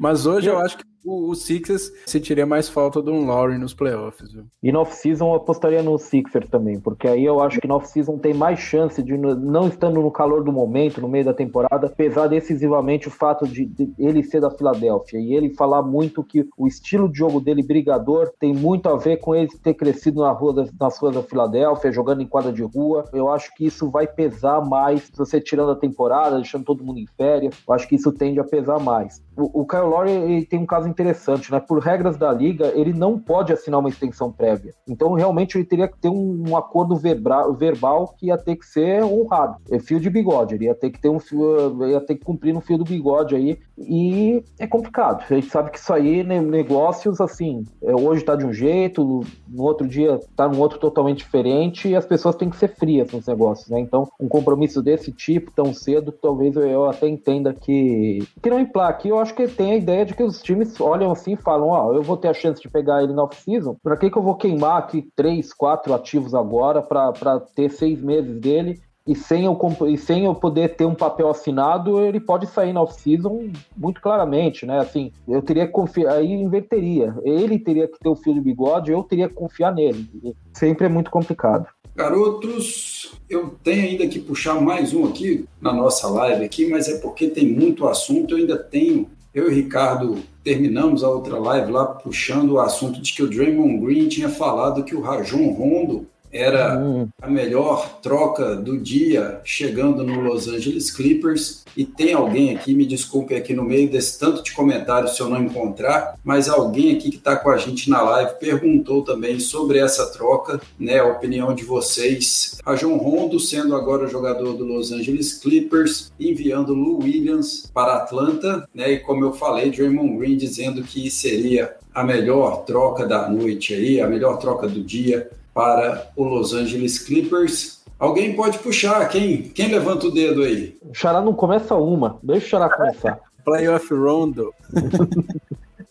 Mas 0.00 0.24
hoje 0.24 0.48
eu 0.48 0.58
acho 0.58 0.78
que 0.78 0.84
o, 1.04 1.30
o 1.30 1.34
Sixers 1.34 1.92
sentiria 2.06 2.46
mais 2.46 2.68
falta 2.68 3.02
de 3.02 3.10
um 3.10 3.26
Lowry 3.26 3.58
nos 3.58 3.74
playoffs. 3.74 4.32
Viu? 4.32 4.44
E 4.62 4.72
no 4.72 4.80
off-season 4.80 5.28
eu 5.28 5.34
apostaria 5.34 5.82
no 5.82 5.98
Sixers 5.98 6.48
também, 6.48 6.80
porque 6.80 7.08
aí 7.08 7.24
eu 7.24 7.40
acho 7.40 7.60
que 7.60 7.68
no 7.68 7.74
off-season 7.76 8.18
tem 8.18 8.34
mais 8.34 8.58
chance 8.58 9.02
de, 9.02 9.16
não 9.16 9.68
estando 9.68 10.00
no 10.00 10.10
calor 10.10 10.44
do 10.44 10.52
momento, 10.52 11.00
no 11.00 11.08
meio 11.08 11.24
da 11.24 11.34
temporada, 11.34 11.88
pesar 11.88 12.28
decisivamente 12.28 13.08
o 13.08 13.10
fato 13.10 13.46
de, 13.46 13.64
de 13.64 13.92
ele 13.98 14.22
ser 14.22 14.40
da 14.40 14.50
Filadélfia 14.50 15.18
e 15.18 15.34
ele 15.34 15.54
falar 15.54 15.82
muito 15.82 16.22
que 16.22 16.46
o 16.56 16.66
estilo 16.66 17.10
de 17.10 17.18
jogo 17.18 17.40
dele, 17.40 17.62
brigador, 17.62 18.30
tem 18.38 18.54
muito 18.54 18.88
a 18.88 18.96
ver 18.96 19.18
com 19.18 19.34
ele 19.34 19.48
ter 19.62 19.74
crescido 19.74 20.20
na 20.20 20.30
rua 20.30 20.66
nas 20.78 20.98
ruas 20.98 21.14
da 21.14 21.22
Filadélfia, 21.22 21.92
jogando 21.92 22.22
em 22.22 22.26
quadra 22.26 22.52
de 22.52 22.62
rua. 22.62 23.04
Eu 23.12 23.30
acho 23.30 23.54
que 23.54 23.66
isso 23.66 23.90
vai 23.90 24.06
pesar 24.06 24.60
mais 24.60 25.02
se 25.02 25.16
você 25.16 25.40
tirando 25.40 25.72
a 25.72 25.76
temporada, 25.76 26.36
deixando 26.36 26.64
todo 26.64 26.84
mundo 26.84 26.98
em 26.98 27.06
férias. 27.16 27.54
Eu 27.66 27.74
acho 27.74 27.88
que 27.88 27.94
isso 27.94 28.12
tende 28.12 28.40
a 28.40 28.44
pesar 28.44 28.78
mais. 28.78 29.22
O, 29.36 29.62
o 29.62 29.66
Kyle 29.66 29.82
Lowry 29.82 30.44
tem 30.46 30.58
um 30.58 30.66
caso 30.66 30.88
interessante, 30.90 31.50
né? 31.50 31.60
Por 31.60 31.78
regras 31.78 32.16
da 32.16 32.32
liga, 32.32 32.72
ele 32.74 32.92
não 32.92 33.18
pode 33.18 33.52
assinar 33.52 33.80
uma 33.80 33.88
extensão 33.88 34.30
prévia. 34.30 34.74
Então, 34.88 35.12
realmente, 35.14 35.56
ele 35.56 35.64
teria 35.64 35.88
que 35.88 35.98
ter 35.98 36.08
um, 36.08 36.44
um 36.48 36.56
acordo 36.56 36.96
verbal, 36.96 37.54
verbal 37.54 38.14
que 38.18 38.26
ia 38.26 38.36
ter 38.36 38.56
que 38.56 38.66
ser 38.66 39.02
honrado. 39.02 39.56
É 39.70 39.78
fio 39.78 40.00
de 40.00 40.10
bigode, 40.10 40.54
ele 40.54 40.66
ia 40.66 40.74
ter 40.74 40.90
que 40.90 41.00
ter 41.00 41.08
um 41.08 41.18
fio, 41.18 41.86
ia 41.86 42.00
ter 42.00 42.16
que 42.16 42.24
cumprir 42.24 42.52
no 42.52 42.60
fio 42.60 42.78
do 42.78 42.84
bigode 42.84 43.34
aí. 43.34 43.58
E 43.78 44.44
é 44.58 44.66
complicado. 44.66 45.24
A 45.30 45.34
gente 45.34 45.48
sabe 45.48 45.70
que 45.70 45.78
isso 45.78 45.92
aí, 45.92 46.22
né, 46.22 46.40
negócios 46.40 47.20
assim, 47.20 47.64
é, 47.82 47.94
hoje 47.94 48.24
tá 48.24 48.36
de 48.36 48.44
um 48.44 48.52
jeito, 48.52 49.24
no 49.48 49.62
outro 49.62 49.86
dia 49.88 50.18
tá 50.36 50.48
num 50.48 50.60
outro 50.60 50.78
totalmente 50.78 51.18
diferente, 51.18 51.88
e 51.88 51.96
as 51.96 52.04
pessoas 52.04 52.36
têm 52.36 52.50
que 52.50 52.56
ser 52.56 52.68
frias 52.68 53.10
nos 53.12 53.26
negócios, 53.26 53.68
né? 53.68 53.80
Então, 53.80 54.08
um 54.20 54.28
compromisso 54.28 54.82
desse 54.82 55.12
tipo, 55.12 55.50
tão 55.50 55.72
cedo, 55.72 56.12
talvez 56.12 56.56
eu, 56.56 56.86
até 56.86 57.08
entenda 57.08 57.52
que. 57.52 58.22
Que 58.42 58.50
não 58.50 58.60
emplaque. 58.60 59.08
Eu 59.08 59.18
acho 59.18 59.34
que 59.34 59.46
tem 59.48 59.72
a 59.72 59.76
ideia 59.76 60.04
de 60.04 60.14
que 60.14 60.22
os 60.22 60.42
times 60.42 60.79
olham 60.80 61.12
assim 61.12 61.32
e 61.32 61.36
falam: 61.36 61.68
Ó, 61.68 61.88
oh, 61.88 61.94
eu 61.94 62.02
vou 62.02 62.16
ter 62.16 62.28
a 62.28 62.34
chance 62.34 62.60
de 62.60 62.68
pegar 62.68 63.02
ele 63.02 63.12
na 63.12 63.24
off-season, 63.24 63.76
pra 63.82 63.96
que, 63.96 64.10
que 64.10 64.16
eu 64.16 64.22
vou 64.22 64.36
queimar 64.36 64.78
aqui 64.78 65.08
três, 65.14 65.52
quatro 65.52 65.94
ativos 65.94 66.34
agora 66.34 66.82
para 66.82 67.40
ter 67.54 67.70
seis 67.70 68.00
meses 68.00 68.40
dele 68.40 68.80
e 69.06 69.14
sem, 69.16 69.44
eu, 69.44 69.58
e 69.88 69.96
sem 69.96 70.26
eu 70.26 70.34
poder 70.34 70.76
ter 70.76 70.84
um 70.84 70.94
papel 70.94 71.28
assinado, 71.28 72.00
ele 72.00 72.20
pode 72.20 72.46
sair 72.46 72.72
na 72.72 72.82
off-season 72.82 73.50
muito 73.76 74.00
claramente, 74.00 74.66
né? 74.66 74.78
Assim, 74.78 75.10
eu 75.26 75.42
teria 75.42 75.66
que 75.66 75.72
confiar, 75.72 76.12
aí 76.12 76.30
inverteria. 76.30 77.14
Ele 77.24 77.58
teria 77.58 77.88
que 77.88 77.98
ter 77.98 78.08
o 78.08 78.14
fio 78.14 78.34
de 78.34 78.40
bigode, 78.40 78.92
eu 78.92 79.02
teria 79.02 79.28
que 79.28 79.34
confiar 79.34 79.74
nele. 79.74 80.06
Sempre 80.52 80.86
é 80.86 80.88
muito 80.88 81.10
complicado. 81.10 81.66
Garotos, 81.96 83.12
eu 83.28 83.56
tenho 83.64 83.82
ainda 83.82 84.06
que 84.06 84.20
puxar 84.20 84.60
mais 84.60 84.94
um 84.94 85.06
aqui 85.06 85.44
na 85.60 85.72
nossa 85.72 86.08
live 86.08 86.44
aqui, 86.44 86.68
mas 86.68 86.88
é 86.88 86.98
porque 86.98 87.28
tem 87.28 87.52
muito 87.52 87.88
assunto, 87.88 88.34
eu 88.34 88.38
ainda 88.38 88.56
tenho. 88.56 89.10
Eu 89.32 89.44
e 89.44 89.46
o 89.46 89.54
Ricardo 89.54 90.18
terminamos 90.42 91.04
a 91.04 91.08
outra 91.08 91.38
live 91.38 91.70
lá 91.70 91.86
puxando 91.86 92.52
o 92.52 92.60
assunto 92.60 93.00
de 93.00 93.12
que 93.12 93.22
o 93.22 93.28
Draymond 93.28 93.78
Green 93.78 94.08
tinha 94.08 94.28
falado 94.28 94.82
que 94.82 94.94
o 94.94 95.00
Rajon 95.00 95.52
Rondo 95.52 96.09
era 96.32 96.78
hum. 96.78 97.08
a 97.20 97.28
melhor 97.28 98.00
troca 98.00 98.54
do 98.54 98.78
dia 98.78 99.40
chegando 99.44 100.04
no 100.04 100.20
Los 100.20 100.48
Angeles 100.48 100.90
Clippers. 100.90 101.64
E 101.76 101.84
tem 101.84 102.14
alguém 102.14 102.54
aqui, 102.54 102.74
me 102.74 102.84
desculpe 102.84 103.34
aqui 103.34 103.54
no 103.54 103.62
meio 103.62 103.88
desse 103.88 104.18
tanto 104.18 104.42
de 104.42 104.52
comentários 104.52 105.14
se 105.14 105.20
eu 105.20 105.28
não 105.28 105.42
encontrar, 105.42 106.18
mas 106.24 106.48
alguém 106.48 106.96
aqui 106.96 107.10
que 107.10 107.16
está 107.16 107.36
com 107.36 107.48
a 107.48 107.56
gente 107.56 107.88
na 107.88 108.02
live 108.02 108.38
perguntou 108.40 109.02
também 109.02 109.38
sobre 109.38 109.78
essa 109.78 110.06
troca, 110.06 110.60
né? 110.78 110.98
A 110.98 111.06
opinião 111.06 111.54
de 111.54 111.64
vocês. 111.64 112.58
A 112.64 112.74
João 112.74 112.96
Rondo 112.96 113.38
sendo 113.38 113.74
agora 113.74 114.08
jogador 114.08 114.54
do 114.54 114.64
Los 114.64 114.92
Angeles 114.92 115.34
Clippers, 115.34 116.12
enviando 116.18 116.74
Lou 116.74 117.02
Williams 117.02 117.70
para 117.72 117.94
Atlanta, 117.94 118.68
né? 118.74 118.92
E 118.92 118.98
como 118.98 119.24
eu 119.24 119.32
falei, 119.32 119.70
Draymond 119.70 120.18
Green 120.18 120.36
dizendo 120.36 120.82
que 120.82 121.10
seria 121.10 121.76
a 121.94 122.04
melhor 122.04 122.64
troca 122.64 123.06
da 123.06 123.28
noite 123.28 123.74
aí, 123.74 124.00
a 124.00 124.06
melhor 124.06 124.38
troca 124.38 124.68
do 124.68 124.82
dia 124.82 125.30
para 125.60 126.10
o 126.16 126.24
Los 126.24 126.54
Angeles 126.54 126.98
Clippers. 126.98 127.82
Alguém 127.98 128.34
pode 128.34 128.58
puxar, 128.60 129.06
quem, 129.10 129.42
quem 129.42 129.68
levanta 129.68 130.06
o 130.06 130.10
dedo 130.10 130.42
aí? 130.42 130.78
O 130.80 130.94
Xará 130.94 131.20
não 131.20 131.34
começa 131.34 131.74
uma, 131.74 132.18
deixa 132.22 132.46
o 132.46 132.48
Xará 132.48 132.74
começar. 132.74 133.20
Playoff 133.44 133.92
Rondo. 133.92 134.54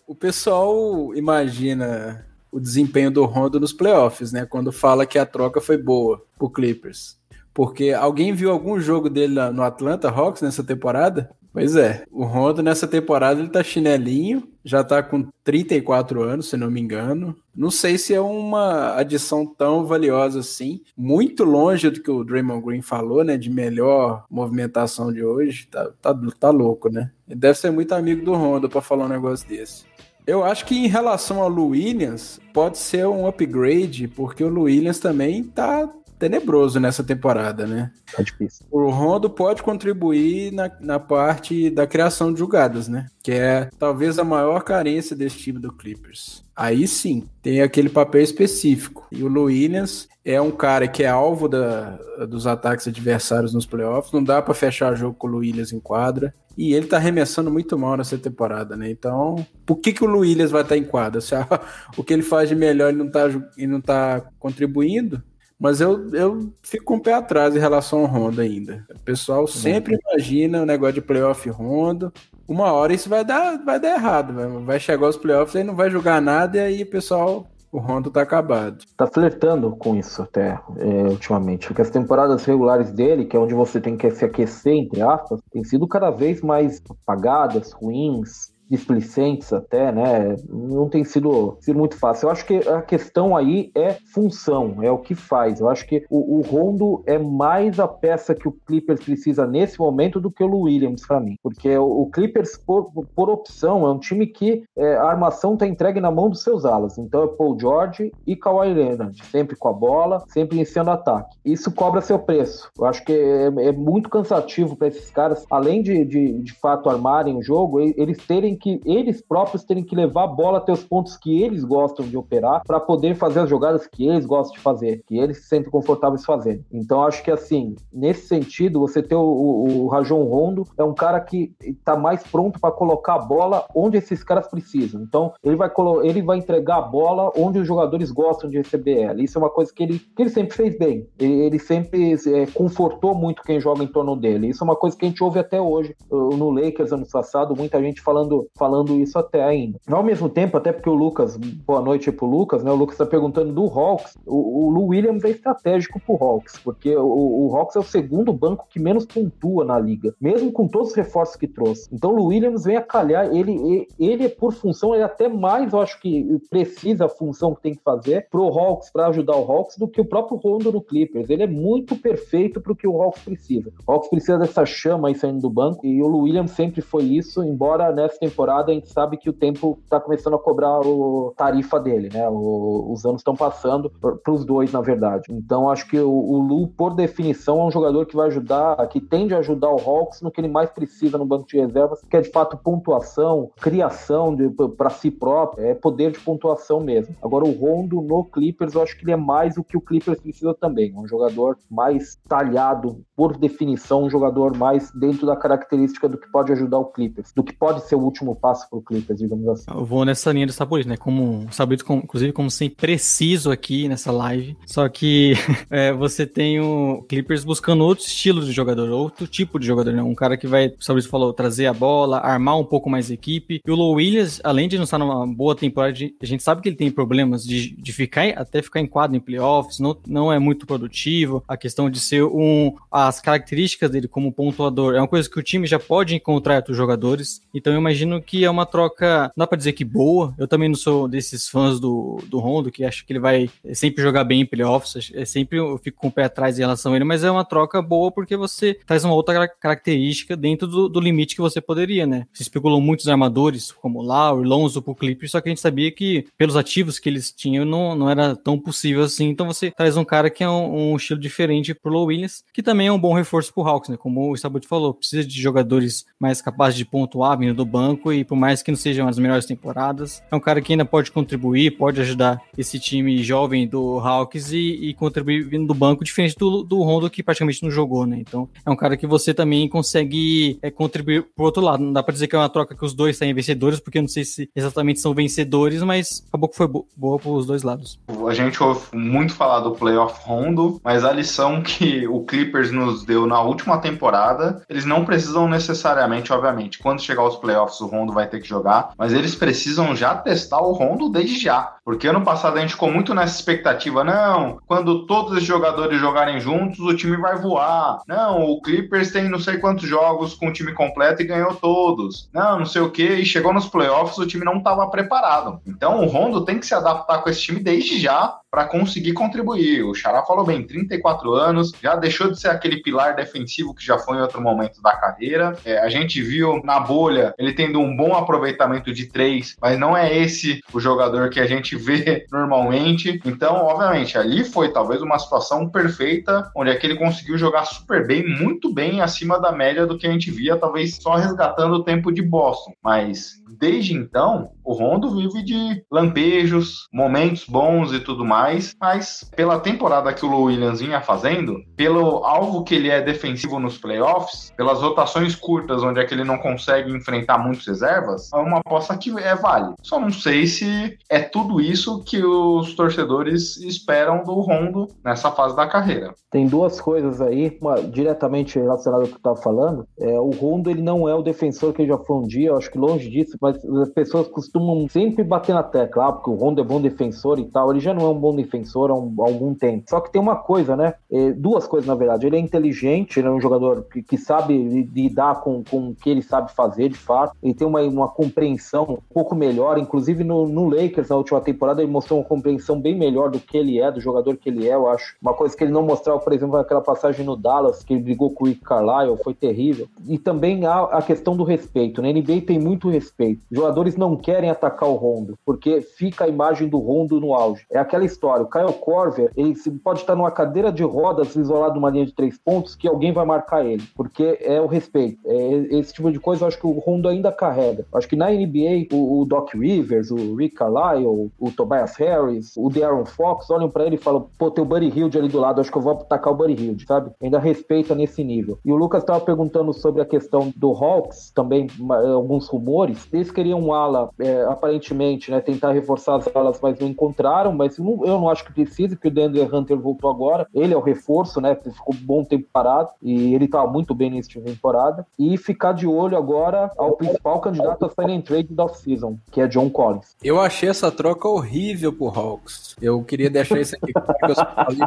o 0.08 0.12
pessoal 0.12 1.14
imagina 1.14 2.26
o 2.50 2.58
desempenho 2.58 3.12
do 3.12 3.24
Rondo 3.24 3.60
nos 3.60 3.72
playoffs, 3.72 4.32
né? 4.32 4.44
Quando 4.44 4.72
fala 4.72 5.06
que 5.06 5.20
a 5.20 5.24
troca 5.24 5.60
foi 5.60 5.78
boa 5.78 6.20
pro 6.36 6.50
Clippers. 6.50 7.16
Porque 7.54 7.92
alguém 7.92 8.32
viu 8.32 8.50
algum 8.50 8.80
jogo 8.80 9.08
dele 9.08 9.34
no 9.52 9.62
Atlanta 9.62 10.10
Hawks 10.10 10.42
nessa 10.42 10.64
temporada? 10.64 11.30
Pois 11.52 11.74
é, 11.74 12.04
o 12.12 12.24
Rondo 12.24 12.62
nessa 12.62 12.86
temporada 12.86 13.40
ele 13.40 13.48
tá 13.48 13.62
chinelinho, 13.62 14.48
já 14.64 14.84
tá 14.84 15.02
com 15.02 15.26
34 15.42 16.22
anos, 16.22 16.48
se 16.48 16.56
não 16.56 16.70
me 16.70 16.80
engano. 16.80 17.36
Não 17.54 17.70
sei 17.72 17.98
se 17.98 18.14
é 18.14 18.20
uma 18.20 18.94
adição 18.94 19.44
tão 19.44 19.84
valiosa 19.84 20.40
assim, 20.40 20.80
muito 20.96 21.42
longe 21.42 21.90
do 21.90 22.00
que 22.00 22.10
o 22.10 22.22
Draymond 22.22 22.64
Green 22.64 22.82
falou, 22.82 23.24
né, 23.24 23.36
de 23.36 23.50
melhor 23.50 24.24
movimentação 24.30 25.12
de 25.12 25.24
hoje. 25.24 25.66
Tá, 25.66 25.90
tá, 26.00 26.16
tá 26.38 26.50
louco, 26.50 26.88
né? 26.88 27.10
Ele 27.28 27.40
deve 27.40 27.58
ser 27.58 27.72
muito 27.72 27.92
amigo 27.92 28.24
do 28.24 28.34
Rondo 28.34 28.68
para 28.68 28.80
falar 28.80 29.06
um 29.06 29.08
negócio 29.08 29.48
desse. 29.48 29.90
Eu 30.26 30.44
acho 30.44 30.64
que 30.64 30.76
em 30.76 30.86
relação 30.86 31.40
ao 31.40 31.48
Lu 31.48 31.68
Williams, 31.68 32.38
pode 32.52 32.78
ser 32.78 33.06
um 33.06 33.26
upgrade, 33.26 34.06
porque 34.06 34.44
o 34.44 34.48
Lu 34.48 34.62
Williams 34.62 35.00
também 35.00 35.42
tá 35.42 35.88
tenebroso 36.20 36.78
nessa 36.78 37.02
temporada, 37.02 37.66
né? 37.66 37.90
Tá 38.14 38.22
difícil. 38.22 38.66
O 38.70 38.90
Rondo 38.90 39.30
pode 39.30 39.62
contribuir 39.62 40.52
na, 40.52 40.70
na 40.78 41.00
parte 41.00 41.70
da 41.70 41.86
criação 41.86 42.30
de 42.30 42.38
jogadas, 42.38 42.86
né? 42.86 43.06
Que 43.22 43.32
é 43.32 43.70
talvez 43.78 44.18
a 44.18 44.24
maior 44.24 44.62
carência 44.62 45.16
desse 45.16 45.38
time 45.38 45.58
do 45.58 45.72
Clippers. 45.72 46.44
Aí 46.54 46.86
sim, 46.86 47.26
tem 47.42 47.62
aquele 47.62 47.88
papel 47.88 48.20
específico. 48.20 49.08
E 49.10 49.24
o 49.24 49.44
Williams 49.44 50.08
é 50.22 50.38
um 50.38 50.50
cara 50.50 50.86
que 50.86 51.02
é 51.02 51.08
alvo 51.08 51.48
da, 51.48 51.96
dos 52.28 52.46
ataques 52.46 52.86
adversários 52.86 53.54
nos 53.54 53.64
playoffs. 53.64 54.12
Não 54.12 54.22
dá 54.22 54.42
para 54.42 54.52
fechar 54.52 54.94
jogo 54.94 55.16
com 55.16 55.26
o 55.26 55.36
Williams 55.38 55.72
em 55.72 55.80
quadra. 55.80 56.34
E 56.58 56.74
ele 56.74 56.86
tá 56.86 56.98
arremessando 56.98 57.50
muito 57.50 57.78
mal 57.78 57.96
nessa 57.96 58.18
temporada, 58.18 58.76
né? 58.76 58.90
Então, 58.90 59.46
por 59.64 59.76
que, 59.76 59.94
que 59.94 60.04
o 60.04 60.18
Williams 60.18 60.50
vai 60.50 60.60
estar 60.60 60.76
em 60.76 60.84
quadra? 60.84 61.18
Se 61.22 61.34
a, 61.34 61.46
o 61.96 62.04
que 62.04 62.12
ele 62.12 62.22
faz 62.22 62.50
de 62.50 62.54
melhor 62.54 62.90
ele 62.90 62.98
não 62.98 63.10
tá, 63.10 63.26
ele 63.56 63.66
não 63.66 63.80
tá 63.80 64.20
contribuindo, 64.38 65.22
mas 65.60 65.78
eu, 65.80 66.08
eu 66.14 66.50
fico 66.62 66.86
com 66.86 66.96
o 66.96 67.02
pé 67.02 67.12
atrás 67.12 67.54
em 67.54 67.58
relação 67.58 68.00
ao 68.00 68.06
Honda 68.06 68.40
ainda. 68.40 68.82
O 68.94 69.00
pessoal 69.00 69.46
sempre 69.46 69.98
imagina 70.02 70.62
o 70.62 70.66
negócio 70.66 70.94
de 70.94 71.02
playoff 71.02 71.48
Honda. 71.50 72.10
Uma 72.48 72.72
hora 72.72 72.94
isso 72.94 73.10
vai 73.10 73.22
dar, 73.22 73.62
vai 73.62 73.78
dar 73.78 73.94
errado. 73.94 74.32
Vai, 74.32 74.48
vai 74.64 74.80
chegar 74.80 75.04
aos 75.04 75.18
playoffs 75.18 75.54
e 75.54 75.62
não 75.62 75.76
vai 75.76 75.90
jogar 75.90 76.22
nada 76.22 76.56
e 76.56 76.60
aí 76.60 76.82
o 76.82 76.90
pessoal 76.90 77.46
o 77.72 77.78
Rondo 77.78 78.10
tá 78.10 78.22
acabado. 78.22 78.84
Tá 78.96 79.06
flertando 79.06 79.70
com 79.76 79.94
isso 79.94 80.22
até 80.22 80.58
é, 80.76 81.02
ultimamente, 81.04 81.68
porque 81.68 81.82
as 81.82 81.90
temporadas 81.90 82.44
regulares 82.44 82.90
dele, 82.90 83.24
que 83.24 83.36
é 83.36 83.38
onde 83.38 83.54
você 83.54 83.80
tem 83.80 83.96
que 83.96 84.10
se 84.10 84.24
aquecer, 84.24 84.74
entre 84.74 85.00
aspas, 85.00 85.40
tem 85.52 85.62
sido 85.62 85.86
cada 85.86 86.10
vez 86.10 86.40
mais 86.40 86.82
apagadas, 86.88 87.70
ruins, 87.72 88.49
displicentes 88.70 89.52
até, 89.52 89.90
né? 89.92 90.36
Não 90.48 90.88
tem 90.88 91.04
sido, 91.04 91.56
sido 91.60 91.78
muito 91.78 91.96
fácil. 91.96 92.26
Eu 92.26 92.30
acho 92.30 92.46
que 92.46 92.56
a 92.68 92.80
questão 92.80 93.36
aí 93.36 93.70
é 93.74 93.96
função, 94.14 94.82
é 94.82 94.90
o 94.90 94.98
que 94.98 95.14
faz. 95.14 95.60
Eu 95.60 95.68
acho 95.68 95.86
que 95.86 96.04
o, 96.08 96.38
o 96.38 96.42
Rondo 96.42 97.02
é 97.06 97.18
mais 97.18 97.80
a 97.80 97.88
peça 97.88 98.34
que 98.34 98.48
o 98.48 98.52
Clippers 98.52 99.02
precisa 99.02 99.46
nesse 99.46 99.78
momento 99.78 100.20
do 100.20 100.30
que 100.30 100.42
o 100.42 100.60
Williams 100.60 101.06
para 101.06 101.20
mim, 101.20 101.36
porque 101.42 101.76
o, 101.76 102.02
o 102.02 102.10
Clippers 102.10 102.56
por, 102.56 102.90
por, 103.14 103.30
opção 103.30 103.86
é 103.86 103.92
um 103.92 103.98
time 103.98 104.26
que 104.26 104.64
é, 104.76 104.96
a 104.96 105.04
armação 105.04 105.56
tá 105.56 105.66
entregue 105.66 106.00
na 106.00 106.10
mão 106.10 106.28
dos 106.28 106.42
seus 106.42 106.64
alas. 106.64 106.98
Então 106.98 107.24
é 107.24 107.26
Paul 107.26 107.58
George 107.58 108.12
e 108.26 108.36
Kawhi 108.36 108.74
Leonard, 108.74 109.24
sempre 109.26 109.56
com 109.56 109.68
a 109.68 109.72
bola, 109.72 110.24
sempre 110.28 110.56
iniciando 110.56 110.90
ataque. 110.90 111.36
Isso 111.44 111.72
cobra 111.72 112.00
seu 112.00 112.18
preço. 112.18 112.70
Eu 112.78 112.84
acho 112.84 113.04
que 113.04 113.12
é, 113.12 113.46
é 113.46 113.72
muito 113.72 114.08
cansativo 114.08 114.76
para 114.76 114.88
esses 114.88 115.10
caras, 115.10 115.44
além 115.50 115.82
de, 115.82 116.04
de 116.04 116.40
de 116.50 116.52
fato 116.52 116.88
armarem 116.88 117.36
o 117.36 117.42
jogo, 117.42 117.80
eles 117.80 118.18
terem 118.26 118.56
que 118.60 118.80
eles 118.84 119.20
próprios 119.20 119.64
terem 119.64 119.82
que 119.82 119.96
levar 119.96 120.24
a 120.24 120.28
bola 120.28 120.58
até 120.58 120.72
os 120.72 120.84
pontos 120.84 121.16
que 121.16 121.42
eles 121.42 121.64
gostam 121.64 122.06
de 122.06 122.16
operar 122.16 122.62
para 122.66 122.78
poder 122.78 123.14
fazer 123.14 123.40
as 123.40 123.50
jogadas 123.50 123.86
que 123.86 124.06
eles 124.06 124.26
gostam 124.26 124.54
de 124.54 124.60
fazer, 124.60 125.02
que 125.06 125.18
eles 125.18 125.38
se 125.38 125.48
sentem 125.48 125.70
confortáveis 125.70 126.24
fazendo. 126.24 126.64
Então 126.70 127.02
acho 127.02 127.22
que 127.22 127.30
assim, 127.30 127.74
nesse 127.92 128.28
sentido, 128.28 128.80
você 128.80 129.02
ter 129.02 129.14
o, 129.14 129.22
o, 129.22 129.84
o 129.84 129.88
Rajon 129.88 130.22
Rondo 130.24 130.64
é 130.76 130.84
um 130.84 130.94
cara 130.94 131.20
que 131.20 131.52
está 131.60 131.96
mais 131.96 132.22
pronto 132.22 132.60
para 132.60 132.70
colocar 132.70 133.14
a 133.14 133.18
bola 133.18 133.66
onde 133.74 133.96
esses 133.96 134.22
caras 134.22 134.46
precisam. 134.48 135.02
Então 135.02 135.32
ele 135.42 135.56
vai 135.56 135.70
ele 136.02 136.22
vai 136.22 136.38
entregar 136.38 136.76
a 136.76 136.82
bola 136.82 137.32
onde 137.36 137.58
os 137.58 137.66
jogadores 137.66 138.10
gostam 138.10 138.50
de 138.50 138.58
receber 138.58 139.00
ela. 139.00 139.22
Isso 139.22 139.38
é 139.38 139.40
uma 139.40 139.50
coisa 139.50 139.72
que 139.72 139.82
ele, 139.82 139.98
que 139.98 140.22
ele 140.22 140.30
sempre 140.30 140.54
fez 140.54 140.78
bem. 140.78 141.08
Ele, 141.18 141.40
ele 141.40 141.58
sempre 141.58 142.14
é, 142.14 142.46
confortou 142.52 143.14
muito 143.14 143.42
quem 143.42 143.60
joga 143.60 143.82
em 143.82 143.86
torno 143.86 144.16
dele. 144.16 144.48
Isso 144.48 144.62
é 144.62 144.66
uma 144.66 144.76
coisa 144.76 144.96
que 144.96 145.04
a 145.04 145.08
gente 145.08 145.22
ouve 145.22 145.38
até 145.38 145.60
hoje 145.60 145.96
no 146.10 146.50
Lakers 146.50 146.92
ano 146.92 147.06
passado, 147.08 147.56
muita 147.56 147.80
gente 147.80 148.00
falando 148.00 148.48
falando 148.56 148.96
isso 148.96 149.18
até 149.18 149.42
ainda. 149.42 149.78
Ao 149.86 150.02
mesmo 150.02 150.28
tempo, 150.28 150.56
até 150.56 150.72
porque 150.72 150.88
o 150.88 150.94
Lucas, 150.94 151.36
boa 151.36 151.80
noite 151.80 152.12
pro 152.12 152.26
Lucas, 152.26 152.62
né? 152.62 152.70
O 152.70 152.76
Lucas 152.76 152.94
está 152.94 153.06
perguntando 153.06 153.52
do 153.52 153.64
Hawks. 153.64 154.16
O, 154.26 154.68
o 154.68 154.86
Williams 154.86 155.24
é 155.24 155.30
estratégico 155.30 156.00
pro 156.00 156.22
Hawks, 156.22 156.58
porque 156.58 156.94
o, 156.96 157.48
o 157.48 157.56
Hawks 157.56 157.76
é 157.76 157.78
o 157.78 157.84
segundo 157.84 158.32
banco 158.32 158.66
que 158.68 158.80
menos 158.80 159.06
pontua 159.06 159.64
na 159.64 159.78
liga, 159.78 160.14
mesmo 160.20 160.52
com 160.52 160.66
todos 160.66 160.90
os 160.90 160.94
reforços 160.94 161.36
que 161.36 161.46
trouxe. 161.46 161.88
Então 161.92 162.14
o 162.14 162.26
Williams 162.26 162.64
vem 162.64 162.76
a 162.76 162.82
calhar, 162.82 163.34
ele, 163.34 163.86
ele, 163.98 164.28
por 164.28 164.52
função, 164.52 164.94
ele 164.94 165.04
até 165.04 165.28
mais, 165.28 165.72
eu 165.72 165.80
acho 165.80 166.00
que 166.00 166.38
precisa 166.48 167.06
a 167.06 167.08
função 167.08 167.54
que 167.54 167.62
tem 167.62 167.74
que 167.74 167.82
fazer 167.82 168.26
pro 168.30 168.46
Hawks, 168.46 168.90
para 168.90 169.08
ajudar 169.08 169.36
o 169.36 169.50
Hawks, 169.50 169.76
do 169.76 169.88
que 169.88 170.00
o 170.00 170.04
próprio 170.04 170.38
Rondo 170.38 170.72
no 170.72 170.82
Clippers. 170.82 171.30
Ele 171.30 171.42
é 171.42 171.46
muito 171.46 171.96
perfeito 171.96 172.60
pro 172.60 172.76
que 172.76 172.86
o 172.86 173.00
Hawks 173.00 173.22
precisa. 173.22 173.72
O 173.86 173.92
Hawks 173.92 174.10
precisa 174.10 174.38
dessa 174.38 174.64
chama 174.64 175.08
aí 175.08 175.14
saindo 175.14 175.40
do 175.40 175.50
banco, 175.50 175.86
e 175.86 176.02
o 176.02 176.06
Lou 176.06 176.22
Williams 176.22 176.52
sempre 176.52 176.80
foi 176.80 177.04
isso, 177.04 177.42
embora 177.42 177.92
nessa 177.92 178.18
temporada 178.30 178.70
a 178.70 178.74
gente 178.74 178.88
sabe 178.88 179.16
que 179.16 179.28
o 179.28 179.32
tempo 179.32 179.78
tá 179.88 180.00
começando 180.00 180.34
a 180.34 180.38
cobrar 180.38 180.80
o 180.80 181.34
tarifa 181.36 181.78
dele, 181.80 182.08
né? 182.12 182.28
O, 182.28 182.92
os 182.92 183.04
anos 183.04 183.20
estão 183.20 183.34
passando 183.34 183.90
para 183.90 184.32
os 184.32 184.44
dois, 184.44 184.72
na 184.72 184.80
verdade. 184.80 185.24
Então 185.30 185.68
acho 185.68 185.86
que 185.88 185.98
o, 185.98 186.10
o 186.10 186.38
Lu, 186.38 186.68
por 186.68 186.94
definição, 186.94 187.60
é 187.60 187.64
um 187.64 187.70
jogador 187.70 188.06
que 188.06 188.16
vai 188.16 188.28
ajudar, 188.28 188.76
que 188.88 189.00
tende 189.00 189.34
a 189.34 189.38
ajudar 189.38 189.70
o 189.70 189.78
Hawks 189.78 190.22
no 190.22 190.30
que 190.30 190.40
ele 190.40 190.48
mais 190.48 190.70
precisa 190.70 191.18
no 191.18 191.26
banco 191.26 191.46
de 191.46 191.58
reservas, 191.58 192.00
que 192.08 192.16
é 192.16 192.20
de 192.20 192.30
fato 192.30 192.56
pontuação, 192.56 193.50
criação 193.60 194.36
para 194.76 194.90
si 194.90 195.10
próprio, 195.10 195.64
é 195.64 195.74
poder 195.74 196.12
de 196.12 196.20
pontuação 196.20 196.80
mesmo. 196.80 197.14
Agora 197.22 197.44
o 197.44 197.52
Rondo 197.52 198.00
no 198.00 198.24
Clippers, 198.24 198.74
eu 198.74 198.82
acho 198.82 198.96
que 198.96 199.04
ele 199.04 199.12
é 199.12 199.16
mais 199.16 199.56
o 199.56 199.64
que 199.64 199.76
o 199.76 199.80
Clippers 199.80 200.20
precisa 200.20 200.54
também, 200.54 200.94
um 200.96 201.06
jogador 201.06 201.58
mais 201.70 202.16
talhado, 202.28 203.04
por 203.16 203.36
definição, 203.36 204.04
um 204.04 204.10
jogador 204.10 204.56
mais 204.56 204.90
dentro 204.92 205.26
da 205.26 205.36
característica 205.36 206.08
do 206.08 206.18
que 206.18 206.30
pode 206.30 206.52
ajudar 206.52 206.78
o 206.78 206.86
Clippers, 206.86 207.32
do 207.32 207.42
que 207.42 207.52
pode 207.52 207.82
ser 207.82 207.96
o 207.96 208.06
último 208.20 208.36
passo 208.36 208.68
para 208.68 208.78
o 208.78 208.82
Clippers, 208.82 209.18
digamos 209.18 209.48
assim. 209.48 209.64
Eu 209.68 209.84
vou 209.84 210.04
nessa 210.04 210.30
linha 210.32 210.46
do 210.46 210.52
Saboris, 210.52 210.86
né? 210.86 210.96
Como 210.96 211.46
Saboris, 211.50 211.82
inclusive, 211.88 212.32
como 212.32 212.50
sempre, 212.50 212.76
preciso 212.76 213.50
aqui 213.50 213.88
nessa 213.88 214.12
live. 214.12 214.56
Só 214.66 214.88
que 214.88 215.34
é, 215.70 215.92
você 215.92 216.26
tem 216.26 216.60
o 216.60 217.04
Clippers 217.08 217.44
buscando 217.44 217.84
outro 217.84 218.04
estilo 218.04 218.44
de 218.44 218.52
jogador, 218.52 218.90
outro 218.90 219.26
tipo 219.26 219.58
de 219.58 219.66
jogador, 219.66 219.92
né? 219.92 220.02
Um 220.02 220.14
cara 220.14 220.36
que 220.36 220.46
vai, 220.46 220.68
o 220.68 220.82
Saboris 220.82 221.06
falou, 221.06 221.32
trazer 221.32 221.66
a 221.66 221.72
bola, 221.72 222.18
armar 222.18 222.58
um 222.58 222.64
pouco 222.64 222.88
mais 222.88 223.10
a 223.10 223.14
equipe. 223.14 223.60
E 223.64 223.70
o 223.70 223.74
Low 223.74 223.94
Williams, 223.94 224.40
além 224.44 224.68
de 224.68 224.76
não 224.76 224.84
estar 224.84 224.98
numa 224.98 225.26
boa 225.26 225.54
temporada, 225.54 225.94
a 226.20 226.26
gente 226.26 226.42
sabe 226.42 226.62
que 226.62 226.68
ele 226.68 226.76
tem 226.76 226.90
problemas 226.90 227.44
de, 227.44 227.70
de 227.70 227.92
ficar, 227.92 228.28
até 228.36 228.62
ficar 228.62 228.80
em 228.80 228.86
quadro 228.86 229.16
em 229.16 229.20
playoffs, 229.20 229.78
não, 229.78 229.96
não 230.06 230.32
é 230.32 230.38
muito 230.38 230.66
produtivo. 230.66 231.42
A 231.48 231.56
questão 231.56 231.88
de 231.90 232.00
ser 232.00 232.22
um. 232.24 232.74
As 232.90 233.20
características 233.20 233.90
dele 233.90 234.08
como 234.08 234.32
pontuador 234.32 234.94
é 234.94 234.98
uma 234.98 235.08
coisa 235.08 235.28
que 235.28 235.38
o 235.38 235.42
time 235.42 235.66
já 235.66 235.78
pode 235.78 236.14
encontrar 236.14 236.56
outros 236.56 236.76
jogadores. 236.76 237.40
Então 237.54 237.72
eu 237.72 237.78
imagino 237.78 238.09
que 238.18 238.42
é 238.42 238.50
uma 238.50 238.64
troca, 238.64 239.24
não 239.36 239.44
dá 239.44 239.46
pra 239.46 239.58
dizer 239.58 239.74
que 239.74 239.84
boa. 239.84 240.34
Eu 240.38 240.48
também 240.48 240.70
não 240.70 240.74
sou 240.74 241.06
desses 241.06 241.46
fãs 241.46 241.78
do, 241.78 242.18
do 242.26 242.38
Rondo, 242.38 242.70
que 242.70 242.82
acho 242.82 243.04
que 243.04 243.12
ele 243.12 243.20
vai 243.20 243.50
sempre 243.74 244.02
jogar 244.02 244.24
bem 244.24 244.40
em 244.40 244.46
playoffs. 244.46 245.12
É 245.14 245.26
sempre 245.26 245.58
eu 245.58 245.76
fico 245.76 245.98
com 245.98 246.08
o 246.08 246.12
pé 246.12 246.24
atrás 246.24 246.58
em 246.58 246.62
relação 246.62 246.92
a 246.92 246.96
ele, 246.96 247.04
mas 247.04 247.22
é 247.22 247.30
uma 247.30 247.44
troca 247.44 247.82
boa 247.82 248.10
porque 248.10 248.36
você 248.36 248.72
traz 248.86 249.04
uma 249.04 249.12
outra 249.12 249.46
característica 249.46 250.34
dentro 250.34 250.66
do, 250.66 250.88
do 250.88 251.00
limite 251.00 251.34
que 251.34 251.42
você 251.42 251.60
poderia, 251.60 252.06
né? 252.06 252.26
Se 252.32 252.42
especulou 252.42 252.80
muitos 252.80 253.06
armadores, 253.08 253.70
como 253.70 254.00
Lau, 254.00 254.42
Lonzo 254.42 254.80
pro 254.80 254.94
Clippers, 254.94 255.32
só 255.32 255.40
que 255.40 255.48
a 255.48 255.50
gente 255.50 255.60
sabia 255.60 255.92
que 255.92 256.26
pelos 256.38 256.56
ativos 256.56 256.98
que 256.98 257.08
eles 257.08 257.30
tinham 257.30 257.64
não, 257.64 257.94
não 257.94 258.08
era 258.08 258.34
tão 258.34 258.58
possível 258.58 259.02
assim. 259.02 259.28
Então 259.28 259.46
você 259.46 259.70
traz 259.70 259.96
um 259.96 260.04
cara 260.04 260.30
que 260.30 260.42
é 260.42 260.48
um, 260.48 260.92
um 260.92 260.96
estilo 260.96 261.20
diferente 261.20 261.74
pro 261.74 261.92
Low 261.92 262.06
Williams, 262.06 262.44
que 262.52 262.62
também 262.62 262.86
é 262.86 262.92
um 262.92 262.98
bom 262.98 263.12
reforço 263.12 263.52
pro 263.52 263.66
Hawks, 263.66 263.90
né? 263.90 263.96
Como 263.96 264.30
o 264.30 264.34
Stabut 264.34 264.66
falou, 264.66 264.94
precisa 264.94 265.24
de 265.24 265.40
jogadores 265.40 266.06
mais 266.18 266.40
capazes 266.40 266.78
de 266.78 266.84
pontuar 266.84 267.38
vindo 267.38 267.54
do 267.54 267.64
banco 267.64 267.99
e 268.12 268.24
por 268.24 268.36
mais 268.36 268.62
que 268.62 268.70
não 268.70 268.78
sejam 268.78 269.08
as 269.08 269.18
melhores 269.18 269.46
temporadas, 269.46 270.22
é 270.30 270.36
um 270.36 270.40
cara 270.40 270.60
que 270.60 270.72
ainda 270.72 270.84
pode 270.84 271.10
contribuir, 271.10 271.76
pode 271.76 272.00
ajudar 272.00 272.40
esse 272.56 272.78
time 272.78 273.22
jovem 273.22 273.66
do 273.66 273.98
Hawks 273.98 274.52
e, 274.52 274.90
e 274.90 274.94
contribuir 274.94 275.42
vindo 275.42 275.66
do 275.66 275.74
banco, 275.74 276.04
diferente 276.04 276.36
do, 276.36 276.62
do 276.62 276.82
Rondo 276.82 277.10
que 277.10 277.22
praticamente 277.22 277.62
não 277.62 277.70
jogou, 277.70 278.06
né? 278.06 278.18
Então 278.20 278.48
é 278.64 278.70
um 278.70 278.76
cara 278.76 278.96
que 278.96 279.06
você 279.06 279.34
também 279.34 279.68
consegue 279.68 280.58
é, 280.62 280.70
contribuir 280.70 281.24
pro 281.34 281.44
outro 281.44 281.62
lado. 281.62 281.82
Não 281.82 281.92
dá 281.92 282.02
pra 282.02 282.12
dizer 282.12 282.28
que 282.28 282.36
é 282.36 282.38
uma 282.38 282.48
troca 282.48 282.74
que 282.74 282.84
os 282.84 282.94
dois 282.94 283.16
saem 283.16 283.34
vencedores, 283.34 283.80
porque 283.80 283.98
eu 283.98 284.02
não 284.02 284.08
sei 284.08 284.24
se 284.24 284.48
exatamente 284.54 285.00
são 285.00 285.14
vencedores, 285.14 285.82
mas 285.82 286.24
acabou 286.28 286.48
que 286.48 286.56
foi 286.56 286.66
bo 286.66 286.86
boa 286.96 287.18
pros 287.18 287.46
dois 287.46 287.62
lados. 287.62 287.98
A 288.28 288.34
gente 288.34 288.62
ouve 288.62 288.82
muito 288.94 289.34
falar 289.34 289.60
do 289.60 289.72
playoff 289.72 290.20
Rondo, 290.24 290.80
mas 290.84 291.04
a 291.04 291.12
lição 291.12 291.62
que 291.62 292.06
o 292.06 292.20
Clippers 292.24 292.70
nos 292.70 293.04
deu 293.04 293.26
na 293.26 293.40
última 293.40 293.78
temporada, 293.78 294.62
eles 294.68 294.84
não 294.84 295.04
precisam 295.04 295.48
necessariamente, 295.48 296.32
obviamente, 296.32 296.78
quando 296.78 297.02
chegar 297.02 297.26
os 297.26 297.36
playoffs 297.36 297.80
o 297.80 297.86
Rondo 297.90 298.12
vai 298.12 298.26
ter 298.26 298.40
que 298.40 298.48
jogar, 298.48 298.92
mas 298.96 299.12
eles 299.12 299.34
precisam 299.34 299.94
já 299.94 300.14
testar 300.14 300.60
o 300.60 300.72
Rondo 300.72 301.08
desde 301.08 301.38
já. 301.38 301.74
Porque 301.84 302.06
ano 302.06 302.22
passado 302.22 302.56
a 302.56 302.60
gente 302.60 302.74
ficou 302.74 302.90
muito 302.90 303.14
nessa 303.14 303.36
expectativa, 303.36 304.04
não, 304.04 304.58
quando 304.66 305.06
todos 305.06 305.36
os 305.36 305.42
jogadores 305.42 306.00
jogarem 306.00 306.40
juntos, 306.40 306.78
o 306.78 306.94
time 306.94 307.16
vai 307.16 307.36
voar. 307.36 307.98
Não, 308.06 308.44
o 308.44 308.62
Clippers 308.62 309.10
tem 309.10 309.28
não 309.28 309.38
sei 309.38 309.58
quantos 309.58 309.88
jogos 309.88 310.34
com 310.34 310.48
o 310.48 310.52
time 310.52 310.72
completo 310.72 311.22
e 311.22 311.26
ganhou 311.26 311.54
todos. 311.54 312.30
Não, 312.32 312.60
não 312.60 312.66
sei 312.66 312.82
o 312.82 312.90
que, 312.90 313.06
e 313.06 313.26
chegou 313.26 313.52
nos 313.52 313.68
playoffs, 313.68 314.18
o 314.18 314.26
time 314.26 314.44
não 314.44 314.58
estava 314.58 314.88
preparado. 314.88 315.60
Então 315.66 316.00
o 316.00 316.06
Rondo 316.06 316.44
tem 316.44 316.58
que 316.58 316.66
se 316.66 316.74
adaptar 316.74 317.22
com 317.22 317.30
esse 317.30 317.40
time 317.40 317.60
desde 317.60 317.98
já 317.98 318.40
para 318.50 318.64
conseguir 318.64 319.12
contribuir. 319.12 319.84
O 319.84 319.94
Xará 319.94 320.22
falou 320.22 320.44
bem, 320.44 320.66
34 320.66 321.32
anos, 321.32 321.72
já 321.80 321.94
deixou 321.96 322.30
de 322.30 322.40
ser 322.40 322.48
aquele 322.48 322.82
pilar 322.82 323.14
defensivo 323.14 323.74
que 323.74 323.84
já 323.84 323.98
foi 323.98 324.16
em 324.16 324.20
outro 324.20 324.40
momento 324.40 324.82
da 324.82 324.92
carreira. 324.96 325.56
É, 325.64 325.78
a 325.78 325.88
gente 325.88 326.20
viu 326.20 326.60
na 326.64 326.80
bolha 326.80 327.34
ele 327.38 327.52
tendo 327.52 327.80
um 327.80 327.96
bom 327.96 328.14
aproveitamento 328.14 328.92
de 328.92 329.06
três, 329.06 329.56
mas 329.60 329.78
não 329.78 329.96
é 329.96 330.16
esse 330.16 330.60
o 330.72 330.80
jogador 330.80 331.30
que 331.30 331.40
a 331.40 331.46
gente 331.46 331.76
vê 331.76 332.26
normalmente. 332.32 333.20
Então, 333.24 333.54
obviamente, 333.56 334.18
ali 334.18 334.44
foi 334.44 334.72
talvez 334.72 335.00
uma 335.00 335.18
situação 335.18 335.68
perfeita, 335.68 336.50
onde 336.56 336.70
é 336.70 336.76
que 336.76 336.86
ele 336.86 336.96
conseguiu 336.96 337.38
jogar 337.38 337.64
super 337.64 338.06
bem, 338.06 338.26
muito 338.26 338.72
bem 338.72 339.00
acima 339.00 339.38
da 339.38 339.52
média 339.52 339.86
do 339.86 339.96
que 339.96 340.06
a 340.06 340.10
gente 340.10 340.30
via, 340.30 340.56
talvez 340.56 340.96
só 340.96 341.14
resgatando 341.14 341.74
o 341.74 341.84
tempo 341.84 342.12
de 342.12 342.22
Boston. 342.22 342.72
Mas 342.82 343.39
desde 343.58 343.94
então, 343.94 344.50
o 344.64 344.72
Rondo 344.72 345.10
vive 345.10 345.42
de 345.42 345.84
lampejos, 345.90 346.88
momentos 346.92 347.44
bons 347.44 347.92
e 347.92 348.00
tudo 348.00 348.24
mais, 348.24 348.74
mas 348.80 349.28
pela 349.34 349.58
temporada 349.58 350.12
que 350.12 350.24
o 350.24 350.42
Williams 350.42 350.80
vinha 350.80 351.00
fazendo, 351.00 351.56
pelo 351.76 352.24
alvo 352.24 352.62
que 352.62 352.74
ele 352.74 352.88
é 352.88 353.00
defensivo 353.00 353.58
nos 353.58 353.78
playoffs, 353.78 354.52
pelas 354.56 354.80
rotações 354.80 355.34
curtas 355.34 355.82
onde 355.82 356.00
é 356.00 356.04
que 356.04 356.14
ele 356.14 356.24
não 356.24 356.38
consegue 356.38 356.94
enfrentar 356.94 357.38
muitos 357.38 357.66
reservas, 357.66 358.32
é 358.32 358.36
uma 358.36 358.58
aposta 358.58 358.96
que 358.96 359.10
é 359.18 359.34
válida. 359.34 359.74
Só 359.82 359.98
não 359.98 360.10
sei 360.10 360.46
se 360.46 360.96
é 361.08 361.20
tudo 361.20 361.60
isso 361.60 362.02
que 362.04 362.22
os 362.22 362.74
torcedores 362.74 363.56
esperam 363.56 364.22
do 364.22 364.34
Rondo 364.34 364.88
nessa 365.04 365.30
fase 365.30 365.56
da 365.56 365.66
carreira. 365.66 366.14
Tem 366.30 366.46
duas 366.46 366.80
coisas 366.80 367.20
aí, 367.20 367.58
uma 367.60 367.82
diretamente 367.82 368.58
relacionada 368.58 369.02
ao 369.02 369.08
que 369.08 369.14
eu 369.14 369.18
estava 369.18 369.36
falando. 369.36 369.86
É, 369.98 370.18
o 370.18 370.30
Rondo 370.30 370.70
ele 370.70 370.82
não 370.82 371.08
é 371.08 371.14
o 371.14 371.22
defensor 371.22 371.72
que 371.72 371.86
já 371.86 371.98
foi 371.98 372.16
um 372.16 372.26
dia, 372.26 372.50
eu 372.50 372.56
acho 372.56 372.70
que 372.70 372.78
longe 372.78 373.08
disso, 373.08 373.36
mas 373.40 373.64
as 373.64 373.88
pessoas 373.90 374.28
costumam 374.28 374.86
sempre 374.88 375.24
bater 375.24 375.54
na 375.54 375.62
tecla, 375.62 376.08
ah, 376.08 376.12
porque 376.12 376.30
o 376.30 376.34
Rondo 376.34 376.60
é 376.60 376.64
bom 376.64 376.80
defensor 376.80 377.38
e 377.38 377.44
tal. 377.44 377.70
Ele 377.70 377.80
já 377.80 377.94
não 377.94 378.06
é 378.06 378.08
um 378.10 378.18
bom 378.18 378.34
defensor 378.34 378.90
há, 378.90 378.94
um, 378.94 379.14
há 379.20 379.26
algum 379.26 379.54
tempo. 379.54 379.84
Só 379.88 380.00
que 380.00 380.12
tem 380.12 380.20
uma 380.20 380.36
coisa, 380.36 380.76
né? 380.76 380.94
É, 381.10 381.32
duas 381.32 381.66
coisas, 381.66 381.86
na 381.86 381.94
verdade. 381.94 382.26
Ele 382.26 382.36
é 382.36 382.38
inteligente, 382.38 383.18
ele 383.18 383.28
é 383.28 383.30
um 383.30 383.40
jogador 383.40 383.86
que, 383.90 384.02
que 384.02 384.18
sabe 384.18 384.56
lidar 384.94 385.40
com, 385.40 385.64
com 385.64 385.88
o 385.88 385.94
que 385.94 386.10
ele 386.10 386.22
sabe 386.22 386.52
fazer, 386.52 386.90
de 386.90 386.98
fato. 386.98 387.34
Ele 387.42 387.54
tem 387.54 387.66
uma, 387.66 387.80
uma 387.82 388.08
compreensão 388.08 388.84
um 388.84 389.14
pouco 389.14 389.34
melhor. 389.34 389.78
Inclusive 389.78 390.22
no, 390.22 390.46
no 390.46 390.68
Lakers, 390.68 391.08
na 391.08 391.16
última 391.16 391.40
temporada, 391.40 391.82
ele 391.82 391.90
mostrou 391.90 392.20
uma 392.20 392.26
compreensão 392.26 392.78
bem 392.78 392.96
melhor 392.96 393.30
do 393.30 393.40
que 393.40 393.56
ele 393.56 393.80
é, 393.80 393.90
do 393.90 394.00
jogador 394.00 394.36
que 394.36 394.50
ele 394.50 394.68
é, 394.68 394.74
eu 394.74 394.88
acho. 394.88 395.16
Uma 395.22 395.32
coisa 395.32 395.56
que 395.56 395.64
ele 395.64 395.72
não 395.72 395.82
mostrava, 395.82 396.20
por 396.20 396.32
exemplo, 396.32 396.56
naquela 396.58 396.82
passagem 396.82 397.24
no 397.24 397.36
Dallas, 397.36 397.82
que 397.82 397.94
ele 397.94 398.02
brigou 398.02 398.30
com 398.30 398.44
o 398.44 398.48
Rick 398.48 398.60
Carlisle, 398.60 399.16
foi 399.24 399.32
terrível. 399.32 399.88
E 400.06 400.18
também 400.18 400.66
há 400.66 400.82
a 400.82 401.02
questão 401.02 401.34
do 401.36 401.44
respeito. 401.44 402.02
Na 402.02 402.12
né? 402.12 402.20
NBA 402.20 402.42
tem 402.46 402.58
muito 402.58 402.88
respeito. 402.90 403.29
Jogadores 403.50 403.96
não 403.96 404.16
querem 404.16 404.50
atacar 404.50 404.88
o 404.88 404.94
Rondo, 404.94 405.38
porque 405.44 405.80
fica 405.80 406.24
a 406.24 406.28
imagem 406.28 406.68
do 406.68 406.78
Rondo 406.78 407.20
no 407.20 407.34
auge. 407.34 407.64
É 407.70 407.78
aquela 407.78 408.04
história, 408.04 408.44
o 408.44 408.50
Kyle 408.50 408.72
Corver, 408.80 409.30
ele 409.36 409.54
pode 409.82 410.00
estar 410.00 410.14
numa 410.14 410.30
cadeira 410.30 410.72
de 410.72 410.82
rodas 410.82 411.34
isolado 411.36 411.74
numa 411.74 411.90
linha 411.90 412.06
de 412.06 412.14
três 412.14 412.38
pontos 412.38 412.74
que 412.74 412.88
alguém 412.88 413.12
vai 413.12 413.24
marcar 413.24 413.64
ele, 413.64 413.82
porque 413.94 414.38
é 414.40 414.60
o 414.60 414.66
respeito. 414.66 415.18
É 415.26 415.78
esse 415.78 415.92
tipo 415.92 416.10
de 416.10 416.18
coisa 416.18 416.44
eu 416.44 416.48
acho 416.48 416.58
que 416.58 416.66
o 416.66 416.78
Rondo 416.78 417.08
ainda 417.08 417.32
carrega. 417.32 417.86
Eu 417.92 417.98
acho 417.98 418.08
que 418.08 418.16
na 418.16 418.30
NBA, 418.30 418.88
o, 418.92 419.20
o, 419.20 419.24
Doc 419.24 419.54
Rivers, 419.54 420.10
o 420.10 420.34
Rick 420.34 420.56
Carlisle, 420.56 421.30
o 421.38 421.50
Tobias 421.50 421.96
Harris, 421.96 422.56
o 422.56 422.68
De'Aaron 422.68 423.04
Fox 423.04 423.50
olham 423.50 423.68
para 423.68 423.84
ele 423.84 423.96
e 423.96 423.98
falam, 423.98 424.28
pô, 424.38 424.50
tem 424.50 424.62
o 424.62 424.66
Buddy 424.66 424.88
Hilde 424.88 425.18
ali 425.18 425.28
do 425.28 425.38
lado, 425.38 425.60
acho 425.60 425.70
que 425.70 425.78
eu 425.78 425.82
vou 425.82 425.92
atacar 425.92 426.32
o 426.32 426.36
Buddy 426.36 426.54
Hilde, 426.54 426.86
sabe? 426.86 427.10
Ainda 427.22 427.38
respeita 427.38 427.94
nesse 427.94 428.22
nível. 428.24 428.58
E 428.64 428.72
o 428.72 428.76
Lucas 428.76 429.02
estava 429.02 429.20
perguntando 429.20 429.72
sobre 429.72 430.02
a 430.02 430.06
questão 430.06 430.52
do 430.56 430.70
Hawks, 430.72 431.30
também 431.34 431.66
alguns 432.14 432.48
rumores. 432.48 433.06
Eles 433.20 433.30
queriam 433.30 433.60
um 433.60 433.72
ala, 433.72 434.10
é, 434.18 434.44
aparentemente, 434.44 435.30
né, 435.30 435.40
tentar 435.40 435.72
reforçar 435.72 436.16
as 436.16 436.34
alas, 436.34 436.58
mas 436.62 436.78
não 436.78 436.88
encontraram. 436.88 437.52
Mas 437.52 437.78
eu 437.78 437.84
não, 437.84 438.04
eu 438.04 438.18
não 438.18 438.28
acho 438.28 438.44
que 438.44 438.52
precise, 438.52 438.96
porque 438.96 439.08
o 439.08 439.10
DeAndre 439.10 439.42
Hunter 439.42 439.78
voltou 439.78 440.10
agora. 440.10 440.46
Ele 440.54 440.72
é 440.72 440.76
o 440.76 440.80
reforço, 440.80 441.40
né? 441.40 441.54
Ficou 441.54 441.94
um 441.94 441.98
bom 441.98 442.24
tempo 442.24 442.46
parado 442.52 442.90
e 443.02 443.34
ele 443.34 443.46
tá 443.46 443.66
muito 443.66 443.94
bem 443.94 444.10
nesse 444.10 444.40
temporada. 444.40 445.06
E 445.18 445.36
ficar 445.36 445.72
de 445.72 445.86
olho 445.86 446.16
agora 446.16 446.70
ao 446.78 446.96
principal 446.96 447.40
candidato 447.40 447.84
a 447.84 447.90
sign 447.90 448.16
and 448.16 448.20
trade 448.22 448.54
da 448.54 448.64
off-season, 448.64 449.18
que 449.30 449.40
é 449.40 449.46
John 449.46 449.68
Collins. 449.70 450.16
Eu 450.22 450.40
achei 450.40 450.68
essa 450.68 450.90
troca 450.90 451.28
horrível 451.28 451.92
pro 451.92 452.08
Hawks. 452.08 452.76
Eu 452.80 453.02
queria 453.02 453.28
deixar 453.28 453.60
isso 453.60 453.76
aqui 453.76 453.92
porque 453.92 454.30
eu 454.30 454.34
falei 454.34 454.78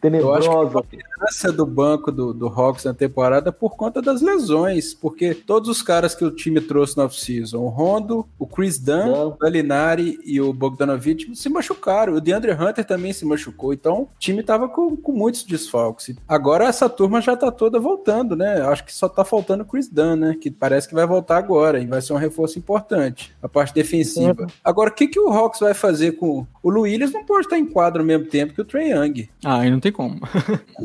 Tenebrosa. 0.00 0.46
Eu 0.46 0.62
acho 0.66 0.82
que 0.88 0.98
a 1.46 1.50
do 1.50 1.66
banco 1.66 2.12
do, 2.12 2.32
do 2.32 2.46
Hawks 2.46 2.84
na 2.84 2.94
temporada 2.94 3.52
por 3.52 3.76
conta 3.76 4.02
das 4.02 4.20
lesões, 4.20 4.94
porque 4.94 5.34
todos 5.34 5.68
os 5.68 5.82
caras 5.82 6.14
que 6.14 6.24
o 6.24 6.30
time 6.30 6.60
trouxe 6.60 6.96
na 6.96 7.04
off-season, 7.04 7.22
o 7.52 7.68
Rondo, 7.68 8.26
o 8.38 8.46
Chris 8.46 8.78
Dunn, 8.78 9.12
o 9.12 9.36
Galinari 9.36 10.18
e 10.24 10.40
o 10.40 10.52
Bogdanovich 10.52 11.34
se 11.34 11.48
machucaram. 11.48 12.14
O 12.14 12.20
DeAndre 12.20 12.52
Hunter 12.52 12.84
também 12.84 13.12
se 13.12 13.24
machucou, 13.24 13.72
então 13.72 14.02
o 14.02 14.08
time 14.18 14.42
tava 14.42 14.68
com, 14.68 14.96
com 14.96 15.12
muitos 15.12 15.44
desfalques. 15.44 16.14
Agora 16.26 16.64
essa 16.64 16.88
turma 16.88 17.20
já 17.20 17.36
tá 17.36 17.50
toda 17.50 17.78
voltando, 17.78 18.36
né? 18.36 18.60
Acho 18.62 18.84
que 18.84 18.94
só 18.94 19.08
tá 19.08 19.24
faltando 19.24 19.62
o 19.62 19.66
Chris 19.66 19.88
Dunn, 19.88 20.16
né? 20.16 20.36
Que 20.40 20.50
parece 20.50 20.88
que 20.88 20.94
vai 20.94 21.06
voltar 21.06 21.38
agora 21.38 21.80
e 21.80 21.86
vai 21.86 22.00
ser 22.00 22.12
um 22.12 22.16
reforço 22.16 22.58
importante, 22.58 23.34
a 23.42 23.48
parte 23.48 23.74
defensiva. 23.74 24.42
Uhum. 24.42 24.48
Agora, 24.62 24.90
o 24.90 24.94
que, 24.94 25.08
que 25.08 25.20
o 25.20 25.30
Hawks 25.30 25.60
vai 25.60 25.74
fazer 25.74 26.12
com. 26.12 26.46
O 26.62 26.70
Luiz 26.70 27.12
não 27.12 27.24
pode 27.24 27.46
estar 27.46 27.58
em 27.58 27.66
quadro 27.66 28.02
ao 28.02 28.06
mesmo 28.06 28.26
tempo 28.26 28.54
que 28.54 28.60
o 28.60 28.64
Trey 28.64 28.92
Young. 28.92 29.28
Ah, 29.44 29.60
aí 29.60 29.70
não 29.70 29.80
tem 29.80 29.90
como. 29.90 30.20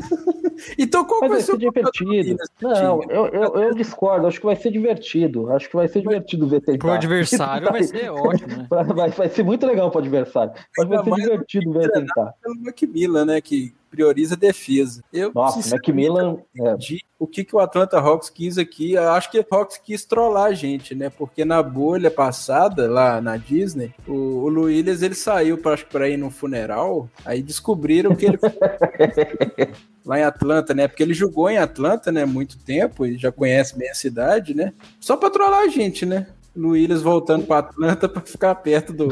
então 0.76 1.04
qual 1.04 1.20
Mas 1.20 1.30
vai, 1.30 1.40
ser 1.40 1.58
divertido? 1.58 2.36
Não, 2.60 3.02
eu, 3.04 3.26
eu, 3.28 3.54
eu, 3.62 3.74
discordo. 3.74 4.26
Acho 4.26 4.40
que 4.40 4.46
vai 4.46 4.56
ser 4.56 4.70
divertido. 4.70 5.50
Acho 5.52 5.68
que 5.68 5.76
vai 5.76 5.88
ser 5.88 6.00
divertido 6.00 6.37
ver 6.46 6.60
tentar. 6.60 6.78
Pro 6.78 6.90
adversário 6.90 7.70
vai 7.70 7.82
ser 7.82 8.10
ótimo, 8.12 8.56
né? 8.56 8.66
Vai, 8.68 9.10
vai 9.10 9.28
ser 9.28 9.42
muito 9.42 9.66
legal 9.66 9.90
pro 9.90 10.00
adversário. 10.00 10.52
Mas 10.76 10.88
vai 10.88 11.04
ser 11.04 11.14
divertido 11.14 11.72
ver 11.72 11.90
tentar. 11.90 12.34
Pelo 12.42 12.60
Macmillan, 12.60 13.24
né? 13.24 13.40
Que 13.40 13.74
prioriza 13.90 14.34
a 14.34 14.38
defesa. 14.38 15.02
Eu, 15.12 15.32
Nossa, 15.34 15.74
Macmillan. 15.74 16.38
É. 16.56 16.76
O 17.18 17.26
que, 17.26 17.42
que 17.42 17.56
o 17.56 17.58
Atlanta 17.58 17.98
Hawks 17.98 18.30
quis 18.30 18.58
aqui? 18.58 18.92
Eu 18.92 19.10
acho 19.10 19.30
que 19.30 19.40
o 19.40 19.46
Hawks 19.50 19.78
quis 19.78 20.04
trollar 20.04 20.46
a 20.46 20.54
gente, 20.54 20.94
né? 20.94 21.10
Porque 21.10 21.44
na 21.44 21.62
bolha 21.62 22.10
passada, 22.10 22.88
lá 22.88 23.20
na 23.20 23.36
Disney, 23.36 23.92
o, 24.06 24.12
o 24.12 24.44
Williams 24.46 25.02
ele 25.02 25.14
saiu 25.14 25.58
para 25.58 26.08
ir 26.08 26.16
no 26.16 26.30
funeral, 26.30 27.08
aí 27.24 27.42
descobriram 27.42 28.14
que 28.14 28.26
ele. 28.26 28.38
lá 30.08 30.18
em 30.18 30.22
Atlanta, 30.22 30.72
né? 30.72 30.88
Porque 30.88 31.02
ele 31.02 31.12
jogou 31.12 31.50
em 31.50 31.58
Atlanta, 31.58 32.10
né? 32.10 32.24
Muito 32.24 32.56
tempo 32.58 33.04
e 33.04 33.18
já 33.18 33.30
conhece 33.30 33.76
bem 33.76 33.90
a 33.90 33.94
cidade, 33.94 34.54
né? 34.54 34.72
Só 34.98 35.18
pra 35.18 35.28
trollar 35.28 35.60
a 35.60 35.68
gente, 35.68 36.06
né? 36.06 36.28
Luílis 36.56 37.02
voltando 37.02 37.44
para 37.44 37.58
Atlanta 37.58 38.08
para 38.08 38.22
ficar 38.22 38.54
perto 38.54 38.94
do, 38.94 39.08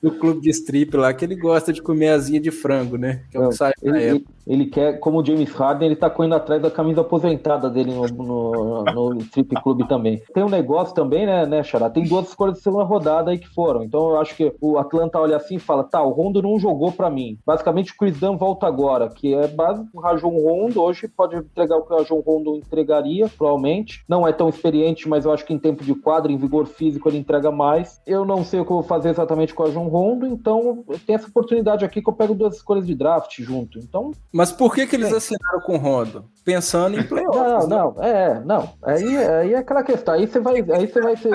do 0.00 0.12
clube 0.12 0.40
de 0.40 0.50
strip 0.50 0.96
lá, 0.96 1.12
que 1.12 1.24
ele 1.24 1.34
gosta 1.34 1.72
de 1.72 1.82
comer 1.82 2.10
asinha 2.10 2.40
de 2.40 2.52
frango, 2.52 2.96
né? 2.96 3.24
Que 3.32 3.36
é 3.36 3.40
o 3.40 3.48
que 3.48 3.56
sai 3.56 3.72
ele, 3.82 4.00
ele, 4.00 4.26
ele, 4.48 4.66
quer, 4.66 4.98
como 4.98 5.20
o 5.20 5.24
James 5.24 5.52
Harden, 5.52 5.86
ele 5.86 5.96
tá 5.96 6.08
correndo 6.08 6.34
atrás 6.34 6.60
da 6.62 6.70
camisa 6.70 7.02
aposentada 7.02 7.68
dele 7.68 7.92
no, 7.94 8.06
no, 8.06 8.84
no 8.84 9.18
strip 9.20 9.54
clube 9.62 9.86
também. 9.86 10.22
Tem 10.32 10.42
um 10.42 10.48
negócio 10.48 10.94
também, 10.94 11.26
né, 11.26 11.44
né, 11.44 11.62
Xará? 11.62 11.90
Tem 11.90 12.04
duas 12.04 12.28
escolhas 12.28 12.56
de 12.56 12.62
segunda 12.62 12.84
rodada 12.84 13.30
aí 13.30 13.38
que 13.38 13.48
foram. 13.48 13.84
Então 13.84 14.10
eu 14.10 14.20
acho 14.20 14.34
que 14.34 14.52
o 14.60 14.78
Atlanta 14.78 15.18
olha 15.18 15.36
assim 15.36 15.56
e 15.56 15.60
fala: 15.60 15.84
tá, 15.84 16.02
o 16.02 16.10
Rondo 16.10 16.40
não 16.40 16.58
jogou 16.58 16.90
para 16.90 17.10
mim. 17.10 17.38
Basicamente 17.44 17.92
o 17.92 17.96
Chris 17.96 18.18
Dunn 18.18 18.38
volta 18.38 18.66
agora, 18.66 19.08
que 19.08 19.34
é 19.34 19.46
básico. 19.46 19.88
O 19.92 20.00
Rajon 20.00 20.30
Rondo 20.30 20.82
hoje 20.82 21.08
pode 21.08 21.36
entregar 21.36 21.76
o 21.76 21.82
que 21.82 21.92
o 21.92 21.96
Rajon 21.98 22.20
Rondo 22.20 22.56
entregaria, 22.56 23.28
provavelmente. 23.28 24.02
Não 24.08 24.26
é 24.26 24.32
tão 24.32 24.48
experiente, 24.48 25.08
mas 25.08 25.26
eu 25.26 25.32
acho 25.32 25.44
que 25.44 25.52
em 25.52 25.58
tempo 25.58 25.84
de 25.84 25.94
quadro, 25.94 26.32
em 26.32 26.38
vigor 26.38 26.66
físico, 26.66 27.08
ele 27.08 27.18
entrega 27.18 27.50
mais. 27.50 28.00
Eu 28.06 28.24
não 28.24 28.42
sei 28.44 28.60
o 28.60 28.64
que 28.64 28.70
eu 28.70 28.76
vou 28.76 28.84
fazer 28.84 29.10
exatamente 29.10 29.52
com 29.52 29.62
o 29.62 29.66
Rajon 29.66 29.88
Rondo, 29.88 30.26
então 30.26 30.84
tem 31.06 31.16
essa 31.16 31.28
oportunidade 31.28 31.84
aqui 31.84 32.00
que 32.00 32.08
eu 32.08 32.14
pego 32.14 32.34
duas 32.34 32.56
escolhas 32.56 32.86
de 32.86 32.94
draft 32.94 33.38
junto. 33.40 33.78
Então. 33.78 34.12
Mas 34.38 34.52
por 34.52 34.72
que, 34.72 34.86
que 34.86 34.94
eles 34.94 35.12
assinaram 35.12 35.60
com 35.66 35.74
o 35.74 35.78
Rondo? 35.78 36.24
Pensando 36.44 36.96
em 36.96 37.02
playoffs. 37.02 37.66
Não, 37.68 37.92
não, 37.92 38.02
é, 38.04 38.40
não. 38.44 38.70
Aí, 38.84 39.16
aí 39.16 39.52
é 39.52 39.58
aquela 39.58 39.82
questão. 39.82 40.14
Aí 40.14 40.28
você 40.28 40.38
vai. 40.38 40.64
Aí 40.70 40.86
você 40.86 41.00
vai. 41.00 41.16
Ser, 41.16 41.32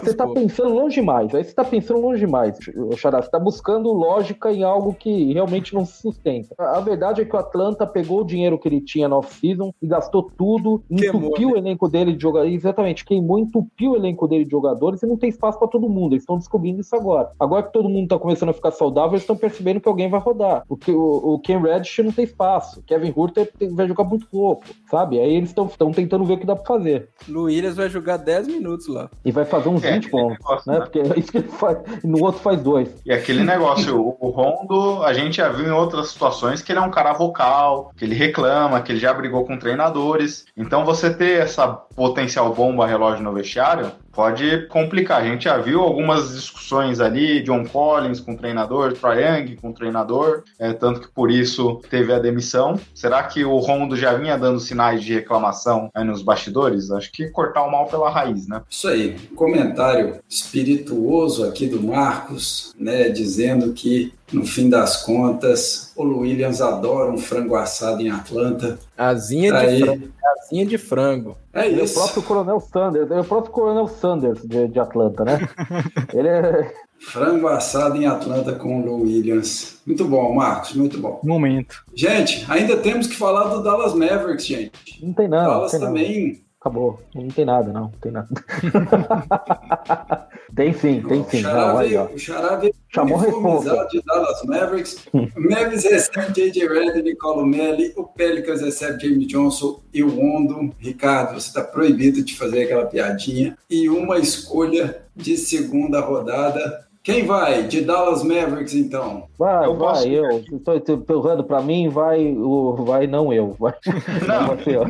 você 0.00 0.14
tá 0.14 0.28
pensando 0.28 0.72
longe 0.72 0.94
demais. 0.94 1.34
Aí 1.34 1.42
você 1.42 1.52
tá 1.52 1.64
pensando 1.64 2.00
longe 2.00 2.20
demais, 2.20 2.56
Xará. 2.96 3.20
Você 3.20 3.28
tá 3.28 3.38
buscando 3.40 3.92
lógica 3.92 4.52
em 4.52 4.62
algo 4.62 4.94
que 4.94 5.32
realmente 5.32 5.74
não 5.74 5.84
se 5.84 6.00
sustenta. 6.00 6.54
A 6.56 6.78
verdade 6.78 7.20
é 7.20 7.24
que 7.24 7.34
o 7.34 7.38
Atlanta 7.38 7.84
pegou 7.84 8.20
o 8.20 8.24
dinheiro 8.24 8.58
que 8.58 8.68
ele 8.68 8.80
tinha 8.80 9.08
no 9.08 9.16
off-season 9.16 9.74
e 9.82 9.88
gastou 9.88 10.30
tudo, 10.38 10.84
entupiu 10.88 11.32
queimou, 11.32 11.54
o 11.54 11.58
elenco 11.58 11.88
dele 11.88 12.14
de 12.14 12.22
jogadores. 12.22 12.54
Exatamente, 12.54 13.04
queimou, 13.04 13.40
entupiu 13.40 13.90
o 13.90 13.96
elenco 13.96 14.28
dele 14.28 14.44
de 14.44 14.52
jogadores 14.52 15.02
e 15.02 15.06
não 15.06 15.16
tem 15.16 15.30
espaço 15.30 15.58
para 15.58 15.66
todo 15.66 15.88
mundo. 15.88 16.12
Eles 16.12 16.22
estão 16.22 16.38
descobrindo 16.38 16.80
isso 16.80 16.94
agora. 16.94 17.32
Agora 17.40 17.64
que 17.64 17.72
todo 17.72 17.88
mundo 17.88 18.08
tá 18.08 18.18
começando 18.18 18.50
a 18.50 18.54
ficar 18.54 18.70
saudável, 18.70 19.12
eles 19.12 19.22
estão 19.22 19.36
percebendo 19.36 19.80
que 19.80 19.88
alguém 19.88 20.08
vai 20.08 20.20
rodar. 20.20 20.64
Porque 20.68 20.92
o, 20.92 21.34
o 21.34 21.38
Ken 21.40 21.60
Reddish 21.60 21.98
não 21.98 22.12
tem 22.20 22.24
espaço. 22.24 22.82
Kevin 22.86 23.12
Hurter 23.16 23.50
vai 23.72 23.88
jogar 23.88 24.04
muito 24.04 24.26
pouco, 24.26 24.64
sabe? 24.90 25.18
Aí 25.18 25.34
eles 25.34 25.50
estão 25.50 25.68
tentando 25.92 26.24
ver 26.24 26.34
o 26.34 26.38
que 26.38 26.46
dá 26.46 26.54
pra 26.54 26.64
fazer. 26.64 27.08
Luíras 27.28 27.76
vai 27.76 27.88
jogar 27.88 28.18
10 28.18 28.48
minutos 28.48 28.86
lá. 28.88 29.10
E 29.24 29.32
vai 29.32 29.44
fazer 29.44 29.68
uns 29.68 29.82
é, 29.82 29.92
20 29.92 30.10
pontos, 30.10 30.38
negócio, 30.38 30.72
né? 30.72 30.78
né? 30.78 30.84
Porque 30.84 30.98
é 30.98 31.18
isso 31.18 31.32
que 31.32 31.38
ele 31.38 31.48
faz. 31.48 31.78
No 32.04 32.22
outro 32.22 32.40
faz 32.40 32.60
dois. 32.60 32.88
E 33.04 33.12
aquele 33.12 33.42
negócio, 33.42 33.98
o, 34.00 34.16
o 34.20 34.30
Rondo, 34.30 35.02
a 35.02 35.12
gente 35.12 35.38
já 35.38 35.48
viu 35.48 35.66
em 35.66 35.72
outras 35.72 36.10
situações 36.10 36.62
que 36.62 36.72
ele 36.72 36.78
é 36.78 36.82
um 36.82 36.90
cara 36.90 37.12
vocal, 37.12 37.92
que 37.96 38.04
ele 38.04 38.14
reclama, 38.14 38.80
que 38.82 38.92
ele 38.92 39.00
já 39.00 39.12
brigou 39.12 39.44
com 39.44 39.58
treinadores. 39.58 40.44
Então 40.56 40.84
você 40.84 41.12
ter 41.12 41.40
essa 41.40 41.68
potencial 41.68 42.52
bomba 42.52 42.86
relógio 42.86 43.22
no 43.22 43.32
vestiário 43.32 43.92
pode 44.12 44.66
complicar. 44.66 45.22
A 45.22 45.24
gente 45.24 45.44
já 45.44 45.58
viu 45.58 45.80
algumas 45.80 46.34
discussões 46.34 47.00
ali, 47.00 47.42
John 47.42 47.64
Collins 47.64 48.20
com 48.20 48.32
o 48.32 48.36
treinador, 48.36 48.92
Troy 48.92 49.22
Young 49.22 49.56
com 49.56 49.70
o 49.70 49.74
treinador, 49.74 50.44
é, 50.58 50.72
tanto 50.72 51.00
que 51.00 51.08
por 51.08 51.30
isso 51.30 51.80
teve 51.88 52.12
a 52.12 52.18
demissão. 52.18 52.78
Será 52.94 53.22
que 53.22 53.44
o 53.44 53.56
Rondo 53.58 53.96
já 53.96 54.14
vinha 54.14 54.36
dando 54.36 54.60
sinais 54.60 55.02
de 55.02 55.14
reclamação 55.14 55.90
nos 56.04 56.22
bastidores? 56.22 56.90
Acho 56.90 57.10
que 57.12 57.28
cortar 57.30 57.64
o 57.64 57.70
mal 57.70 57.86
pela 57.86 58.10
raiz, 58.10 58.46
né? 58.46 58.62
Isso 58.68 58.88
aí. 58.88 59.16
Comentário 59.34 60.20
espirituoso 60.28 61.44
aqui 61.44 61.66
do 61.66 61.82
Marcos, 61.82 62.74
né, 62.78 63.08
dizendo 63.08 63.72
que 63.72 64.12
no 64.32 64.46
fim 64.46 64.68
das 64.68 65.02
contas, 65.02 65.92
o 65.96 66.04
Williams 66.04 66.60
adora 66.60 67.10
um 67.10 67.18
frango 67.18 67.56
assado 67.56 68.00
em 68.02 68.10
Atlanta. 68.10 68.78
Asinha 68.96 69.52
de 69.52 69.80
frango. 69.80 70.08
Asinha 70.38 70.66
de 70.66 70.78
frango. 70.78 71.36
É 71.52 71.68
isso. 71.68 71.98
É 71.98 72.02
o 72.02 72.04
próprio 72.04 72.22
Coronel 72.22 72.60
Sanders, 72.60 73.10
é 73.10 73.20
o 73.20 73.24
próprio 73.24 73.52
Coronel 73.52 73.88
Sanders 73.88 74.42
de, 74.42 74.68
de 74.68 74.80
Atlanta, 74.80 75.24
né? 75.24 75.48
Ele 76.14 76.28
é. 76.28 76.72
Frango 77.00 77.48
assado 77.48 77.96
em 77.96 78.06
Atlanta 78.06 78.52
com 78.52 78.80
o 78.80 78.84
Lou 78.84 79.02
Williams. 79.02 79.80
Muito 79.86 80.04
bom, 80.04 80.34
Marcos, 80.34 80.74
muito 80.74 80.98
bom. 80.98 81.18
Momento. 81.24 81.82
Gente, 81.94 82.44
ainda 82.48 82.76
temos 82.76 83.06
que 83.06 83.16
falar 83.16 83.48
do 83.48 83.62
Dallas 83.62 83.94
Mavericks, 83.94 84.46
gente. 84.46 85.02
Não 85.02 85.12
tem 85.14 85.26
nada. 85.26 85.48
Dallas 85.48 85.70
tem 85.70 85.80
também 85.80 86.26
nada. 86.28 86.49
Acabou. 86.60 87.00
Não 87.14 87.26
tem 87.28 87.46
nada, 87.46 87.72
não. 87.72 87.88
Tem 88.02 88.12
nada. 88.12 88.28
tem 90.54 90.74
sim, 90.74 91.00
tem 91.00 91.24
sim. 91.24 91.38
O 91.38 91.40
Xará 91.40 91.74
veio, 91.74 92.04
o 92.04 92.18
Xará 92.18 92.56
veio 92.56 92.74
Chamou 92.94 93.16
responsa. 93.16 93.88
de 93.90 94.02
Dallas 94.02 94.42
Mavericks. 94.44 95.06
o 95.14 95.40
Mavericks 95.40 95.84
recebe 95.84 96.32
J.J. 96.32 96.68
Redd, 96.68 97.02
Nicolo 97.02 97.46
Melli. 97.46 97.94
O 97.96 98.04
Pelicans 98.04 98.60
recebe 98.60 99.00
James 99.00 99.26
Johnson 99.26 99.80
e 99.94 100.02
o 100.02 100.20
Ondo. 100.20 100.70
Ricardo, 100.78 101.40
você 101.40 101.48
está 101.48 101.64
proibido 101.64 102.22
de 102.22 102.36
fazer 102.36 102.64
aquela 102.64 102.84
piadinha. 102.84 103.56
E 103.70 103.88
uma 103.88 104.18
escolha 104.18 105.02
de 105.16 105.38
segunda 105.38 106.00
rodada 106.00 106.89
quem 107.02 107.24
vai? 107.24 107.62
De 107.62 107.80
Dallas 107.80 108.22
Mavericks, 108.22 108.74
então? 108.74 109.26
Vai, 109.38 109.64
eu 109.64 109.78
vai, 109.78 110.06
eu. 110.06 110.44
Estou 110.52 110.76
empurrando 110.76 111.42
para 111.42 111.62
mim, 111.62 111.88
vai, 111.88 112.26
o, 112.36 112.74
vai 112.84 113.06
não 113.06 113.32
eu. 113.32 113.56
Vai, 113.58 113.72
não. 114.28 114.48
você, 114.48 114.76
ó. 114.76 114.84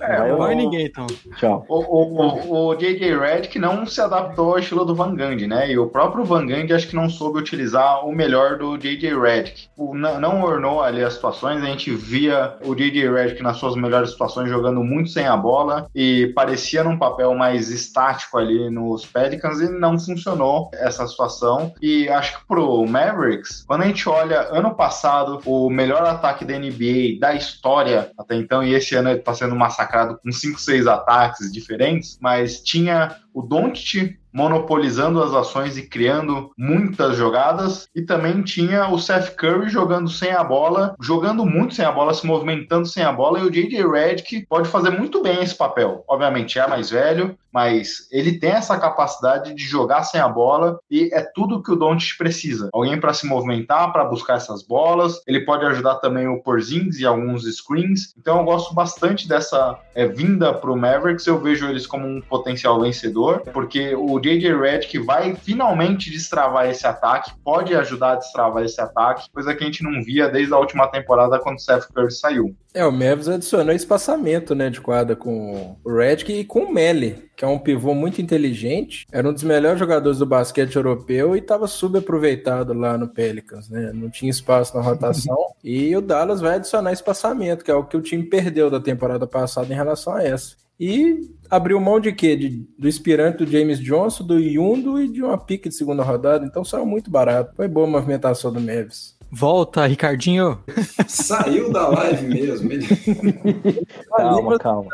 É, 0.00 0.16
vai, 0.16 0.32
vai 0.32 0.54
ninguém, 0.54 0.86
então. 0.86 1.06
Tchau. 1.36 1.66
O, 1.68 1.80
o, 1.80 2.68
o, 2.68 2.74
J.J. 2.76 3.14
Redick 3.18 3.58
não 3.58 3.84
se 3.84 4.00
adaptou 4.00 4.52
ao 4.52 4.58
estilo 4.58 4.86
do 4.86 4.94
Van 4.94 5.14
Gundy, 5.14 5.46
né? 5.46 5.70
E 5.70 5.78
o 5.78 5.86
próprio 5.86 6.24
Van 6.24 6.46
Gundy 6.46 6.72
acho 6.72 6.88
que 6.88 6.96
não 6.96 7.10
soube 7.10 7.40
utilizar 7.40 8.06
o 8.06 8.10
melhor 8.10 8.56
do 8.56 8.78
J.J. 8.78 9.14
Redick. 9.20 9.68
Não, 9.76 10.18
não 10.18 10.42
ornou 10.42 10.82
ali 10.82 11.04
as 11.04 11.12
situações, 11.12 11.62
a 11.62 11.66
gente 11.66 11.90
via 11.94 12.54
o 12.64 12.74
J.J. 12.74 13.10
Redick 13.10 13.42
nas 13.42 13.58
suas 13.58 13.76
melhores 13.76 14.12
situações 14.12 14.48
jogando 14.48 14.82
muito 14.82 15.10
sem 15.10 15.26
a 15.26 15.36
bola 15.36 15.90
e 15.94 16.32
parecia 16.34 16.82
num 16.82 16.96
papel 16.96 17.34
mais 17.34 17.59
mais 17.60 17.68
estático 17.68 18.38
ali 18.38 18.70
nos 18.70 19.04
Pelicans 19.04 19.60
e 19.60 19.68
não 19.68 19.98
funcionou 19.98 20.70
essa 20.72 21.06
situação. 21.06 21.74
E 21.82 22.08
acho 22.08 22.38
que 22.38 22.46
pro 22.46 22.86
Mavericks, 22.86 23.64
quando 23.66 23.82
a 23.82 23.86
gente 23.86 24.08
olha 24.08 24.48
ano 24.50 24.74
passado, 24.74 25.40
o 25.44 25.68
melhor 25.68 26.02
ataque 26.02 26.44
da 26.44 26.58
NBA 26.58 27.20
da 27.20 27.34
história 27.34 28.10
até 28.18 28.36
então, 28.36 28.62
e 28.62 28.72
esse 28.72 28.94
ano 28.94 29.10
ele 29.10 29.20
tá 29.20 29.34
sendo 29.34 29.54
massacrado 29.54 30.18
com 30.22 30.32
5, 30.32 30.58
6 30.58 30.86
ataques 30.86 31.52
diferentes, 31.52 32.18
mas 32.20 32.62
tinha 32.62 33.16
o 33.34 33.42
Doncic 33.42 34.18
monopolizando 34.32 35.22
as 35.22 35.32
ações 35.32 35.76
e 35.76 35.88
criando 35.88 36.50
muitas 36.56 37.16
jogadas. 37.16 37.88
E 37.94 38.02
também 38.02 38.42
tinha 38.42 38.88
o 38.88 38.98
Seth 38.98 39.34
Curry 39.36 39.68
jogando 39.68 40.08
sem 40.08 40.32
a 40.32 40.44
bola, 40.44 40.94
jogando 41.00 41.44
muito 41.44 41.74
sem 41.74 41.84
a 41.84 41.92
bola, 41.92 42.14
se 42.14 42.26
movimentando 42.26 42.86
sem 42.86 43.02
a 43.02 43.12
bola. 43.12 43.40
E 43.40 43.42
o 43.42 43.50
J.J. 43.50 43.86
Redick 43.86 44.46
pode 44.46 44.68
fazer 44.68 44.90
muito 44.90 45.22
bem 45.22 45.42
esse 45.42 45.54
papel. 45.54 46.04
Obviamente 46.08 46.58
é 46.58 46.66
mais 46.66 46.90
velho, 46.90 47.36
mas 47.52 48.08
ele 48.10 48.38
tem 48.38 48.50
essa 48.50 48.78
capacidade 48.78 49.54
de 49.54 49.64
jogar 49.64 50.04
sem 50.04 50.20
a 50.20 50.28
bola 50.28 50.78
e 50.90 51.10
é 51.12 51.20
tudo 51.20 51.62
que 51.62 51.72
o 51.72 51.76
Doncic 51.76 52.16
precisa. 52.16 52.68
Alguém 52.72 52.98
para 52.98 53.12
se 53.12 53.26
movimentar, 53.26 53.92
para 53.92 54.04
buscar 54.04 54.36
essas 54.36 54.62
bolas. 54.62 55.20
Ele 55.26 55.40
pode 55.40 55.64
ajudar 55.66 55.96
também 55.96 56.28
o 56.28 56.40
Porzingis 56.42 57.00
e 57.00 57.06
alguns 57.06 57.44
screens. 57.44 58.14
Então 58.16 58.38
eu 58.38 58.44
gosto 58.44 58.74
bastante 58.74 59.28
dessa 59.28 59.78
é, 59.94 60.06
vinda 60.06 60.54
para 60.54 60.70
o 60.70 60.76
Mavericks. 60.76 61.26
Eu 61.26 61.40
vejo 61.40 61.66
eles 61.66 61.86
como 61.86 62.06
um 62.06 62.20
potencial 62.20 62.80
vencedor, 62.80 63.40
porque 63.52 63.94
o 63.94 64.19
J.J. 64.20 64.56
Redick 64.56 64.98
vai 64.98 65.34
finalmente 65.34 66.10
destravar 66.10 66.68
esse 66.68 66.86
ataque, 66.86 67.32
pode 67.44 67.74
ajudar 67.74 68.12
a 68.12 68.16
destravar 68.16 68.64
esse 68.64 68.80
ataque, 68.80 69.30
coisa 69.32 69.54
que 69.54 69.62
a 69.62 69.66
gente 69.66 69.82
não 69.82 70.02
via 70.02 70.28
desde 70.28 70.52
a 70.52 70.58
última 70.58 70.88
temporada 70.88 71.38
quando 71.38 71.56
o 71.56 71.60
Seth 71.60 71.86
Curry 71.92 72.12
saiu. 72.12 72.54
É, 72.72 72.84
o 72.84 72.92
Mavericks 72.92 73.28
adicionou 73.28 73.74
espaçamento 73.74 74.54
né, 74.54 74.70
de 74.70 74.80
quadra 74.80 75.16
com 75.16 75.76
o 75.84 75.96
Redick 75.96 76.32
e 76.32 76.44
com 76.44 76.60
o 76.60 76.72
Melly 76.72 77.30
que 77.40 77.44
é 77.46 77.48
um 77.48 77.58
pivô 77.58 77.94
muito 77.94 78.20
inteligente, 78.20 79.06
era 79.10 79.26
um 79.26 79.32
dos 79.32 79.42
melhores 79.44 79.78
jogadores 79.78 80.18
do 80.18 80.26
basquete 80.26 80.76
europeu 80.76 81.34
e 81.34 81.38
estava 81.38 81.66
subaproveitado 81.66 82.74
lá 82.74 82.98
no 82.98 83.08
Pelicans, 83.08 83.70
né? 83.70 83.92
Não 83.94 84.10
tinha 84.10 84.28
espaço 84.28 84.76
na 84.76 84.82
rotação. 84.82 85.38
e 85.64 85.96
o 85.96 86.02
Dallas 86.02 86.42
vai 86.42 86.56
adicionar 86.56 86.92
espaçamento, 86.92 87.64
que 87.64 87.70
é 87.70 87.74
o 87.74 87.82
que 87.82 87.96
o 87.96 88.02
time 88.02 88.24
perdeu 88.24 88.68
da 88.68 88.78
temporada 88.78 89.26
passada 89.26 89.72
em 89.72 89.74
relação 89.74 90.12
a 90.12 90.22
essa. 90.22 90.54
E 90.80 91.28
abriu 91.50 91.78
mão 91.78 92.00
de 92.00 92.10
quê? 92.10 92.34
De, 92.34 92.66
do 92.78 92.88
inspirante 92.88 93.44
do 93.44 93.50
James 93.50 93.78
Johnson, 93.78 94.24
do 94.24 94.38
Yundo 94.38 94.98
e 94.98 95.08
de 95.08 95.22
uma 95.22 95.36
pique 95.36 95.68
de 95.68 95.74
segunda 95.74 96.02
rodada. 96.02 96.46
Então 96.46 96.64
saiu 96.64 96.86
muito 96.86 97.10
barato. 97.10 97.54
Foi 97.54 97.68
boa 97.68 97.86
a 97.86 97.90
movimentação 97.90 98.50
do 98.50 98.58
Mavis. 98.58 99.14
Volta, 99.30 99.86
Ricardinho. 99.86 100.58
Saiu 101.06 101.70
da 101.70 101.86
live 101.86 102.26
mesmo. 102.26 102.70
calma, 104.16 104.58
calma. 104.58 104.88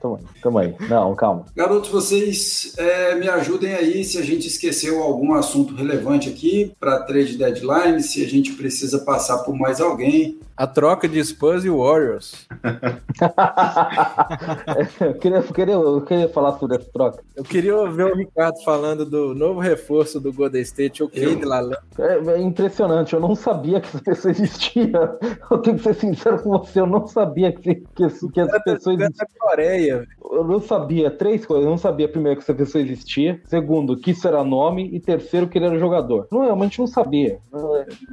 Toma 0.00 0.60
aí. 0.60 0.74
Não, 0.88 1.14
calma. 1.14 1.44
Garotos, 1.54 1.90
vocês 1.90 2.74
é, 2.78 3.14
me 3.16 3.28
ajudem 3.28 3.74
aí 3.74 4.02
se 4.04 4.18
a 4.18 4.22
gente 4.22 4.46
esqueceu 4.46 5.02
algum 5.02 5.34
assunto 5.34 5.74
relevante 5.74 6.28
aqui 6.28 6.72
para 6.78 7.00
trade 7.00 7.36
deadline, 7.36 8.00
se 8.02 8.24
a 8.24 8.28
gente 8.28 8.52
precisa 8.52 9.00
passar 9.00 9.38
por 9.38 9.56
mais 9.56 9.80
alguém. 9.80 10.38
A 10.56 10.66
troca 10.66 11.08
de 11.08 11.24
Spurs 11.24 11.64
e 11.64 11.70
Warriors. 11.70 12.46
eu, 15.00 15.14
queria, 15.14 15.38
eu, 15.38 15.44
queria, 15.44 15.74
eu 15.74 16.00
queria 16.00 16.28
falar 16.28 16.58
sobre 16.58 16.76
essa 16.76 16.90
troca. 16.92 17.22
Eu 17.36 17.44
queria 17.44 17.88
ver 17.90 18.12
o 18.12 18.16
Ricardo 18.16 18.60
falando 18.64 19.06
do 19.06 19.36
novo 19.36 19.60
reforço 19.60 20.18
do 20.18 20.32
Golden 20.32 20.62
State, 20.62 21.00
o 21.02 21.08
Cade 21.08 21.44
Lalan. 21.44 21.76
É, 21.96 22.18
é, 22.32 22.40
impressionante, 22.40 23.14
eu 23.14 23.20
não 23.20 23.36
sabia 23.36 23.80
que 23.80 23.86
essa 23.86 24.00
pessoa 24.00 24.32
existia. 24.32 24.88
Eu 25.50 25.58
tenho 25.58 25.76
que 25.76 25.82
ser 25.82 25.94
sincero 25.94 26.42
com 26.42 26.50
você, 26.50 26.80
eu 26.80 26.86
não 26.86 27.06
sabia 27.06 27.50
que, 27.50 27.76
que, 27.76 28.08
que 28.32 28.40
essa 28.40 28.60
pessoa 28.60 28.94
existia. 28.94 29.26
Coreia. 29.38 29.87
Eu 29.88 30.44
não 30.44 30.60
sabia 30.60 31.10
três 31.10 31.44
coisas. 31.44 31.64
Eu 31.64 31.70
não 31.70 31.78
sabia, 31.78 32.08
primeiro, 32.08 32.38
que 32.38 32.44
essa 32.44 32.54
pessoa 32.54 32.82
existia. 32.82 33.40
Segundo, 33.44 33.96
que 33.96 34.10
isso 34.10 34.26
era 34.26 34.44
nome. 34.44 34.88
E 34.92 35.00
terceiro, 35.00 35.48
que 35.48 35.58
ele 35.58 35.66
era 35.66 35.78
jogador. 35.78 36.28
Não, 36.30 36.42
realmente 36.42 36.78
não 36.78 36.86
sabia. 36.86 37.38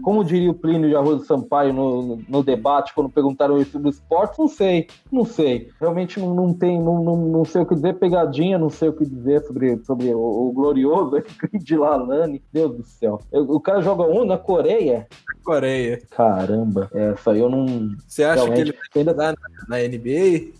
Como 0.04 0.24
diria 0.24 0.52
o 0.52 0.54
Plínio 0.54 0.90
de 0.90 0.96
Arroz 0.96 1.26
Sampaio 1.26 1.74
no, 1.74 2.20
no 2.28 2.44
debate, 2.44 2.94
quando 2.94 3.10
perguntaram 3.10 3.58
isso 3.58 3.80
do 3.80 3.90
esporte, 3.90 4.40
não 4.40 4.48
sei. 4.48 4.88
Não 5.12 5.26
sei. 5.26 5.70
Realmente 5.80 6.20
não, 6.20 6.34
não 6.34 6.54
tem, 6.54 6.82
não, 6.82 7.04
não, 7.04 7.18
não 7.18 7.46
sei 7.46 7.62
o 7.62 7.66
que 7.66 7.76
dizer. 7.76 7.96
Pegadinha, 7.96 8.58
não 8.58 8.70
sei 8.70 8.90
o 8.90 8.94
que 8.94 9.06
dizer 9.06 9.42
sobre, 9.44 9.78
sobre 9.84 10.14
o, 10.14 10.20
o 10.20 10.52
glorioso 10.52 11.24
de 11.54 11.76
Lalane. 11.76 12.42
Deus 12.52 12.76
do 12.76 12.84
céu. 12.84 13.20
O 13.32 13.60
cara 13.60 13.82
joga 13.82 14.04
onde? 14.04 14.28
Na 14.28 14.38
Coreia? 14.38 15.08
Coreia. 15.44 16.02
Caramba, 16.10 16.90
essa 16.94 17.32
aí 17.32 17.40
eu 17.40 17.50
não. 17.50 17.96
Você 18.08 18.24
acha 18.24 18.50
que 18.50 18.60
ele 18.60 18.72
vai 18.72 18.82
ainda 18.96 19.14
na, 19.14 19.34
na 19.68 19.78
NBA? 19.78 20.54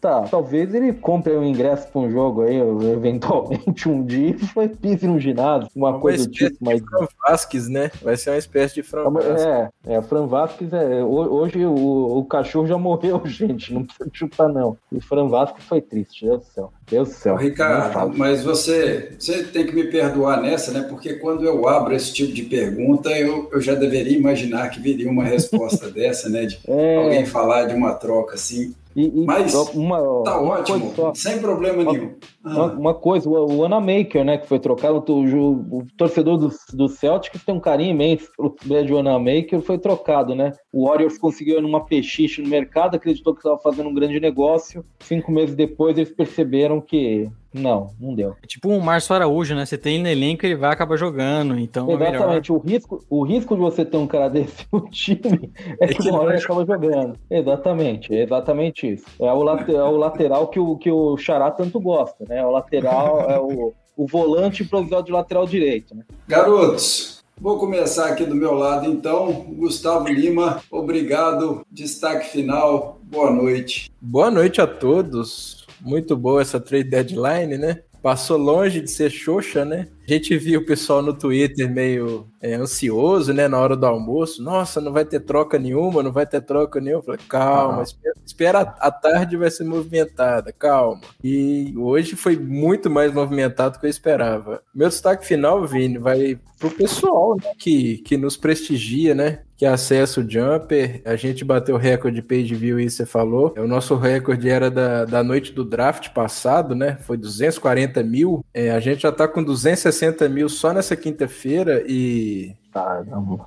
Tá, 0.00 0.22
talvez 0.22 0.74
ele 0.74 0.94
compre 0.94 1.36
um 1.36 1.44
ingresso 1.44 1.86
para 1.88 2.00
um 2.00 2.10
jogo 2.10 2.40
aí, 2.40 2.56
eventualmente 2.90 3.86
um 3.86 4.02
dia, 4.02 4.34
e 4.34 4.68
pise 4.68 5.06
no 5.06 5.20
ginásio, 5.20 5.68
uma, 5.76 5.90
uma 5.90 6.00
coisa 6.00 6.24
do 6.24 6.30
tipo. 6.30 6.56
Mas... 6.58 6.80
Fran 6.80 7.06
Vasquez, 7.28 7.68
né? 7.68 7.90
Vai 8.02 8.16
ser 8.16 8.30
uma 8.30 8.38
espécie 8.38 8.76
de 8.76 8.82
Fran 8.82 9.10
Vasquez. 9.10 9.42
É, 9.42 9.70
é, 9.86 10.00
Fran 10.00 10.26
Vasquez 10.26 10.72
é. 10.72 11.04
Hoje 11.04 11.66
o, 11.66 12.18
o 12.18 12.24
cachorro 12.24 12.66
já 12.66 12.78
morreu, 12.78 13.20
gente, 13.26 13.74
não 13.74 13.84
precisa 13.84 14.08
chutar, 14.10 14.48
não. 14.48 14.74
E 14.90 15.02
Fran 15.02 15.28
Vasquez 15.28 15.64
foi 15.64 15.82
triste, 15.82 16.24
Deus 16.24 16.40
do 16.40 16.46
céu. 16.46 16.72
Deus 16.90 17.08
do 17.08 17.14
céu. 17.14 17.36
Ricardo, 17.36 18.16
mas 18.16 18.42
você, 18.42 19.14
você 19.18 19.44
tem 19.44 19.66
que 19.66 19.74
me 19.74 19.84
perdoar 19.84 20.40
nessa, 20.40 20.72
né? 20.72 20.80
Porque 20.88 21.14
quando 21.14 21.44
eu 21.44 21.68
abro 21.68 21.94
esse 21.94 22.12
tipo 22.12 22.32
de 22.32 22.42
pergunta, 22.44 23.10
eu, 23.10 23.50
eu 23.52 23.60
já 23.60 23.74
deveria 23.74 24.16
imaginar 24.16 24.70
que 24.70 24.80
viria 24.80 25.10
uma 25.10 25.24
resposta 25.24 25.88
dessa, 25.92 26.30
né? 26.30 26.46
De 26.46 26.58
é... 26.66 26.96
alguém 26.96 27.26
falar 27.26 27.66
de 27.66 27.74
uma 27.74 27.92
troca 27.92 28.34
assim. 28.34 28.74
E, 28.94 29.06
e 29.06 29.24
Mas 29.24 29.54
uma, 29.74 29.98
tá 30.24 30.40
uma 30.40 30.58
ótimo, 30.58 30.92
sem 31.14 31.38
problema 31.38 31.82
uma, 31.82 31.92
nenhum. 31.92 32.14
Uma, 32.44 32.64
ah. 32.64 32.72
uma, 32.72 32.94
coisa, 32.94 33.28
o 33.28 33.64
Anamaker, 33.64 34.24
né, 34.24 34.38
que 34.38 34.48
foi 34.48 34.58
trocado, 34.58 35.04
o, 35.08 35.22
o, 35.22 35.78
o 35.78 35.86
torcedor 35.96 36.38
do, 36.38 36.50
do 36.72 36.88
Celtics 36.88 37.44
tem 37.44 37.54
um 37.54 37.60
carinho 37.60 37.92
imenso 37.92 38.28
pelo 38.36 38.56
Brad 38.64 38.90
Anamaker, 38.90 39.60
foi 39.60 39.78
trocado, 39.78 40.34
né? 40.34 40.52
O 40.72 40.88
Warriors 40.88 41.18
conseguiu 41.18 41.62
numa 41.62 41.84
pechiche 41.84 42.42
no 42.42 42.48
mercado, 42.48 42.96
acreditou 42.96 43.32
que 43.32 43.40
estava 43.40 43.58
fazendo 43.58 43.88
um 43.88 43.94
grande 43.94 44.18
negócio. 44.18 44.84
Cinco 45.00 45.30
meses 45.30 45.54
depois 45.54 45.96
eles 45.96 46.12
perceberam 46.12 46.80
que 46.80 47.30
não, 47.52 47.90
não 48.00 48.14
deu. 48.14 48.36
É 48.42 48.46
tipo 48.46 48.68
um 48.68 48.80
Márcio 48.80 49.14
Araújo, 49.14 49.54
né? 49.54 49.66
Você 49.66 49.76
tem 49.76 50.00
no 50.00 50.08
elenco 50.08 50.46
ele 50.46 50.54
vai 50.54 50.72
acabar 50.72 50.96
jogando, 50.96 51.58
então 51.58 51.90
é 51.90 51.94
Exatamente. 51.94 52.50
É 52.50 52.54
o, 52.54 52.58
risco, 52.58 53.04
o 53.10 53.22
risco 53.24 53.54
de 53.54 53.60
você 53.60 53.84
ter 53.84 53.96
um 53.96 54.06
cara 54.06 54.28
desse 54.30 54.66
no 54.72 54.88
time 54.90 55.52
é, 55.80 55.88
que 55.88 56.08
uma 56.08 56.20
hora 56.20 56.34
ele 56.34 56.42
acaba 56.42 56.64
jogando. 56.64 57.18
Exatamente, 57.30 58.14
é 58.14 58.22
exatamente 58.22 58.92
isso. 58.92 59.06
É 59.20 59.32
o, 59.32 59.42
late, 59.42 59.74
é 59.74 59.82
o 59.82 59.96
lateral 59.96 60.48
que 60.48 60.60
o, 60.60 60.76
que 60.76 60.90
o 60.90 61.16
Xará 61.16 61.50
tanto 61.50 61.80
gosta, 61.80 62.24
né? 62.28 62.44
O 62.44 62.50
lateral 62.50 63.28
é 63.28 63.38
o, 63.38 63.72
o 63.96 64.06
volante 64.06 64.62
improvisado 64.62 65.04
de 65.04 65.12
lateral 65.12 65.46
direito, 65.46 65.94
né? 65.94 66.04
Garotos, 66.28 67.20
Vou 67.40 67.56
começar 67.56 68.08
aqui 68.08 68.26
do 68.26 68.34
meu 68.34 68.52
lado, 68.52 68.86
então. 68.86 69.32
Gustavo 69.56 70.06
Lima, 70.08 70.60
obrigado. 70.70 71.64
Destaque 71.70 72.28
final, 72.28 73.00
boa 73.02 73.30
noite. 73.30 73.90
Boa 73.98 74.30
noite 74.30 74.60
a 74.60 74.66
todos. 74.66 75.59
Muito 75.80 76.16
boa 76.16 76.42
essa 76.42 76.60
trade 76.60 76.90
deadline, 76.90 77.56
né? 77.56 77.82
Passou 78.02 78.38
longe 78.38 78.80
de 78.80 78.90
ser 78.90 79.10
xoxa, 79.10 79.62
né? 79.62 79.86
A 80.08 80.12
gente 80.12 80.36
viu 80.38 80.60
o 80.60 80.66
pessoal 80.66 81.02
no 81.02 81.12
Twitter 81.12 81.70
meio 81.70 82.26
é, 82.40 82.54
ansioso, 82.54 83.32
né, 83.34 83.46
na 83.46 83.58
hora 83.58 83.76
do 83.76 83.84
almoço. 83.84 84.42
Nossa, 84.42 84.80
não 84.80 84.90
vai 84.90 85.04
ter 85.04 85.20
troca 85.20 85.58
nenhuma, 85.58 86.02
não 86.02 86.10
vai 86.10 86.26
ter 86.26 86.40
troca 86.40 86.80
nenhuma. 86.80 87.00
Eu 87.00 87.04
falei, 87.04 87.20
calma, 87.28 87.80
ah. 87.80 87.82
espera, 87.82 88.14
espera, 88.24 88.60
a 88.60 88.90
tarde 88.90 89.36
vai 89.36 89.50
ser 89.50 89.64
movimentada, 89.64 90.50
calma. 90.50 91.02
E 91.22 91.74
hoje 91.76 92.16
foi 92.16 92.38
muito 92.38 92.88
mais 92.88 93.12
movimentado 93.12 93.74
do 93.74 93.80
que 93.80 93.86
eu 93.86 93.90
esperava. 93.90 94.62
Meu 94.74 94.88
destaque 94.88 95.26
final, 95.26 95.66
Vini, 95.66 95.98
vai 95.98 96.38
pro 96.58 96.70
pessoal 96.70 97.36
né, 97.36 97.52
que, 97.58 97.98
que 97.98 98.16
nos 98.16 98.36
prestigia, 98.36 99.14
né? 99.14 99.40
Que 99.60 99.66
acessa 99.66 100.22
o 100.22 100.26
Jumper. 100.26 101.02
A 101.04 101.16
gente 101.16 101.44
bateu 101.44 101.74
o 101.74 101.78
recorde 101.78 102.16
de 102.16 102.22
page 102.22 102.54
view 102.54 102.80
e 102.80 102.88
você 102.88 103.04
falou. 103.04 103.52
O 103.58 103.66
nosso 103.66 103.94
recorde 103.94 104.48
era 104.48 104.70
da, 104.70 105.04
da 105.04 105.22
noite 105.22 105.52
do 105.52 105.66
draft 105.66 106.08
passado, 106.14 106.74
né? 106.74 106.96
Foi 107.02 107.18
240 107.18 108.02
mil. 108.02 108.42
É, 108.54 108.70
a 108.70 108.80
gente 108.80 109.02
já 109.02 109.12
tá 109.12 109.28
com 109.28 109.44
260 109.44 110.26
mil 110.30 110.48
só 110.48 110.72
nessa 110.72 110.96
quinta-feira 110.96 111.84
e 111.86 112.56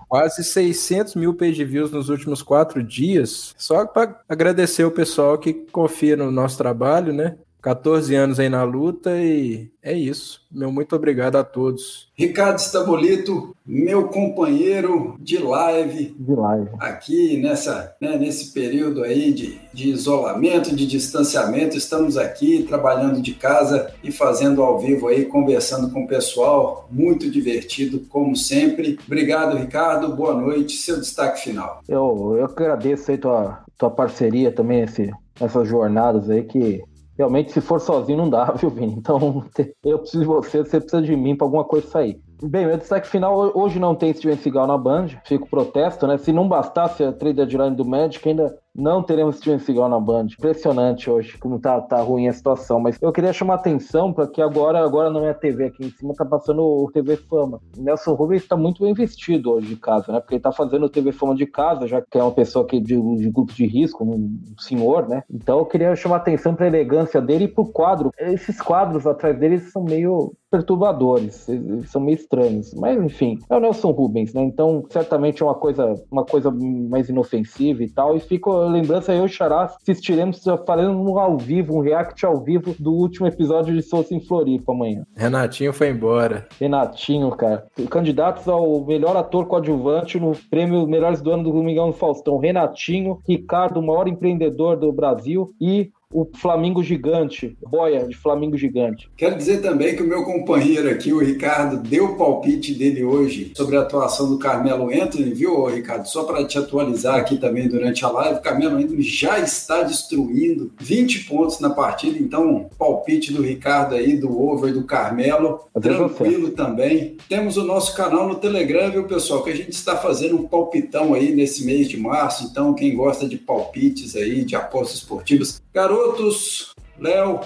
Quase 0.07 0.44
600 0.44 1.15
mil 1.15 1.34
page 1.34 1.65
views 1.65 1.91
nos 1.91 2.10
últimos 2.10 2.44
quatro 2.44 2.84
dias. 2.84 3.56
Só 3.57 3.84
para 3.84 4.19
agradecer 4.30 4.84
o 4.84 4.91
pessoal 4.91 5.40
que 5.40 5.52
confia 5.52 6.15
no 6.15 6.30
nosso 6.30 6.60
trabalho, 6.60 7.11
né? 7.11 7.38
14 7.64 8.14
anos 8.14 8.41
aí 8.41 8.49
na 8.49 8.61
luta 8.64 9.18
e 9.18 9.72
é 9.81 9.94
isso. 9.94 10.41
Meu 10.52 10.69
muito 10.69 10.94
obrigado 10.98 11.38
a 11.38 11.45
todos. 11.45 12.11
Ricardo 12.14 12.60
Stabolito, 12.60 13.56
meu 13.65 14.10
companheiro 14.10 15.15
de 15.18 15.38
live, 15.38 16.14
de 16.19 16.35
live. 16.35 16.69
aqui 16.77 17.38
nessa, 17.41 17.95
né, 18.02 18.18
nesse 18.18 18.52
período 18.52 19.02
aí 19.02 19.31
de, 19.31 19.61
de 19.73 19.90
isolamento, 19.90 20.76
de 20.76 20.85
distanciamento, 20.85 21.77
estamos 21.77 22.18
aqui 22.18 22.65
trabalhando 22.68 23.22
de 23.22 23.34
casa 23.34 23.94
e 24.03 24.11
fazendo 24.11 24.61
ao 24.61 24.77
vivo 24.77 25.07
aí, 25.07 25.23
conversando 25.23 25.90
com 25.90 26.03
o 26.03 26.07
pessoal, 26.07 26.90
muito 26.91 27.31
divertido 27.31 28.02
como 28.10 28.35
sempre. 28.35 28.99
Obrigado, 29.07 29.56
Ricardo, 29.56 30.14
boa 30.14 30.34
noite, 30.34 30.76
seu 30.76 30.99
destaque 30.99 31.40
final. 31.40 31.81
Eu, 31.88 32.35
eu 32.38 32.44
agradeço 32.44 33.10
aí 33.10 33.18
tua, 33.18 33.64
tua 33.77 33.90
parceria 33.90 34.52
também, 34.52 34.81
esse, 34.81 35.10
essas 35.40 35.65
jornadas 35.65 36.30
aí 36.30 36.44
que 36.44 36.84
Realmente, 37.18 37.52
se 37.52 37.61
for 37.61 37.80
sozinho, 37.80 38.18
não 38.18 38.30
dá, 38.30 38.52
viu, 38.52 38.69
Vini? 38.69 38.94
Então, 38.94 39.19
eu 39.84 39.99
preciso 39.99 40.22
de 40.22 40.27
você, 40.27 40.60
você 40.60 40.80
precisa 40.80 41.02
de 41.02 41.15
mim 41.15 41.35
para 41.35 41.45
alguma 41.45 41.64
coisa 41.64 41.88
sair. 41.88 42.19
Bem, 42.45 42.68
meu 42.68 42.78
destaque 42.78 43.07
final, 43.07 43.57
hoje 43.57 43.80
não 43.80 43.95
tem 43.95 44.14
Steven 44.14 44.36
Seagal 44.36 44.68
na 44.68 44.78
Band, 44.78 45.07
fico 45.24 45.48
protesto, 45.49 46.06
né? 46.06 46.18
Se 46.18 46.34
não 46.34 46.45
bastasse 46.45 47.02
a 47.02 47.14
trade 47.14 47.38
deadline 47.38 47.74
do 47.74 47.86
Magic, 47.86 48.28
ainda 48.28 48.53
não 48.76 49.02
teremos 49.02 49.38
Steven 49.38 49.60
Seagal 49.60 49.88
na 49.88 49.98
Band. 49.98 50.26
Impressionante 50.38 51.10
hoje 51.10 51.38
como 51.38 51.57
tá, 51.57 51.80
tá 51.80 52.02
ruim 52.02 52.28
a 52.28 52.34
situação. 52.34 52.82
Mas 52.82 52.98
eu 53.02 53.14
queria 53.14 53.32
chamar 53.32 53.56
atenção 53.56 54.11
para 54.11 54.28
que 54.28 54.41
agora, 54.41 54.84
agora 54.84 55.10
não 55.10 55.24
é 55.26 55.30
a 55.30 55.34
TV 55.34 55.68
aqui 55.68 55.86
em 55.86 55.90
cima, 55.91 56.14
tá 56.15 56.26
passando 56.26 56.61
o 56.61 56.91
TV 56.91 57.15
Fama. 57.15 57.61
O 57.78 57.82
Nelson 57.82 58.14
Rubens 58.14 58.44
está 58.44 58.57
muito 58.57 58.84
bem 58.84 58.94
vestido 58.94 59.52
hoje 59.52 59.68
de 59.68 59.76
casa, 59.78 60.11
né? 60.11 60.20
Porque 60.20 60.36
ele 60.36 60.41
tá 60.41 60.52
fazendo 60.52 60.86
o 60.86 60.90
TV 60.90 61.14
Fama 61.14 61.36
de 61.36 61.45
casa, 61.45 61.88
já 61.88 62.02
que 62.02 62.18
é 62.18 62.22
uma 62.22 62.34
pessoa 62.34 62.68
que 62.68 62.78
de, 62.78 62.99
de 63.15 63.30
grupo 63.30 63.53
de 63.53 63.65
risco, 63.65 64.03
um 64.03 64.38
senhor, 64.60 65.07
né? 65.07 65.24
Então 65.32 65.60
eu 65.60 65.65
queria 65.65 65.95
chamar 65.95 66.18
atenção 66.18 66.56
para 66.56 66.65
a 66.65 66.68
elegância 66.68 67.22
dele 67.22 67.45
e 67.45 67.48
pro 67.48 67.72
quadro. 67.72 68.11
Esses 68.20 68.60
quadros 68.60 69.07
atrás 69.07 69.40
dele 69.40 69.60
são 69.60 69.82
meio 69.84 70.34
perturbadores, 70.54 71.50
eles 71.50 71.90
são 71.90 72.00
meio 72.00 72.14
estranhos. 72.14 72.76
Mas 72.76 73.02
enfim, 73.02 73.40
é 73.50 73.58
o 73.58 73.60
Nelson 73.60 73.90
Rubens, 73.90 74.36
né? 74.36 74.44
Então 74.44 74.84
certamente 74.88 75.42
é 75.42 75.46
uma 75.46 75.56
coisa, 75.56 75.96
uma 76.12 76.24
coisa 76.24 76.52
mais 76.52 77.10
inofensiva 77.10 77.84
e 77.84 77.90
tal. 77.90 78.16
E 78.16 78.20
fico 78.20 78.56
lembrança, 78.68 79.12
eu 79.12 79.24
e 79.24 79.26
o 79.26 79.28
Xará 79.28 79.64
assistiremos 79.64 80.44
falando 80.68 81.18
ao 81.18 81.40
vivo, 81.40 81.76
um 81.76 81.82
react 81.82 82.24
ao 82.24 82.40
vivo 82.44 82.76
do 82.78 82.94
último 82.94 83.26
episódio 83.26 83.74
de 83.74 83.82
Souza 83.82 84.14
em 84.14 84.20
Floripa 84.20 84.72
amanhã. 84.72 85.04
Renatinho 85.16 85.74
foi 85.74 85.90
embora. 85.90 86.48
Renatinho, 86.60 87.32
cara. 87.32 87.66
Candidatos 87.90 88.48
ao 88.48 88.86
melhor 88.86 89.18
ator 89.18 89.48
coadjuvante 89.48 90.20
no 90.20 90.34
prêmio 90.52 90.86
Melhores 90.86 91.20
do 91.20 91.32
Ano 91.32 91.46
do 91.46 91.52
Domingão 91.52 91.88
do 91.88 91.94
Faustão. 91.94 92.38
Renatinho, 92.38 93.18
Ricardo, 93.28 93.80
o 93.80 93.84
maior 93.86 94.08
empreendedor 94.08 94.78
do 94.78 94.92
Brasil, 94.94 95.50
e 95.60 95.90
o 96.14 96.30
Flamingo 96.38 96.84
Gigante, 96.84 97.57
boia 97.68 98.07
de 98.07 98.15
Flamingo 98.15 98.56
Gigante. 98.56 99.10
Quero 99.18 99.35
dizer 99.35 99.61
também 99.61 99.95
que 99.95 100.03
o 100.03 100.07
meu 100.07 100.23
companheiro 100.23 100.88
aqui, 100.90 101.11
o 101.11 101.18
Ricardo, 101.18 101.77
deu 101.77 102.06
o 102.06 102.15
palpite 102.15 102.73
dele 102.73 103.03
hoje 103.03 103.52
sobre 103.56 103.76
a 103.76 103.81
atuação 103.81 104.30
do 104.30 104.38
Carmelo 104.38 104.90
Anthony, 104.90 105.34
viu, 105.34 105.65
Ricardo? 105.65 106.06
Só 106.06 106.23
para 106.23 106.45
te 106.45 106.57
atualizar 106.57 107.15
aqui 107.15 107.38
também 107.38 107.68
durante 107.68 108.06
a 108.06 108.10
live, 108.10 108.40
o 108.40 108.44
Carmelo 108.44 108.77
Anthony 108.77 109.02
já 109.02 109.40
está 109.40 109.81
destruindo 109.81 110.72
20 110.80 111.26
pontos 111.26 111.60
na 111.60 111.72
partida, 111.72 112.18
então 112.19 112.69
palpite 112.77 113.34
do 113.34 113.41
Ricardo 113.41 113.95
aí, 113.95 114.15
do 114.15 114.40
over 114.40 114.72
do 114.72 114.84
Carmelo, 114.84 115.61
tranquilo 115.81 116.52
também. 116.52 117.18
Temos 117.27 117.57
o 117.57 117.64
nosso 117.64 117.95
canal 117.95 118.27
no 118.27 118.35
Telegram, 118.35 118.91
viu, 118.91 119.06
pessoal, 119.06 119.44
que 119.44 119.49
a 119.49 119.56
gente 119.56 119.72
está 119.72 119.98
fazendo 119.98 120.35
um 120.35 120.48
palpitão 120.48 121.15
aí 121.15 121.34
nesse 121.34 121.65
mês 121.65 121.90
de 121.90 121.98
março, 121.98 122.45
então 122.45 122.76
quem 122.76 122.95
gosta 122.95 123.27
de 123.27 123.38
palpites 123.38 124.15
aí, 124.15 124.45
de 124.45 124.56
apostas 124.56 124.98
esportivas, 124.98 125.64
garotos, 126.04 126.74
Léo, 127.00 127.40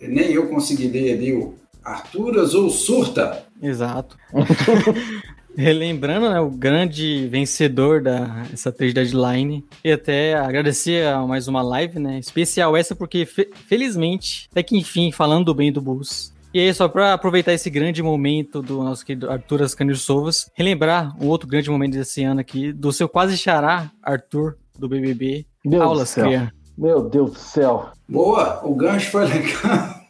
nem 0.00 0.32
eu 0.32 0.48
consegui 0.48 0.88
ler 0.88 1.14
ali 1.14 1.32
o 1.32 1.54
Arturas 1.84 2.54
ou 2.54 2.68
Surta. 2.68 3.44
Exato. 3.62 4.16
Relembrando, 5.56 6.30
né, 6.30 6.40
o 6.40 6.48
grande 6.48 7.26
vencedor 7.28 8.02
da 8.02 8.46
essa 8.52 8.70
trade 8.70 8.94
deadline 8.94 9.64
e 9.84 9.90
até 9.90 10.34
agradecer 10.34 11.06
a 11.06 11.26
mais 11.26 11.48
uma 11.48 11.60
live, 11.60 11.98
né, 11.98 12.18
especial 12.18 12.76
essa 12.76 12.94
porque 12.94 13.26
fe 13.26 13.48
felizmente, 13.66 14.48
até 14.52 14.62
que 14.62 14.76
enfim, 14.76 15.10
falando 15.10 15.54
bem 15.54 15.72
do 15.72 15.80
Bulls. 15.80 16.32
E 16.52 16.58
aí, 16.58 16.74
só 16.74 16.88
para 16.88 17.12
aproveitar 17.12 17.52
esse 17.52 17.70
grande 17.70 18.02
momento 18.02 18.60
do 18.60 18.82
nosso 18.82 19.06
querido 19.06 19.30
Arthur 19.30 19.62
Ascanio 19.62 19.94
Sovas, 19.94 20.50
relembrar 20.54 21.16
um 21.22 21.28
outro 21.28 21.48
grande 21.48 21.70
momento 21.70 21.92
desse 21.92 22.24
ano 22.24 22.40
aqui, 22.40 22.72
do 22.72 22.92
seu 22.92 23.08
quase 23.08 23.36
xará, 23.38 23.90
Arthur, 24.02 24.56
do 24.76 24.88
BBB. 24.88 25.46
Meu 25.64 25.82
Aulas, 25.82 26.14
cria. 26.14 26.52
Meu 26.80 27.02
Deus 27.02 27.32
do 27.32 27.38
céu. 27.38 27.90
Boa, 28.08 28.66
o 28.66 28.74
gancho 28.74 29.10
foi 29.10 29.26
legal. 29.26 30.00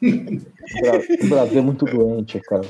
O 1.20 1.26
Brasil 1.28 1.58
é 1.58 1.62
muito 1.62 1.84
doente, 1.84 2.38
cara. 2.38 2.64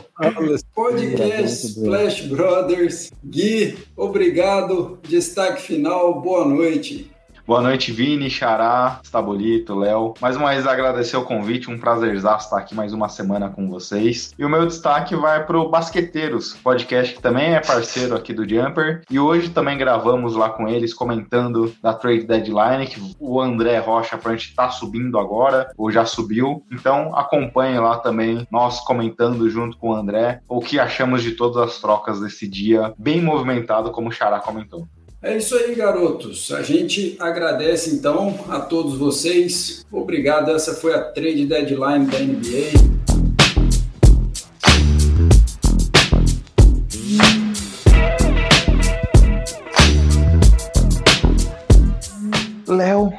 Podcast 0.75 1.67
Splash 1.67 2.23
Brothers. 2.23 3.13
Gui, 3.23 3.77
obrigado. 3.95 4.99
Destaque 5.07 5.61
final, 5.61 6.19
boa 6.19 6.47
noite. 6.47 7.10
Boa 7.51 7.61
noite, 7.61 7.91
Vini, 7.91 8.31
Xará, 8.31 9.01
Stabolito, 9.03 9.75
Léo. 9.75 10.15
Mais 10.21 10.37
uma 10.37 10.51
vez 10.51 10.69
agradecer 10.69 11.17
o 11.17 11.25
convite, 11.25 11.69
um 11.69 11.81
prazer 11.81 12.15
estar 12.15 12.57
aqui 12.57 12.77
mais 12.77 12.93
uma 12.93 13.09
semana 13.09 13.51
com 13.51 13.69
vocês. 13.69 14.33
E 14.39 14.45
o 14.45 14.49
meu 14.49 14.65
destaque 14.65 15.17
vai 15.17 15.45
para 15.45 15.59
o 15.59 15.69
Basqueteiros, 15.69 16.55
podcast 16.63 17.17
que 17.17 17.21
também 17.21 17.57
é 17.57 17.61
parceiro 17.61 18.15
aqui 18.15 18.33
do 18.33 18.49
Jumper. 18.49 19.03
E 19.11 19.19
hoje 19.19 19.51
também 19.51 19.77
gravamos 19.77 20.37
lá 20.37 20.51
com 20.51 20.69
eles, 20.69 20.95
comentando 20.95 21.75
da 21.83 21.93
trade 21.93 22.25
deadline, 22.25 22.87
que 22.87 23.17
o 23.19 23.41
André 23.41 23.79
Rocha 23.79 24.15
aparentemente 24.15 24.51
está 24.51 24.71
subindo 24.71 25.19
agora, 25.19 25.73
ou 25.77 25.91
já 25.91 26.05
subiu. 26.05 26.65
Então 26.71 27.17
acompanhe 27.17 27.81
lá 27.81 27.99
também, 27.99 28.47
nós 28.49 28.79
comentando 28.83 29.51
junto 29.51 29.77
com 29.77 29.91
o 29.91 29.95
André, 29.97 30.41
o 30.49 30.61
que 30.61 30.79
achamos 30.79 31.21
de 31.21 31.33
todas 31.33 31.57
as 31.57 31.81
trocas 31.81 32.21
desse 32.21 32.47
dia, 32.47 32.95
bem 32.97 33.21
movimentado, 33.21 33.91
como 33.91 34.09
o 34.09 34.13
Xará 34.13 34.39
comentou. 34.39 34.87
É 35.23 35.37
isso 35.37 35.55
aí, 35.55 35.75
garotos. 35.75 36.51
A 36.51 36.63
gente 36.63 37.15
agradece 37.21 37.95
então 37.95 38.43
a 38.49 38.59
todos 38.59 38.97
vocês. 38.97 39.85
Obrigado. 39.93 40.51
Essa 40.51 40.73
foi 40.75 40.95
a 40.95 41.03
trade 41.03 41.45
deadline 41.45 42.07
da 42.07 42.19
NBA. 42.19 43.01
Léo, 52.67 53.13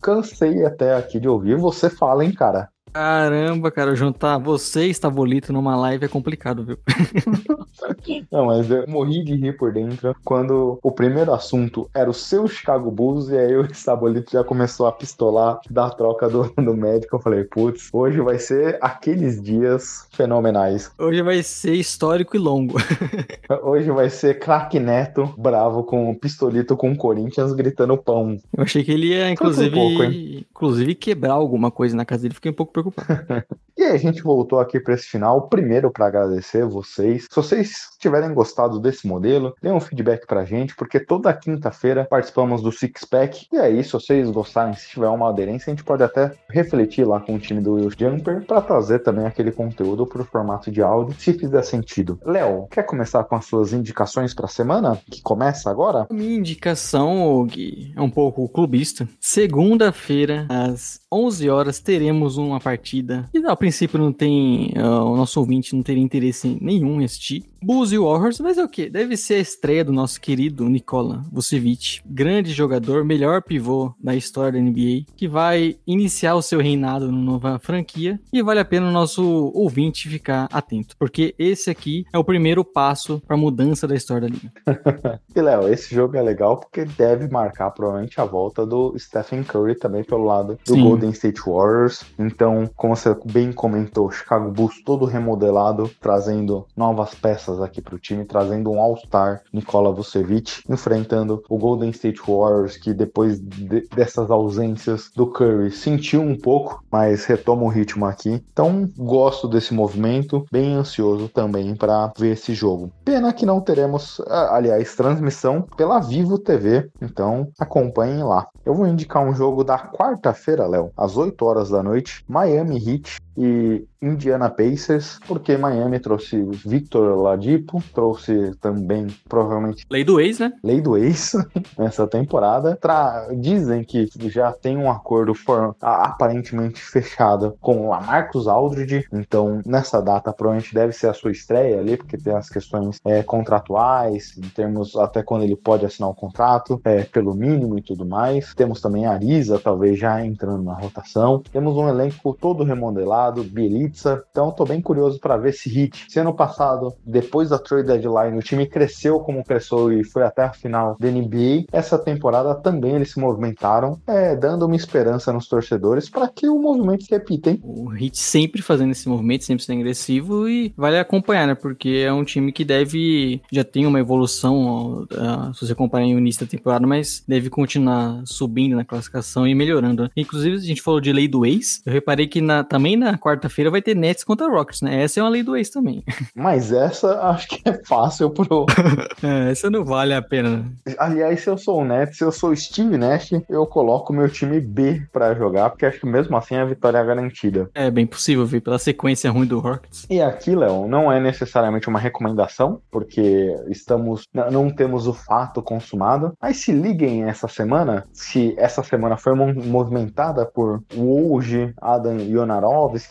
cansei 0.00 0.64
até 0.64 0.94
aqui 0.94 1.18
de 1.18 1.26
ouvir. 1.26 1.56
Você 1.56 1.90
fala, 1.90 2.24
hein, 2.24 2.32
cara? 2.32 2.68
Caramba, 2.96 3.70
cara, 3.70 3.94
juntar 3.94 4.38
você 4.38 4.86
e 4.86 4.90
Estabolito 4.90 5.52
numa 5.52 5.76
live 5.76 6.06
é 6.06 6.08
complicado, 6.08 6.64
viu? 6.64 6.78
Não, 8.32 8.46
mas 8.46 8.70
eu 8.70 8.86
morri 8.88 9.22
de 9.22 9.34
rir 9.34 9.54
por 9.54 9.70
dentro 9.70 10.16
quando 10.24 10.78
o 10.82 10.90
primeiro 10.90 11.34
assunto 11.34 11.90
era 11.94 12.08
o 12.08 12.14
seu 12.14 12.48
Chicago 12.48 12.90
Bulls 12.90 13.28
e 13.28 13.36
aí 13.36 13.54
o 13.54 13.66
Estabolito 13.66 14.32
já 14.32 14.42
começou 14.42 14.86
a 14.86 14.92
pistolar 14.92 15.60
da 15.68 15.90
troca 15.90 16.26
do, 16.26 16.44
do 16.56 16.74
médico. 16.74 17.16
Eu 17.16 17.20
falei, 17.20 17.44
putz, 17.44 17.90
hoje 17.92 18.18
vai 18.22 18.38
ser 18.38 18.78
aqueles 18.80 19.42
dias 19.42 20.08
fenomenais. 20.12 20.90
Hoje 20.98 21.20
vai 21.20 21.42
ser 21.42 21.74
histórico 21.74 22.34
e 22.34 22.38
longo. 22.38 22.78
hoje 23.62 23.90
vai 23.90 24.08
ser 24.08 24.38
craque 24.38 24.80
Neto 24.80 25.34
bravo 25.36 25.84
com 25.84 26.10
o 26.10 26.18
pistolito 26.18 26.74
com 26.74 26.92
o 26.92 26.96
Corinthians 26.96 27.52
gritando 27.52 27.98
pão. 27.98 28.38
Eu 28.56 28.62
achei 28.62 28.82
que 28.82 28.90
ele 28.90 29.08
ia, 29.08 29.30
inclusive, 29.30 29.78
um 29.78 29.96
pouco, 29.96 30.02
inclusive 30.04 30.94
quebrar 30.94 31.34
alguma 31.34 31.70
coisa 31.70 31.94
na 31.94 32.06
casa 32.06 32.22
dele. 32.22 32.34
Fiquei 32.34 32.50
um 32.50 32.54
pouco 32.54 32.72
preocupado 32.72 32.85
preocupa. 32.90 33.46
a 33.90 33.96
gente 33.96 34.22
voltou 34.22 34.60
aqui 34.60 34.80
para 34.80 34.94
esse 34.94 35.06
final. 35.06 35.48
Primeiro, 35.48 35.90
para 35.90 36.06
agradecer 36.06 36.64
vocês. 36.64 37.24
Se 37.24 37.36
vocês 37.36 37.88
tiverem 37.98 38.32
gostado 38.32 38.78
desse 38.78 39.06
modelo, 39.06 39.54
dê 39.62 39.70
um 39.70 39.80
feedback 39.80 40.26
pra 40.26 40.44
gente, 40.44 40.74
porque 40.74 41.00
toda 41.00 41.32
quinta-feira 41.32 42.06
participamos 42.08 42.62
do 42.62 42.72
Six 42.72 43.04
Pack. 43.04 43.46
E 43.52 43.56
aí, 43.58 43.82
se 43.82 43.92
vocês 43.92 44.30
gostarem, 44.30 44.74
se 44.74 44.88
tiver 44.88 45.08
uma 45.08 45.28
aderência, 45.28 45.70
a 45.70 45.74
gente 45.74 45.84
pode 45.84 46.02
até 46.02 46.32
refletir 46.50 47.06
lá 47.06 47.20
com 47.20 47.34
o 47.34 47.38
time 47.38 47.60
do 47.60 47.74
Will 47.74 47.90
Jumper 47.90 48.44
para 48.44 48.60
trazer 48.60 49.00
também 49.00 49.26
aquele 49.26 49.52
conteúdo 49.52 50.06
pro 50.06 50.24
formato 50.24 50.70
de 50.70 50.82
áudio, 50.82 51.18
se 51.18 51.32
fizer 51.32 51.62
sentido. 51.62 52.18
Léo, 52.24 52.66
quer 52.70 52.84
começar 52.84 53.24
com 53.24 53.36
as 53.36 53.44
suas 53.44 53.72
indicações 53.72 54.34
pra 54.34 54.48
semana? 54.48 54.98
Que 55.10 55.20
começa 55.22 55.70
agora? 55.70 56.06
Minha 56.10 56.36
indicação, 56.36 57.44
Gui, 57.46 57.92
é 57.96 58.00
um 58.00 58.10
pouco 58.10 58.48
clubista. 58.48 59.08
Segunda-feira, 59.20 60.46
às 60.48 61.00
11 61.12 61.50
horas, 61.50 61.80
teremos 61.80 62.36
uma 62.36 62.60
partida 62.60 62.86
partida. 62.86 63.28
E 63.32 63.38
a 63.44 63.56
princípio 63.56 63.75
não 63.98 64.12
tem. 64.12 64.72
Uh, 64.76 65.04
o 65.04 65.16
nosso 65.16 65.38
ouvinte 65.40 65.74
não 65.74 65.82
teria 65.82 66.02
interesse 66.02 66.58
nenhum 66.60 67.00
em 67.00 67.04
assistir. 67.04 67.44
Bulls 67.62 67.92
e 67.92 67.98
Warriors, 67.98 68.40
mas 68.40 68.58
é 68.58 68.64
o 68.64 68.68
que? 68.68 68.88
Deve 68.88 69.16
ser 69.16 69.34
a 69.34 69.40
estreia 69.40 69.84
do 69.84 69.92
nosso 69.92 70.20
querido 70.20 70.68
Nikola 70.68 71.24
Vucevic, 71.32 72.00
grande 72.04 72.52
jogador, 72.52 73.04
melhor 73.04 73.42
pivô 73.42 73.94
da 74.02 74.14
história 74.14 74.52
da 74.52 74.58
NBA, 74.58 75.04
que 75.16 75.26
vai 75.26 75.76
iniciar 75.86 76.34
o 76.34 76.42
seu 76.42 76.60
reinado 76.60 77.10
na 77.10 77.18
nova 77.18 77.58
franquia 77.58 78.20
e 78.32 78.42
vale 78.42 78.60
a 78.60 78.64
pena 78.64 78.88
o 78.88 78.92
nosso 78.92 79.50
ouvinte 79.54 80.08
ficar 80.08 80.48
atento, 80.52 80.96
porque 80.98 81.34
esse 81.38 81.70
aqui 81.70 82.04
é 82.12 82.18
o 82.18 82.24
primeiro 82.24 82.64
passo 82.64 83.20
para 83.26 83.36
a 83.36 83.38
mudança 83.38 83.86
da 83.86 83.94
história 83.94 84.28
da 84.28 84.34
liga. 84.34 84.52
e 85.34 85.40
Léo, 85.40 85.68
esse 85.68 85.94
jogo 85.94 86.16
é 86.16 86.22
legal 86.22 86.58
porque 86.58 86.84
deve 86.84 87.28
marcar 87.28 87.70
provavelmente 87.70 88.20
a 88.20 88.24
volta 88.24 88.66
do 88.66 88.94
Stephen 88.98 89.42
Curry 89.42 89.76
também 89.76 90.04
pelo 90.04 90.24
lado 90.24 90.58
do 90.64 90.74
Sim. 90.74 90.82
Golden 90.82 91.10
State 91.10 91.40
Warriors. 91.46 92.04
Então, 92.18 92.68
como 92.76 92.94
você 92.94 93.16
bem 93.24 93.52
comentou, 93.52 94.10
Chicago 94.10 94.50
Bulls 94.50 94.82
todo 94.84 95.04
remodelado, 95.04 95.90
trazendo 96.00 96.66
novas 96.76 97.14
peças 97.14 97.45
aqui 97.60 97.80
para 97.80 97.94
o 97.94 97.98
time, 97.98 98.24
trazendo 98.24 98.70
um 98.70 98.80
All-Star, 98.80 99.42
Nikola 99.52 99.92
Vucevic, 99.92 100.62
enfrentando 100.68 101.42
o 101.48 101.58
Golden 101.58 101.90
State 101.90 102.20
Warriors, 102.26 102.76
que 102.76 102.92
depois 102.92 103.40
de, 103.40 103.86
dessas 103.94 104.30
ausências 104.30 105.10
do 105.14 105.26
Curry 105.26 105.70
sentiu 105.70 106.20
um 106.20 106.36
pouco, 106.36 106.84
mas 106.90 107.24
retoma 107.24 107.62
o 107.62 107.68
ritmo 107.68 108.06
aqui. 108.06 108.42
Então, 108.52 108.90
gosto 108.96 109.48
desse 109.48 109.72
movimento, 109.72 110.44
bem 110.50 110.74
ansioso 110.74 111.28
também 111.28 111.74
para 111.74 112.12
ver 112.18 112.32
esse 112.32 112.54
jogo. 112.54 112.90
Pena 113.04 113.32
que 113.32 113.46
não 113.46 113.60
teremos, 113.60 114.20
aliás, 114.28 114.94
transmissão 114.94 115.62
pela 115.76 116.00
Vivo 116.00 116.38
TV, 116.38 116.88
então 117.00 117.48
acompanhem 117.58 118.22
lá. 118.22 118.46
Eu 118.64 118.74
vou 118.74 118.86
indicar 118.86 119.22
um 119.22 119.34
jogo 119.34 119.62
da 119.62 119.78
quarta-feira, 119.78 120.66
Léo, 120.66 120.90
às 120.96 121.16
8 121.16 121.44
horas 121.44 121.70
da 121.70 121.82
noite, 121.82 122.24
Miami 122.28 122.76
Heat 122.76 123.25
e 123.36 123.86
Indiana 124.00 124.48
Pacers, 124.48 125.18
porque 125.26 125.56
Miami 125.56 125.98
trouxe 125.98 126.42
Victor 126.64 127.18
Ladipo, 127.20 127.82
trouxe 127.94 128.54
também, 128.60 129.06
provavelmente... 129.28 129.84
Lei 129.90 130.04
do 130.04 130.20
ex, 130.20 130.38
né? 130.38 130.52
Lei 130.62 130.80
do 130.80 130.96
ex, 130.96 131.32
nessa 131.78 132.06
temporada. 132.06 132.76
Tra... 132.76 133.28
Dizem 133.34 133.82
que 133.84 134.08
já 134.28 134.52
tem 134.52 134.76
um 134.76 134.90
acordo 134.90 135.34
for... 135.34 135.74
aparentemente 135.80 136.80
fechado 136.80 137.56
com 137.60 137.88
Lamarcus 137.88 138.46
Aldridge, 138.46 139.06
então 139.12 139.60
nessa 139.66 140.00
data 140.00 140.32
provavelmente 140.32 140.74
deve 140.74 140.92
ser 140.92 141.08
a 141.08 141.14
sua 141.14 141.32
estreia 141.32 141.80
ali, 141.80 141.96
porque 141.96 142.16
tem 142.16 142.34
as 142.34 142.48
questões 142.48 142.98
é, 143.04 143.22
contratuais, 143.22 144.36
em 144.36 144.48
termos 144.48 144.94
até 144.96 145.22
quando 145.22 145.42
ele 145.42 145.56
pode 145.56 145.84
assinar 145.84 146.10
o 146.10 146.14
contrato, 146.14 146.80
é, 146.84 147.02
pelo 147.04 147.34
mínimo 147.34 147.78
e 147.78 147.82
tudo 147.82 148.06
mais. 148.06 148.54
Temos 148.54 148.80
também 148.80 149.06
a 149.06 149.12
Arisa, 149.12 149.58
talvez 149.58 149.98
já 149.98 150.24
entrando 150.24 150.62
na 150.62 150.74
rotação. 150.74 151.42
Temos 151.50 151.76
um 151.76 151.88
elenco 151.88 152.36
todo 152.40 152.62
remodelado, 152.62 153.25
Bielitsa. 153.42 154.24
Então 154.30 154.50
tô 154.50 154.64
bem 154.64 154.80
curioso 154.80 155.18
para 155.20 155.36
ver 155.36 155.50
esse 155.50 155.68
hit. 155.68 156.06
Se 156.08 156.18
ano 156.18 156.34
passado, 156.34 156.94
depois 157.04 157.50
da 157.50 157.58
trade 157.58 157.86
deadline, 157.86 158.38
o 158.38 158.42
time 158.42 158.66
cresceu 158.66 159.20
como 159.20 159.44
cresceu 159.44 159.92
e 159.92 160.04
foi 160.04 160.22
até 160.22 160.44
a 160.44 160.52
final 160.52 160.96
da 160.98 161.10
NBA, 161.10 161.66
essa 161.72 161.98
temporada 161.98 162.54
também 162.54 162.94
eles 162.94 163.12
se 163.12 163.20
movimentaram, 163.20 164.00
é, 164.06 164.34
dando 164.36 164.66
uma 164.66 164.76
esperança 164.76 165.32
nos 165.32 165.48
torcedores 165.48 166.08
para 166.08 166.28
que 166.28 166.48
o 166.48 166.58
movimento 166.58 167.04
se 167.04 167.10
repita, 167.10 167.50
hein? 167.50 167.60
O 167.62 167.88
Hit 167.88 168.18
sempre 168.18 168.62
fazendo 168.62 168.92
esse 168.92 169.08
movimento, 169.08 169.44
sempre 169.44 169.64
sendo 169.64 169.80
agressivo 169.80 170.48
e 170.48 170.72
vale 170.76 170.98
acompanhar, 170.98 171.46
né? 171.46 171.54
Porque 171.54 172.04
é 172.06 172.12
um 172.12 172.24
time 172.24 172.52
que 172.52 172.64
deve 172.64 173.40
já 173.50 173.64
tem 173.64 173.86
uma 173.86 174.00
evolução, 174.00 175.04
uh, 175.04 175.54
se 175.54 175.66
você 175.66 175.74
comparar 175.74 176.04
em 176.04 176.16
início 176.16 176.44
da 176.44 176.50
temporada, 176.50 176.86
mas 176.86 177.22
deve 177.26 177.50
continuar 177.50 178.22
subindo 178.24 178.76
na 178.76 178.84
classificação 178.84 179.46
e 179.46 179.54
melhorando. 179.54 180.04
Né? 180.04 180.10
Inclusive, 180.16 180.56
a 180.56 180.60
gente 180.60 180.82
falou 180.82 181.00
de 181.00 181.12
lei 181.12 181.28
do 181.28 181.44
ex, 181.44 181.82
eu 181.84 181.92
reparei 181.92 182.26
que 182.26 182.40
na, 182.40 182.64
também 182.64 182.96
na 182.96 183.15
quarta-feira 183.16 183.70
vai 183.70 183.82
ter 183.82 183.94
Nets 183.94 184.24
contra 184.24 184.48
Rockets, 184.48 184.82
né? 184.82 185.02
Essa 185.02 185.20
é 185.20 185.22
uma 185.22 185.30
lei 185.30 185.42
do 185.42 185.56
ex 185.56 185.70
também. 185.70 186.04
Mas 186.34 186.72
essa 186.72 187.20
acho 187.28 187.48
que 187.48 187.68
é 187.68 187.72
fácil 187.84 188.30
pro. 188.30 188.66
é, 189.22 189.50
essa 189.50 189.70
não 189.70 189.84
vale 189.84 190.14
a 190.14 190.22
pena. 190.22 190.64
Aliás, 190.98 191.40
se 191.40 191.48
eu 191.48 191.58
sou 191.58 191.80
o 191.80 191.84
Nets, 191.84 192.18
se 192.18 192.24
eu 192.24 192.32
sou 192.32 192.50
o 192.50 192.56
Steve 192.56 192.96
Nash, 192.96 193.30
eu 193.48 193.66
coloco 193.66 194.12
meu 194.12 194.28
time 194.28 194.60
B 194.60 195.02
para 195.12 195.34
jogar, 195.34 195.70
porque 195.70 195.86
acho 195.86 196.00
que 196.00 196.06
mesmo 196.06 196.36
assim 196.36 196.56
a 196.56 196.64
vitória 196.64 196.98
é 196.98 197.04
garantida. 197.04 197.70
É 197.74 197.90
bem 197.90 198.06
possível, 198.06 198.46
ver 198.46 198.60
pela 198.60 198.78
sequência 198.78 199.30
ruim 199.30 199.46
do 199.46 199.58
Rockets. 199.58 200.06
E 200.08 200.20
aqui, 200.20 200.54
Léo, 200.54 200.86
não 200.86 201.10
é 201.10 201.20
necessariamente 201.20 201.88
uma 201.88 201.98
recomendação, 201.98 202.80
porque 202.90 203.54
estamos 203.68 204.24
não 204.32 204.70
temos 204.70 205.06
o 205.06 205.12
fato 205.12 205.62
consumado. 205.62 206.32
Mas 206.40 206.58
se 206.58 206.72
liguem 206.72 207.24
essa 207.24 207.48
semana, 207.48 208.04
se 208.12 208.54
essa 208.58 208.82
semana 208.82 209.16
foi 209.16 209.34
movimentada 209.34 210.44
por 210.46 210.82
Woj, 210.94 211.74
Adam 211.80 212.16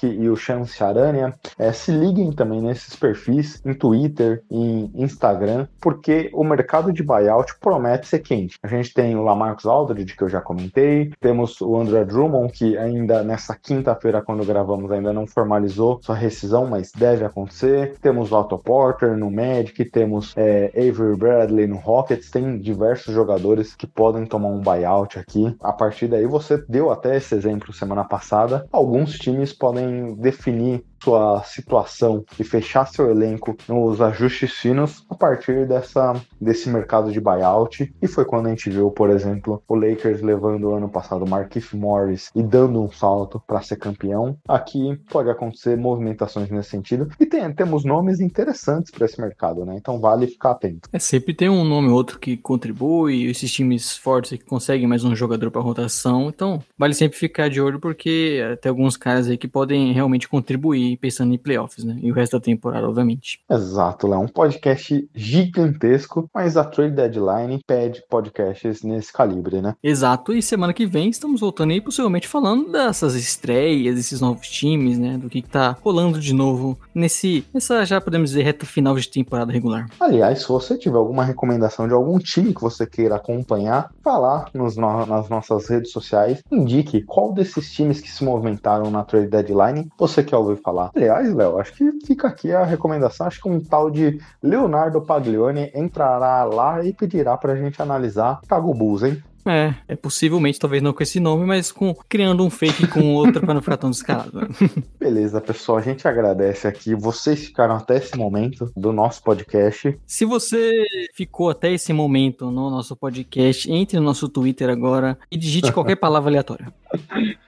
E 0.03 0.29
o 0.29 0.35
Shan 0.35 0.65
Charania, 0.65 1.33
é, 1.57 1.71
se 1.71 1.91
liguem 1.91 2.31
também 2.31 2.61
nesses 2.61 2.95
perfis 2.95 3.61
em 3.65 3.73
Twitter, 3.73 4.43
em 4.49 4.91
Instagram, 4.95 5.67
porque 5.79 6.29
o 6.33 6.43
mercado 6.43 6.91
de 6.91 7.03
buyout 7.03 7.57
promete 7.59 8.07
ser 8.07 8.19
quente. 8.19 8.57
A 8.63 8.67
gente 8.67 8.93
tem 8.93 9.15
o 9.15 9.23
Lamarcus 9.23 9.65
Aldridge, 9.65 10.15
que 10.15 10.23
eu 10.23 10.29
já 10.29 10.41
comentei, 10.41 11.11
temos 11.19 11.61
o 11.61 11.75
André 11.77 12.05
Drummond, 12.05 12.51
que 12.51 12.77
ainda 12.77 13.23
nessa 13.23 13.55
quinta-feira, 13.55 14.21
quando 14.21 14.45
gravamos, 14.45 14.91
ainda 14.91 15.13
não 15.13 15.27
formalizou 15.27 15.99
sua 16.01 16.15
rescisão, 16.15 16.65
mas 16.65 16.91
deve 16.91 17.25
acontecer. 17.25 17.95
Temos 18.01 18.31
o 18.31 18.39
Otto 18.39 18.57
Porter 18.57 19.15
no 19.17 19.29
Magic, 19.29 19.83
temos 19.85 20.33
é, 20.35 20.71
Avery 20.75 21.15
Bradley 21.15 21.67
no 21.67 21.77
Rockets, 21.77 22.29
tem 22.29 22.59
diversos 22.59 23.13
jogadores 23.13 23.75
que 23.75 23.87
podem 23.87 24.25
tomar 24.25 24.49
um 24.49 24.61
buyout 24.61 25.19
aqui. 25.19 25.55
A 25.61 25.73
partir 25.73 26.07
daí, 26.07 26.25
você 26.25 26.63
deu 26.67 26.91
até 26.91 27.17
esse 27.17 27.35
exemplo 27.35 27.73
semana 27.73 28.03
passada. 28.03 28.67
Alguns 28.71 29.17
times 29.17 29.53
podem 29.53 29.84
definir 30.17 30.83
sua 31.05 31.43
situação 31.43 32.25
e 32.39 32.43
fechar 32.43 32.87
seu 32.87 33.11
elenco 33.11 33.55
nos 33.69 34.01
ajustes 34.01 34.53
finos 34.53 35.05
a 35.07 35.13
partir 35.13 35.67
dessa, 35.67 36.13
desse 36.41 36.67
mercado 36.67 37.11
de 37.11 37.21
buyout. 37.21 37.93
E 38.01 38.07
foi 38.07 38.25
quando 38.25 38.47
a 38.47 38.49
gente 38.49 38.71
viu, 38.71 38.89
por 38.89 39.11
exemplo, 39.11 39.61
o 39.67 39.75
Lakers 39.75 40.23
levando 40.23 40.63
o 40.63 40.73
ano 40.73 40.89
passado 40.89 41.23
o 41.23 41.29
Markif 41.29 41.77
Morris 41.77 42.31
e 42.35 42.41
dando 42.41 42.81
um 42.81 42.89
salto 42.89 43.39
para 43.45 43.61
ser 43.61 43.75
campeão. 43.75 44.35
Aqui 44.47 44.99
pode 45.11 45.29
acontecer 45.29 45.77
movimentações 45.77 46.49
nesse 46.49 46.71
sentido. 46.71 47.07
E 47.19 47.25
tem, 47.25 47.53
temos 47.53 47.85
nomes 47.85 48.19
interessantes 48.19 48.91
para 48.91 49.05
esse 49.05 49.21
mercado, 49.21 49.63
né? 49.63 49.75
Então 49.77 49.99
vale 49.99 50.25
ficar 50.25 50.51
atento. 50.51 50.89
É, 50.91 50.97
sempre 50.97 51.35
tem 51.35 51.49
um 51.49 51.63
nome 51.63 51.89
ou 51.89 51.95
outro 51.95 52.17
que 52.17 52.35
contribui, 52.35 53.25
esses 53.25 53.51
times 53.51 53.95
fortes 53.95 54.39
que 54.39 54.45
conseguem 54.45 54.87
mais 54.87 55.03
um 55.03 55.15
jogador 55.15 55.51
para 55.51 55.61
rotação. 55.61 56.29
Então 56.29 56.63
vale 56.75 56.95
sempre 56.95 57.15
ficar 57.17 57.47
de 57.47 57.61
olho 57.61 57.79
porque 57.79 58.41
tem 58.59 58.71
alguns 58.71 58.97
caras 58.97 59.27
aí 59.27 59.37
que 59.37 59.47
podem 59.47 59.93
realmente 59.93 60.27
contribuir 60.27 60.94
pensando 60.95 61.33
em 61.33 61.37
playoffs, 61.37 61.83
né? 61.83 61.97
E 62.01 62.11
o 62.11 62.15
resto 62.15 62.37
da 62.37 62.43
temporada, 62.43 62.87
obviamente. 62.87 63.39
Exato, 63.49 64.13
é 64.13 64.17
um 64.17 64.27
podcast 64.27 65.07
gigantesco, 65.13 66.29
mas 66.33 66.57
a 66.57 66.63
trade 66.63 66.95
deadline 66.95 67.61
pede 67.65 68.03
podcasts 68.09 68.83
nesse 68.83 69.11
calibre, 69.11 69.61
né? 69.61 69.75
Exato, 69.83 70.33
e 70.33 70.41
semana 70.41 70.73
que 70.73 70.85
vem 70.85 71.09
estamos 71.09 71.41
voltando 71.41 71.71
aí 71.71 71.81
possivelmente 71.81 72.27
falando 72.27 72.71
dessas 72.71 73.15
estreias, 73.15 73.95
desses 73.95 74.21
novos 74.21 74.49
times, 74.49 74.97
né? 74.97 75.17
Do 75.17 75.29
que, 75.29 75.41
que 75.41 75.49
tá 75.49 75.77
rolando 75.81 76.19
de 76.19 76.33
novo 76.33 76.77
nesse, 76.93 77.45
nessa 77.53 77.85
já 77.85 78.01
podemos 78.01 78.29
dizer 78.31 78.43
reta 78.43 78.65
final 78.65 78.95
de 78.95 79.09
temporada 79.09 79.51
regular. 79.51 79.87
Aliás, 79.99 80.41
se 80.41 80.47
você 80.47 80.77
tiver 80.77 80.97
alguma 80.97 81.23
recomendação 81.23 81.87
de 81.87 81.93
algum 81.93 82.17
time 82.19 82.53
que 82.53 82.61
você 82.61 82.85
queira 82.85 83.15
acompanhar, 83.15 83.91
falar 84.03 84.49
nos, 84.53 84.75
nas 84.75 85.29
nossas 85.29 85.67
redes 85.67 85.91
sociais, 85.91 86.41
indique 86.51 87.03
qual 87.03 87.33
desses 87.33 87.71
times 87.71 88.01
que 88.01 88.09
se 88.09 88.23
movimentaram 88.23 88.89
na 88.89 89.03
trade 89.03 89.27
deadline 89.27 89.89
você 89.97 90.23
quer 90.23 90.37
ouvir 90.37 90.61
falar. 90.61 90.74
Aliás, 90.95 91.33
Léo, 91.33 91.59
acho 91.59 91.73
que 91.73 91.91
fica 92.05 92.27
aqui 92.27 92.51
a 92.51 92.63
recomendação. 92.63 93.27
Acho 93.27 93.41
que 93.41 93.49
um 93.49 93.59
tal 93.59 93.89
de 93.89 94.19
Leonardo 94.41 95.01
Paglione 95.01 95.71
entrará 95.73 96.43
lá 96.43 96.83
e 96.83 96.93
pedirá 96.93 97.37
pra 97.37 97.55
gente 97.55 97.81
analisar 97.81 98.39
Cago 98.47 98.73
Bulls, 98.73 99.03
hein? 99.03 99.23
É, 99.45 99.75
é 99.87 99.95
possivelmente, 99.95 100.59
talvez 100.59 100.81
não 100.81 100.91
com 100.91 101.03
esse 101.03 101.19
nome, 101.19 101.45
mas 101.45 101.71
com 101.71 101.93
criando 102.09 102.43
um 102.43 102.49
fake 102.49 102.87
com 102.87 103.13
outro 103.13 103.41
para 103.41 103.53
não 103.53 103.61
ficar 103.61 103.77
tão 103.77 103.91
descarado. 103.91 104.47
Beleza, 104.99 105.39
pessoal, 105.39 105.77
a 105.77 105.81
gente 105.81 106.07
agradece 106.07 106.67
aqui. 106.67 106.95
Vocês 106.95 107.45
ficaram 107.45 107.75
até 107.75 107.97
esse 107.97 108.17
momento 108.17 108.71
do 108.75 108.91
nosso 108.91 109.21
podcast. 109.21 109.97
Se 110.05 110.25
você 110.25 110.85
ficou 111.13 111.49
até 111.49 111.71
esse 111.71 111.93
momento 111.93 112.49
no 112.49 112.69
nosso 112.69 112.95
podcast, 112.95 113.71
entre 113.71 113.99
no 113.99 114.05
nosso 114.05 114.27
Twitter 114.27 114.69
agora 114.69 115.17
e 115.31 115.37
digite 115.37 115.71
qualquer 115.71 115.95
palavra 115.97 116.29
aleatória. 116.29 116.73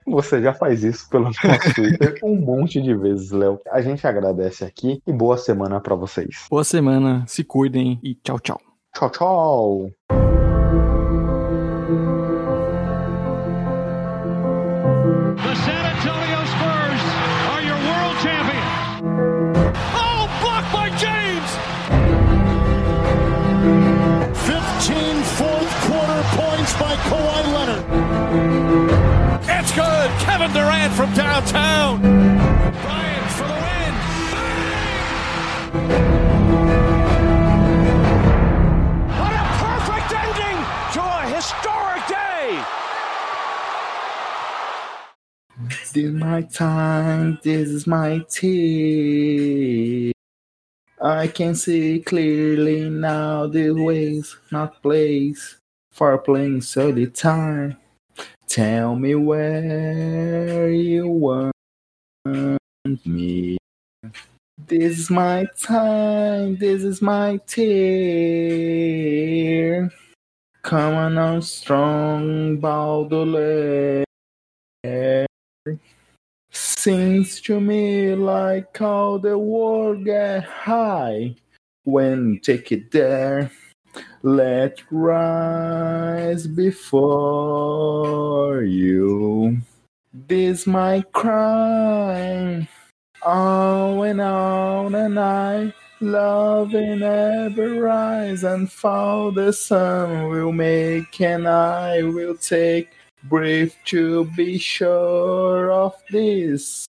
Você 0.06 0.42
já 0.42 0.54
faz 0.54 0.84
isso 0.84 1.10
pelo 1.10 1.26
nosso 1.26 1.74
Twitter 1.74 2.20
um 2.24 2.36
monte 2.36 2.82
de 2.82 2.94
vezes, 2.94 3.32
Léo. 3.32 3.60
A 3.72 3.82
gente 3.82 4.06
agradece 4.06 4.64
aqui 4.64 5.02
e 5.06 5.12
boa 5.12 5.38
semana 5.38 5.80
para 5.80 5.96
vocês. 5.96 6.46
Boa 6.50 6.64
semana, 6.64 7.24
se 7.28 7.44
cuidem 7.44 8.00
e 8.04 8.14
tchau, 8.16 8.40
tchau. 8.40 8.62
Tchau, 8.94 9.10
tchau. 9.10 10.27
Kevin 30.48 30.64
Durant 30.64 30.94
from 30.94 31.14
downtown. 31.14 32.00
Bryant 32.02 33.32
for 33.32 33.48
the 33.48 33.54
win. 33.54 33.94
What 39.18 39.34
a 39.34 39.46
perfect 39.60 40.12
ending 40.24 40.60
to 40.94 41.02
a 41.04 41.22
historic 41.36 42.04
day. 42.08 42.48
This 45.68 45.96
is 45.96 46.14
my 46.14 46.42
time. 46.44 47.40
This 47.44 47.70
is 47.70 47.88
my 47.88 48.22
tea. 48.30 50.14
I 51.02 51.28
can 51.28 51.56
see 51.56 52.00
clearly 52.00 52.90
now 52.90 53.48
the 53.48 53.72
ways, 53.72 54.38
not 54.52 54.82
place, 54.82 55.58
for 55.92 56.18
playing 56.18 56.62
solitaire. 56.62 57.78
Tell 58.58 58.96
me 58.96 59.14
where 59.14 60.72
you 60.72 61.08
want 61.08 61.54
me. 63.06 63.60
This 64.66 64.98
is 64.98 65.12
my 65.12 65.46
time, 65.62 66.58
this 66.58 66.82
is 66.82 67.00
my 67.00 67.40
tear. 67.46 68.34
Coming 70.64 71.20
on 71.20 71.44
strong, 71.44 72.58
Baudelaire. 72.58 74.06
Seems 76.50 77.40
to 77.42 77.62
me 77.62 78.16
like 78.16 78.76
how 78.76 79.20
the 79.20 79.38
world 79.38 80.04
get 80.04 80.44
high 80.46 81.36
when 81.84 82.40
take 82.42 82.72
it 82.72 82.90
there. 82.90 83.52
Let 84.24 84.82
rise 84.92 86.48
before 86.48 87.84
you. 88.64 89.62
this 90.28 90.66
my 90.68 91.02
crime. 91.14 92.68
On 93.26 94.06
and 94.06 94.22
on 94.22 94.96
and 94.96 95.20
I 95.20 95.74
love 96.00 96.74
and 96.74 97.02
ever 97.02 97.82
rise 97.82 98.44
and 98.44 98.72
fall. 98.72 99.32
The 99.32 99.52
sun 99.52 100.30
will 100.30 100.52
make 100.52 101.20
and 101.20 101.48
I 101.48 102.04
will 102.04 102.36
take 102.36 102.90
breath 103.24 103.76
to 103.86 104.26
be 104.36 104.58
sure 104.58 105.72
of 105.72 105.96
this. 106.12 106.86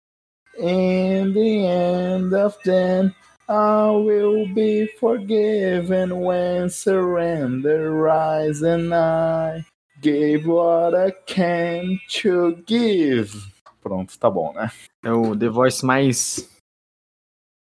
In 0.59 1.33
the 1.33 1.67
end 1.67 2.35
of 2.35 2.57
then, 2.65 3.15
I 3.49 3.91
will 3.91 4.47
be 4.53 4.89
forgiven 5.01 6.21
when 6.21 6.69
surrender 6.69 7.93
rise 7.93 8.61
and 8.61 8.95
I 8.95 9.65
gave 10.03 10.47
what 10.47 10.95
I 10.95 11.13
can 11.27 11.99
to 12.21 12.63
give. 12.67 13.35
Pronto, 13.81 14.19
tá 14.19 14.29
bom, 14.29 14.53
né? 14.53 14.71
É 15.03 15.11
o 15.11 15.35
The 15.35 15.49
Voice 15.49 15.83
mais 15.83 16.58